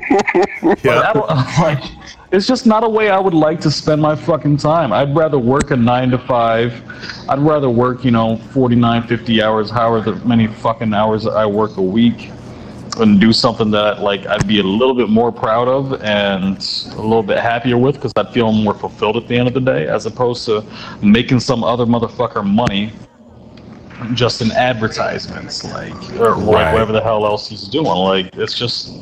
I 0.89 1.13
don't, 1.13 1.27
like, 1.59 1.83
it's 2.31 2.47
just 2.47 2.65
not 2.65 2.83
a 2.83 2.89
way 2.89 3.09
I 3.09 3.19
would 3.19 3.33
like 3.33 3.59
to 3.61 3.71
spend 3.71 4.01
my 4.01 4.15
fucking 4.15 4.57
time. 4.57 4.91
I'd 4.91 5.15
rather 5.15 5.39
work 5.39 5.71
a 5.71 5.75
nine 5.75 6.11
to 6.11 6.17
five. 6.17 6.81
I'd 7.29 7.39
rather 7.39 7.69
work, 7.69 8.03
you 8.03 8.11
know, 8.11 8.37
49, 8.37 9.07
50 9.07 9.41
hours, 9.41 9.69
however 9.69 10.15
many 10.25 10.47
fucking 10.47 10.93
hours 10.93 11.25
I 11.25 11.45
work 11.45 11.77
a 11.77 11.81
week, 11.81 12.31
and 12.97 13.21
do 13.21 13.31
something 13.31 13.71
that 13.71 14.01
like 14.01 14.25
I'd 14.25 14.47
be 14.47 14.59
a 14.59 14.63
little 14.63 14.95
bit 14.95 15.09
more 15.09 15.31
proud 15.31 15.67
of 15.67 16.01
and 16.01 16.57
a 16.93 17.01
little 17.01 17.23
bit 17.23 17.39
happier 17.39 17.77
with 17.77 17.95
because 17.95 18.11
I'd 18.15 18.33
feel 18.33 18.51
more 18.51 18.73
fulfilled 18.73 19.17
at 19.17 19.27
the 19.27 19.37
end 19.37 19.47
of 19.47 19.53
the 19.53 19.61
day, 19.61 19.87
as 19.87 20.05
opposed 20.05 20.45
to 20.45 20.65
making 21.01 21.39
some 21.39 21.63
other 21.63 21.85
motherfucker 21.85 22.45
money 22.45 22.91
just 24.13 24.41
in 24.41 24.51
advertisements, 24.51 25.63
like 25.63 26.11
or 26.17 26.35
Right. 26.35 26.69
like 26.71 26.71
whatever 26.71 26.91
the 26.91 27.01
hell 27.01 27.25
else 27.25 27.47
he's 27.47 27.67
doing. 27.67 27.85
Like 27.97 28.35
it's 28.35 28.57
just, 28.57 28.99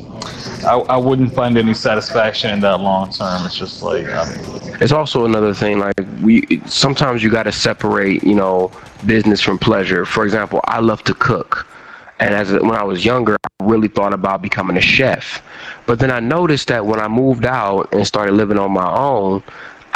I, 0.64 0.74
I 0.88 0.96
wouldn't 0.96 1.34
find 1.34 1.56
any 1.58 1.74
satisfaction 1.74 2.50
in 2.50 2.60
that 2.60 2.80
long 2.80 3.10
term. 3.10 3.46
It's 3.46 3.56
just 3.56 3.82
like, 3.82 4.08
I 4.12 4.24
mean, 4.24 4.56
It's 4.80 4.92
also 4.92 5.24
another 5.24 5.54
thing 5.54 5.78
like 5.78 5.94
we 6.22 6.62
sometimes 6.66 7.22
you 7.22 7.30
got 7.30 7.44
to 7.44 7.52
separate, 7.52 8.22
you 8.24 8.34
know, 8.34 8.72
business 9.04 9.40
from 9.40 9.58
pleasure. 9.58 10.04
For 10.04 10.24
example, 10.24 10.60
I 10.64 10.80
love 10.80 11.02
to 11.04 11.14
cook. 11.14 11.66
And 12.18 12.34
as 12.34 12.50
when 12.52 12.72
I 12.72 12.82
was 12.84 13.04
younger, 13.04 13.36
I 13.60 13.64
really 13.64 13.88
thought 13.88 14.12
about 14.14 14.42
becoming 14.42 14.76
a 14.76 14.80
chef. 14.80 15.42
But 15.86 15.98
then 15.98 16.10
I 16.10 16.20
noticed 16.20 16.68
that 16.68 16.86
when 16.86 17.00
I 17.00 17.08
moved 17.08 17.44
out 17.46 17.88
and 17.92 18.06
started 18.06 18.34
living 18.34 18.58
on 18.58 18.72
my 18.72 18.90
own, 18.90 19.42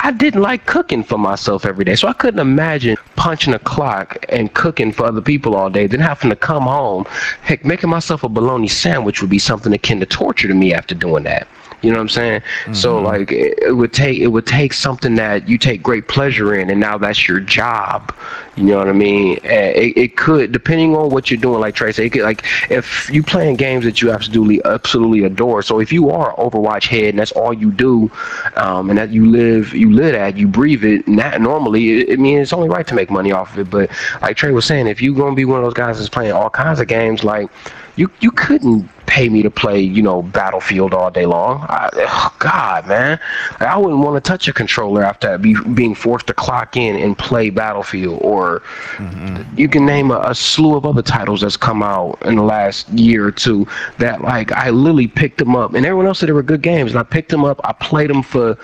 I 0.02 0.12
didn't 0.12 0.40
like 0.40 0.64
cooking 0.64 1.04
for 1.04 1.18
myself 1.18 1.66
every 1.66 1.84
day. 1.84 1.94
So 1.94 2.08
I 2.08 2.14
couldn't 2.14 2.40
imagine 2.40 2.96
punching 3.16 3.52
a 3.52 3.58
clock 3.58 4.16
and 4.30 4.52
cooking 4.54 4.92
for 4.92 5.04
other 5.04 5.20
people 5.20 5.54
all 5.54 5.68
day, 5.68 5.86
then 5.86 6.00
having 6.00 6.30
to 6.30 6.36
come 6.36 6.62
home. 6.62 7.04
Heck, 7.42 7.66
making 7.66 7.90
myself 7.90 8.24
a 8.24 8.28
bologna 8.28 8.68
sandwich 8.68 9.20
would 9.20 9.30
be 9.30 9.38
something 9.38 9.72
akin 9.74 10.00
to 10.00 10.06
torture 10.06 10.48
to 10.48 10.54
me 10.54 10.72
after 10.72 10.94
doing 10.94 11.24
that. 11.24 11.46
You 11.82 11.90
know 11.90 11.96
what 11.96 12.02
I'm 12.02 12.08
saying? 12.10 12.42
So 12.72 13.00
like 13.00 13.32
it, 13.32 13.58
it 13.62 13.72
would 13.72 13.92
take 13.92 14.18
it 14.18 14.28
would 14.28 14.46
take 14.46 14.72
something 14.72 15.14
that 15.14 15.48
you 15.48 15.56
take 15.58 15.82
great 15.82 16.08
pleasure 16.08 16.54
in, 16.54 16.70
and 16.70 16.78
now 16.78 16.98
that's 16.98 17.26
your 17.26 17.40
job. 17.40 18.14
You 18.56 18.64
know 18.64 18.78
what 18.78 18.88
I 18.88 18.92
mean? 18.92 19.38
It, 19.42 19.96
it 19.96 20.16
could, 20.18 20.52
depending 20.52 20.94
on 20.94 21.08
what 21.10 21.30
you're 21.30 21.40
doing, 21.40 21.60
like 21.60 21.74
Trey 21.74 21.92
said, 21.92 22.04
it 22.06 22.10
could, 22.10 22.22
like 22.22 22.44
if 22.70 23.08
you 23.08 23.22
playing 23.22 23.56
games 23.56 23.84
that 23.84 24.02
you 24.02 24.10
absolutely 24.10 24.60
absolutely 24.64 25.24
adore. 25.24 25.62
So 25.62 25.80
if 25.80 25.90
you 25.92 26.10
are 26.10 26.30
an 26.30 26.36
Overwatch 26.36 26.86
head 26.86 27.10
and 27.10 27.18
that's 27.18 27.32
all 27.32 27.54
you 27.54 27.70
do, 27.70 28.10
um, 28.56 28.90
and 28.90 28.98
that 28.98 29.10
you 29.10 29.24
live 29.30 29.72
you 29.72 29.90
live 29.90 30.14
at, 30.14 30.36
you 30.36 30.48
breathe 30.48 30.84
it. 30.84 31.08
Not 31.08 31.40
normally, 31.40 32.00
it, 32.00 32.12
I 32.12 32.16
mean, 32.16 32.38
it's 32.38 32.52
only 32.52 32.68
right 32.68 32.86
to 32.86 32.94
make 32.94 33.10
money 33.10 33.32
off 33.32 33.52
of 33.52 33.60
it. 33.60 33.70
But 33.70 33.90
like 34.20 34.36
Trey 34.36 34.52
was 34.52 34.66
saying, 34.66 34.86
if 34.86 35.00
you're 35.00 35.14
gonna 35.14 35.34
be 35.34 35.46
one 35.46 35.58
of 35.58 35.64
those 35.64 35.74
guys 35.74 35.96
that's 35.96 36.10
playing 36.10 36.32
all 36.32 36.50
kinds 36.50 36.80
of 36.80 36.88
games, 36.88 37.24
like 37.24 37.48
you 38.00 38.10
you 38.20 38.30
couldn't 38.30 38.88
pay 39.04 39.28
me 39.28 39.42
to 39.42 39.50
play, 39.50 39.80
you 39.80 40.00
know, 40.00 40.22
Battlefield 40.22 40.94
all 40.94 41.10
day 41.10 41.26
long. 41.26 41.66
I, 41.68 41.90
oh 41.94 42.34
God, 42.38 42.86
man, 42.86 43.20
I 43.58 43.76
wouldn't 43.76 43.98
want 43.98 44.22
to 44.22 44.26
touch 44.26 44.46
a 44.48 44.52
controller 44.52 45.02
after 45.02 45.36
be, 45.36 45.54
being 45.74 45.94
forced 45.94 46.28
to 46.28 46.34
clock 46.34 46.76
in 46.76 46.96
and 46.96 47.18
play 47.18 47.50
Battlefield. 47.50 48.20
Or 48.22 48.60
mm-hmm. 48.96 49.58
you 49.58 49.68
can 49.68 49.84
name 49.84 50.12
a, 50.12 50.20
a 50.20 50.34
slew 50.34 50.76
of 50.76 50.86
other 50.86 51.02
titles 51.02 51.40
that's 51.40 51.56
come 51.56 51.82
out 51.82 52.18
in 52.24 52.36
the 52.36 52.42
last 52.42 52.88
year 52.90 53.26
or 53.26 53.32
two 53.32 53.66
that, 53.98 54.22
like, 54.22 54.52
I 54.52 54.70
literally 54.70 55.08
picked 55.08 55.38
them 55.38 55.56
up, 55.56 55.74
and 55.74 55.84
everyone 55.84 56.06
else 56.06 56.20
said 56.20 56.28
they 56.28 56.32
were 56.32 56.42
good 56.42 56.62
games, 56.62 56.92
and 56.92 57.00
I 57.00 57.02
picked 57.02 57.30
them 57.30 57.44
up, 57.44 57.60
I 57.64 57.72
played 57.72 58.10
them 58.10 58.22
for 58.22 58.56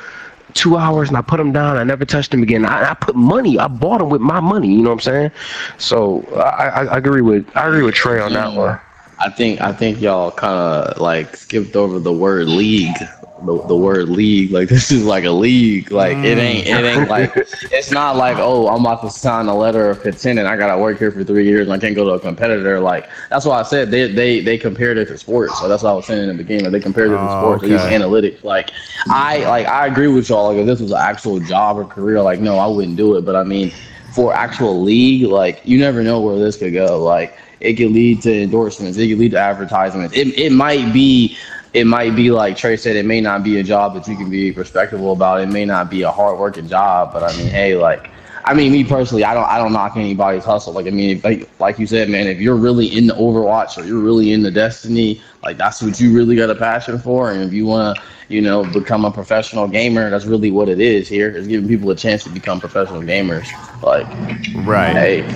two 0.55 0.79
hours 0.79 1.09
and 1.09 1.19
I 1.19 1.23
put 1.23 1.37
them 1.37 1.53
down. 1.53 1.77
I 1.77 1.85
never 1.85 2.07
touched 2.07 2.31
them 2.31 2.43
again. 2.43 2.65
I, 2.65 2.93
I 2.93 2.95
put 2.95 3.15
money. 3.15 3.59
I 3.59 3.69
bought 3.69 3.99
them 3.99 4.09
with 4.09 4.23
my 4.23 4.41
money. 4.41 4.69
You 4.69 4.81
know 4.81 4.89
what 4.89 4.95
I'm 4.95 5.01
saying? 5.01 5.31
So 5.77 6.25
I, 6.37 6.69
I, 6.69 6.85
I 6.85 6.97
agree 6.97 7.21
with 7.21 7.45
I 7.55 7.67
agree 7.67 7.83
with 7.83 7.95
Trey 7.95 8.21
on 8.21 8.33
that 8.33 8.57
one. 8.57 8.81
I 9.19 9.31
think 9.31 9.61
I 9.61 9.73
think 9.73 10.01
y'all 10.01 10.31
kind 10.31 10.55
of 10.55 10.99
like 10.99 11.37
skipped 11.37 11.75
over 11.75 11.99
the 11.99 12.13
word 12.13 12.49
league. 12.49 12.97
The, 13.45 13.63
the 13.67 13.77
word 13.77 14.09
league, 14.09 14.51
like 14.51 14.69
this 14.71 14.91
is 14.91 15.05
like 15.05 15.25
a 15.25 15.31
league. 15.31 15.91
Like 15.91 16.17
it 16.19 16.39
ain't 16.39 16.67
it 16.67 16.85
ain't 16.85 17.07
mm. 17.07 17.09
like 17.09 17.33
it's 17.71 17.91
not 17.91 18.17
like 18.17 18.39
oh 18.39 18.69
I'm 18.69 18.81
about 18.81 19.03
to 19.03 19.11
sign 19.11 19.47
a 19.47 19.55
letter 19.55 19.91
of 19.91 20.01
consent 20.03 20.39
and 20.39 20.49
I 20.49 20.57
gotta 20.57 20.79
work 20.81 20.99
here 20.99 21.11
for 21.11 21.23
three 21.23 21.47
years 21.47 21.67
and 21.67 21.73
I 21.73 21.79
can't 21.79 21.95
go 21.95 22.05
to 22.05 22.13
a 22.13 22.21
competitor. 22.21 22.81
Like 22.81 23.09
that's 23.29 23.45
why 23.45 23.59
I 23.59 23.63
said 23.63 23.91
they 23.91 24.11
they 24.11 24.41
they 24.41 24.57
compared 24.59 24.97
it 24.99 25.07
to 25.09 25.19
sports. 25.19 25.59
So 25.61 25.69
that's 25.69 25.83
what 25.83 25.91
I 25.91 25.95
was 25.95 26.07
saying 26.07 26.23
in 26.23 26.29
the 26.29 26.43
beginning. 26.43 26.71
They 26.73 26.81
compared 26.81 27.09
it 27.11 27.17
to 27.17 27.21
Oh, 27.21 27.41
sports. 27.41 27.63
They 27.63 27.71
use 27.71 27.83
okay. 27.83 27.97
analytics. 27.97 28.43
Like 28.43 28.71
I 29.09 29.45
like 29.45 29.67
I 29.67 29.87
agree 29.87 30.09
with 30.09 30.29
y'all. 30.29 30.49
Like 30.49 30.59
if 30.59 30.67
this 30.67 30.81
was 30.81 30.93
an 30.93 30.99
actual 30.99 31.39
job 31.41 31.79
or 31.79 31.85
career, 31.85 32.23
like 32.23 32.41
no, 32.41 32.59
I 32.59 32.67
wouldn't 32.67 32.97
do 32.97 33.17
it. 33.17 33.25
But 33.27 33.37
I 33.37 33.45
mean, 33.45 33.71
for 34.13 34.35
actual 34.35 34.83
league, 34.83 35.25
like 35.27 35.61
you 35.65 35.79
never 35.79 36.03
know 36.03 36.21
where 36.21 36.39
this 36.39 36.57
could 36.57 36.73
go. 36.73 37.03
Like 37.03 37.37
it 37.61 37.75
could 37.75 37.91
lead 37.93 38.23
to 38.23 38.43
endorsements. 38.43 38.97
It 38.99 39.09
could 39.09 39.19
lead 39.19 39.33
to 39.33 39.39
advertisements. 39.39 40.15
It, 40.17 40.29
it 40.39 40.53
might 40.53 40.93
be 40.93 41.37
it 41.73 41.85
might 41.87 42.15
be 42.17 42.31
like 42.31 42.57
Trey 42.57 42.77
said. 42.77 42.97
It 42.97 43.05
may 43.05 43.21
not 43.21 43.43
be 43.45 43.59
a 43.59 43.63
job 43.63 43.95
that 43.95 44.07
you 44.09 44.17
can 44.17 44.31
be 44.31 44.51
respectable 44.53 45.13
about. 45.13 45.41
It 45.41 45.49
may 45.49 45.65
not 45.65 45.91
be 45.91 46.03
a 46.03 46.11
hard 46.11 46.39
working 46.39 46.69
job. 46.69 47.13
But 47.13 47.23
I 47.23 47.37
mean, 47.37 47.49
hey, 47.49 47.77
like. 47.77 48.11
I 48.49 48.55
mean, 48.55 48.71
me 48.71 48.85
personally, 48.85 49.25
I 49.25 49.35
don't, 49.35 49.45
I 49.45 49.59
don't 49.59 49.73
knock 49.73 49.97
anybody's 49.97 50.45
hustle. 50.45 50.73
Like, 50.73 50.87
I 50.87 50.91
mean, 50.91 51.17
if, 51.17 51.25
like, 51.25 51.51
like 51.59 51.79
you 51.81 51.87
said, 51.87 52.09
man, 52.09 52.29
if 52.29 52.39
you're 52.41 52.55
really 52.57 52.87
in 52.87 53.07
the 53.09 53.15
Overwatch 53.15 53.77
or 53.77 53.85
you're 53.85 53.99
really 54.01 54.33
in 54.33 54.43
the 54.43 54.53
Destiny, 54.53 55.21
like 55.43 55.57
that's 55.57 55.83
what 55.83 55.99
you 55.99 56.15
really 56.15 56.37
got 56.37 56.49
a 56.51 56.55
passion 56.55 56.99
for. 56.99 57.33
And 57.33 57.43
if 57.43 57.53
you 57.53 57.67
want 57.67 57.99
to, 57.99 58.05
you 58.29 58.41
know, 58.41 58.65
become 58.65 59.05
a 59.05 59.11
professional 59.11 59.67
gamer, 59.67 60.11
that's 60.11 60.27
really 60.27 60.51
what 60.53 60.69
it 60.69 60.81
is 60.81 61.09
here. 61.09 61.29
Is 61.31 61.49
giving 61.49 61.69
people 61.69 61.91
a 61.91 61.97
chance 61.97 62.23
to 62.25 62.31
become 62.31 62.61
professional 62.61 63.03
gamers. 63.03 63.53
Like, 63.83 64.07
Right. 64.55 64.93
hey, 64.93 65.29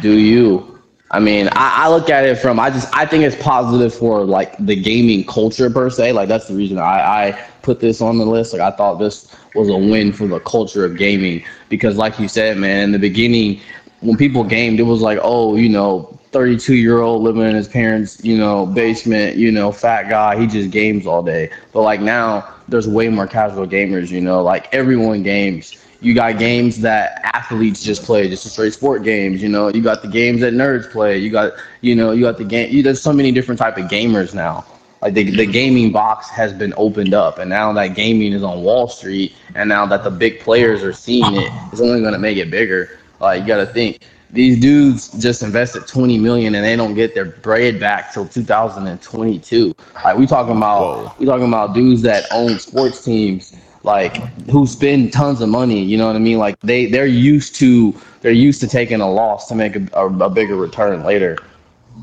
do 0.00 0.12
you? 0.18 0.79
I 1.10 1.18
mean, 1.18 1.48
I, 1.52 1.84
I 1.86 1.88
look 1.88 2.08
at 2.08 2.24
it 2.24 2.36
from 2.38 2.60
I 2.60 2.70
just 2.70 2.94
I 2.96 3.04
think 3.04 3.24
it's 3.24 3.40
positive 3.42 3.92
for 3.92 4.24
like 4.24 4.56
the 4.58 4.80
gaming 4.80 5.24
culture 5.24 5.68
per 5.68 5.90
se. 5.90 6.12
Like 6.12 6.28
that's 6.28 6.46
the 6.48 6.54
reason 6.54 6.78
I, 6.78 7.28
I 7.28 7.48
put 7.62 7.80
this 7.80 8.00
on 8.00 8.18
the 8.18 8.24
list. 8.24 8.52
Like 8.52 8.62
I 8.62 8.70
thought 8.76 8.94
this 8.94 9.34
was 9.54 9.68
a 9.68 9.76
win 9.76 10.12
for 10.12 10.26
the 10.26 10.38
culture 10.40 10.84
of 10.84 10.96
gaming 10.96 11.44
because, 11.68 11.96
like 11.96 12.18
you 12.20 12.28
said, 12.28 12.58
man, 12.58 12.84
in 12.84 12.92
the 12.92 12.98
beginning 12.98 13.60
when 14.00 14.16
people 14.16 14.44
gamed, 14.44 14.80
it 14.80 14.84
was 14.84 15.02
like, 15.02 15.18
oh, 15.22 15.56
you 15.56 15.68
know, 15.68 16.18
32 16.32 16.74
year 16.74 17.00
old 17.00 17.22
living 17.22 17.42
in 17.42 17.54
his 17.54 17.68
parents, 17.68 18.22
you 18.24 18.38
know, 18.38 18.66
basement, 18.66 19.36
you 19.36 19.50
know, 19.50 19.72
fat 19.72 20.08
guy, 20.08 20.38
he 20.40 20.46
just 20.46 20.70
games 20.70 21.06
all 21.06 21.22
day. 21.22 21.50
But 21.72 21.82
like 21.82 22.00
now, 22.00 22.54
there's 22.68 22.88
way 22.88 23.08
more 23.08 23.26
casual 23.26 23.66
gamers, 23.66 24.10
you 24.10 24.20
know, 24.20 24.42
like 24.42 24.72
everyone 24.72 25.22
games. 25.22 25.79
You 26.00 26.14
got 26.14 26.38
games 26.38 26.80
that 26.80 27.20
athletes 27.34 27.82
just 27.82 28.04
play, 28.04 28.28
just 28.28 28.46
straight 28.50 28.72
sport 28.72 29.02
games. 29.02 29.42
You 29.42 29.48
know, 29.48 29.68
you 29.68 29.82
got 29.82 30.02
the 30.02 30.08
games 30.08 30.40
that 30.40 30.54
nerds 30.54 30.90
play. 30.90 31.18
You 31.18 31.30
got, 31.30 31.52
you 31.82 31.94
know, 31.94 32.12
you 32.12 32.22
got 32.22 32.38
the 32.38 32.44
game. 32.44 32.72
You, 32.72 32.82
there's 32.82 33.02
so 33.02 33.12
many 33.12 33.32
different 33.32 33.58
type 33.58 33.76
of 33.76 33.84
gamers 33.84 34.34
now. 34.34 34.64
Like 35.02 35.14
the 35.14 35.30
the 35.34 35.46
gaming 35.46 35.92
box 35.92 36.28
has 36.30 36.52
been 36.52 36.74
opened 36.76 37.14
up, 37.14 37.38
and 37.38 37.48
now 37.48 37.72
that 37.72 37.94
gaming 37.94 38.32
is 38.32 38.42
on 38.42 38.62
Wall 38.62 38.88
Street, 38.88 39.34
and 39.54 39.68
now 39.68 39.86
that 39.86 40.04
the 40.04 40.10
big 40.10 40.40
players 40.40 40.82
are 40.82 40.92
seeing 40.92 41.34
it, 41.36 41.50
it's 41.72 41.80
only 41.80 42.00
going 42.00 42.12
to 42.12 42.18
make 42.18 42.36
it 42.36 42.50
bigger. 42.50 42.98
Like 43.18 43.40
you 43.42 43.46
got 43.46 43.58
to 43.58 43.66
think 43.66 44.00
these 44.32 44.60
dudes 44.60 45.08
just 45.22 45.42
invested 45.42 45.86
20 45.86 46.18
million 46.18 46.54
and 46.54 46.64
they 46.64 46.76
don't 46.76 46.94
get 46.94 47.14
their 47.14 47.24
bread 47.24 47.80
back 47.80 48.12
till 48.12 48.26
2022. 48.26 49.74
Like 50.04 50.16
we 50.16 50.26
talking 50.26 50.56
about 50.56 51.18
we 51.18 51.26
talking 51.26 51.48
about 51.48 51.74
dudes 51.74 52.02
that 52.02 52.26
own 52.30 52.58
sports 52.58 53.04
teams 53.04 53.56
like 53.82 54.16
who 54.50 54.66
spend 54.66 55.12
tons 55.12 55.40
of 55.40 55.48
money, 55.48 55.82
you 55.82 55.96
know 55.96 56.06
what 56.06 56.16
I 56.16 56.20
mean? 56.20 56.38
Like 56.38 56.58
they 56.60 56.86
they're 56.86 57.06
used 57.06 57.54
to 57.56 57.94
they're 58.20 58.32
used 58.32 58.60
to 58.60 58.68
taking 58.68 59.00
a 59.00 59.10
loss 59.10 59.48
to 59.48 59.54
make 59.54 59.76
a, 59.76 59.86
a, 59.94 60.06
a 60.06 60.30
bigger 60.30 60.56
return 60.56 61.02
later. 61.04 61.38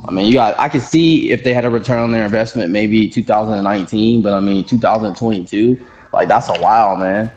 I 0.08 0.12
mean, 0.12 0.28
you 0.28 0.34
got 0.34 0.58
I 0.60 0.70
could 0.70 0.82
see 0.82 1.32
if 1.32 1.44
they 1.44 1.54
had 1.54 1.66
a 1.66 1.70
return 1.70 2.00
on 2.00 2.12
their 2.12 2.26
investment 2.26 2.72
maybe 2.72 3.08
2019, 3.08 4.22
but 4.22 4.34
I 4.34 4.40
mean 4.40 4.64
2022, 4.64 5.86
like 6.14 6.28
that's 6.28 6.50
a 6.50 6.60
while, 6.60 6.96
man. 6.96 7.32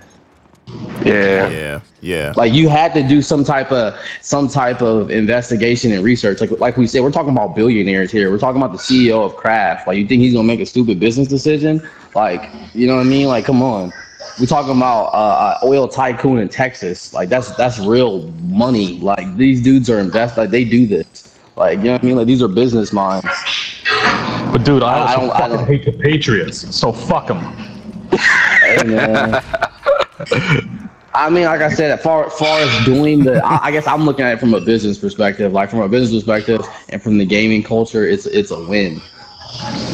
Yeah. 1.05 1.49
Yeah. 1.49 1.81
Yeah. 2.01 2.33
Like 2.37 2.53
you 2.53 2.69
had 2.69 2.95
to 2.95 3.07
do 3.07 3.21
some 3.21 3.45
type 3.45 3.73
of 3.73 3.99
some 4.23 4.49
type 4.49 4.81
of 4.81 5.11
investigation 5.11 5.93
and 5.93 6.03
research. 6.03 6.41
Like 6.41 6.51
like 6.53 6.77
we 6.77 6.87
said, 6.87 7.03
we're 7.03 7.11
talking 7.11 7.33
about 7.33 7.55
billionaires 7.55 8.11
here. 8.11 8.31
We're 8.31 8.39
talking 8.39 8.61
about 8.61 8.73
the 8.73 8.79
CEO 8.79 9.25
of 9.25 9.37
Kraft. 9.37 9.87
Like 9.87 9.99
you 9.99 10.07
think 10.07 10.23
he's 10.23 10.33
gonna 10.33 10.47
make 10.47 10.61
a 10.61 10.67
stupid 10.67 10.99
business 10.99 11.29
decision? 11.29 11.87
Like 12.15 12.51
you 12.75 12.87
know 12.87 12.97
what 12.97 13.07
I 13.07 13.09
mean? 13.09 13.27
Like 13.27 13.45
come 13.45 13.63
on. 13.63 13.93
We 14.39 14.47
talking 14.47 14.77
about 14.77 15.07
uh, 15.07 15.59
uh, 15.63 15.67
oil 15.67 15.89
tycoon 15.89 16.39
in 16.39 16.49
Texas. 16.49 17.13
Like 17.15 17.29
that's 17.29 17.51
that's 17.57 17.79
real 17.79 18.29
money. 18.43 18.99
Like 19.01 19.37
these 19.37 19.61
dudes 19.63 19.89
are 19.91 19.99
invest. 19.99 20.37
Like 20.37 20.51
they 20.51 20.65
do 20.65 20.87
this. 20.87 21.37
Like 21.57 21.79
you 21.79 21.85
know 21.85 21.93
what 21.93 22.03
I 22.03 22.07
mean? 22.07 22.17
Like 22.17 22.27
these 22.27 22.43
are 22.43 22.49
business 22.49 22.93
minds. 22.93 23.27
But 24.53 24.65
dude, 24.65 24.83
I 24.83 25.13
I 25.13 25.17
don't- 25.17 25.31
I 25.31 25.39
fucking 25.41 25.57
don't- 25.57 25.67
hate 25.67 25.85
the 25.85 25.93
Patriots. 25.93 26.75
So 26.77 26.93
fuck 26.93 27.27
them. 27.29 27.39
I 31.13 31.29
mean, 31.29 31.45
like 31.45 31.61
I 31.61 31.71
said, 31.73 31.91
as 31.91 32.03
far, 32.03 32.31
far 32.31 32.61
as 32.61 32.85
doing 32.85 33.25
the, 33.25 33.45
I, 33.45 33.67
I 33.67 33.71
guess 33.73 33.87
I'm 33.87 34.05
looking 34.05 34.25
at 34.25 34.35
it 34.35 34.41
from 34.41 34.55
a 34.55 34.61
business 34.61 34.97
perspective. 34.97 35.53
Like 35.53 35.69
from 35.71 35.81
a 35.81 35.89
business 35.89 36.23
perspective 36.23 36.65
and 36.89 37.03
from 37.03 37.19
the 37.19 37.25
gaming 37.27 37.63
culture, 37.63 38.07
it's 38.07 38.27
it's 38.27 38.51
a 38.53 38.65
win. 38.69 39.01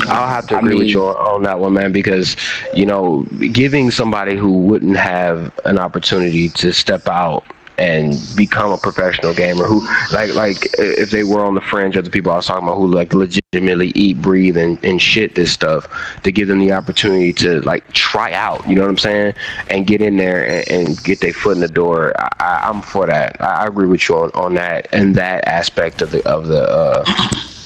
I'll 0.09 0.29
have 0.29 0.47
to 0.49 0.57
I 0.57 0.59
agree 0.59 0.77
with 0.77 0.89
you 0.89 1.03
on, 1.03 1.43
that 1.45 1.59
one, 1.59 1.75
man, 1.75 1.93
because 1.93 2.37
you 2.75 2.87
know, 2.87 3.23
giving 3.53 3.91
somebody 3.91 4.37
who 4.37 4.53
wouldn't 4.53 4.97
have 4.97 5.53
an 5.65 5.79
opportunity 5.79 6.49
to 6.51 6.73
step 6.73 7.09
out 7.09 7.45
and 7.79 8.19
become 8.35 8.73
a 8.73 8.79
professional 8.79 9.35
gamer, 9.35 9.65
who 9.65 9.87
like 10.13 10.33
like 10.35 10.67
if 10.79 11.11
they 11.11 11.25
were 11.25 11.45
on 11.45 11.55
the 11.55 11.61
fringe 11.61 11.97
of 11.97 12.05
the 12.05 12.11
people 12.11 12.33
I 12.33 12.37
was 12.37 12.47
talking 12.47 12.65
about, 12.65 12.77
who 12.77 12.87
like 12.87 13.13
legitimately 13.13 13.89
eat, 13.95 14.21
breathe, 14.23 14.57
and, 14.57 14.83
and 14.85 15.01
shit 15.01 15.35
this 15.35 15.53
stuff, 15.53 15.87
to 16.23 16.33
give 16.33 16.49
them 16.49 16.59
the 16.59 16.73
opportunity 16.73 17.33
to 17.35 17.61
like 17.63 17.91
try 17.93 18.33
out, 18.33 18.67
you 18.67 18.75
know 18.75 18.83
what 18.83 18.91
I'm 18.91 18.99
saying, 18.99 19.35
and 19.69 19.87
get 19.87 20.01
in 20.01 20.17
there 20.17 20.49
and, 20.49 20.69
and 20.71 21.05
get 21.05 21.21
their 21.21 21.35
foot 21.35 21.57
in 21.57 21.61
the 21.61 21.69
door. 21.69 22.15
I, 22.41 22.61
I'm 22.65 22.81
for 22.81 23.07
that. 23.07 23.41
I, 23.41 23.65
I 23.65 23.67
agree 23.67 23.89
with 23.89 24.09
you 24.09 24.17
on, 24.17 24.31
on 24.33 24.55
that 24.55 24.89
and 24.93 25.15
that 25.17 25.47
aspect 25.47 26.01
of 26.01 26.11
the 26.13 26.27
of 26.27 26.47
the 26.47 26.63
uh, 26.63 27.05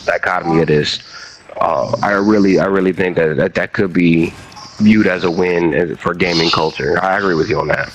dichotomy 0.06 0.62
of 0.62 0.66
this 0.66 0.98
uh, 1.60 1.96
I 2.02 2.12
really, 2.12 2.58
I 2.58 2.66
really 2.66 2.92
think 2.92 3.16
that, 3.16 3.36
that 3.36 3.54
that 3.54 3.72
could 3.72 3.92
be 3.92 4.32
viewed 4.78 5.06
as 5.06 5.24
a 5.24 5.30
win 5.30 5.96
for 5.96 6.14
gaming 6.14 6.50
culture. 6.50 6.98
I 7.02 7.18
agree 7.18 7.34
with 7.34 7.48
you 7.48 7.60
on 7.60 7.68
that. 7.68 7.92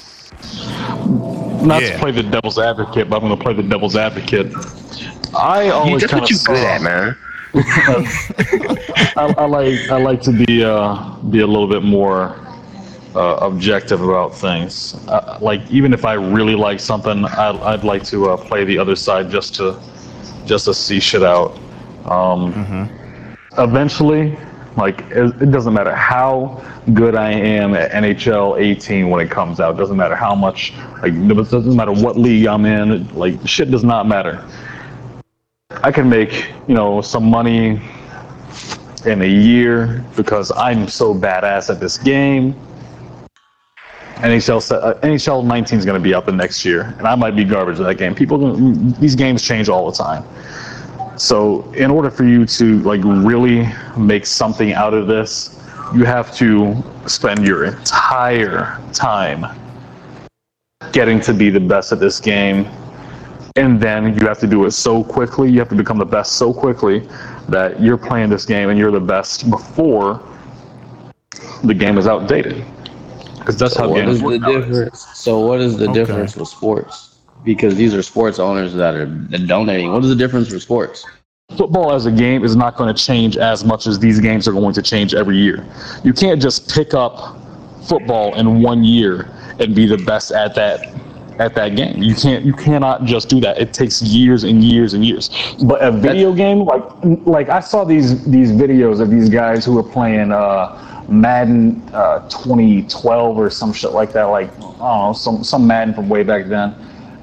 Not 1.65 1.81
Yeah. 1.81 1.93
to 1.93 1.99
play 1.99 2.11
the 2.11 2.23
devil's 2.23 2.59
advocate, 2.59 3.09
but 3.09 3.17
I'm 3.17 3.21
gonna 3.23 3.37
play 3.41 3.53
the 3.53 3.63
devil's 3.63 3.95
advocate. 3.95 4.53
I 5.35 5.69
always 5.69 6.01
That's 6.01 6.11
kind 6.11 6.21
what 6.21 6.31
of 6.31 6.37
you 6.37 6.43
good 6.45 6.63
at, 6.63 6.81
man. 6.81 7.17
I, 7.55 9.33
I 9.37 9.45
like 9.45 9.89
I 9.89 9.97
like 9.97 10.21
to 10.23 10.31
be 10.31 10.63
uh, 10.63 11.15
be 11.31 11.39
a 11.39 11.47
little 11.47 11.67
bit 11.67 11.83
more 11.83 12.35
uh, 13.15 13.37
objective 13.41 14.01
about 14.01 14.35
things. 14.35 14.95
Uh, 15.07 15.37
like 15.41 15.61
even 15.71 15.93
if 15.93 16.03
I 16.05 16.13
really 16.13 16.55
like 16.55 16.79
something, 16.81 17.23
I, 17.25 17.51
I'd 17.73 17.83
like 17.85 18.03
to 18.05 18.31
uh, 18.31 18.37
play 18.37 18.65
the 18.65 18.77
other 18.77 18.95
side 18.95 19.29
just 19.31 19.55
to 19.55 19.79
just 20.45 20.65
to 20.65 20.73
see 20.73 20.99
shit 20.99 21.23
out. 21.23 21.57
Um, 22.05 22.89
Eventually, 23.57 24.37
like 24.77 25.01
it, 25.11 25.41
it 25.41 25.51
doesn't 25.51 25.73
matter 25.73 25.95
how 25.95 26.63
good 26.93 27.15
I 27.15 27.31
am 27.31 27.73
at 27.73 27.91
NHL 27.91 28.59
18 28.59 29.09
when 29.09 29.25
it 29.25 29.31
comes 29.31 29.59
out. 29.59 29.77
Doesn't 29.77 29.97
matter 29.97 30.15
how 30.15 30.35
much 30.35 30.73
like 31.01 31.13
it 31.13 31.27
doesn't 31.27 31.75
matter 31.75 31.93
what 31.93 32.17
league 32.17 32.45
I'm 32.45 32.65
in. 32.65 33.07
Like 33.15 33.35
shit 33.47 33.71
does 33.71 33.83
not 33.83 34.07
matter. 34.07 34.45
I 35.71 35.91
can 35.91 36.09
make 36.09 36.51
you 36.67 36.75
know 36.75 37.01
some 37.01 37.29
money 37.29 37.81
in 39.05 39.21
a 39.21 39.27
year 39.27 40.03
because 40.15 40.51
I'm 40.55 40.87
so 40.87 41.13
badass 41.13 41.69
at 41.69 41.79
this 41.79 41.97
game. 41.97 42.53
NHL 44.17 44.71
uh, 44.71 44.93
NHL 45.01 45.45
19 45.45 45.79
is 45.79 45.85
going 45.85 46.01
to 46.01 46.03
be 46.03 46.15
out 46.15 46.25
the 46.25 46.31
next 46.31 46.63
year, 46.65 46.95
and 46.97 47.07
I 47.07 47.15
might 47.15 47.35
be 47.35 47.43
garbage 47.43 47.79
at 47.79 47.85
that 47.85 47.95
game. 47.95 48.15
People, 48.15 48.55
these 48.93 49.15
games 49.15 49.41
change 49.41 49.69
all 49.69 49.89
the 49.89 49.95
time. 49.95 50.23
So, 51.17 51.71
in 51.73 51.91
order 51.91 52.09
for 52.09 52.23
you 52.25 52.45
to 52.45 52.79
like 52.81 53.01
really 53.03 53.67
make 53.97 54.25
something 54.25 54.73
out 54.73 54.93
of 54.93 55.07
this, 55.07 55.59
you 55.93 56.05
have 56.05 56.33
to 56.37 56.83
spend 57.07 57.45
your 57.45 57.65
entire 57.65 58.81
time 58.93 59.45
getting 60.91 61.19
to 61.21 61.33
be 61.33 61.49
the 61.49 61.59
best 61.59 61.91
at 61.91 61.99
this 61.99 62.19
game 62.19 62.65
and 63.55 63.79
then 63.79 64.17
you 64.17 64.27
have 64.27 64.39
to 64.39 64.47
do 64.47 64.65
it 64.65 64.71
so 64.71 65.03
quickly 65.03 65.49
you 65.51 65.59
have 65.59 65.69
to 65.69 65.75
become 65.75 65.97
the 65.97 66.05
best 66.05 66.33
so 66.33 66.53
quickly 66.53 66.99
that 67.49 67.79
you're 67.81 67.97
playing 67.97 68.29
this 68.29 68.45
game 68.45 68.69
and 68.69 68.77
you're 68.79 68.91
the 68.91 68.99
best 68.99 69.49
before 69.49 70.21
the 71.63 71.73
game 71.73 71.97
is 71.97 72.07
outdated 72.07 72.65
because 73.39 73.57
that's 73.57 73.75
how 73.75 73.87
What 73.87 73.89
games 73.89 74.19
is 74.19 74.21
work 74.21 74.39
nowadays. 74.41 74.83
difference? 74.83 75.07
So 75.13 75.39
what 75.39 75.61
is 75.61 75.77
the 75.77 75.87
Okay. 75.87 75.87
difference 75.87 76.35
with 76.35 76.47
sports? 76.49 77.14
Because 77.45 77.75
these 77.75 77.93
are 77.93 78.01
sports 78.01 78.39
owners 78.39 78.73
that 78.73 78.95
are 78.95 79.05
donating. 79.05 79.91
What 79.91 80.03
is 80.03 80.09
the 80.09 80.15
difference 80.15 80.49
for 80.49 80.59
sports? 80.59 81.05
football 81.57 81.93
as 81.93 82.05
a 82.05 82.11
game 82.11 82.43
is 82.43 82.55
not 82.55 82.75
going 82.75 82.93
to 82.93 83.03
change 83.03 83.37
as 83.37 83.63
much 83.63 83.87
as 83.87 83.99
these 83.99 84.19
games 84.19 84.47
are 84.47 84.51
going 84.51 84.73
to 84.73 84.81
change 84.81 85.13
every 85.13 85.37
year. 85.37 85.65
You 86.03 86.13
can't 86.13 86.41
just 86.41 86.73
pick 86.73 86.93
up 86.93 87.37
football 87.87 88.35
in 88.35 88.61
one 88.61 88.83
year 88.83 89.29
and 89.59 89.75
be 89.75 89.85
the 89.85 89.97
best 89.97 90.31
at 90.31 90.55
that 90.55 90.93
at 91.39 91.53
that 91.53 91.75
game. 91.75 92.01
You 92.01 92.15
can't 92.15 92.45
you 92.45 92.53
cannot 92.53 93.03
just 93.05 93.29
do 93.29 93.39
that. 93.41 93.59
It 93.59 93.73
takes 93.73 94.01
years 94.01 94.43
and 94.43 94.63
years 94.63 94.93
and 94.93 95.05
years. 95.05 95.29
But 95.63 95.83
a 95.83 95.91
video 95.91 96.33
game 96.33 96.59
like 96.59 96.83
like 97.25 97.49
i 97.49 97.59
saw 97.59 97.83
these 97.83 98.25
these 98.25 98.51
videos 98.51 99.01
of 99.01 99.09
these 99.11 99.29
guys 99.29 99.65
who 99.65 99.73
were 99.73 99.83
playing 99.83 100.31
uh 100.31 100.81
madden 101.07 101.87
uh 101.93 102.27
2012 102.29 103.37
or 103.37 103.49
some 103.49 103.71
shit 103.71 103.91
like 103.91 104.11
that 104.11 104.23
like 104.23 104.49
i 104.57 104.59
don't 104.59 104.79
know 104.79 105.13
some 105.15 105.43
some 105.43 105.67
madden 105.67 105.93
from 105.93 106.09
way 106.09 106.23
back 106.23 106.47
then 106.47 106.73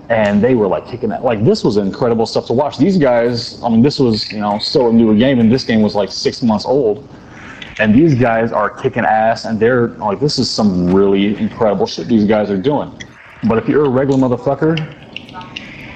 and 0.09 0.43
they 0.43 0.55
were 0.55 0.67
like 0.67 0.87
kicking 0.87 1.09
that. 1.11 1.25
Like 1.25 1.45
this 1.45 1.65
was 1.65 1.77
incredible 1.77 2.27
stuff 2.27 2.47
to 2.47 2.53
watch. 2.53 2.79
These 2.79 2.99
guys, 2.99 3.63
I 3.63 3.69
mean, 3.69 3.83
this 3.83 3.99
was 3.99 4.31
you 4.33 4.41
know 4.41 4.59
still 4.59 4.89
a 4.89 4.93
newer 4.93 5.15
game, 5.15 5.39
and 5.39 5.51
this 5.51 5.65
game 5.65 5.83
was 5.83 5.95
like 5.95 6.11
six 6.11 6.43
months 6.43 6.65
old, 6.65 7.09
and 7.79 7.95
these 7.95 8.15
guys 8.15 8.53
are 8.53 8.71
kicking 8.71 9.05
ass, 9.05 9.45
and 9.45 9.59
they're 9.59 9.89
like, 9.89 10.21
this 10.21 10.39
is 10.39 10.51
some 10.51 10.93
really 10.93 11.37
incredible 11.37 11.87
shit 11.87 12.09
these 12.09 12.25
guys 12.25 12.51
are 12.51 12.59
doing. 12.59 12.93
But 13.45 13.59
if 13.59 13.69
you're 13.69 13.85
a 13.85 13.89
regular 13.89 14.19
motherfucker, 14.19 14.79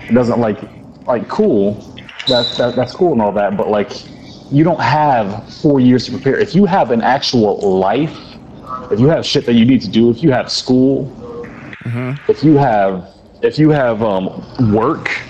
it 0.08 0.12
doesn't 0.12 0.40
like 0.40 0.58
like 1.06 1.28
cool. 1.28 1.74
That, 2.28 2.52
that 2.58 2.74
that's 2.74 2.92
cool 2.92 3.12
and 3.12 3.22
all 3.22 3.32
that, 3.32 3.56
but 3.56 3.68
like 3.68 3.92
you 4.50 4.64
don't 4.64 4.80
have 4.80 5.52
four 5.54 5.80
years 5.80 6.06
to 6.06 6.12
prepare. 6.12 6.38
If 6.38 6.54
you 6.54 6.64
have 6.64 6.90
an 6.90 7.00
actual 7.00 7.78
life, 7.78 8.16
if 8.90 8.98
you 8.98 9.08
have 9.08 9.24
shit 9.24 9.46
that 9.46 9.54
you 9.54 9.64
need 9.64 9.80
to 9.82 9.88
do, 9.88 10.10
if 10.10 10.22
you 10.22 10.30
have 10.32 10.50
school, 10.50 11.06
mm-hmm. 11.84 12.30
if 12.30 12.42
you 12.42 12.56
have 12.56 13.15
if 13.42 13.58
you 13.58 13.70
have 13.70 14.02
um, 14.02 14.26
work, 14.72 15.20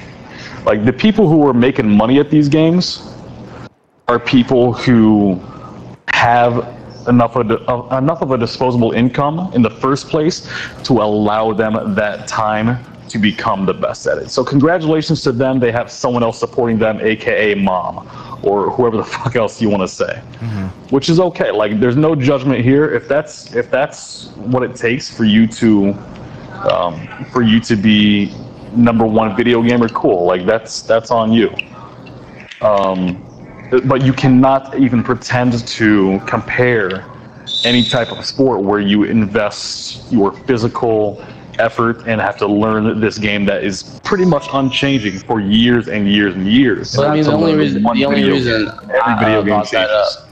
like 0.64 0.84
the 0.84 0.92
people 0.92 1.28
who 1.28 1.46
are 1.46 1.54
making 1.54 1.88
money 1.88 2.18
at 2.18 2.30
these 2.30 2.48
games 2.48 3.12
are 4.08 4.18
people 4.18 4.72
who 4.72 5.40
have 6.08 6.74
enough 7.08 7.36
of, 7.36 7.50
a- 7.50 7.62
of 7.70 7.92
enough 8.02 8.22
of 8.22 8.30
a 8.32 8.38
disposable 8.38 8.92
income 8.92 9.50
in 9.54 9.62
the 9.62 9.70
first 9.70 10.08
place 10.08 10.48
to 10.84 10.94
allow 10.94 11.52
them 11.52 11.94
that 11.94 12.26
time 12.26 12.78
to 13.08 13.18
become 13.18 13.64
the 13.66 13.74
best 13.74 14.06
at 14.06 14.18
it. 14.18 14.30
So 14.30 14.42
congratulations 14.44 15.22
to 15.22 15.32
them. 15.32 15.60
They 15.60 15.70
have 15.70 15.90
someone 15.90 16.24
else 16.24 16.38
supporting 16.40 16.78
them, 16.78 16.98
aka 17.00 17.54
mom 17.54 18.08
or 18.42 18.70
whoever 18.70 18.96
the 18.96 19.04
fuck 19.16 19.36
else 19.36 19.60
you 19.62 19.68
want 19.70 19.82
to 19.82 19.88
say. 19.88 20.20
Which 20.90 21.08
is 21.08 21.20
okay. 21.20 21.50
Like 21.52 21.78
there's 21.80 21.96
no 21.96 22.14
judgment 22.16 22.64
here. 22.64 22.90
If 22.92 23.06
that's 23.08 23.54
if 23.54 23.70
that's 23.70 24.28
what 24.36 24.62
it 24.64 24.74
takes 24.74 25.08
for 25.08 25.24
you 25.24 25.46
to 25.48 25.96
um, 26.64 27.06
for 27.32 27.42
you 27.42 27.60
to 27.60 27.76
be 27.76 28.34
number 28.72 29.06
one 29.06 29.36
video 29.36 29.62
gamer, 29.62 29.88
cool. 29.88 30.26
Like 30.26 30.46
that's 30.46 30.82
that's 30.82 31.10
on 31.10 31.32
you. 31.32 31.54
Um, 32.60 33.22
but 33.84 34.04
you 34.04 34.12
cannot 34.12 34.78
even 34.78 35.02
pretend 35.02 35.66
to 35.66 36.20
compare 36.26 37.06
any 37.64 37.82
type 37.82 38.12
of 38.12 38.24
sport 38.24 38.62
where 38.62 38.80
you 38.80 39.04
invest 39.04 40.10
your 40.10 40.32
physical 40.32 41.22
effort 41.58 42.02
and 42.06 42.20
have 42.20 42.36
to 42.36 42.46
learn 42.46 43.00
this 43.00 43.18
game 43.18 43.44
that 43.46 43.64
is 43.64 44.00
pretty 44.04 44.24
much 44.24 44.46
unchanging 44.52 45.18
for 45.20 45.40
years 45.40 45.88
and 45.88 46.10
years 46.10 46.34
and 46.34 46.46
years. 46.46 46.94
But 46.94 47.08
I 47.08 47.14
mean, 47.14 47.24
the 47.24 47.32
only 47.32 47.54
reason 47.54 47.82
the 47.82 48.04
only 48.04 48.24
reason 48.24 48.68
every 48.68 49.14
video 49.18 49.42
game 49.42 49.46
brought 49.46 49.70
that 49.70 49.88
changes. 49.88 50.25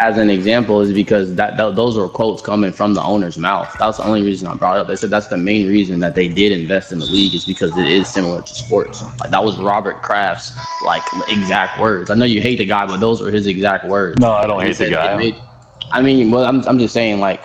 As 0.00 0.16
an 0.18 0.30
example 0.30 0.80
is 0.80 0.92
because 0.92 1.34
that, 1.34 1.56
that 1.56 1.74
those 1.76 1.96
were 1.96 2.08
quotes 2.08 2.40
coming 2.42 2.72
from 2.72 2.94
the 2.94 3.02
owner's 3.02 3.36
mouth. 3.38 3.74
That's 3.78 3.98
the 3.98 4.04
only 4.04 4.22
reason 4.22 4.46
I 4.48 4.54
brought 4.54 4.76
it 4.76 4.80
up. 4.80 4.86
They 4.88 4.96
said 4.96 5.10
that's 5.10 5.26
the 5.28 5.36
main 5.36 5.68
reason 5.68 6.00
that 6.00 6.14
they 6.14 6.28
did 6.28 6.52
invest 6.52 6.92
in 6.92 6.98
the 7.00 7.06
league 7.06 7.34
is 7.34 7.44
because 7.44 7.76
it 7.76 7.86
is 7.86 8.08
similar 8.08 8.42
to 8.42 8.54
sports. 8.54 9.02
Like 9.20 9.30
that 9.30 9.42
was 9.44 9.58
Robert 9.58 10.02
Kraft's 10.02 10.52
like 10.80 11.04
exact 11.28 11.80
words. 11.80 12.10
I 12.10 12.14
know 12.14 12.24
you 12.24 12.40
hate 12.40 12.58
the 12.58 12.64
guy, 12.66 12.86
but 12.86 12.98
those 13.00 13.20
were 13.20 13.30
his 13.30 13.46
exact 13.46 13.86
words. 13.86 14.18
No, 14.20 14.32
I 14.32 14.46
don't 14.46 14.60
hate 14.60 14.76
the 14.76 14.90
guy. 14.90 15.16
made- 15.16 15.42
I 15.90 16.02
mean, 16.02 16.30
well, 16.30 16.44
I'm 16.44 16.66
I'm 16.68 16.78
just 16.78 16.92
saying 16.94 17.18
like. 17.20 17.42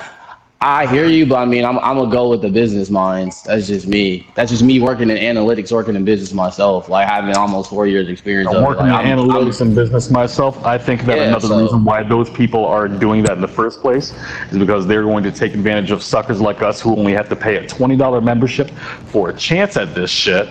I 0.65 0.87
hear 0.87 1.07
you, 1.07 1.25
but 1.25 1.35
I 1.35 1.45
mean, 1.45 1.65
I'm, 1.65 1.77
I'm 1.79 1.97
gonna 1.97 2.09
go 2.09 2.29
with 2.29 2.41
the 2.41 2.47
business 2.47 2.89
minds. 2.89 3.43
That's 3.43 3.67
just 3.67 3.85
me. 3.85 4.25
That's 4.33 4.49
just 4.49 4.63
me 4.63 4.79
working 4.79 5.09
in 5.09 5.17
analytics, 5.17 5.73
working 5.73 5.93
in 5.97 6.05
business 6.05 6.31
myself. 6.31 6.87
Like 6.87 7.05
having 7.05 7.35
almost 7.35 7.69
four 7.69 7.85
years 7.85 8.07
experience. 8.07 8.49
I'm 8.49 8.55
of 8.55 8.63
it. 8.63 8.67
working 8.67 8.87
Like, 8.87 9.05
in 9.05 9.11
I'm- 9.11 9.19
I'm- 9.19 9.27
analytics 9.29 9.59
and 9.59 9.75
business 9.75 10.09
myself. 10.09 10.65
I 10.65 10.77
think 10.77 11.03
that 11.03 11.17
Yeah, 11.17 11.23
another 11.23 11.49
so- 11.49 11.59
reason 11.61 11.83
why 11.83 12.03
those 12.03 12.29
people 12.29 12.65
are 12.65 12.87
doing 12.87 13.23
that 13.23 13.33
in 13.33 13.41
the 13.41 13.47
first 13.47 13.81
place 13.81 14.13
is 14.51 14.57
because 14.57 14.87
they're 14.87 15.03
going 15.03 15.25
to 15.25 15.31
take 15.33 15.53
advantage 15.53 15.91
of 15.91 16.01
suckers 16.01 16.39
like 16.39 16.61
us 16.61 16.79
who 16.79 16.95
only 16.95 17.11
have 17.11 17.27
to 17.27 17.35
pay 17.35 17.57
a 17.57 17.67
$20 17.67 18.21
membership 18.21 18.71
for 19.07 19.31
a 19.31 19.33
chance 19.33 19.75
at 19.75 19.93
this 19.93 20.09
shit 20.09 20.47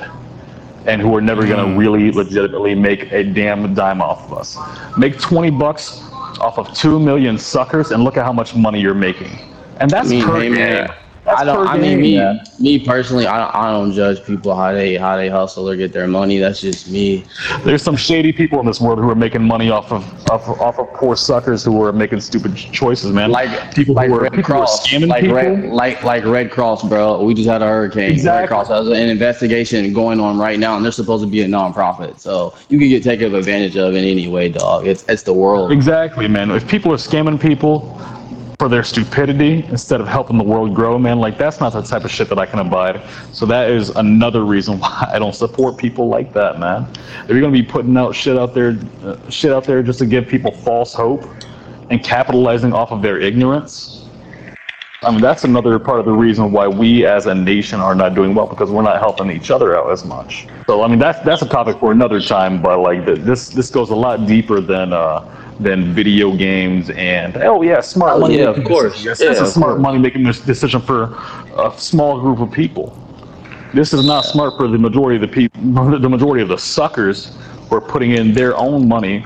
and 0.84 1.00
who 1.00 1.16
are 1.16 1.22
never 1.22 1.46
going 1.46 1.56
to 1.56 1.64
mm. 1.74 1.78
really 1.78 2.12
legitimately 2.12 2.74
make 2.74 3.10
a 3.12 3.24
damn 3.24 3.72
dime 3.72 4.02
off 4.02 4.30
of 4.30 4.36
us. 4.36 4.58
Make 4.98 5.18
20 5.18 5.48
bucks 5.48 6.02
off 6.38 6.58
of 6.58 6.70
2 6.74 7.00
million 7.00 7.38
suckers 7.38 7.92
and 7.92 8.04
look 8.04 8.18
at 8.18 8.26
how 8.26 8.32
much 8.34 8.54
money 8.54 8.78
you're 8.78 8.92
making. 8.92 9.38
And 9.80 9.90
that's 9.90 10.10
I 10.10 10.10
mean, 10.10 10.24
per 10.24 10.40
hey, 10.40 10.48
game. 10.48 10.54
man, 10.54 10.94
That's 11.24 11.40
I 11.40 11.44
don't. 11.44 11.66
I 11.66 11.78
mean, 11.78 12.00
game, 12.00 12.00
me, 12.00 12.16
man. 12.18 12.40
me 12.58 12.78
personally, 12.84 13.26
I 13.26 13.38
don't, 13.38 13.54
I 13.54 13.70
don't 13.70 13.92
judge 13.92 14.24
people 14.24 14.54
how 14.56 14.72
they 14.72 14.96
how 14.96 15.16
they 15.16 15.28
hustle 15.28 15.68
or 15.68 15.76
get 15.76 15.92
their 15.92 16.06
money. 16.08 16.38
That's 16.38 16.60
just 16.60 16.90
me. 16.90 17.24
There's 17.64 17.82
some 17.82 17.96
shady 17.96 18.32
people 18.32 18.58
in 18.60 18.66
this 18.66 18.80
world 18.80 18.98
who 18.98 19.08
are 19.10 19.14
making 19.14 19.42
money 19.42 19.70
off 19.70 19.92
of 19.92 20.04
off 20.30 20.48
off 20.48 20.78
of 20.78 20.92
poor 20.94 21.16
suckers 21.16 21.64
who 21.64 21.82
are 21.84 21.92
making 21.92 22.20
stupid 22.20 22.56
choices, 22.56 23.12
man. 23.12 23.30
Like 23.30 23.74
people 23.74 23.94
like 23.94 24.08
who 24.08 24.16
are 24.16 24.22
Red 24.22 24.32
people 24.32 24.54
who 24.54 24.62
are 24.62 24.66
Cross, 24.66 24.86
scamming 24.86 25.08
like 25.08 25.22
people. 25.22 25.36
Red, 25.36 25.64
like 25.66 26.02
like 26.02 26.24
Red 26.24 26.50
Cross, 26.50 26.88
bro. 26.88 27.22
We 27.22 27.34
just 27.34 27.48
had 27.48 27.62
a 27.62 27.66
hurricane. 27.66 28.10
Exactly. 28.10 28.40
Red 28.40 28.44
Exactly. 28.44 28.48
Cross 28.48 28.68
has 28.68 28.88
an 28.88 29.08
investigation 29.08 29.92
going 29.92 30.20
on 30.20 30.38
right 30.38 30.58
now, 30.58 30.76
and 30.76 30.84
they're 30.84 30.92
supposed 30.92 31.22
to 31.24 31.30
be 31.30 31.42
a 31.42 31.46
nonprofit. 31.46 32.18
So 32.18 32.54
you 32.68 32.78
can 32.78 32.88
get 32.88 33.02
taken 33.04 33.34
advantage 33.34 33.76
of 33.76 33.94
in 33.94 34.04
any 34.04 34.28
way, 34.28 34.48
dog. 34.48 34.86
It's 34.86 35.04
it's 35.08 35.22
the 35.22 35.34
world. 35.34 35.70
Exactly, 35.72 36.28
man. 36.28 36.50
If 36.50 36.66
people 36.68 36.92
are 36.92 36.96
scamming 36.96 37.40
people 37.40 37.98
for 38.62 38.68
their 38.68 38.84
stupidity 38.84 39.64
instead 39.70 40.00
of 40.00 40.06
helping 40.06 40.38
the 40.38 40.44
world 40.44 40.72
grow, 40.72 40.96
man, 40.96 41.18
like 41.18 41.36
that's 41.36 41.58
not 41.58 41.72
the 41.72 41.82
type 41.82 42.04
of 42.04 42.12
shit 42.12 42.28
that 42.28 42.38
I 42.38 42.46
can 42.46 42.60
abide. 42.60 43.02
So 43.32 43.44
that 43.46 43.68
is 43.68 43.88
another 43.88 44.44
reason 44.44 44.78
why 44.78 45.10
I 45.12 45.18
don't 45.18 45.34
support 45.34 45.76
people 45.76 46.06
like 46.06 46.32
that, 46.34 46.60
man. 46.60 46.86
If 47.24 47.30
you're 47.30 47.40
gonna 47.40 47.50
be 47.50 47.64
putting 47.64 47.96
out 47.96 48.14
shit 48.14 48.38
out 48.38 48.54
there, 48.54 48.78
uh, 49.02 49.16
shit 49.28 49.50
out 49.50 49.64
there 49.64 49.82
just 49.82 49.98
to 49.98 50.06
give 50.06 50.28
people 50.28 50.52
false 50.52 50.94
hope 50.94 51.28
and 51.90 52.04
capitalizing 52.04 52.72
off 52.72 52.92
of 52.92 53.02
their 53.02 53.18
ignorance. 53.18 54.04
I 55.02 55.10
mean, 55.10 55.20
that's 55.20 55.42
another 55.42 55.80
part 55.80 55.98
of 55.98 56.04
the 56.04 56.12
reason 56.12 56.52
why 56.52 56.68
we 56.68 57.04
as 57.04 57.26
a 57.26 57.34
nation 57.34 57.80
are 57.80 57.96
not 57.96 58.14
doing 58.14 58.32
well 58.32 58.46
because 58.46 58.70
we're 58.70 58.82
not 58.82 59.00
helping 59.00 59.28
each 59.32 59.50
other 59.50 59.76
out 59.76 59.90
as 59.90 60.04
much. 60.04 60.46
So, 60.68 60.82
I 60.82 60.86
mean, 60.86 61.00
that's 61.00 61.18
that's 61.24 61.42
a 61.42 61.48
topic 61.48 61.80
for 61.80 61.90
another 61.90 62.20
time. 62.20 62.62
But 62.62 62.78
like, 62.78 63.04
th- 63.06 63.18
this 63.18 63.48
this 63.48 63.70
goes 63.70 63.90
a 63.90 63.96
lot 63.96 64.28
deeper 64.28 64.60
than 64.60 64.92
uh, 64.92 65.41
than 65.62 65.94
video 65.94 66.34
games 66.36 66.90
and 66.90 67.36
oh 67.38 67.62
yeah, 67.62 67.80
smart 67.80 68.14
Oh, 68.16 68.20
money. 68.20 68.38
yeah, 68.38 68.44
of 68.50 68.64
course. 68.64 68.92
decisions. 69.02 69.20
Yeah, 69.20 69.30
it's 69.30 69.40
a 69.40 69.46
smart 69.46 69.72
course. 69.74 69.82
money 69.82 69.98
making 69.98 70.24
this 70.24 70.40
decision 70.40 70.80
for 70.80 71.14
a 71.56 71.72
small 71.76 72.20
group 72.20 72.40
of 72.40 72.50
people. 72.50 72.98
This 73.74 73.92
is 73.94 74.04
not 74.04 74.22
smart 74.26 74.56
for 74.58 74.68
the 74.68 74.78
majority 74.78 75.16
of 75.16 75.22
the 75.22 75.34
people, 75.34 75.62
the 75.98 76.08
majority 76.08 76.42
of 76.42 76.48
the 76.48 76.58
suckers 76.58 77.36
who 77.68 77.76
are 77.76 77.80
putting 77.80 78.10
in 78.12 78.32
their 78.34 78.56
own 78.56 78.86
money 78.88 79.24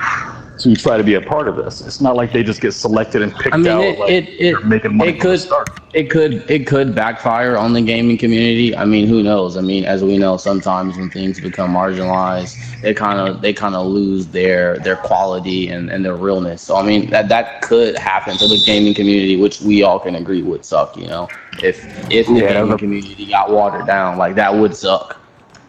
to 0.74 0.76
try 0.76 0.96
to 0.96 1.04
be 1.04 1.14
a 1.14 1.20
part 1.20 1.48
of 1.48 1.56
this. 1.56 1.80
It's 1.80 2.00
not 2.00 2.16
like 2.16 2.32
they 2.32 2.42
just 2.42 2.60
get 2.60 2.72
selected 2.72 3.22
and 3.22 3.32
picked 3.38 3.54
I 3.54 3.58
mean, 3.58 3.66
out. 3.68 3.80
it 3.82 3.98
like 3.98 4.10
it 4.10 4.28
it, 4.38 4.64
making 4.64 4.96
money 4.96 5.12
it 5.12 5.20
could 5.20 5.40
start. 5.40 5.68
it 5.92 6.10
could 6.10 6.48
it 6.50 6.66
could 6.66 6.94
backfire 6.94 7.56
on 7.56 7.72
the 7.72 7.80
gaming 7.82 8.18
community. 8.18 8.76
I 8.76 8.84
mean, 8.84 9.06
who 9.06 9.22
knows? 9.22 9.56
I 9.56 9.60
mean, 9.60 9.84
as 9.84 10.02
we 10.04 10.18
know, 10.18 10.36
sometimes 10.36 10.98
when 10.98 11.10
things 11.10 11.40
become 11.40 11.72
marginalized, 11.74 12.80
they 12.80 12.94
kind 12.94 13.18
of 13.20 13.40
they 13.42 13.52
kind 13.52 13.74
of 13.74 13.86
lose 13.86 14.28
their 14.28 14.78
their 14.80 14.96
quality 14.96 15.68
and, 15.68 15.90
and 15.90 16.04
their 16.04 16.16
realness. 16.16 16.62
So 16.62 16.76
I 16.76 16.82
mean, 16.82 17.10
that 17.10 17.28
that 17.28 17.62
could 17.62 17.96
happen 17.96 18.36
to 18.38 18.46
the 18.48 18.58
gaming 18.58 18.94
community, 18.94 19.36
which 19.36 19.60
we 19.60 19.82
all 19.82 19.98
can 20.00 20.14
agree 20.16 20.42
would 20.42 20.64
suck. 20.64 20.96
You 20.96 21.06
know, 21.08 21.32
if 21.58 21.88
if 22.10 22.34
the 22.34 22.42
Yeah, 22.42 22.48
gaming 22.48 22.68
the- 22.68 22.78
community 22.78 23.26
got 23.26 23.50
watered 23.50 23.86
down, 23.86 24.18
like 24.18 24.34
that 24.36 24.54
would 24.54 24.74
suck. 24.76 25.22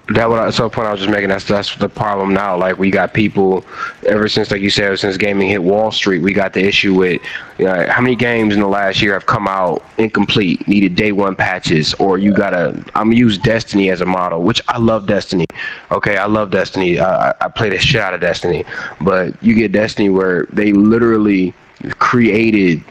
That 0.09 0.29
what 0.29 0.39
I, 0.39 0.49
so 0.51 0.69
point 0.69 0.87
I 0.87 0.91
was 0.91 1.01
just 1.01 1.11
making. 1.11 1.27
That's 1.27 1.43
that's 1.43 1.75
the 1.75 1.89
problem 1.89 2.33
now. 2.33 2.57
Like 2.57 2.77
we 2.77 2.89
got 2.89 3.13
people 3.13 3.65
ever 4.05 4.29
since, 4.29 4.51
like 4.51 4.61
you 4.61 4.69
said, 4.69 4.85
ever 4.85 4.95
since 4.95 5.17
gaming 5.17 5.49
hit 5.49 5.61
Wall 5.61 5.91
Street, 5.91 6.19
we 6.19 6.31
got 6.31 6.53
the 6.53 6.63
issue 6.63 6.93
with 6.93 7.21
you 7.57 7.65
know, 7.65 7.85
how 7.89 7.99
many 8.01 8.15
games 8.15 8.53
in 8.53 8.61
the 8.61 8.67
last 8.67 9.01
year 9.01 9.11
have 9.13 9.25
come 9.25 9.49
out 9.49 9.83
incomplete, 9.97 10.65
needed 10.65 10.95
day 10.95 11.11
one 11.11 11.35
patches, 11.35 11.93
or 11.95 12.17
you 12.17 12.33
gotta. 12.33 12.81
I'm 12.95 13.11
use 13.11 13.37
Destiny 13.37 13.89
as 13.89 13.99
a 13.99 14.05
model, 14.05 14.43
which 14.43 14.61
I 14.69 14.77
love 14.77 15.07
Destiny. 15.07 15.45
Okay, 15.91 16.15
I 16.15 16.25
love 16.25 16.51
Destiny. 16.51 16.99
I- 16.99 17.33
I 17.41 17.49
play 17.49 17.69
the 17.69 17.77
shit 17.77 17.99
out 17.99 18.13
of 18.13 18.21
Destiny, 18.21 18.63
but 19.01 19.33
you 19.43 19.55
get 19.55 19.73
Destiny 19.73 20.09
where 20.09 20.47
they 20.53 20.71
literally 20.71 21.53
created 21.99 22.81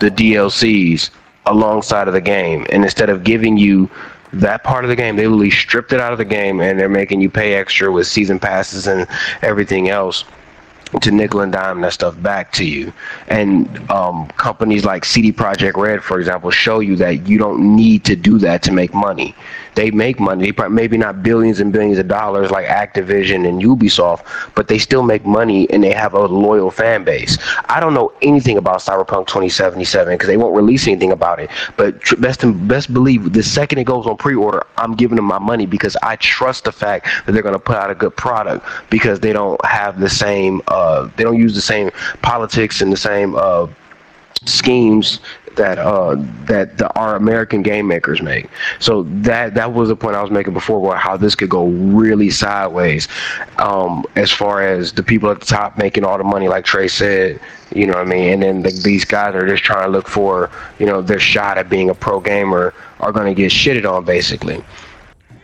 the 0.00 0.10
DLCs 0.10 1.10
alongside 1.46 2.08
of 2.08 2.14
the 2.14 2.20
game, 2.20 2.66
and 2.70 2.82
instead 2.82 3.10
of 3.10 3.24
giving 3.24 3.58
you 3.58 3.90
that 4.32 4.64
part 4.64 4.84
of 4.84 4.88
the 4.88 4.96
game, 4.96 5.16
they 5.16 5.26
literally 5.26 5.50
stripped 5.50 5.92
it 5.92 6.00
out 6.00 6.12
of 6.12 6.18
the 6.18 6.24
game, 6.24 6.60
and 6.60 6.78
they're 6.78 6.88
making 6.88 7.20
you 7.20 7.30
pay 7.30 7.54
extra 7.54 7.90
with 7.92 8.06
season 8.06 8.38
passes 8.38 8.86
and 8.86 9.06
everything 9.42 9.88
else 9.88 10.24
to 11.00 11.10
nickel 11.10 11.40
and 11.40 11.52
dime 11.52 11.80
that 11.80 11.92
stuff 11.92 12.20
back 12.22 12.52
to 12.52 12.64
you. 12.64 12.92
And 13.28 13.90
um, 13.90 14.28
companies 14.28 14.84
like 14.84 15.04
CD 15.04 15.32
Projekt 15.32 15.76
Red, 15.76 16.02
for 16.02 16.18
example, 16.18 16.50
show 16.50 16.80
you 16.80 16.96
that 16.96 17.26
you 17.26 17.38
don't 17.38 17.76
need 17.76 18.04
to 18.04 18.16
do 18.16 18.38
that 18.38 18.62
to 18.64 18.72
make 18.72 18.92
money. 18.94 19.34
They 19.74 19.90
make 19.90 20.20
money, 20.20 20.46
they 20.46 20.52
prob- 20.52 20.72
maybe 20.72 20.98
not 20.98 21.22
billions 21.22 21.60
and 21.60 21.72
billions 21.72 21.98
of 21.98 22.08
dollars 22.08 22.50
like 22.50 22.66
Activision 22.66 23.48
and 23.48 23.62
Ubisoft, 23.62 24.26
but 24.54 24.68
they 24.68 24.78
still 24.78 25.02
make 25.02 25.24
money 25.24 25.68
and 25.70 25.82
they 25.82 25.92
have 25.92 26.12
a 26.14 26.26
loyal 26.26 26.70
fan 26.70 27.04
base. 27.04 27.38
I 27.66 27.80
don't 27.80 27.94
know 27.94 28.12
anything 28.20 28.58
about 28.58 28.80
Cyberpunk 28.80 29.28
2077 29.28 30.14
because 30.14 30.28
they 30.28 30.36
won't 30.36 30.54
release 30.54 30.86
anything 30.86 31.12
about 31.12 31.40
it. 31.40 31.50
But 31.76 32.00
tr- 32.00 32.16
best 32.16 32.42
best 32.68 32.92
believe 32.92 33.32
the 33.32 33.42
second 33.42 33.78
it 33.78 33.84
goes 33.84 34.06
on 34.06 34.16
pre-order, 34.16 34.66
I'm 34.76 34.94
giving 34.94 35.16
them 35.16 35.24
my 35.24 35.38
money 35.38 35.64
because 35.64 35.96
I 36.02 36.16
trust 36.16 36.64
the 36.64 36.72
fact 36.72 37.06
that 37.24 37.32
they're 37.32 37.42
going 37.42 37.54
to 37.54 37.58
put 37.58 37.76
out 37.76 37.90
a 37.90 37.94
good 37.94 38.14
product 38.16 38.66
because 38.90 39.20
they 39.20 39.32
don't 39.32 39.62
have 39.64 40.00
the 40.00 40.10
same, 40.10 40.60
uh, 40.68 40.81
they 41.16 41.24
don't 41.24 41.38
use 41.38 41.54
the 41.54 41.60
same 41.60 41.90
politics 42.22 42.80
and 42.80 42.92
the 42.92 42.96
same 42.96 43.34
uh, 43.36 43.66
schemes 44.44 45.20
that 45.56 45.78
uh 45.78 46.16
that 46.46 46.78
the, 46.78 46.90
our 46.98 47.16
American 47.16 47.62
game 47.62 47.86
makers 47.86 48.22
make. 48.22 48.48
So 48.78 49.02
that 49.02 49.54
that 49.54 49.72
was 49.72 49.88
the 49.88 49.96
point 49.96 50.16
I 50.16 50.22
was 50.22 50.30
making 50.30 50.54
before 50.54 50.84
about 50.84 50.98
how 50.98 51.16
this 51.16 51.34
could 51.34 51.50
go 51.50 51.66
really 51.66 52.30
sideways. 52.30 53.08
Um, 53.58 54.04
as 54.16 54.30
far 54.30 54.62
as 54.62 54.92
the 54.92 55.02
people 55.02 55.30
at 55.30 55.40
the 55.40 55.46
top 55.46 55.78
making 55.78 56.04
all 56.04 56.18
the 56.18 56.24
money, 56.24 56.48
like 56.48 56.64
Trey 56.64 56.88
said, 56.88 57.40
you 57.74 57.86
know 57.86 57.94
what 57.94 58.06
I 58.06 58.10
mean, 58.10 58.32
and 58.32 58.42
then 58.42 58.62
the, 58.62 58.70
these 58.70 59.04
guys 59.04 59.34
are 59.34 59.46
just 59.46 59.62
trying 59.62 59.84
to 59.84 59.90
look 59.90 60.08
for 60.08 60.50
you 60.78 60.86
know 60.86 61.02
their 61.02 61.20
shot 61.20 61.58
at 61.58 61.68
being 61.68 61.90
a 61.90 61.94
pro 61.94 62.20
gamer 62.20 62.74
are 63.00 63.12
going 63.12 63.26
to 63.26 63.34
get 63.34 63.50
shitted 63.50 63.90
on 63.90 64.04
basically. 64.04 64.62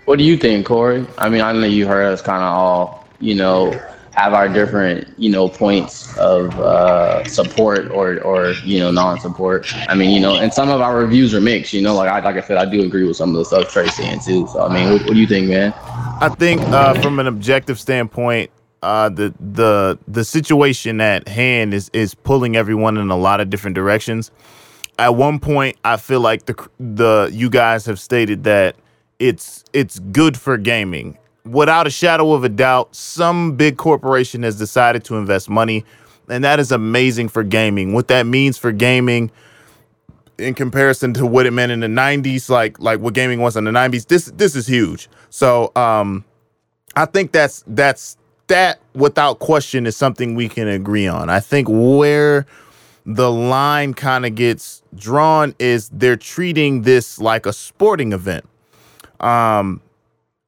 What 0.05 0.19
do 0.19 0.24
you 0.24 0.39
think, 0.39 0.66
Corey? 0.66 1.06
I 1.19 1.28
mean, 1.28 1.43
I 1.43 1.52
know 1.52 1.66
you 1.66 1.86
heard 1.86 2.10
us 2.10 2.23
kind 2.23 2.43
of 2.43 2.51
all, 2.51 3.06
you 3.20 3.35
know, 3.35 3.78
have 4.18 4.34
our 4.34 4.48
different, 4.48 5.08
you 5.16 5.30
know, 5.30 5.48
points 5.48 6.16
of 6.18 6.58
uh, 6.58 7.24
support 7.24 7.88
or, 7.92 8.20
or 8.22 8.50
you 8.64 8.80
know, 8.80 8.90
non-support. 8.90 9.72
I 9.88 9.94
mean, 9.94 10.10
you 10.10 10.18
know, 10.18 10.34
and 10.34 10.52
some 10.52 10.68
of 10.70 10.80
our 10.80 10.98
reviews 10.98 11.34
are 11.34 11.40
mixed. 11.40 11.72
You 11.72 11.82
know, 11.82 11.94
like 11.94 12.10
I 12.10 12.18
like 12.20 12.36
I 12.36 12.46
said, 12.46 12.56
I 12.56 12.64
do 12.64 12.82
agree 12.82 13.04
with 13.04 13.16
some 13.16 13.30
of 13.30 13.36
the 13.36 13.44
stuff 13.44 13.70
Trey's 13.70 13.94
saying 13.94 14.20
too. 14.20 14.48
So 14.48 14.66
I 14.66 14.74
mean, 14.74 14.92
what, 14.92 15.02
what 15.02 15.14
do 15.14 15.20
you 15.20 15.26
think, 15.26 15.48
man? 15.48 15.72
I 16.20 16.28
think 16.30 16.60
uh, 16.62 17.00
from 17.00 17.20
an 17.20 17.28
objective 17.28 17.78
standpoint, 17.78 18.50
uh, 18.82 19.08
the 19.08 19.32
the 19.38 19.98
the 20.08 20.24
situation 20.24 21.00
at 21.00 21.28
hand 21.28 21.72
is 21.72 21.88
is 21.92 22.14
pulling 22.14 22.56
everyone 22.56 22.96
in 22.96 23.10
a 23.10 23.16
lot 23.16 23.40
of 23.40 23.50
different 23.50 23.76
directions. 23.76 24.32
At 24.98 25.14
one 25.14 25.38
point, 25.38 25.76
I 25.84 25.96
feel 25.96 26.20
like 26.20 26.46
the 26.46 26.68
the 26.80 27.30
you 27.32 27.50
guys 27.50 27.86
have 27.86 28.00
stated 28.00 28.42
that 28.44 28.74
it's 29.20 29.62
it's 29.72 30.00
good 30.00 30.36
for 30.36 30.56
gaming. 30.56 31.18
Without 31.50 31.86
a 31.86 31.90
shadow 31.90 32.32
of 32.32 32.44
a 32.44 32.48
doubt, 32.48 32.94
some 32.94 33.56
big 33.56 33.76
corporation 33.76 34.42
has 34.42 34.58
decided 34.58 35.04
to 35.04 35.16
invest 35.16 35.48
money, 35.48 35.84
and 36.28 36.44
that 36.44 36.60
is 36.60 36.72
amazing 36.72 37.28
for 37.28 37.42
gaming. 37.42 37.92
What 37.92 38.08
that 38.08 38.26
means 38.26 38.58
for 38.58 38.72
gaming 38.72 39.30
in 40.38 40.54
comparison 40.54 41.12
to 41.14 41.26
what 41.26 41.46
it 41.46 41.50
meant 41.50 41.72
in 41.72 41.80
the 41.80 41.86
90s 41.86 42.48
like 42.48 42.78
like 42.78 43.00
what 43.00 43.12
gaming 43.12 43.40
was 43.40 43.56
in 43.56 43.64
the 43.64 43.70
90s 43.70 44.06
this 44.06 44.26
this 44.36 44.54
is 44.54 44.66
huge. 44.66 45.08
So 45.30 45.72
um 45.74 46.24
i 46.96 47.04
think 47.04 47.32
that's 47.32 47.64
that's 47.66 48.16
that 48.46 48.80
without 48.94 49.40
question 49.40 49.86
is 49.86 49.96
something 49.96 50.34
we 50.34 50.48
can 50.48 50.68
agree 50.68 51.06
on. 51.06 51.28
I 51.28 51.40
think 51.40 51.68
where 51.68 52.46
the 53.04 53.30
line 53.30 53.94
kind 53.94 54.24
of 54.24 54.34
gets 54.34 54.82
drawn 54.94 55.54
is 55.58 55.90
they're 55.90 56.16
treating 56.16 56.82
this 56.82 57.18
like 57.18 57.44
a 57.44 57.52
sporting 57.52 58.12
event. 58.12 58.48
Um 59.20 59.80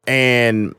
and 0.07 0.75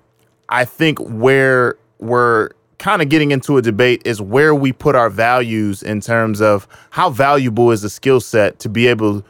i 0.51 0.63
think 0.63 0.99
where 0.99 1.75
we're 1.99 2.51
kind 2.81 3.03
of 3.03 3.09
getting 3.09 3.29
into 3.29 3.57
a 3.57 3.61
debate 3.61 4.01
is 4.05 4.19
where 4.19 4.55
we 4.55 4.73
put 4.73 4.95
our 4.95 5.09
values 5.09 5.83
in 5.83 6.01
terms 6.01 6.41
of 6.41 6.67
how 6.89 7.11
valuable 7.11 7.69
is 7.69 7.83
the 7.83 7.89
skill 7.89 8.19
set 8.19 8.57
to 8.57 8.67
be 8.67 8.87
able 8.87 9.23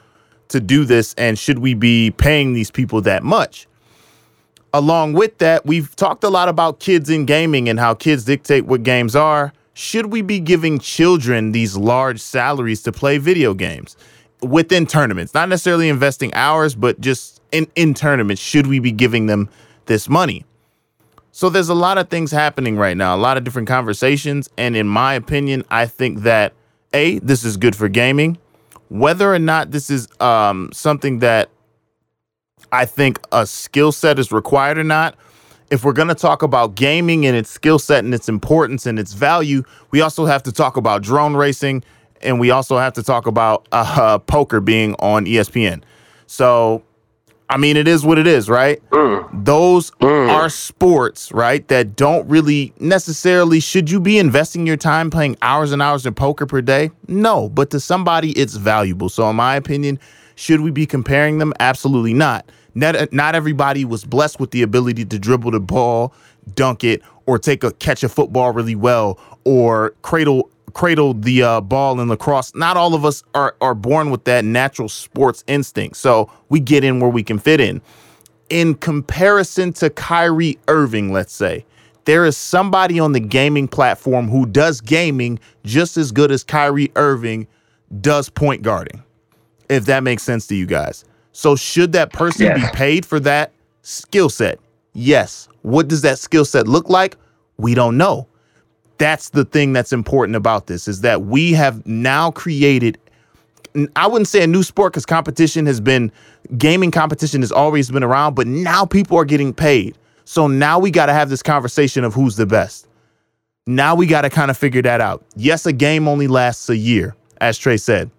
to 0.47 0.61
do 0.61 0.85
this 0.85 1.13
and 1.15 1.37
should 1.37 1.59
we 1.59 1.73
be 1.73 2.11
paying 2.11 2.53
these 2.53 2.71
people 2.71 3.01
that 3.01 3.23
much. 3.23 3.67
Along 4.73 5.11
with 5.11 5.37
that 5.39 5.65
we've 5.65 5.93
talked 5.97 6.23
a 6.23 6.29
lot 6.29 6.47
about 6.47 6.79
kids 6.79 7.09
in 7.09 7.25
gaming 7.25 7.67
and 7.67 7.77
how 7.77 7.93
kids 7.93 8.23
dictate 8.23 8.65
what 8.65 8.83
games 8.83 9.17
are. 9.17 9.51
Should 9.73 10.07
we 10.07 10.21
be 10.21 10.39
giving 10.39 10.79
children 10.79 11.51
these 11.51 11.75
large 11.75 12.21
salaries 12.21 12.81
to 12.83 12.93
play 12.93 13.17
video 13.17 13.53
games 13.53 13.97
within 14.41 14.87
tournaments? 14.87 15.33
Not 15.33 15.49
necessarily 15.49 15.89
investing 15.89 16.33
hours 16.35 16.73
but 16.73 17.01
just 17.01 17.41
in 17.51 17.67
in 17.75 17.93
tournaments 17.93 18.41
should 18.41 18.67
we 18.67 18.79
be 18.79 18.93
giving 18.93 19.25
them 19.25 19.49
this 19.87 20.07
money 20.07 20.45
so 21.31 21.49
there's 21.49 21.69
a 21.69 21.75
lot 21.75 21.97
of 21.97 22.09
things 22.09 22.31
happening 22.31 22.77
right 22.77 22.97
now, 22.97 23.15
a 23.15 23.17
lot 23.17 23.37
of 23.37 23.43
different 23.43 23.67
conversations, 23.67 24.49
and 24.57 24.75
in 24.75 24.87
my 24.87 25.13
opinion, 25.13 25.63
I 25.69 25.85
think 25.85 26.19
that 26.19 26.53
a 26.93 27.19
this 27.19 27.43
is 27.43 27.57
good 27.57 27.75
for 27.75 27.87
gaming. 27.87 28.37
Whether 28.89 29.33
or 29.33 29.39
not 29.39 29.71
this 29.71 29.89
is 29.89 30.07
um, 30.19 30.69
something 30.73 31.19
that 31.19 31.49
I 32.71 32.85
think 32.85 33.19
a 33.31 33.45
skill 33.45 33.91
set 33.91 34.19
is 34.19 34.31
required 34.31 34.77
or 34.77 34.83
not, 34.83 35.15
if 35.71 35.85
we're 35.85 35.93
going 35.93 36.09
to 36.09 36.15
talk 36.15 36.43
about 36.43 36.75
gaming 36.75 37.25
and 37.25 37.35
its 37.35 37.49
skill 37.49 37.79
set 37.79 38.03
and 38.03 38.13
its 38.13 38.27
importance 38.27 38.85
and 38.85 38.99
its 38.99 39.13
value, 39.13 39.63
we 39.91 40.01
also 40.01 40.25
have 40.25 40.43
to 40.43 40.51
talk 40.51 40.75
about 40.75 41.01
drone 41.01 41.33
racing, 41.35 41.83
and 42.21 42.39
we 42.39 42.51
also 42.51 42.77
have 42.77 42.93
to 42.93 43.03
talk 43.03 43.25
about 43.25 43.67
uh, 43.71 44.19
poker 44.27 44.59
being 44.59 44.95
on 44.95 45.25
ESPN. 45.25 45.81
So, 46.27 46.83
I 47.51 47.57
mean, 47.57 47.75
it 47.75 47.85
is 47.85 48.05
what 48.05 48.17
it 48.17 48.27
is, 48.27 48.49
right? 48.49 48.81
Mm. 48.91 49.45
Those 49.45 49.91
mm. 49.91 50.29
are 50.29 50.47
sports, 50.49 51.33
right? 51.33 51.67
That 51.67 51.97
don't 51.97 52.25
really 52.29 52.73
necessarily 52.79 53.59
should 53.59 53.91
you 53.91 53.99
be 53.99 54.17
investing 54.17 54.65
your 54.65 54.77
time 54.77 55.09
playing 55.09 55.35
hours 55.41 55.73
and 55.73 55.81
hours 55.81 56.05
in 56.05 56.13
poker 56.13 56.45
per 56.45 56.61
day? 56.61 56.91
No, 57.09 57.49
but 57.49 57.69
to 57.71 57.81
somebody 57.81 58.31
it's 58.31 58.55
valuable. 58.55 59.09
So 59.09 59.29
in 59.29 59.35
my 59.35 59.57
opinion, 59.57 59.99
should 60.35 60.61
we 60.61 60.71
be 60.71 60.85
comparing 60.85 61.39
them? 61.39 61.51
Absolutely 61.59 62.13
not. 62.13 62.49
Not, 62.73 63.11
not 63.11 63.35
everybody 63.35 63.83
was 63.83 64.05
blessed 64.05 64.39
with 64.39 64.51
the 64.51 64.61
ability 64.61 65.03
to 65.03 65.19
dribble 65.19 65.51
the 65.51 65.59
ball, 65.59 66.13
dunk 66.55 66.85
it, 66.85 67.01
or 67.25 67.37
take 67.37 67.65
a 67.65 67.71
catch 67.71 68.01
a 68.01 68.07
football 68.07 68.53
really 68.53 68.75
well, 68.75 69.19
or 69.43 69.93
cradle 70.03 70.49
cradle 70.71 71.13
the 71.13 71.43
uh, 71.43 71.61
ball 71.61 71.99
in 71.99 72.07
lacrosse. 72.09 72.53
Not 72.55 72.77
all 72.77 72.93
of 72.95 73.05
us 73.05 73.23
are 73.35 73.55
are 73.61 73.75
born 73.75 74.09
with 74.11 74.23
that 74.25 74.45
natural 74.45 74.89
sports 74.89 75.43
instinct. 75.47 75.97
So 75.97 76.31
we 76.49 76.59
get 76.59 76.83
in 76.83 76.99
where 76.99 77.09
we 77.09 77.23
can 77.23 77.39
fit 77.39 77.59
in 77.59 77.81
in 78.49 78.75
comparison 78.75 79.71
to 79.73 79.89
Kyrie 79.89 80.59
Irving, 80.67 81.13
let's 81.13 81.33
say, 81.33 81.65
there 82.03 82.25
is 82.25 82.35
somebody 82.35 82.99
on 82.99 83.13
the 83.13 83.19
gaming 83.19 83.65
platform 83.67 84.27
who 84.27 84.45
does 84.45 84.81
gaming 84.81 85.39
just 85.63 85.95
as 85.95 86.11
good 86.11 86.31
as 86.31 86.43
Kyrie 86.43 86.91
Irving 86.97 87.47
does 88.01 88.27
point 88.29 88.61
guarding, 88.61 89.01
if 89.69 89.85
that 89.85 90.03
makes 90.03 90.23
sense 90.23 90.47
to 90.47 90.55
you 90.55 90.65
guys. 90.65 91.05
So, 91.31 91.55
should 91.55 91.93
that 91.93 92.11
person 92.11 92.47
Yes. 92.47 92.59
be 92.73 92.77
paid 92.77 93.05
for 93.05 93.19
that 93.21 93.53
skill 93.83 94.29
set? 94.29 94.59
Yes. 94.93 95.47
What 95.61 95.87
does 95.87 96.01
that 96.01 96.19
skill 96.19 96.43
set 96.43 96.67
look 96.67 96.89
like? 96.89 97.15
We 97.57 97.73
don't 97.73 97.95
know. 97.95 98.27
That's 99.01 99.29
the 99.29 99.45
thing 99.45 99.73
that's 99.73 99.91
important 99.91 100.35
about 100.35 100.67
this 100.67 100.87
is 100.87 101.01
that 101.01 101.23
we 101.23 101.53
have 101.53 101.83
now 101.87 102.29
created 102.29 102.99
I 103.95 104.05
wouldn't 104.05 104.27
say 104.27 104.43
a 104.43 104.47
new 104.47 104.61
sport 104.61 104.93
because 104.93 105.07
competition 105.07 105.65
has 105.65 105.79
been 105.79 106.11
gaming 106.55 106.91
competition 106.91 107.41
has 107.41 107.51
always 107.51 107.89
been 107.89 108.03
around, 108.03 108.35
but 108.35 108.45
now 108.45 108.85
people 108.85 109.17
are 109.17 109.25
getting 109.25 109.55
paid. 109.55 109.97
So 110.25 110.45
now 110.45 110.77
we 110.77 110.91
got 110.91 111.07
to 111.07 111.13
have 111.13 111.29
this 111.29 111.41
conversation 111.41 112.03
of 112.03 112.13
who's 112.13 112.35
the 112.35 112.45
best. 112.45 112.87
Now 113.65 113.95
we 113.95 114.05
got 114.05 114.21
to 114.21 114.29
kind 114.29 114.51
of 114.51 114.57
figure 114.57 114.83
that 114.83 115.01
out. 115.01 115.25
Yes, 115.35 115.65
a 115.65 115.73
game 115.73 116.07
only 116.07 116.27
lasts 116.27 116.69
a 116.69 116.77
year, 116.77 117.15
as 117.39 117.57
Trey 117.57 117.77
said. 117.77 118.11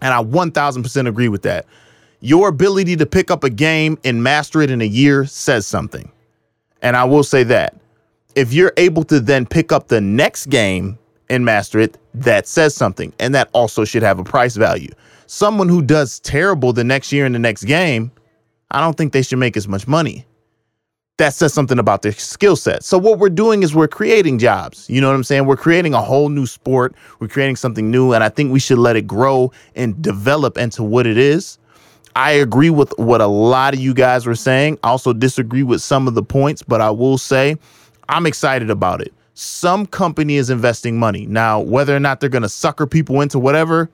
And 0.00 0.14
I 0.14 0.22
1000% 0.22 1.06
agree 1.06 1.28
with 1.28 1.42
that. 1.42 1.66
Your 2.20 2.48
ability 2.48 2.96
to 2.96 3.04
pick 3.04 3.30
up 3.30 3.44
a 3.44 3.50
game 3.50 3.98
and 4.04 4.22
master 4.22 4.62
it 4.62 4.70
in 4.70 4.80
a 4.80 4.86
year 4.86 5.26
says 5.26 5.66
something. 5.66 6.10
And 6.80 6.96
I 6.96 7.04
will 7.04 7.24
say 7.24 7.42
that. 7.44 7.74
If 8.36 8.52
you're 8.52 8.72
able 8.76 9.04
to 9.04 9.20
then 9.20 9.46
pick 9.46 9.70
up 9.70 9.88
the 9.88 10.00
next 10.00 10.46
game 10.46 10.98
and 11.30 11.44
master 11.44 11.78
it, 11.78 11.98
that 12.14 12.46
says 12.46 12.74
something. 12.74 13.12
And 13.18 13.34
that 13.34 13.48
also 13.52 13.84
should 13.84 14.02
have 14.02 14.18
a 14.18 14.24
price 14.24 14.56
value. 14.56 14.90
Someone 15.26 15.68
who 15.68 15.82
does 15.82 16.20
terrible 16.20 16.72
the 16.72 16.84
next 16.84 17.12
year 17.12 17.26
in 17.26 17.32
the 17.32 17.38
next 17.38 17.64
game, 17.64 18.10
I 18.70 18.80
don't 18.80 18.96
think 18.96 19.12
they 19.12 19.22
should 19.22 19.38
make 19.38 19.56
as 19.56 19.68
much 19.68 19.86
money. 19.86 20.26
That 21.18 21.32
says 21.32 21.54
something 21.54 21.78
about 21.78 22.02
their 22.02 22.10
skill 22.10 22.56
set. 22.56 22.82
So 22.82 22.98
what 22.98 23.20
we're 23.20 23.28
doing 23.28 23.62
is 23.62 23.72
we're 23.72 23.86
creating 23.86 24.40
jobs. 24.40 24.90
You 24.90 25.00
know 25.00 25.06
what 25.06 25.14
I'm 25.14 25.22
saying? 25.22 25.46
We're 25.46 25.56
creating 25.56 25.94
a 25.94 26.00
whole 26.00 26.28
new 26.28 26.44
sport. 26.44 26.94
We're 27.20 27.28
creating 27.28 27.54
something 27.54 27.88
new. 27.88 28.12
And 28.12 28.24
I 28.24 28.28
think 28.28 28.52
we 28.52 28.58
should 28.58 28.78
let 28.78 28.96
it 28.96 29.06
grow 29.06 29.52
and 29.76 30.02
develop 30.02 30.58
into 30.58 30.82
what 30.82 31.06
it 31.06 31.16
is. 31.16 31.58
I 32.16 32.32
agree 32.32 32.70
with 32.70 32.92
what 32.98 33.20
a 33.20 33.26
lot 33.26 33.74
of 33.74 33.80
you 33.80 33.94
guys 33.94 34.26
were 34.26 34.34
saying. 34.34 34.78
I 34.82 34.88
also 34.88 35.12
disagree 35.12 35.62
with 35.62 35.82
some 35.82 36.08
of 36.08 36.14
the 36.14 36.22
points, 36.22 36.62
but 36.62 36.80
I 36.80 36.90
will 36.90 37.18
say 37.18 37.56
I'm 38.08 38.26
excited 38.26 38.70
about 38.70 39.00
it. 39.00 39.12
Some 39.34 39.86
company 39.86 40.36
is 40.36 40.50
investing 40.50 40.98
money. 40.98 41.26
Now, 41.26 41.60
whether 41.60 41.94
or 41.94 42.00
not 42.00 42.20
they're 42.20 42.28
going 42.28 42.42
to 42.42 42.48
sucker 42.48 42.86
people 42.86 43.20
into 43.20 43.38
whatever, 43.38 43.90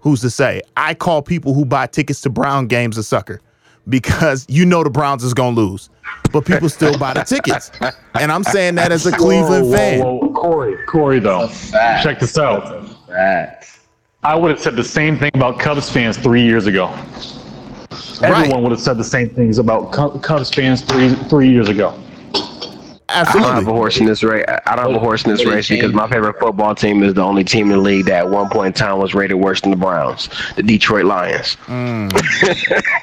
who's 0.00 0.20
to 0.22 0.30
say? 0.30 0.62
I 0.76 0.94
call 0.94 1.22
people 1.22 1.52
who 1.52 1.64
buy 1.64 1.86
tickets 1.86 2.20
to 2.22 2.30
Brown 2.30 2.66
games 2.66 2.96
a 2.96 3.02
sucker 3.02 3.40
because 3.88 4.46
you 4.48 4.64
know 4.64 4.82
the 4.82 4.90
Browns 4.90 5.22
is 5.24 5.34
going 5.34 5.54
to 5.54 5.60
lose, 5.60 5.90
but 6.32 6.44
people 6.44 6.68
still 6.68 6.96
buy 6.98 7.12
the 7.12 7.22
tickets. 7.22 7.70
And 8.14 8.32
I'm 8.32 8.44
saying 8.44 8.76
that 8.76 8.92
as 8.92 9.06
a 9.06 9.12
Cleveland 9.12 9.66
whoa, 9.66 9.76
fan. 9.76 10.00
Whoa, 10.00 10.14
whoa, 10.16 10.32
Corey, 10.32 10.76
Corey, 10.86 11.18
though, 11.18 11.48
check 12.02 12.18
this 12.18 12.38
out. 12.38 12.88
I 14.22 14.34
would 14.34 14.50
have 14.50 14.60
said 14.60 14.74
the 14.74 14.84
same 14.84 15.18
thing 15.18 15.30
about 15.34 15.60
Cubs 15.60 15.90
fans 15.90 16.16
three 16.16 16.42
years 16.42 16.66
ago. 16.66 16.86
Right. 18.20 18.22
Everyone 18.22 18.62
would 18.62 18.72
have 18.72 18.80
said 18.80 18.96
the 18.96 19.04
same 19.04 19.28
things 19.28 19.58
about 19.58 19.92
Cubs 19.92 20.50
fans 20.50 20.80
three 20.80 21.14
three 21.28 21.50
years 21.50 21.68
ago. 21.68 21.96
I 23.08 23.22
don't 23.32 23.42
have 23.42 23.68
a 23.68 23.72
horse 23.72 23.98
in 23.98 24.06
this 24.06 24.24
race. 24.24 24.44
I 24.48 24.74
don't 24.74 24.86
have 24.86 24.96
a 24.96 24.98
horse 24.98 25.24
in 25.24 25.30
this 25.30 25.44
race 25.44 25.68
because 25.68 25.92
my 25.92 26.08
favorite 26.08 26.38
football 26.40 26.74
team 26.74 27.02
is 27.04 27.14
the 27.14 27.22
only 27.22 27.44
team 27.44 27.70
in 27.70 27.76
the 27.76 27.82
league 27.82 28.06
that 28.06 28.24
at 28.26 28.30
one 28.30 28.48
point 28.48 28.66
in 28.68 28.72
time 28.72 28.98
was 28.98 29.14
rated 29.14 29.36
worse 29.36 29.60
than 29.60 29.70
the 29.70 29.76
Browns, 29.76 30.28
the 30.56 30.62
Detroit 30.62 31.04
Lions. 31.04 31.56
Mm. 31.66 32.12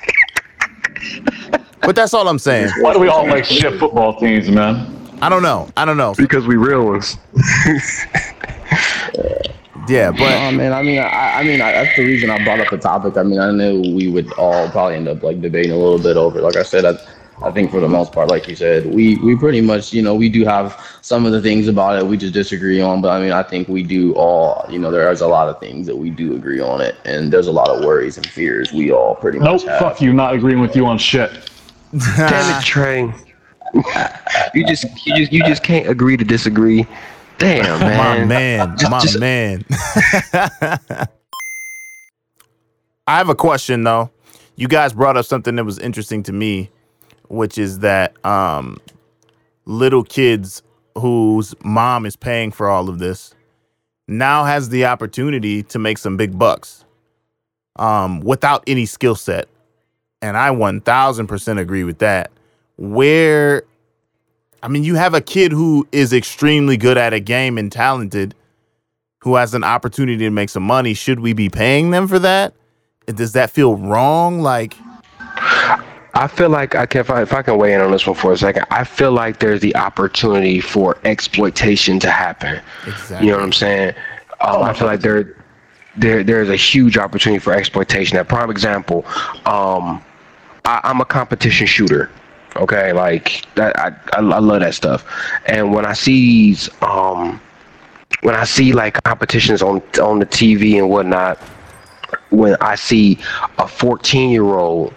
But 1.85 1.97
that's 1.97 2.13
all 2.13 2.27
I'm 2.30 2.39
saying. 2.39 2.69
Why 2.80 2.93
do 2.93 2.99
we 2.99 3.09
all 3.09 3.27
like 3.27 3.43
shit 3.43 3.77
football 3.77 4.17
teams, 4.17 4.49
man? 4.49 5.17
I 5.21 5.27
don't 5.27 5.43
know. 5.43 5.69
I 5.75 5.84
don't 5.84 5.97
know. 5.97 6.13
Because 6.17 6.47
we 6.47 6.55
real 6.55 6.85
ones. 6.85 7.17
Yeah, 9.89 10.11
but 10.11 10.21
Oh 10.21 10.51
man, 10.51 10.71
I 10.71 10.81
mean, 10.81 10.99
I, 10.99 11.39
I 11.39 11.43
mean, 11.43 11.59
I, 11.59 11.73
that's 11.73 11.97
the 11.97 12.05
reason 12.05 12.30
I 12.30 12.41
brought 12.45 12.61
up 12.61 12.69
the 12.69 12.77
topic. 12.77 13.17
I 13.17 13.23
mean, 13.23 13.38
I 13.38 13.51
knew 13.51 13.81
we 13.81 14.07
would 14.07 14.31
all 14.34 14.69
probably 14.69 14.95
end 14.95 15.09
up 15.09 15.21
like 15.23 15.41
debating 15.41 15.73
a 15.73 15.77
little 15.77 15.99
bit 15.99 16.15
over. 16.15 16.39
Like 16.39 16.55
I 16.55 16.63
said, 16.63 16.85
I, 16.85 16.97
I 17.44 17.52
think 17.52 17.72
for 17.72 17.80
the 17.82 17.90
most 17.90 18.14
part, 18.14 18.30
like 18.30 18.48
you 18.48 18.56
said, 18.56 18.86
we 18.86 19.15
we 19.18 19.36
pretty 19.36 19.60
much, 19.61 19.91
you 19.91 20.02
know, 20.02 20.15
we 20.15 20.30
do 20.30 20.45
have 20.45 20.80
some 21.02 21.26
of 21.26 21.32
the 21.34 21.41
things 21.41 21.68
about 21.68 21.98
it 21.99 22.06
we 22.06 22.15
just 22.18 22.34
disagree 22.34 22.80
on. 22.82 23.02
But 23.02 23.10
I 23.10 23.20
mean, 23.22 23.32
I 23.34 23.44
think 23.44 23.68
we 23.68 23.84
do 23.84 24.14
all, 24.14 24.65
you 24.70 24.80
know, 24.80 24.90
there's 24.91 25.22
a 25.22 25.28
lot 25.28 25.49
of 25.49 25.60
things 25.60 25.86
that 25.88 25.95
we 25.98 26.10
do 26.10 26.36
agree 26.36 26.61
on 26.61 26.80
it, 26.82 26.95
and 27.06 27.32
there's 27.34 27.48
a 27.48 27.52
lot 27.52 27.68
of 27.70 27.84
worries 27.84 28.15
and 28.18 28.26
fears 28.26 28.72
we 28.72 28.91
all 28.91 29.15
pretty 29.15 29.40
Nope, 29.40 29.61
much 29.61 29.64
have. 29.64 29.80
fuck 29.80 30.02
you, 30.02 30.14
not 30.14 30.34
agreeing 30.34 30.61
with 30.61 30.76
you 30.76 30.86
on 30.86 30.98
shit. 30.98 31.32
Damn 32.18 32.60
it, 32.60 32.64
Trey. 32.65 33.14
you 34.53 34.65
just 34.65 34.86
you 35.06 35.15
just 35.15 35.32
you 35.34 35.44
just 35.44 35.64
can't 35.64 35.88
agree 35.90 36.15
to 36.15 36.24
disagree. 36.24 36.88
Damn, 37.40 37.80
my 37.82 38.26
man. 38.26 38.28
man, 38.28 38.78
Just- 38.78 38.91
my 38.91 38.99
just- 39.02 39.20
man. 39.20 39.65
I 43.06 43.18
have 43.18 43.30
a 43.30 43.36
question 43.36 43.84
though. 43.84 44.11
You 44.56 44.68
guys 44.68 44.94
brought 44.94 45.18
up 45.18 45.26
something 45.26 45.56
that 45.56 45.65
was 45.65 45.80
interesting 45.80 46.24
to 46.24 46.32
me, 46.32 46.70
which 47.28 47.58
is 47.58 47.80
that 47.80 48.14
um, 48.26 48.78
little 49.66 50.04
kids 50.04 50.62
whose 50.98 51.56
mom 51.64 52.06
is 52.06 52.16
paying 52.16 52.52
for 52.52 52.70
all 52.70 52.90
of 52.90 53.00
this 53.00 53.34
now 54.08 54.44
has 54.44 54.70
the 54.70 54.86
opportunity 54.86 55.64
to 55.64 55.80
make 55.80 55.98
some 55.98 56.18
big 56.18 56.38
bucks 56.38 56.86
um, 57.78 58.20
without 58.20 58.64
any 58.68 58.86
skill 58.86 59.16
set. 59.16 59.48
And 60.22 60.38
I 60.38 60.50
1000% 60.50 61.60
agree 61.60 61.84
with 61.84 62.00
that. 62.00 62.32
Where 62.78 63.64
I 64.64 64.70
mean, 64.70 64.86
you 64.86 64.95
have 64.95 65.14
a 65.14 65.20
kid 65.20 65.52
who 65.52 65.86
is 65.91 66.14
extremely 66.14 66.78
good 66.78 66.98
at 66.98 67.12
a 67.12 67.20
game 67.20 67.58
and 67.58 67.70
talented, 67.70 68.34
who 69.20 69.36
has 69.36 69.54
an 69.54 69.64
opportunity 69.66 70.20
to 70.20 70.30
make 70.30 70.50
some 70.50 70.64
money. 70.64 70.94
Should 70.94 71.20
we 71.20 71.34
be 71.34 71.50
paying 71.50 71.91
them 71.91 72.08
for 72.08 72.18
that? 72.20 72.54
Does 73.08 73.34
that 73.34 73.52
feel 73.52 73.76
wrong? 73.76 74.40
Like, 74.40 74.76
I 76.15 76.27
feel 76.27 76.49
like 76.49 76.76
I 76.76 76.85
can 76.85 77.02
if 77.02 77.10
I, 77.10 77.22
if 77.23 77.34
I 77.34 77.41
can 77.41 77.57
weigh 77.57 77.73
in 77.73 77.81
on 77.81 77.91
this 77.91 78.06
one 78.06 78.15
for 78.15 78.31
a 78.31 78.38
second. 78.38 78.65
I 78.69 78.84
feel 78.84 79.11
like 79.11 79.40
there's 79.40 79.61
the 79.61 79.76
opportunity 79.76 80.60
for 80.60 80.98
exploitation 81.06 81.99
to 82.02 82.11
happen. 82.11 82.61
exactly. 82.85 83.26
You 83.26 83.31
know 83.31 83.40
what 83.40 83.45
I'm 83.45 83.53
saying? 83.53 83.95
Um, 84.41 84.61
I 84.61 84.73
feel 84.73 84.88
like 84.88 84.99
there, 84.99 85.35
there, 85.98 86.23
there's 86.23 86.49
a 86.49 86.56
huge 86.56 86.98
opportunity 86.98 87.40
for 87.40 87.53
exploitation. 87.53 88.18
A 88.18 88.26
prime 88.26 88.52
example, 88.52 89.06
um, 89.45 90.03
I, 90.65 90.81
I'm 90.84 91.02
a 91.02 91.06
competition 91.06 91.65
shooter. 91.65 92.11
Okay, 92.56 92.94
like 92.94 93.48
that, 93.56 93.77
I, 93.80 93.88
I, 94.14 94.19
I 94.19 94.40
love 94.40 94.60
that 94.60 94.76
stuff. 94.76 95.03
And 95.48 95.73
when 95.73 95.85
I 95.88 95.94
see 95.94 96.14
these, 96.14 96.69
um, 96.84 97.41
when 98.22 98.35
I 98.35 98.44
see 98.44 98.73
like 98.73 99.02
competitions 99.03 99.64
on 99.64 99.81
on 99.99 100.19
the 100.19 100.26
TV 100.27 100.77
and 100.77 100.88
whatnot, 100.90 101.40
when 102.30 102.56
I 102.61 102.76
see 102.76 103.18
a 103.57 103.68
14 103.68 104.30
year 104.30 104.44
old 104.44 104.94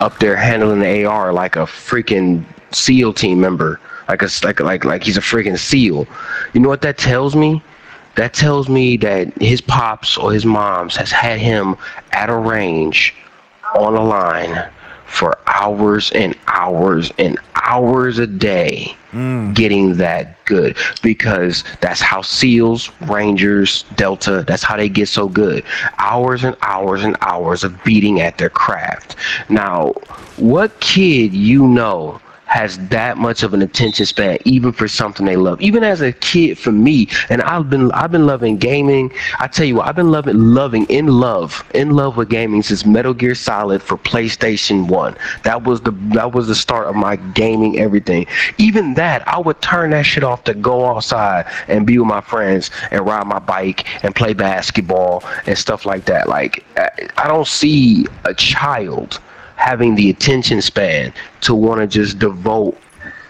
up 0.00 0.18
there 0.18 0.36
handling 0.36 0.80
the 0.80 1.04
AR 1.04 1.32
like 1.32 1.56
a 1.56 1.60
freaking 1.60 2.44
SEAL 2.72 3.14
team 3.14 3.40
member, 3.40 3.80
like 4.08 4.22
a 4.22 4.28
like 4.42 4.60
like 4.60 4.84
like 4.84 5.02
he's 5.02 5.16
a 5.16 5.20
freaking 5.20 5.58
SEAL. 5.58 6.06
You 6.52 6.60
know 6.60 6.68
what 6.68 6.82
that 6.82 6.98
tells 6.98 7.36
me? 7.36 7.62
That 8.16 8.34
tells 8.34 8.68
me 8.68 8.96
that 8.98 9.32
his 9.40 9.60
pops 9.60 10.16
or 10.16 10.32
his 10.32 10.44
moms 10.44 10.96
has 10.96 11.12
had 11.12 11.38
him 11.38 11.76
at 12.12 12.28
a 12.28 12.36
range 12.36 13.14
on 13.76 13.94
a 13.94 14.02
line 14.02 14.68
for 15.10 15.36
hours 15.48 16.12
and 16.12 16.36
hours 16.46 17.12
and 17.18 17.36
hours 17.56 18.18
a 18.18 18.26
day 18.26 18.96
mm. 19.12 19.52
getting 19.54 19.96
that 19.96 20.42
good 20.44 20.76
because 21.02 21.64
that's 21.80 22.00
how 22.00 22.22
SEALs, 22.22 22.90
Rangers, 23.02 23.84
Delta, 23.96 24.44
that's 24.46 24.62
how 24.62 24.76
they 24.76 24.88
get 24.88 25.08
so 25.08 25.28
good. 25.28 25.64
Hours 25.98 26.44
and 26.44 26.56
hours 26.62 27.02
and 27.02 27.16
hours 27.22 27.64
of 27.64 27.82
beating 27.82 28.20
at 28.20 28.38
their 28.38 28.50
craft. 28.50 29.16
Now, 29.48 29.92
what 30.36 30.78
kid 30.80 31.34
you 31.34 31.66
know 31.66 32.20
has 32.50 32.78
that 32.88 33.16
much 33.16 33.44
of 33.44 33.54
an 33.54 33.62
attention 33.62 34.04
span, 34.04 34.36
even 34.44 34.72
for 34.72 34.88
something 34.88 35.24
they 35.24 35.36
love. 35.36 35.60
Even 35.60 35.84
as 35.84 36.00
a 36.00 36.12
kid, 36.12 36.58
for 36.58 36.72
me, 36.72 37.08
and 37.28 37.40
I've 37.42 37.70
been 37.70 37.92
I've 37.92 38.10
been 38.10 38.26
loving 38.26 38.56
gaming. 38.56 39.12
I 39.38 39.46
tell 39.46 39.64
you 39.64 39.76
what, 39.76 39.86
I've 39.86 39.94
been 39.94 40.10
loving 40.10 40.36
loving 40.36 40.84
in 40.86 41.06
love 41.06 41.64
in 41.74 41.90
love 41.90 42.16
with 42.16 42.28
gaming 42.28 42.62
since 42.62 42.84
Metal 42.84 43.14
Gear 43.14 43.36
Solid 43.36 43.82
for 43.82 43.96
PlayStation 43.96 44.88
One. 44.88 45.16
That 45.44 45.62
was 45.62 45.80
the 45.82 45.92
that 46.14 46.32
was 46.32 46.48
the 46.48 46.56
start 46.56 46.88
of 46.88 46.96
my 46.96 47.16
gaming 47.16 47.78
everything. 47.78 48.26
Even 48.58 48.94
that, 48.94 49.26
I 49.28 49.38
would 49.38 49.62
turn 49.62 49.90
that 49.90 50.02
shit 50.02 50.24
off 50.24 50.42
to 50.44 50.54
go 50.54 50.86
outside 50.86 51.46
and 51.68 51.86
be 51.86 51.98
with 51.98 52.08
my 52.08 52.20
friends 52.20 52.72
and 52.90 53.06
ride 53.06 53.28
my 53.28 53.38
bike 53.38 53.86
and 54.04 54.12
play 54.12 54.34
basketball 54.34 55.22
and 55.46 55.56
stuff 55.56 55.86
like 55.86 56.04
that. 56.06 56.28
Like 56.28 56.64
I 57.16 57.28
don't 57.28 57.46
see 57.46 58.06
a 58.24 58.34
child 58.34 59.20
having 59.60 59.94
the 59.94 60.08
attention 60.08 60.62
span 60.62 61.12
to 61.42 61.54
want 61.54 61.80
to 61.82 61.86
just 61.86 62.18
devote 62.18 62.78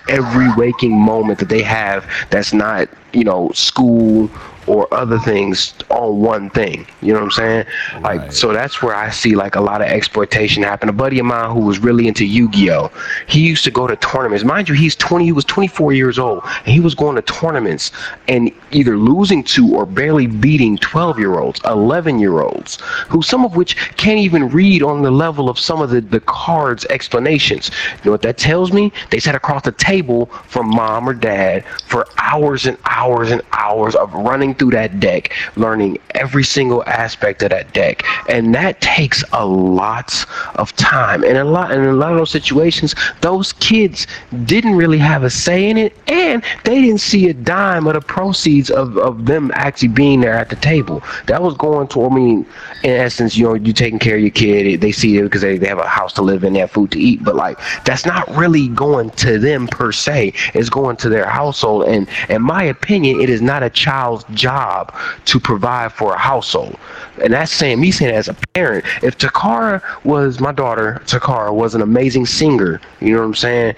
every 0.09 0.47
waking 0.57 0.97
moment 0.99 1.41
that 1.41 1.49
they 1.49 1.61
have 1.63 2.07
that's 2.31 2.53
not 2.53 2.89
you 3.13 3.25
know 3.25 3.51
school 3.53 4.31
or 4.71 4.87
other 4.95 5.19
things 5.19 5.75
on 5.91 6.21
one 6.21 6.49
thing. 6.51 6.87
You 7.03 7.13
know 7.13 7.19
what 7.21 7.25
I'm 7.25 7.31
saying? 7.33 7.67
Like, 8.03 8.21
Right. 8.21 8.33
so 8.33 8.53
that's 8.53 8.81
where 8.83 8.95
I 8.95 9.11
see 9.11 9.35
like 9.35 9.57
a 9.57 9.61
lot 9.61 9.81
of 9.81 9.89
exploitation 9.89 10.63
happen. 10.63 10.89
A 10.89 10.93
buddy 10.93 11.19
of 11.19 11.27
mine 11.27 11.51
who 11.51 11.61
was 11.61 11.81
really 11.81 12.07
into 12.07 12.25
Yu-Gi-Oh, 12.25 12.91
he 13.27 13.41
used 13.41 13.65
to 13.65 13.71
go 13.71 13.87
to 13.89 13.97
tournaments. 13.97 14.45
Mind 14.45 14.69
you, 14.69 14.75
he's 14.75 14.95
20. 14.97 15.25
He 15.25 15.33
was 15.33 15.45
24 15.45 15.93
years 15.93 16.19
old, 16.19 16.43
and 16.65 16.69
he 16.73 16.81
was 16.81 16.95
going 16.95 17.17
to 17.17 17.23
tournaments 17.23 17.91
and 18.29 18.51
either 18.71 18.97
losing 18.97 19.43
to 19.45 19.75
or 19.75 19.87
barely 19.87 20.27
beating 20.27 20.79
12 20.79 21.19
year 21.19 21.39
olds, 21.41 21.61
11 21.65 22.19
year 22.21 22.41
olds, 22.41 22.79
who 23.09 23.23
some 23.23 23.45
of 23.45 23.57
which 23.57 23.77
can't 23.97 24.19
even 24.21 24.49
read 24.51 24.83
on 24.83 25.03
the 25.03 25.11
level 25.11 25.49
of 25.49 25.59
some 25.59 25.81
of 25.83 25.91
the 25.91 26.01
the 26.01 26.21
cards 26.21 26.85
explanations. 26.91 27.71
You 27.99 28.07
know 28.07 28.13
what 28.13 28.23
that 28.23 28.39
tells 28.39 28.73
me? 28.73 28.93
They 29.11 29.19
sat 29.19 29.35
across 29.35 29.63
the 29.63 29.73
table 29.73 30.27
from 30.47 30.69
mom 30.69 31.09
or 31.09 31.15
dad 31.15 31.65
for 31.87 32.07
hours 32.19 32.67
and 32.67 32.77
hours 32.85 33.31
and 33.31 33.43
hours 33.53 33.95
of 33.97 34.13
running 34.15 34.55
through 34.61 34.71
that 34.73 35.01
deck, 35.01 35.33
learning 35.57 35.99
every 36.15 36.45
single 36.45 36.85
aspect 36.85 37.43
of 37.43 37.49
that 37.49 37.73
deck, 37.73 38.05
and 38.29 38.55
that 38.55 38.81
takes 38.83 39.25
a 39.33 39.47
lot 39.47 40.25
of 40.57 40.77
time. 40.77 41.25
And 41.25 41.39
a 41.39 41.45
lot, 41.45 41.73
and 41.73 41.83
in 41.83 41.89
a 41.89 41.95
lot 41.95 42.13
of 42.13 42.19
those 42.19 42.31
situations, 42.31 42.95
those 43.23 43.55
kids 43.55 44.07
didn't 44.45 44.77
really 44.77 44.99
have 44.99 45.25
a 45.25 45.31
say 45.31 45.71
in 45.71 45.79
it, 45.79 45.97
and 46.09 46.45
they 46.65 46.83
didn't 46.83 47.01
see 47.01 47.31
a 47.31 47.35
dime 47.35 47.87
of 47.87 47.95
the 47.95 48.03
proceeds 48.03 48.71
of, 48.71 48.99
of 48.99 49.25
them 49.25 49.51
actually 49.55 49.89
being 49.89 50.21
there 50.21 50.35
at 50.35 50.51
the 50.51 50.57
table. 50.57 51.03
That 51.27 51.43
was 51.43 51.57
going 51.57 51.89
to, 51.89 52.05
I 52.05 52.15
mean, 52.15 52.47
in 52.85 52.91
essence, 52.91 53.39
you 53.39 53.45
know, 53.47 53.55
you 53.55 53.73
taking 53.73 53.99
care 53.99 54.17
of 54.17 54.21
your 54.21 54.31
kid, 54.31 54.83
they 54.83 54.93
see 54.93 55.17
it 55.17 55.23
because 55.23 55.41
they, 55.41 55.57
they 55.57 55.69
have 55.69 55.79
a 55.79 55.89
house 55.89 56.13
to 56.15 56.23
live 56.23 56.45
in, 56.45 56.53
they 56.53 56.61
have 56.61 56.71
food 56.71 56.91
to 56.93 57.01
eat, 57.01 57.25
but 57.25 57.35
like 57.35 57.59
that's 57.87 58.05
not 58.05 58.29
really 58.37 58.69
going 58.69 59.09
to 59.11 59.39
them 59.39 59.67
per 59.69 59.91
se. 59.91 60.35
It's 60.53 60.69
going 60.69 60.97
to 60.99 61.09
their 61.09 61.27
household, 61.27 61.85
and 61.85 62.07
in 62.29 62.43
my 62.43 62.65
opinion, 62.65 63.21
it 63.21 63.31
is 63.31 63.41
not 63.41 63.63
a 63.63 63.71
child's 63.71 64.25
job 64.41 64.95
to 65.27 65.39
provide 65.39 65.93
for 65.93 66.15
a 66.15 66.19
household. 66.19 66.77
And 67.23 67.33
that's 67.35 67.53
saying 67.53 67.81
me 67.81 67.91
saying 67.91 68.15
as 68.15 68.29
a 68.29 68.35
parent, 68.55 68.85
if 69.03 69.19
Takara 69.19 69.83
was 70.05 70.41
my 70.41 70.53
daughter, 70.53 71.01
Takara 71.05 71.53
was 71.53 71.75
an 71.75 71.83
amazing 71.83 72.27
singer, 72.27 72.81
you 73.01 73.13
know 73.13 73.21
what 73.21 73.27
I'm 73.27 73.35
saying? 73.35 73.75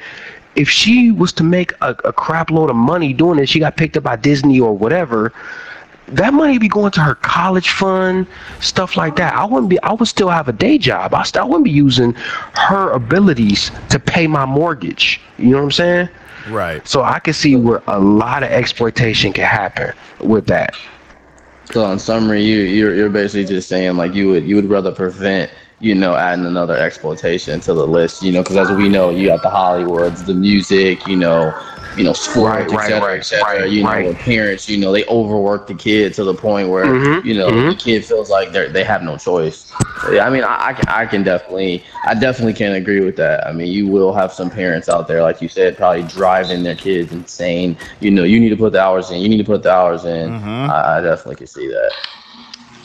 If 0.55 0.69
she 0.69 1.11
was 1.11 1.33
to 1.35 1.43
make 1.43 1.73
a, 1.81 1.97
a 2.05 2.13
crap 2.13 2.51
load 2.51 2.71
of 2.71 2.77
money 2.77 3.13
doing 3.13 3.39
it, 3.39 3.49
she 3.49 3.59
got 3.59 3.77
picked 3.77 3.97
up 3.97 4.05
by 4.05 4.17
Disney 4.17 4.61
or 4.61 4.77
whatever, 4.77 5.33
that 6.09 6.35
money 6.35 6.59
be 6.59 6.69
going 6.69 6.93
to 6.93 7.01
her 7.01 7.15
college 7.15 7.71
fund, 7.71 8.27
stuff 8.61 8.97
like 8.97 9.17
that. 9.17 9.35
I 9.35 9.45
wouldn't 9.45 9.71
be. 9.71 9.81
I 9.83 9.93
would 9.95 10.09
still 10.09 10.29
have 10.29 10.49
a 10.49 10.53
day 10.53 10.77
job. 10.77 11.15
I, 11.15 11.23
still, 11.23 11.43
I 11.43 11.45
wouldn't 11.47 11.65
be 11.65 11.71
using 11.71 12.13
her 12.55 12.91
abilities 12.91 13.71
to 13.91 13.99
pay 13.99 14.27
my 14.27 14.45
mortgage. 14.45 15.21
You 15.39 15.51
know 15.51 15.59
what 15.59 15.65
I'm 15.65 15.71
saying? 15.73 16.09
Right. 16.49 16.87
So 16.87 17.03
I 17.03 17.19
can 17.19 17.35
see 17.35 17.57
where 17.57 17.83
a 17.87 17.99
lot 17.99 18.43
of 18.43 18.51
exploitation 18.51 19.33
can 19.33 19.45
happen 19.45 19.95
with 20.21 20.47
that. 20.47 20.77
So 21.67 21.91
in 21.91 21.99
summary, 21.99 22.43
you 22.43 22.61
you're 22.61 22.95
you're 22.95 23.09
basically 23.09 23.47
just 23.47 23.69
saying 23.69 23.97
like 23.97 24.15
you 24.15 24.29
would 24.29 24.45
you 24.45 24.57
would 24.57 24.69
rather 24.69 24.93
prevent 24.93 25.51
you 25.81 25.95
know 25.95 26.15
adding 26.15 26.45
another 26.45 26.77
exploitation 26.77 27.61
to 27.61 27.75
the 27.75 27.87
list, 27.87 28.23
you 28.23 28.33
know, 28.33 28.43
because 28.43 28.57
as 28.57 28.71
we 28.71 28.89
know, 28.89 29.11
you 29.11 29.29
got 29.29 29.43
the 29.43 29.49
Hollywoods, 29.49 30.27
the 30.27 30.35
music, 30.35 31.07
you 31.07 31.17
know, 31.17 31.53
you 31.95 32.05
know, 32.05 32.13
school, 32.13 32.45
Right, 32.45 32.69
right, 32.71 32.73
et 32.73 32.83
cetera, 32.83 33.03
right, 33.03 33.19
et 33.19 33.25
cetera. 33.25 33.63
right, 33.63 33.69
you 33.69 33.85
know, 33.85 34.15
right. 34.15 34.19
parents, 34.25 34.69
you 34.69 34.79
know, 34.79 34.93
they 34.93 35.05
overwork 35.07 35.67
the 35.67 35.75
kid 35.75 36.15
to 36.15 36.25
the 36.25 36.35
point 36.35 36.69
where 36.69 37.01
Mhm, 37.01 37.23
you 37.23 37.35
know 37.35 37.51
mhm. 37.51 37.69
the 37.69 37.75
kid 37.77 38.05
feels 38.05 38.31
like 38.31 38.53
they 38.53 38.69
they 38.69 38.85
have 38.85 39.03
no 39.03 39.17
choice. 39.17 39.73
Yeah, 40.11 40.27
I 40.27 40.31
mean, 40.31 40.45
I, 40.45 40.69
I 40.69 40.73
can 40.75 40.85
I 40.89 41.07
can 41.07 41.23
definitely 41.23 41.85
I 42.05 42.15
definitely 42.15 42.55
can 42.55 42.73
agree 42.73 43.01
with 43.01 43.17
that. 43.17 43.47
I 43.47 43.53
mean, 43.53 43.69
you 43.69 43.87
will 43.89 44.13
have 44.13 44.33
some 44.33 44.51
parents 44.51 44.89
out 44.89 45.07
there, 45.09 45.23
like 45.23 45.41
you 45.41 45.49
said, 45.49 45.77
probably 45.77 46.03
driving 46.05 46.63
their 46.63 46.77
kids 46.77 47.13
insane. 47.13 47.77
You 48.01 48.11
know, 48.11 48.25
you 48.25 48.41
need 48.41 48.51
to 48.51 48.57
put 48.57 48.73
the 48.73 48.81
hours 48.83 49.11
in. 49.11 49.21
You 49.21 49.29
need 49.29 49.39
to 49.39 49.45
put 49.45 49.63
the 49.63 49.73
hours 49.73 50.05
in. 50.05 50.33
Mhm. 50.33 50.69
I, 50.69 50.99
I 50.99 51.01
definitely 51.01 51.37
can 51.37 51.47
see 51.47 51.69
that. 51.69 51.93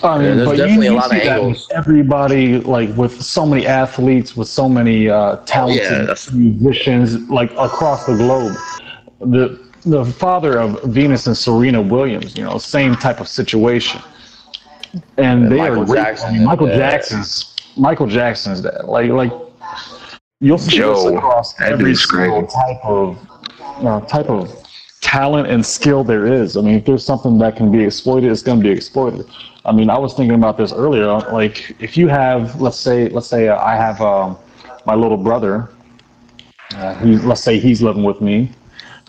I 0.04 0.18
mean, 0.20 0.28
Yeah, 0.28 0.36
there's 0.36 0.52
but 0.52 0.56
definitely 0.56 0.88
you, 0.88 0.88
a 0.88 0.94
you 0.94 1.00
lot 1.00 1.12
of 1.12 1.18
see 1.18 1.20
that 1.22 1.44
angles. 1.44 1.68
with 1.70 1.72
everybody, 1.72 2.60
like 2.60 2.96
with 2.96 3.22
so 3.22 3.46
many 3.46 3.66
athletes, 3.68 4.36
with 4.36 4.48
so 4.48 4.70
many 4.70 5.10
uh, 5.10 5.38
talented 5.46 6.08
Yeah, 6.08 6.16
musicians, 6.34 7.18
like 7.30 7.52
across 7.58 8.06
the 8.06 8.16
globe. 8.16 8.64
The 9.20 9.60
the 9.86 10.06
father 10.06 10.60
of 10.60 10.82
Venus 10.84 11.28
and 11.28 11.38
Serena 11.38 11.82
Williams, 11.82 12.36
you 12.38 12.44
know, 12.44 12.58
same 12.58 12.96
type 12.96 13.20
of 13.20 13.28
situation. 13.28 14.02
And 15.18 15.48
Yeah, 15.48 15.50
they 15.50 15.68
Michael 15.68 15.84
are. 15.84 15.86
Jackson 15.86 16.30
I 16.30 16.32
mean, 16.32 16.44
Michael. 16.44 16.68
Jackson's 16.68 17.56
Michael 17.78 18.08
Jackson's 18.08 18.62
dad. 18.62 18.86
Like 18.86 19.10
like 19.12 19.32
you'll 20.40 20.58
see 20.58 20.82
this 20.82 21.06
Joe, 21.06 21.06
across 21.06 21.60
every 21.62 21.96
single 21.96 22.46
type 22.46 22.80
of 22.84 23.18
uh, 23.84 24.02
type 24.02 24.30
of 24.30 24.52
talent 25.02 25.50
and 25.50 25.66
skill 25.66 26.04
there 26.04 26.26
is. 26.26 26.58
I 26.58 26.62
mean, 26.62 26.76
if 26.76 26.86
there's 26.86 27.06
something 27.06 27.38
that 27.40 27.56
can 27.56 27.72
be 27.72 27.84
exploited, 27.84 28.32
it's 28.32 28.42
going 28.42 28.60
to 28.60 28.64
be 28.64 28.72
exploited. 28.72 29.26
I 29.66 29.72
mean, 29.72 29.90
I 29.90 29.98
was 29.98 30.14
thinking 30.14 30.36
about 30.36 30.58
this 30.58 30.72
earlier. 30.74 31.06
Like, 31.08 31.76
if 31.82 31.98
you 31.98 32.08
have, 32.08 32.60
let's 32.62 32.78
say, 32.78 33.10
let's 33.10 33.28
say 33.28 33.48
uh, 33.50 33.58
I 33.60 33.76
have 33.76 34.02
um, 34.02 34.38
my 34.86 34.96
little 34.96 35.18
brother. 35.18 35.70
Uh, 36.76 36.96
he, 36.96 37.18
let's 37.18 37.42
say 37.42 37.60
he's 37.60 37.82
living 37.82 38.04
with 38.04 38.22
me, 38.22 38.52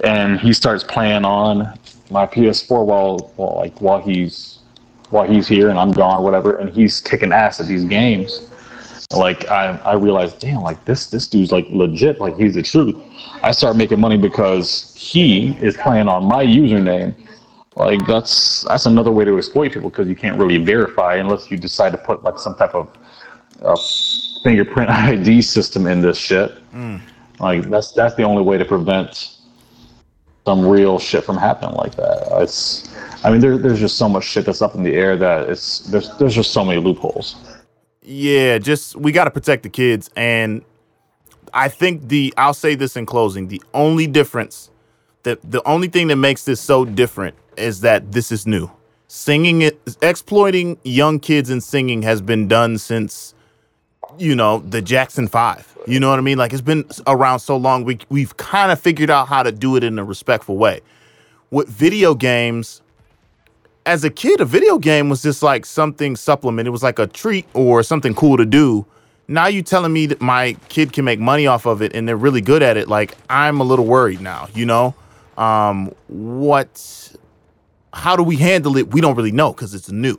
and 0.00 0.38
he 0.40 0.52
starts 0.52 0.84
playing 0.84 1.24
on 1.24 1.78
my 2.10 2.26
PS4 2.26 2.84
while, 2.84 3.32
while 3.36 3.56
like 3.56 3.80
while 3.80 4.00
he's 4.00 4.58
while 5.10 5.26
he's 5.26 5.48
here 5.48 5.70
and 5.70 5.78
I'm 5.78 5.92
gone, 5.92 6.22
whatever, 6.22 6.56
and 6.56 6.70
he's 6.70 7.00
kicking 7.00 7.32
ass 7.32 7.60
at 7.60 7.66
these 7.66 7.84
games. 7.84 8.48
Like 9.10 9.48
I, 9.48 9.78
I 9.78 9.94
realized, 9.94 10.38
damn, 10.38 10.60
like 10.60 10.84
this 10.84 11.08
this 11.08 11.26
dude's 11.26 11.50
like 11.50 11.66
legit, 11.70 12.20
like 12.20 12.36
he's 12.36 12.54
the 12.54 12.62
truth. 12.62 12.94
I 13.42 13.52
start 13.52 13.76
making 13.76 14.00
money 14.00 14.18
because 14.18 14.94
he 14.94 15.56
is 15.62 15.76
playing 15.76 16.08
on 16.08 16.24
my 16.24 16.44
username. 16.44 17.14
Like 17.74 18.06
that's 18.06 18.62
that's 18.64 18.86
another 18.86 19.10
way 19.10 19.24
to 19.24 19.38
exploit 19.38 19.72
people 19.72 19.88
because 19.88 20.08
you 20.08 20.16
can't 20.16 20.38
really 20.38 20.58
verify 20.58 21.16
unless 21.16 21.50
you 21.50 21.56
decide 21.56 21.92
to 21.92 21.98
put 21.98 22.22
like 22.22 22.38
some 22.38 22.54
type 22.56 22.74
of 22.74 22.88
uh, 23.62 23.76
fingerprint 24.42 24.90
ID 24.90 25.40
system 25.40 25.86
in 25.86 26.02
this 26.02 26.18
shit. 26.18 26.52
Like 27.40 27.62
that's 27.70 27.92
that's 27.92 28.14
the 28.14 28.24
only 28.24 28.42
way 28.42 28.58
to 28.58 28.64
prevent 28.64 29.38
some 30.48 30.66
real 30.66 30.98
shit 30.98 31.24
from 31.24 31.36
happening 31.36 31.74
like 31.74 31.94
that. 31.96 32.26
It's 32.40 32.88
I 33.22 33.30
mean 33.30 33.40
there, 33.42 33.58
there's 33.58 33.80
just 33.80 33.98
so 33.98 34.08
much 34.08 34.24
shit 34.24 34.46
that's 34.46 34.62
up 34.62 34.74
in 34.74 34.82
the 34.82 34.94
air 34.94 35.14
that 35.18 35.50
it's 35.50 35.80
there's 35.80 36.08
there's 36.16 36.34
just 36.34 36.54
so 36.54 36.64
many 36.64 36.80
loopholes. 36.80 37.36
Yeah, 38.00 38.56
just 38.56 38.96
we 38.96 39.12
got 39.12 39.24
to 39.24 39.30
protect 39.30 39.62
the 39.64 39.68
kids 39.68 40.08
and 40.16 40.64
I 41.52 41.68
think 41.68 42.08
the 42.08 42.32
I'll 42.38 42.54
say 42.54 42.76
this 42.76 42.96
in 42.96 43.04
closing, 43.04 43.48
the 43.48 43.62
only 43.74 44.06
difference 44.06 44.70
that 45.24 45.38
the 45.42 45.62
only 45.68 45.88
thing 45.88 46.06
that 46.06 46.16
makes 46.16 46.44
this 46.44 46.62
so 46.62 46.86
different 46.86 47.36
is 47.58 47.82
that 47.82 48.12
this 48.12 48.32
is 48.32 48.46
new. 48.46 48.70
Singing 49.06 49.60
it 49.60 49.78
exploiting 50.00 50.78
young 50.82 51.20
kids 51.20 51.50
and 51.50 51.62
singing 51.62 52.00
has 52.02 52.22
been 52.22 52.48
done 52.48 52.78
since 52.78 53.34
you 54.19 54.35
know, 54.35 54.59
the 54.59 54.82
Jackson 54.82 55.28
5. 55.28 55.78
You 55.86 56.01
know 56.01 56.11
what 56.11 56.19
I 56.19 56.23
mean? 56.23 56.39
Like 56.39 56.53
it's 56.53 56.62
been 56.62 56.85
around 57.07 57.40
so 57.40 57.57
long 57.57 57.85
we 57.85 57.99
we've 58.09 58.36
kind 58.36 58.70
of 58.70 58.81
figured 58.81 59.11
out 59.11 59.28
how 59.28 59.43
to 59.43 59.53
do 59.53 59.77
it 59.77 59.85
in 59.85 59.99
a 59.99 60.05
respectful 60.05 60.57
way. 60.57 60.81
With 61.51 61.69
video 61.69 62.15
games, 62.15 62.82
as 63.86 64.05
a 64.05 64.11
kid, 64.11 64.40
a 64.40 64.45
video 64.45 64.78
game 64.78 65.09
was 65.09 65.23
just 65.23 65.43
like 65.43 65.65
something 65.65 66.15
supplement. 66.15 66.69
It 66.69 66.73
was 66.73 66.82
like 66.82 66.99
a 66.99 67.07
treat 67.07 67.47
or 67.55 67.82
something 67.82 68.15
cool 68.15 68.36
to 68.36 68.45
do. 68.45 68.85
Now 69.28 69.47
you 69.47 69.62
telling 69.62 69.93
me 69.93 70.07
that 70.07 70.20
my 70.20 70.57
kid 70.69 70.93
can 70.93 71.05
make 71.05 71.20
money 71.20 71.47
off 71.47 71.66
of 71.66 71.81
it 71.81 71.95
and 71.95 72.07
they're 72.07 72.16
really 72.16 72.40
good 72.43 72.62
at 72.62 72.77
it. 72.77 72.89
Like 72.89 73.16
I'm 73.31 73.61
a 73.61 73.65
little 73.65 73.86
worried 73.86 74.20
now, 74.20 74.49
you 74.55 74.66
know? 74.66 74.95
Um, 75.39 75.95
what, 76.09 77.15
how 77.93 78.16
do 78.16 78.23
we 78.23 78.36
handle 78.36 78.77
it? 78.77 78.93
We 78.93 79.01
don't 79.01 79.16
really 79.16 79.32
know 79.32 79.53
because 79.53 79.74
it's 79.74 79.90
new. 79.90 80.16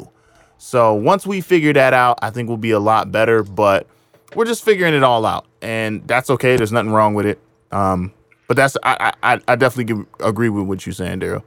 So 0.59 0.93
once 0.93 1.25
we 1.25 1.39
figure 1.39 1.71
that 1.71 1.93
out, 1.93 2.19
I 2.21 2.29
think 2.31 2.49
we'll 2.49 2.57
be 2.57 2.71
a 2.71 2.79
lot 2.79 3.11
better, 3.11 3.43
but 3.43 3.87
we're 4.35 4.45
just 4.45 4.63
figuring 4.63 4.93
it 4.93 5.03
all 5.03 5.25
out 5.25 5.45
and 5.61 6.05
that's 6.05 6.29
okay. 6.29 6.57
There's 6.57 6.73
nothing 6.73 6.91
wrong 6.91 7.13
with 7.13 7.25
it. 7.25 7.39
Um, 7.71 8.13
but 8.47 8.57
that's, 8.57 8.75
I, 8.83 9.13
I, 9.23 9.39
I 9.47 9.55
definitely 9.55 9.85
give, 9.85 10.05
agree 10.19 10.49
with 10.49 10.65
what 10.65 10.85
you're 10.85 10.93
saying, 10.93 11.21
Daryl. 11.21 11.43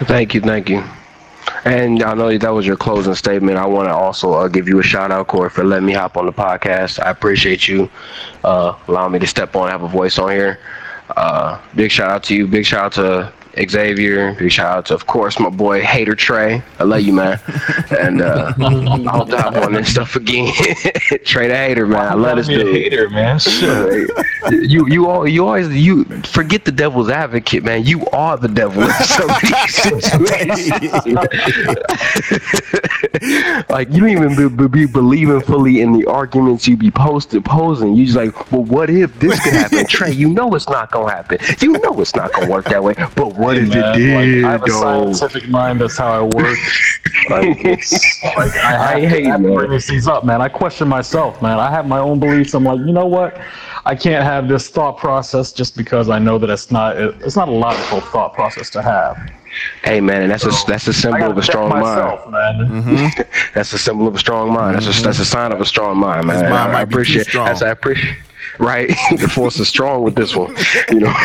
Thank 0.00 0.34
you, 0.34 0.40
thank 0.40 0.68
you. 0.68 0.82
And 1.64 2.02
I 2.02 2.14
know 2.14 2.36
that 2.36 2.50
was 2.50 2.66
your 2.66 2.76
closing 2.76 3.14
statement. 3.14 3.58
I 3.58 3.66
want 3.66 3.88
to 3.88 3.94
also 3.94 4.32
uh, 4.32 4.48
give 4.48 4.68
you 4.68 4.80
a 4.80 4.82
shout 4.82 5.12
out, 5.12 5.28
Corey, 5.28 5.48
for 5.48 5.64
letting 5.64 5.86
me 5.86 5.92
hop 5.92 6.16
on 6.16 6.26
the 6.26 6.32
podcast. 6.32 7.00
I 7.00 7.10
appreciate 7.10 7.68
you 7.68 7.88
uh, 8.42 8.76
allowing 8.88 9.12
me 9.12 9.20
to 9.20 9.26
step 9.26 9.54
on, 9.54 9.70
have 9.70 9.84
a 9.84 9.88
voice 9.88 10.18
on 10.18 10.32
here. 10.32 10.58
Uh, 11.16 11.60
big 11.76 11.92
shout 11.92 12.10
out 12.10 12.24
to 12.24 12.34
you. 12.34 12.48
Big 12.48 12.66
shout 12.66 12.86
out 12.86 12.92
to 12.94 13.32
Xavier. 13.58 14.34
Big 14.34 14.52
shout 14.52 14.78
out 14.78 14.86
to, 14.86 14.94
of 14.94 15.06
course, 15.06 15.38
my 15.38 15.48
boy 15.48 15.82
Hater 15.82 16.14
Trey. 16.14 16.62
I 16.78 16.84
love 16.84 17.00
you, 17.00 17.12
man. 17.12 17.40
and 17.98 18.20
uh, 18.20 18.52
I'll 18.58 19.24
dive 19.24 19.56
on 19.56 19.72
this 19.72 19.90
stuff 19.90 20.16
again. 20.16 20.52
Trey 21.24 21.48
the 21.48 21.56
hater, 21.56 21.86
man. 21.86 22.12
I 22.12 22.14
love 22.14 22.36
this 22.36 22.48
Be 22.48 22.56
dude. 22.56 22.74
hater, 22.74 23.08
man. 23.10 23.38
Shit. 23.38 24.10
you 24.50 24.86
you 24.88 25.08
all 25.08 25.26
you 25.26 25.46
always 25.46 25.68
you 25.68 26.04
forget 26.22 26.64
the 26.64 26.72
devil's 26.72 27.08
advocate, 27.08 27.64
man. 27.64 27.84
You 27.84 28.06
are 28.08 28.36
the 28.36 28.48
devil 28.48 28.82
in 28.82 28.90
some 28.90 29.30
of 29.30 29.42
like 33.68 33.88
you 33.90 34.00
don't 34.00 34.10
even 34.10 34.36
be, 34.36 34.48
be, 34.48 34.68
be 34.68 34.86
believing 34.86 35.40
fully 35.40 35.80
in 35.80 35.92
the 35.92 36.06
arguments 36.06 36.68
you 36.68 36.76
be 36.76 36.90
posted 36.90 37.44
posing. 37.44 37.94
You 37.94 38.04
just 38.04 38.16
like, 38.16 38.52
well, 38.52 38.64
what 38.64 38.90
if 38.90 39.18
this 39.18 39.42
could 39.42 39.52
happen, 39.52 39.86
Trey? 39.86 40.12
You 40.12 40.28
know 40.28 40.54
it's 40.54 40.68
not 40.68 40.90
gonna 40.90 41.10
happen. 41.12 41.38
You 41.60 41.72
know 41.72 42.00
it's 42.00 42.14
not 42.14 42.32
gonna 42.32 42.50
work 42.50 42.66
that 42.66 42.82
way. 42.82 42.94
But 43.14 43.34
what 43.46 43.56
if 43.56 43.68
Man, 43.68 43.78
it 43.78 43.98
did, 43.98 44.42
like, 44.42 44.44
I 44.44 44.52
have 44.52 44.62
a 44.64 44.70
scientific 44.70 45.48
mind. 45.48 45.80
That's 45.80 45.96
how 45.96 46.12
I 46.12 46.22
work. 46.22 46.58
like, 47.30 47.64
like 48.24 48.56
I, 48.56 48.72
have, 48.72 48.96
I 48.96 49.06
hate 49.06 49.26
I 49.26 49.30
have 49.30 49.42
to 49.42 49.48
man. 49.48 49.54
bring 49.54 49.70
these 49.70 49.86
things 49.86 50.08
up, 50.08 50.24
man. 50.24 50.42
I 50.42 50.48
question 50.48 50.88
myself, 50.88 51.40
man. 51.40 51.58
I 51.58 51.70
have 51.70 51.86
my 51.86 51.98
own 51.98 52.18
beliefs. 52.18 52.54
I'm 52.54 52.64
like, 52.64 52.80
you 52.80 52.92
know 52.92 53.06
what? 53.06 53.40
I 53.84 53.94
can't 53.94 54.24
have 54.24 54.48
this 54.48 54.68
thought 54.68 54.98
process 54.98 55.52
just 55.52 55.76
because 55.76 56.10
I 56.10 56.18
know 56.18 56.38
that 56.38 56.50
it's 56.50 56.70
not. 56.70 56.96
It's 56.96 57.36
not 57.36 57.48
a 57.48 57.52
logical 57.52 58.00
thought 58.00 58.34
process 58.34 58.68
to 58.70 58.82
have. 58.82 59.16
Hey 59.82 60.00
man, 60.00 60.22
and 60.22 60.30
that's 60.30 60.44
a 60.44 60.50
that's 60.66 60.86
a 60.86 60.90
I 60.90 60.92
symbol 60.92 61.30
of 61.30 61.38
a 61.38 61.40
check 61.40 61.52
strong 61.52 61.68
mind. 61.70 61.82
myself, 61.82 62.30
man. 62.30 63.12
That's 63.54 63.72
a 63.72 63.78
symbol 63.78 64.06
of 64.06 64.14
a 64.14 64.18
strong 64.18 64.52
mind. 64.52 64.74
That's 64.74 64.86
a 64.86 65.02
that's 65.02 65.18
a 65.18 65.22
mm-hmm. 65.22 65.22
sign 65.22 65.52
of 65.52 65.60
a 65.60 65.64
strong 65.64 65.96
mind, 65.96 66.26
man. 66.26 66.50
Mind 66.50 66.76
I, 66.76 66.80
I 66.80 66.82
appreciate. 66.82 67.26
strong. 67.26 67.46
That's 67.46 67.62
I 67.62 67.70
appreciate. 67.70 68.16
Right, 68.58 68.88
the 69.18 69.28
force 69.28 69.58
is 69.60 69.68
strong 69.68 70.02
with 70.02 70.14
this 70.14 70.34
one. 70.34 70.54
You 70.90 71.00
know. 71.00 71.12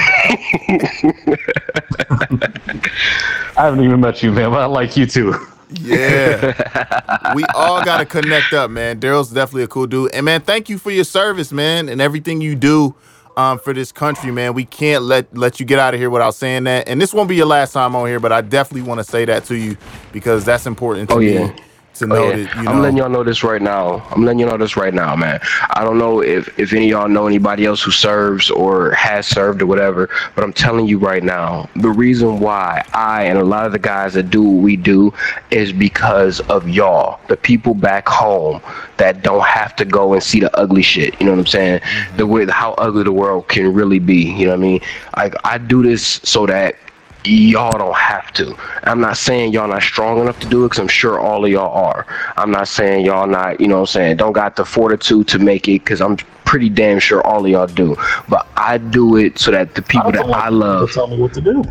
I 3.57 3.65
haven't 3.65 3.83
even 3.83 3.99
met 4.01 4.21
you, 4.23 4.31
man, 4.31 4.49
but 4.51 4.59
I 4.61 4.65
like 4.65 4.97
you 4.97 5.05
too. 5.05 5.35
Yeah. 5.69 7.33
we 7.33 7.43
all 7.55 7.83
got 7.85 7.97
to 7.99 8.05
connect 8.05 8.53
up, 8.53 8.69
man. 8.71 8.99
Daryl's 8.99 9.29
definitely 9.31 9.63
a 9.63 9.67
cool 9.67 9.87
dude. 9.87 10.13
And 10.13 10.25
man, 10.25 10.41
thank 10.41 10.69
you 10.69 10.77
for 10.77 10.91
your 10.91 11.03
service, 11.05 11.51
man, 11.51 11.87
and 11.89 12.01
everything 12.01 12.41
you 12.41 12.55
do 12.55 12.93
um, 13.37 13.59
for 13.59 13.73
this 13.73 13.91
country, 13.91 14.31
man. 14.31 14.53
We 14.53 14.65
can't 14.65 15.03
let 15.03 15.35
let 15.35 15.59
you 15.59 15.65
get 15.65 15.79
out 15.79 15.93
of 15.93 15.99
here 15.99 16.09
without 16.09 16.35
saying 16.35 16.65
that. 16.65 16.87
And 16.89 16.99
this 16.99 17.13
won't 17.13 17.29
be 17.29 17.35
your 17.35 17.45
last 17.45 17.71
time 17.73 17.95
on 17.95 18.07
here, 18.07 18.19
but 18.19 18.31
I 18.31 18.41
definitely 18.41 18.87
want 18.87 18.99
to 18.99 19.03
say 19.03 19.23
that 19.25 19.45
to 19.45 19.55
you 19.55 19.77
because 20.11 20.43
that's 20.43 20.65
important 20.65 21.09
to 21.09 21.15
Oh, 21.15 21.19
me 21.19 21.33
yeah. 21.35 21.55
To 21.95 22.07
know 22.07 22.15
Oh, 22.15 22.29
yeah. 22.29 22.35
that, 22.43 22.55
you 22.55 22.63
know. 22.63 22.71
I'm 22.71 22.81
letting 22.81 22.97
y'all 22.97 23.09
know 23.09 23.23
this 23.23 23.43
right 23.43 23.61
now. 23.61 24.05
I'm 24.11 24.23
letting 24.23 24.39
you 24.39 24.45
know 24.45 24.57
this 24.57 24.75
right 24.77 24.93
now, 24.93 25.15
man. 25.15 25.39
I 25.71 25.83
don't 25.83 25.97
know 25.97 26.21
if, 26.21 26.57
if 26.59 26.73
any 26.73 26.85
of 26.91 26.99
y'all 26.99 27.07
know 27.09 27.27
anybody 27.27 27.65
else 27.65 27.81
who 27.81 27.91
serves 27.91 28.49
or 28.49 28.91
has 28.91 29.27
served 29.27 29.61
or 29.61 29.65
whatever, 29.65 30.09
but 30.35 30.43
I'm 30.43 30.53
telling 30.53 30.87
you 30.87 30.97
right 30.99 31.23
now, 31.23 31.69
the 31.75 31.89
reason 31.89 32.39
why 32.39 32.83
I 32.93 33.23
and 33.23 33.37
a 33.39 33.43
lot 33.43 33.65
of 33.65 33.71
the 33.71 33.79
guys 33.79 34.13
that 34.13 34.29
do 34.29 34.43
what 34.43 34.61
we 34.63 34.75
do 34.75 35.13
is 35.51 35.71
because 35.73 36.39
of 36.41 36.67
y'all, 36.69 37.19
the 37.27 37.37
people 37.37 37.73
back 37.73 38.07
home 38.07 38.61
that 38.97 39.23
don't 39.23 39.45
have 39.45 39.75
to 39.77 39.85
go 39.85 40.13
and 40.13 40.21
see 40.21 40.39
the 40.39 40.55
ugly 40.57 40.81
shit. 40.83 41.19
You 41.19 41.25
know 41.25 41.33
what 41.33 41.39
I'm 41.39 41.47
saying? 41.47 41.79
Mm-hmm. 41.79 42.17
The 42.17 42.27
way 42.27 42.45
how 42.45 42.73
ugly 42.73 43.03
the 43.03 43.11
world 43.11 43.47
can 43.47 43.73
really 43.73 43.99
be. 43.99 44.31
You 44.31 44.45
know 44.45 44.51
what 44.51 44.59
I 44.59 44.61
mean? 44.61 44.81
Like 45.17 45.35
I 45.43 45.57
do 45.57 45.81
this 45.83 46.19
so 46.23 46.45
that 46.45 46.75
y'all 47.23 47.77
don't 47.77 47.95
have 47.95 48.33
to. 48.33 48.57
I'm 48.83 48.99
not 48.99 49.15
saying 49.17 49.53
y'all 49.53 49.67
not 49.67 49.83
strong 49.83 50.19
enough 50.19 50.39
to 50.39 50.47
do 50.47 50.65
it 50.65 50.69
because 50.69 50.79
I'm 50.79 50.87
sure 50.87 51.19
all 51.19 51.45
of 51.45 51.51
y'all 51.51 51.71
are. 51.73 52.07
I'm 52.37 52.49
not 52.51 52.67
saying 52.67 53.05
y'all 53.05 53.27
not, 53.27 53.61
you 53.61 53.67
know 53.67 53.75
what 53.75 53.81
I'm 53.81 53.87
saying, 53.87 54.17
don't 54.17 54.33
got 54.33 54.55
the 54.55 54.65
fortitude 54.65 55.27
to 55.29 55.39
make 55.39 55.67
it 55.67 55.83
because 55.83 56.01
I'm 56.01 56.17
pretty 56.45 56.69
damn 56.69 56.99
sure 56.99 57.25
all 57.25 57.45
of 57.45 57.51
y'all 57.51 57.67
do. 57.67 57.95
But 58.27 58.47
I 58.57 58.77
do 58.77 59.15
it 59.17 59.39
so 59.39 59.51
that 59.51 59.75
the 59.75 59.81
people 59.81 60.11
that 60.11 60.25
I 60.25 60.49
love. 60.49 60.91
Tell 60.91 61.07
me 61.07 61.17
what 61.17 61.33
to 61.33 61.41
do. 61.41 61.53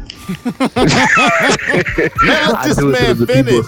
Man, 2.23 2.55
I 2.55 2.69
this 2.69 2.79
do 2.79 2.91
it 2.91 2.97
so 2.97 3.03
man 3.03 3.17
that 3.19 3.19
the 3.19 3.27
finish. 3.27 3.67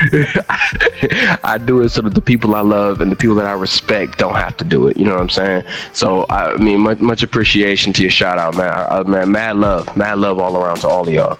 I 1.44 1.60
do 1.62 1.82
it 1.82 1.90
so 1.90 2.02
that 2.02 2.14
the 2.14 2.22
people 2.22 2.54
I 2.54 2.60
love 2.60 3.00
and 3.00 3.12
the 3.12 3.16
people 3.16 3.34
that 3.36 3.46
I 3.46 3.52
respect 3.52 4.18
don't 4.18 4.34
have 4.34 4.56
to 4.58 4.64
do 4.64 4.88
it. 4.88 4.96
You 4.96 5.04
know 5.04 5.14
what 5.14 5.22
I'm 5.22 5.30
saying? 5.30 5.64
So 5.92 6.26
I 6.30 6.56
mean, 6.56 6.80
much, 6.80 7.00
much 7.00 7.22
appreciation 7.22 7.92
to 7.94 8.02
your 8.02 8.10
shout 8.10 8.38
out, 8.38 8.56
man. 8.56 8.72
Uh, 8.72 9.04
man, 9.04 9.30
mad 9.30 9.56
love, 9.56 9.94
mad 9.96 10.18
love 10.18 10.38
all 10.38 10.56
around 10.56 10.78
to 10.78 10.88
all 10.88 11.06
of 11.06 11.12
y'all. 11.12 11.38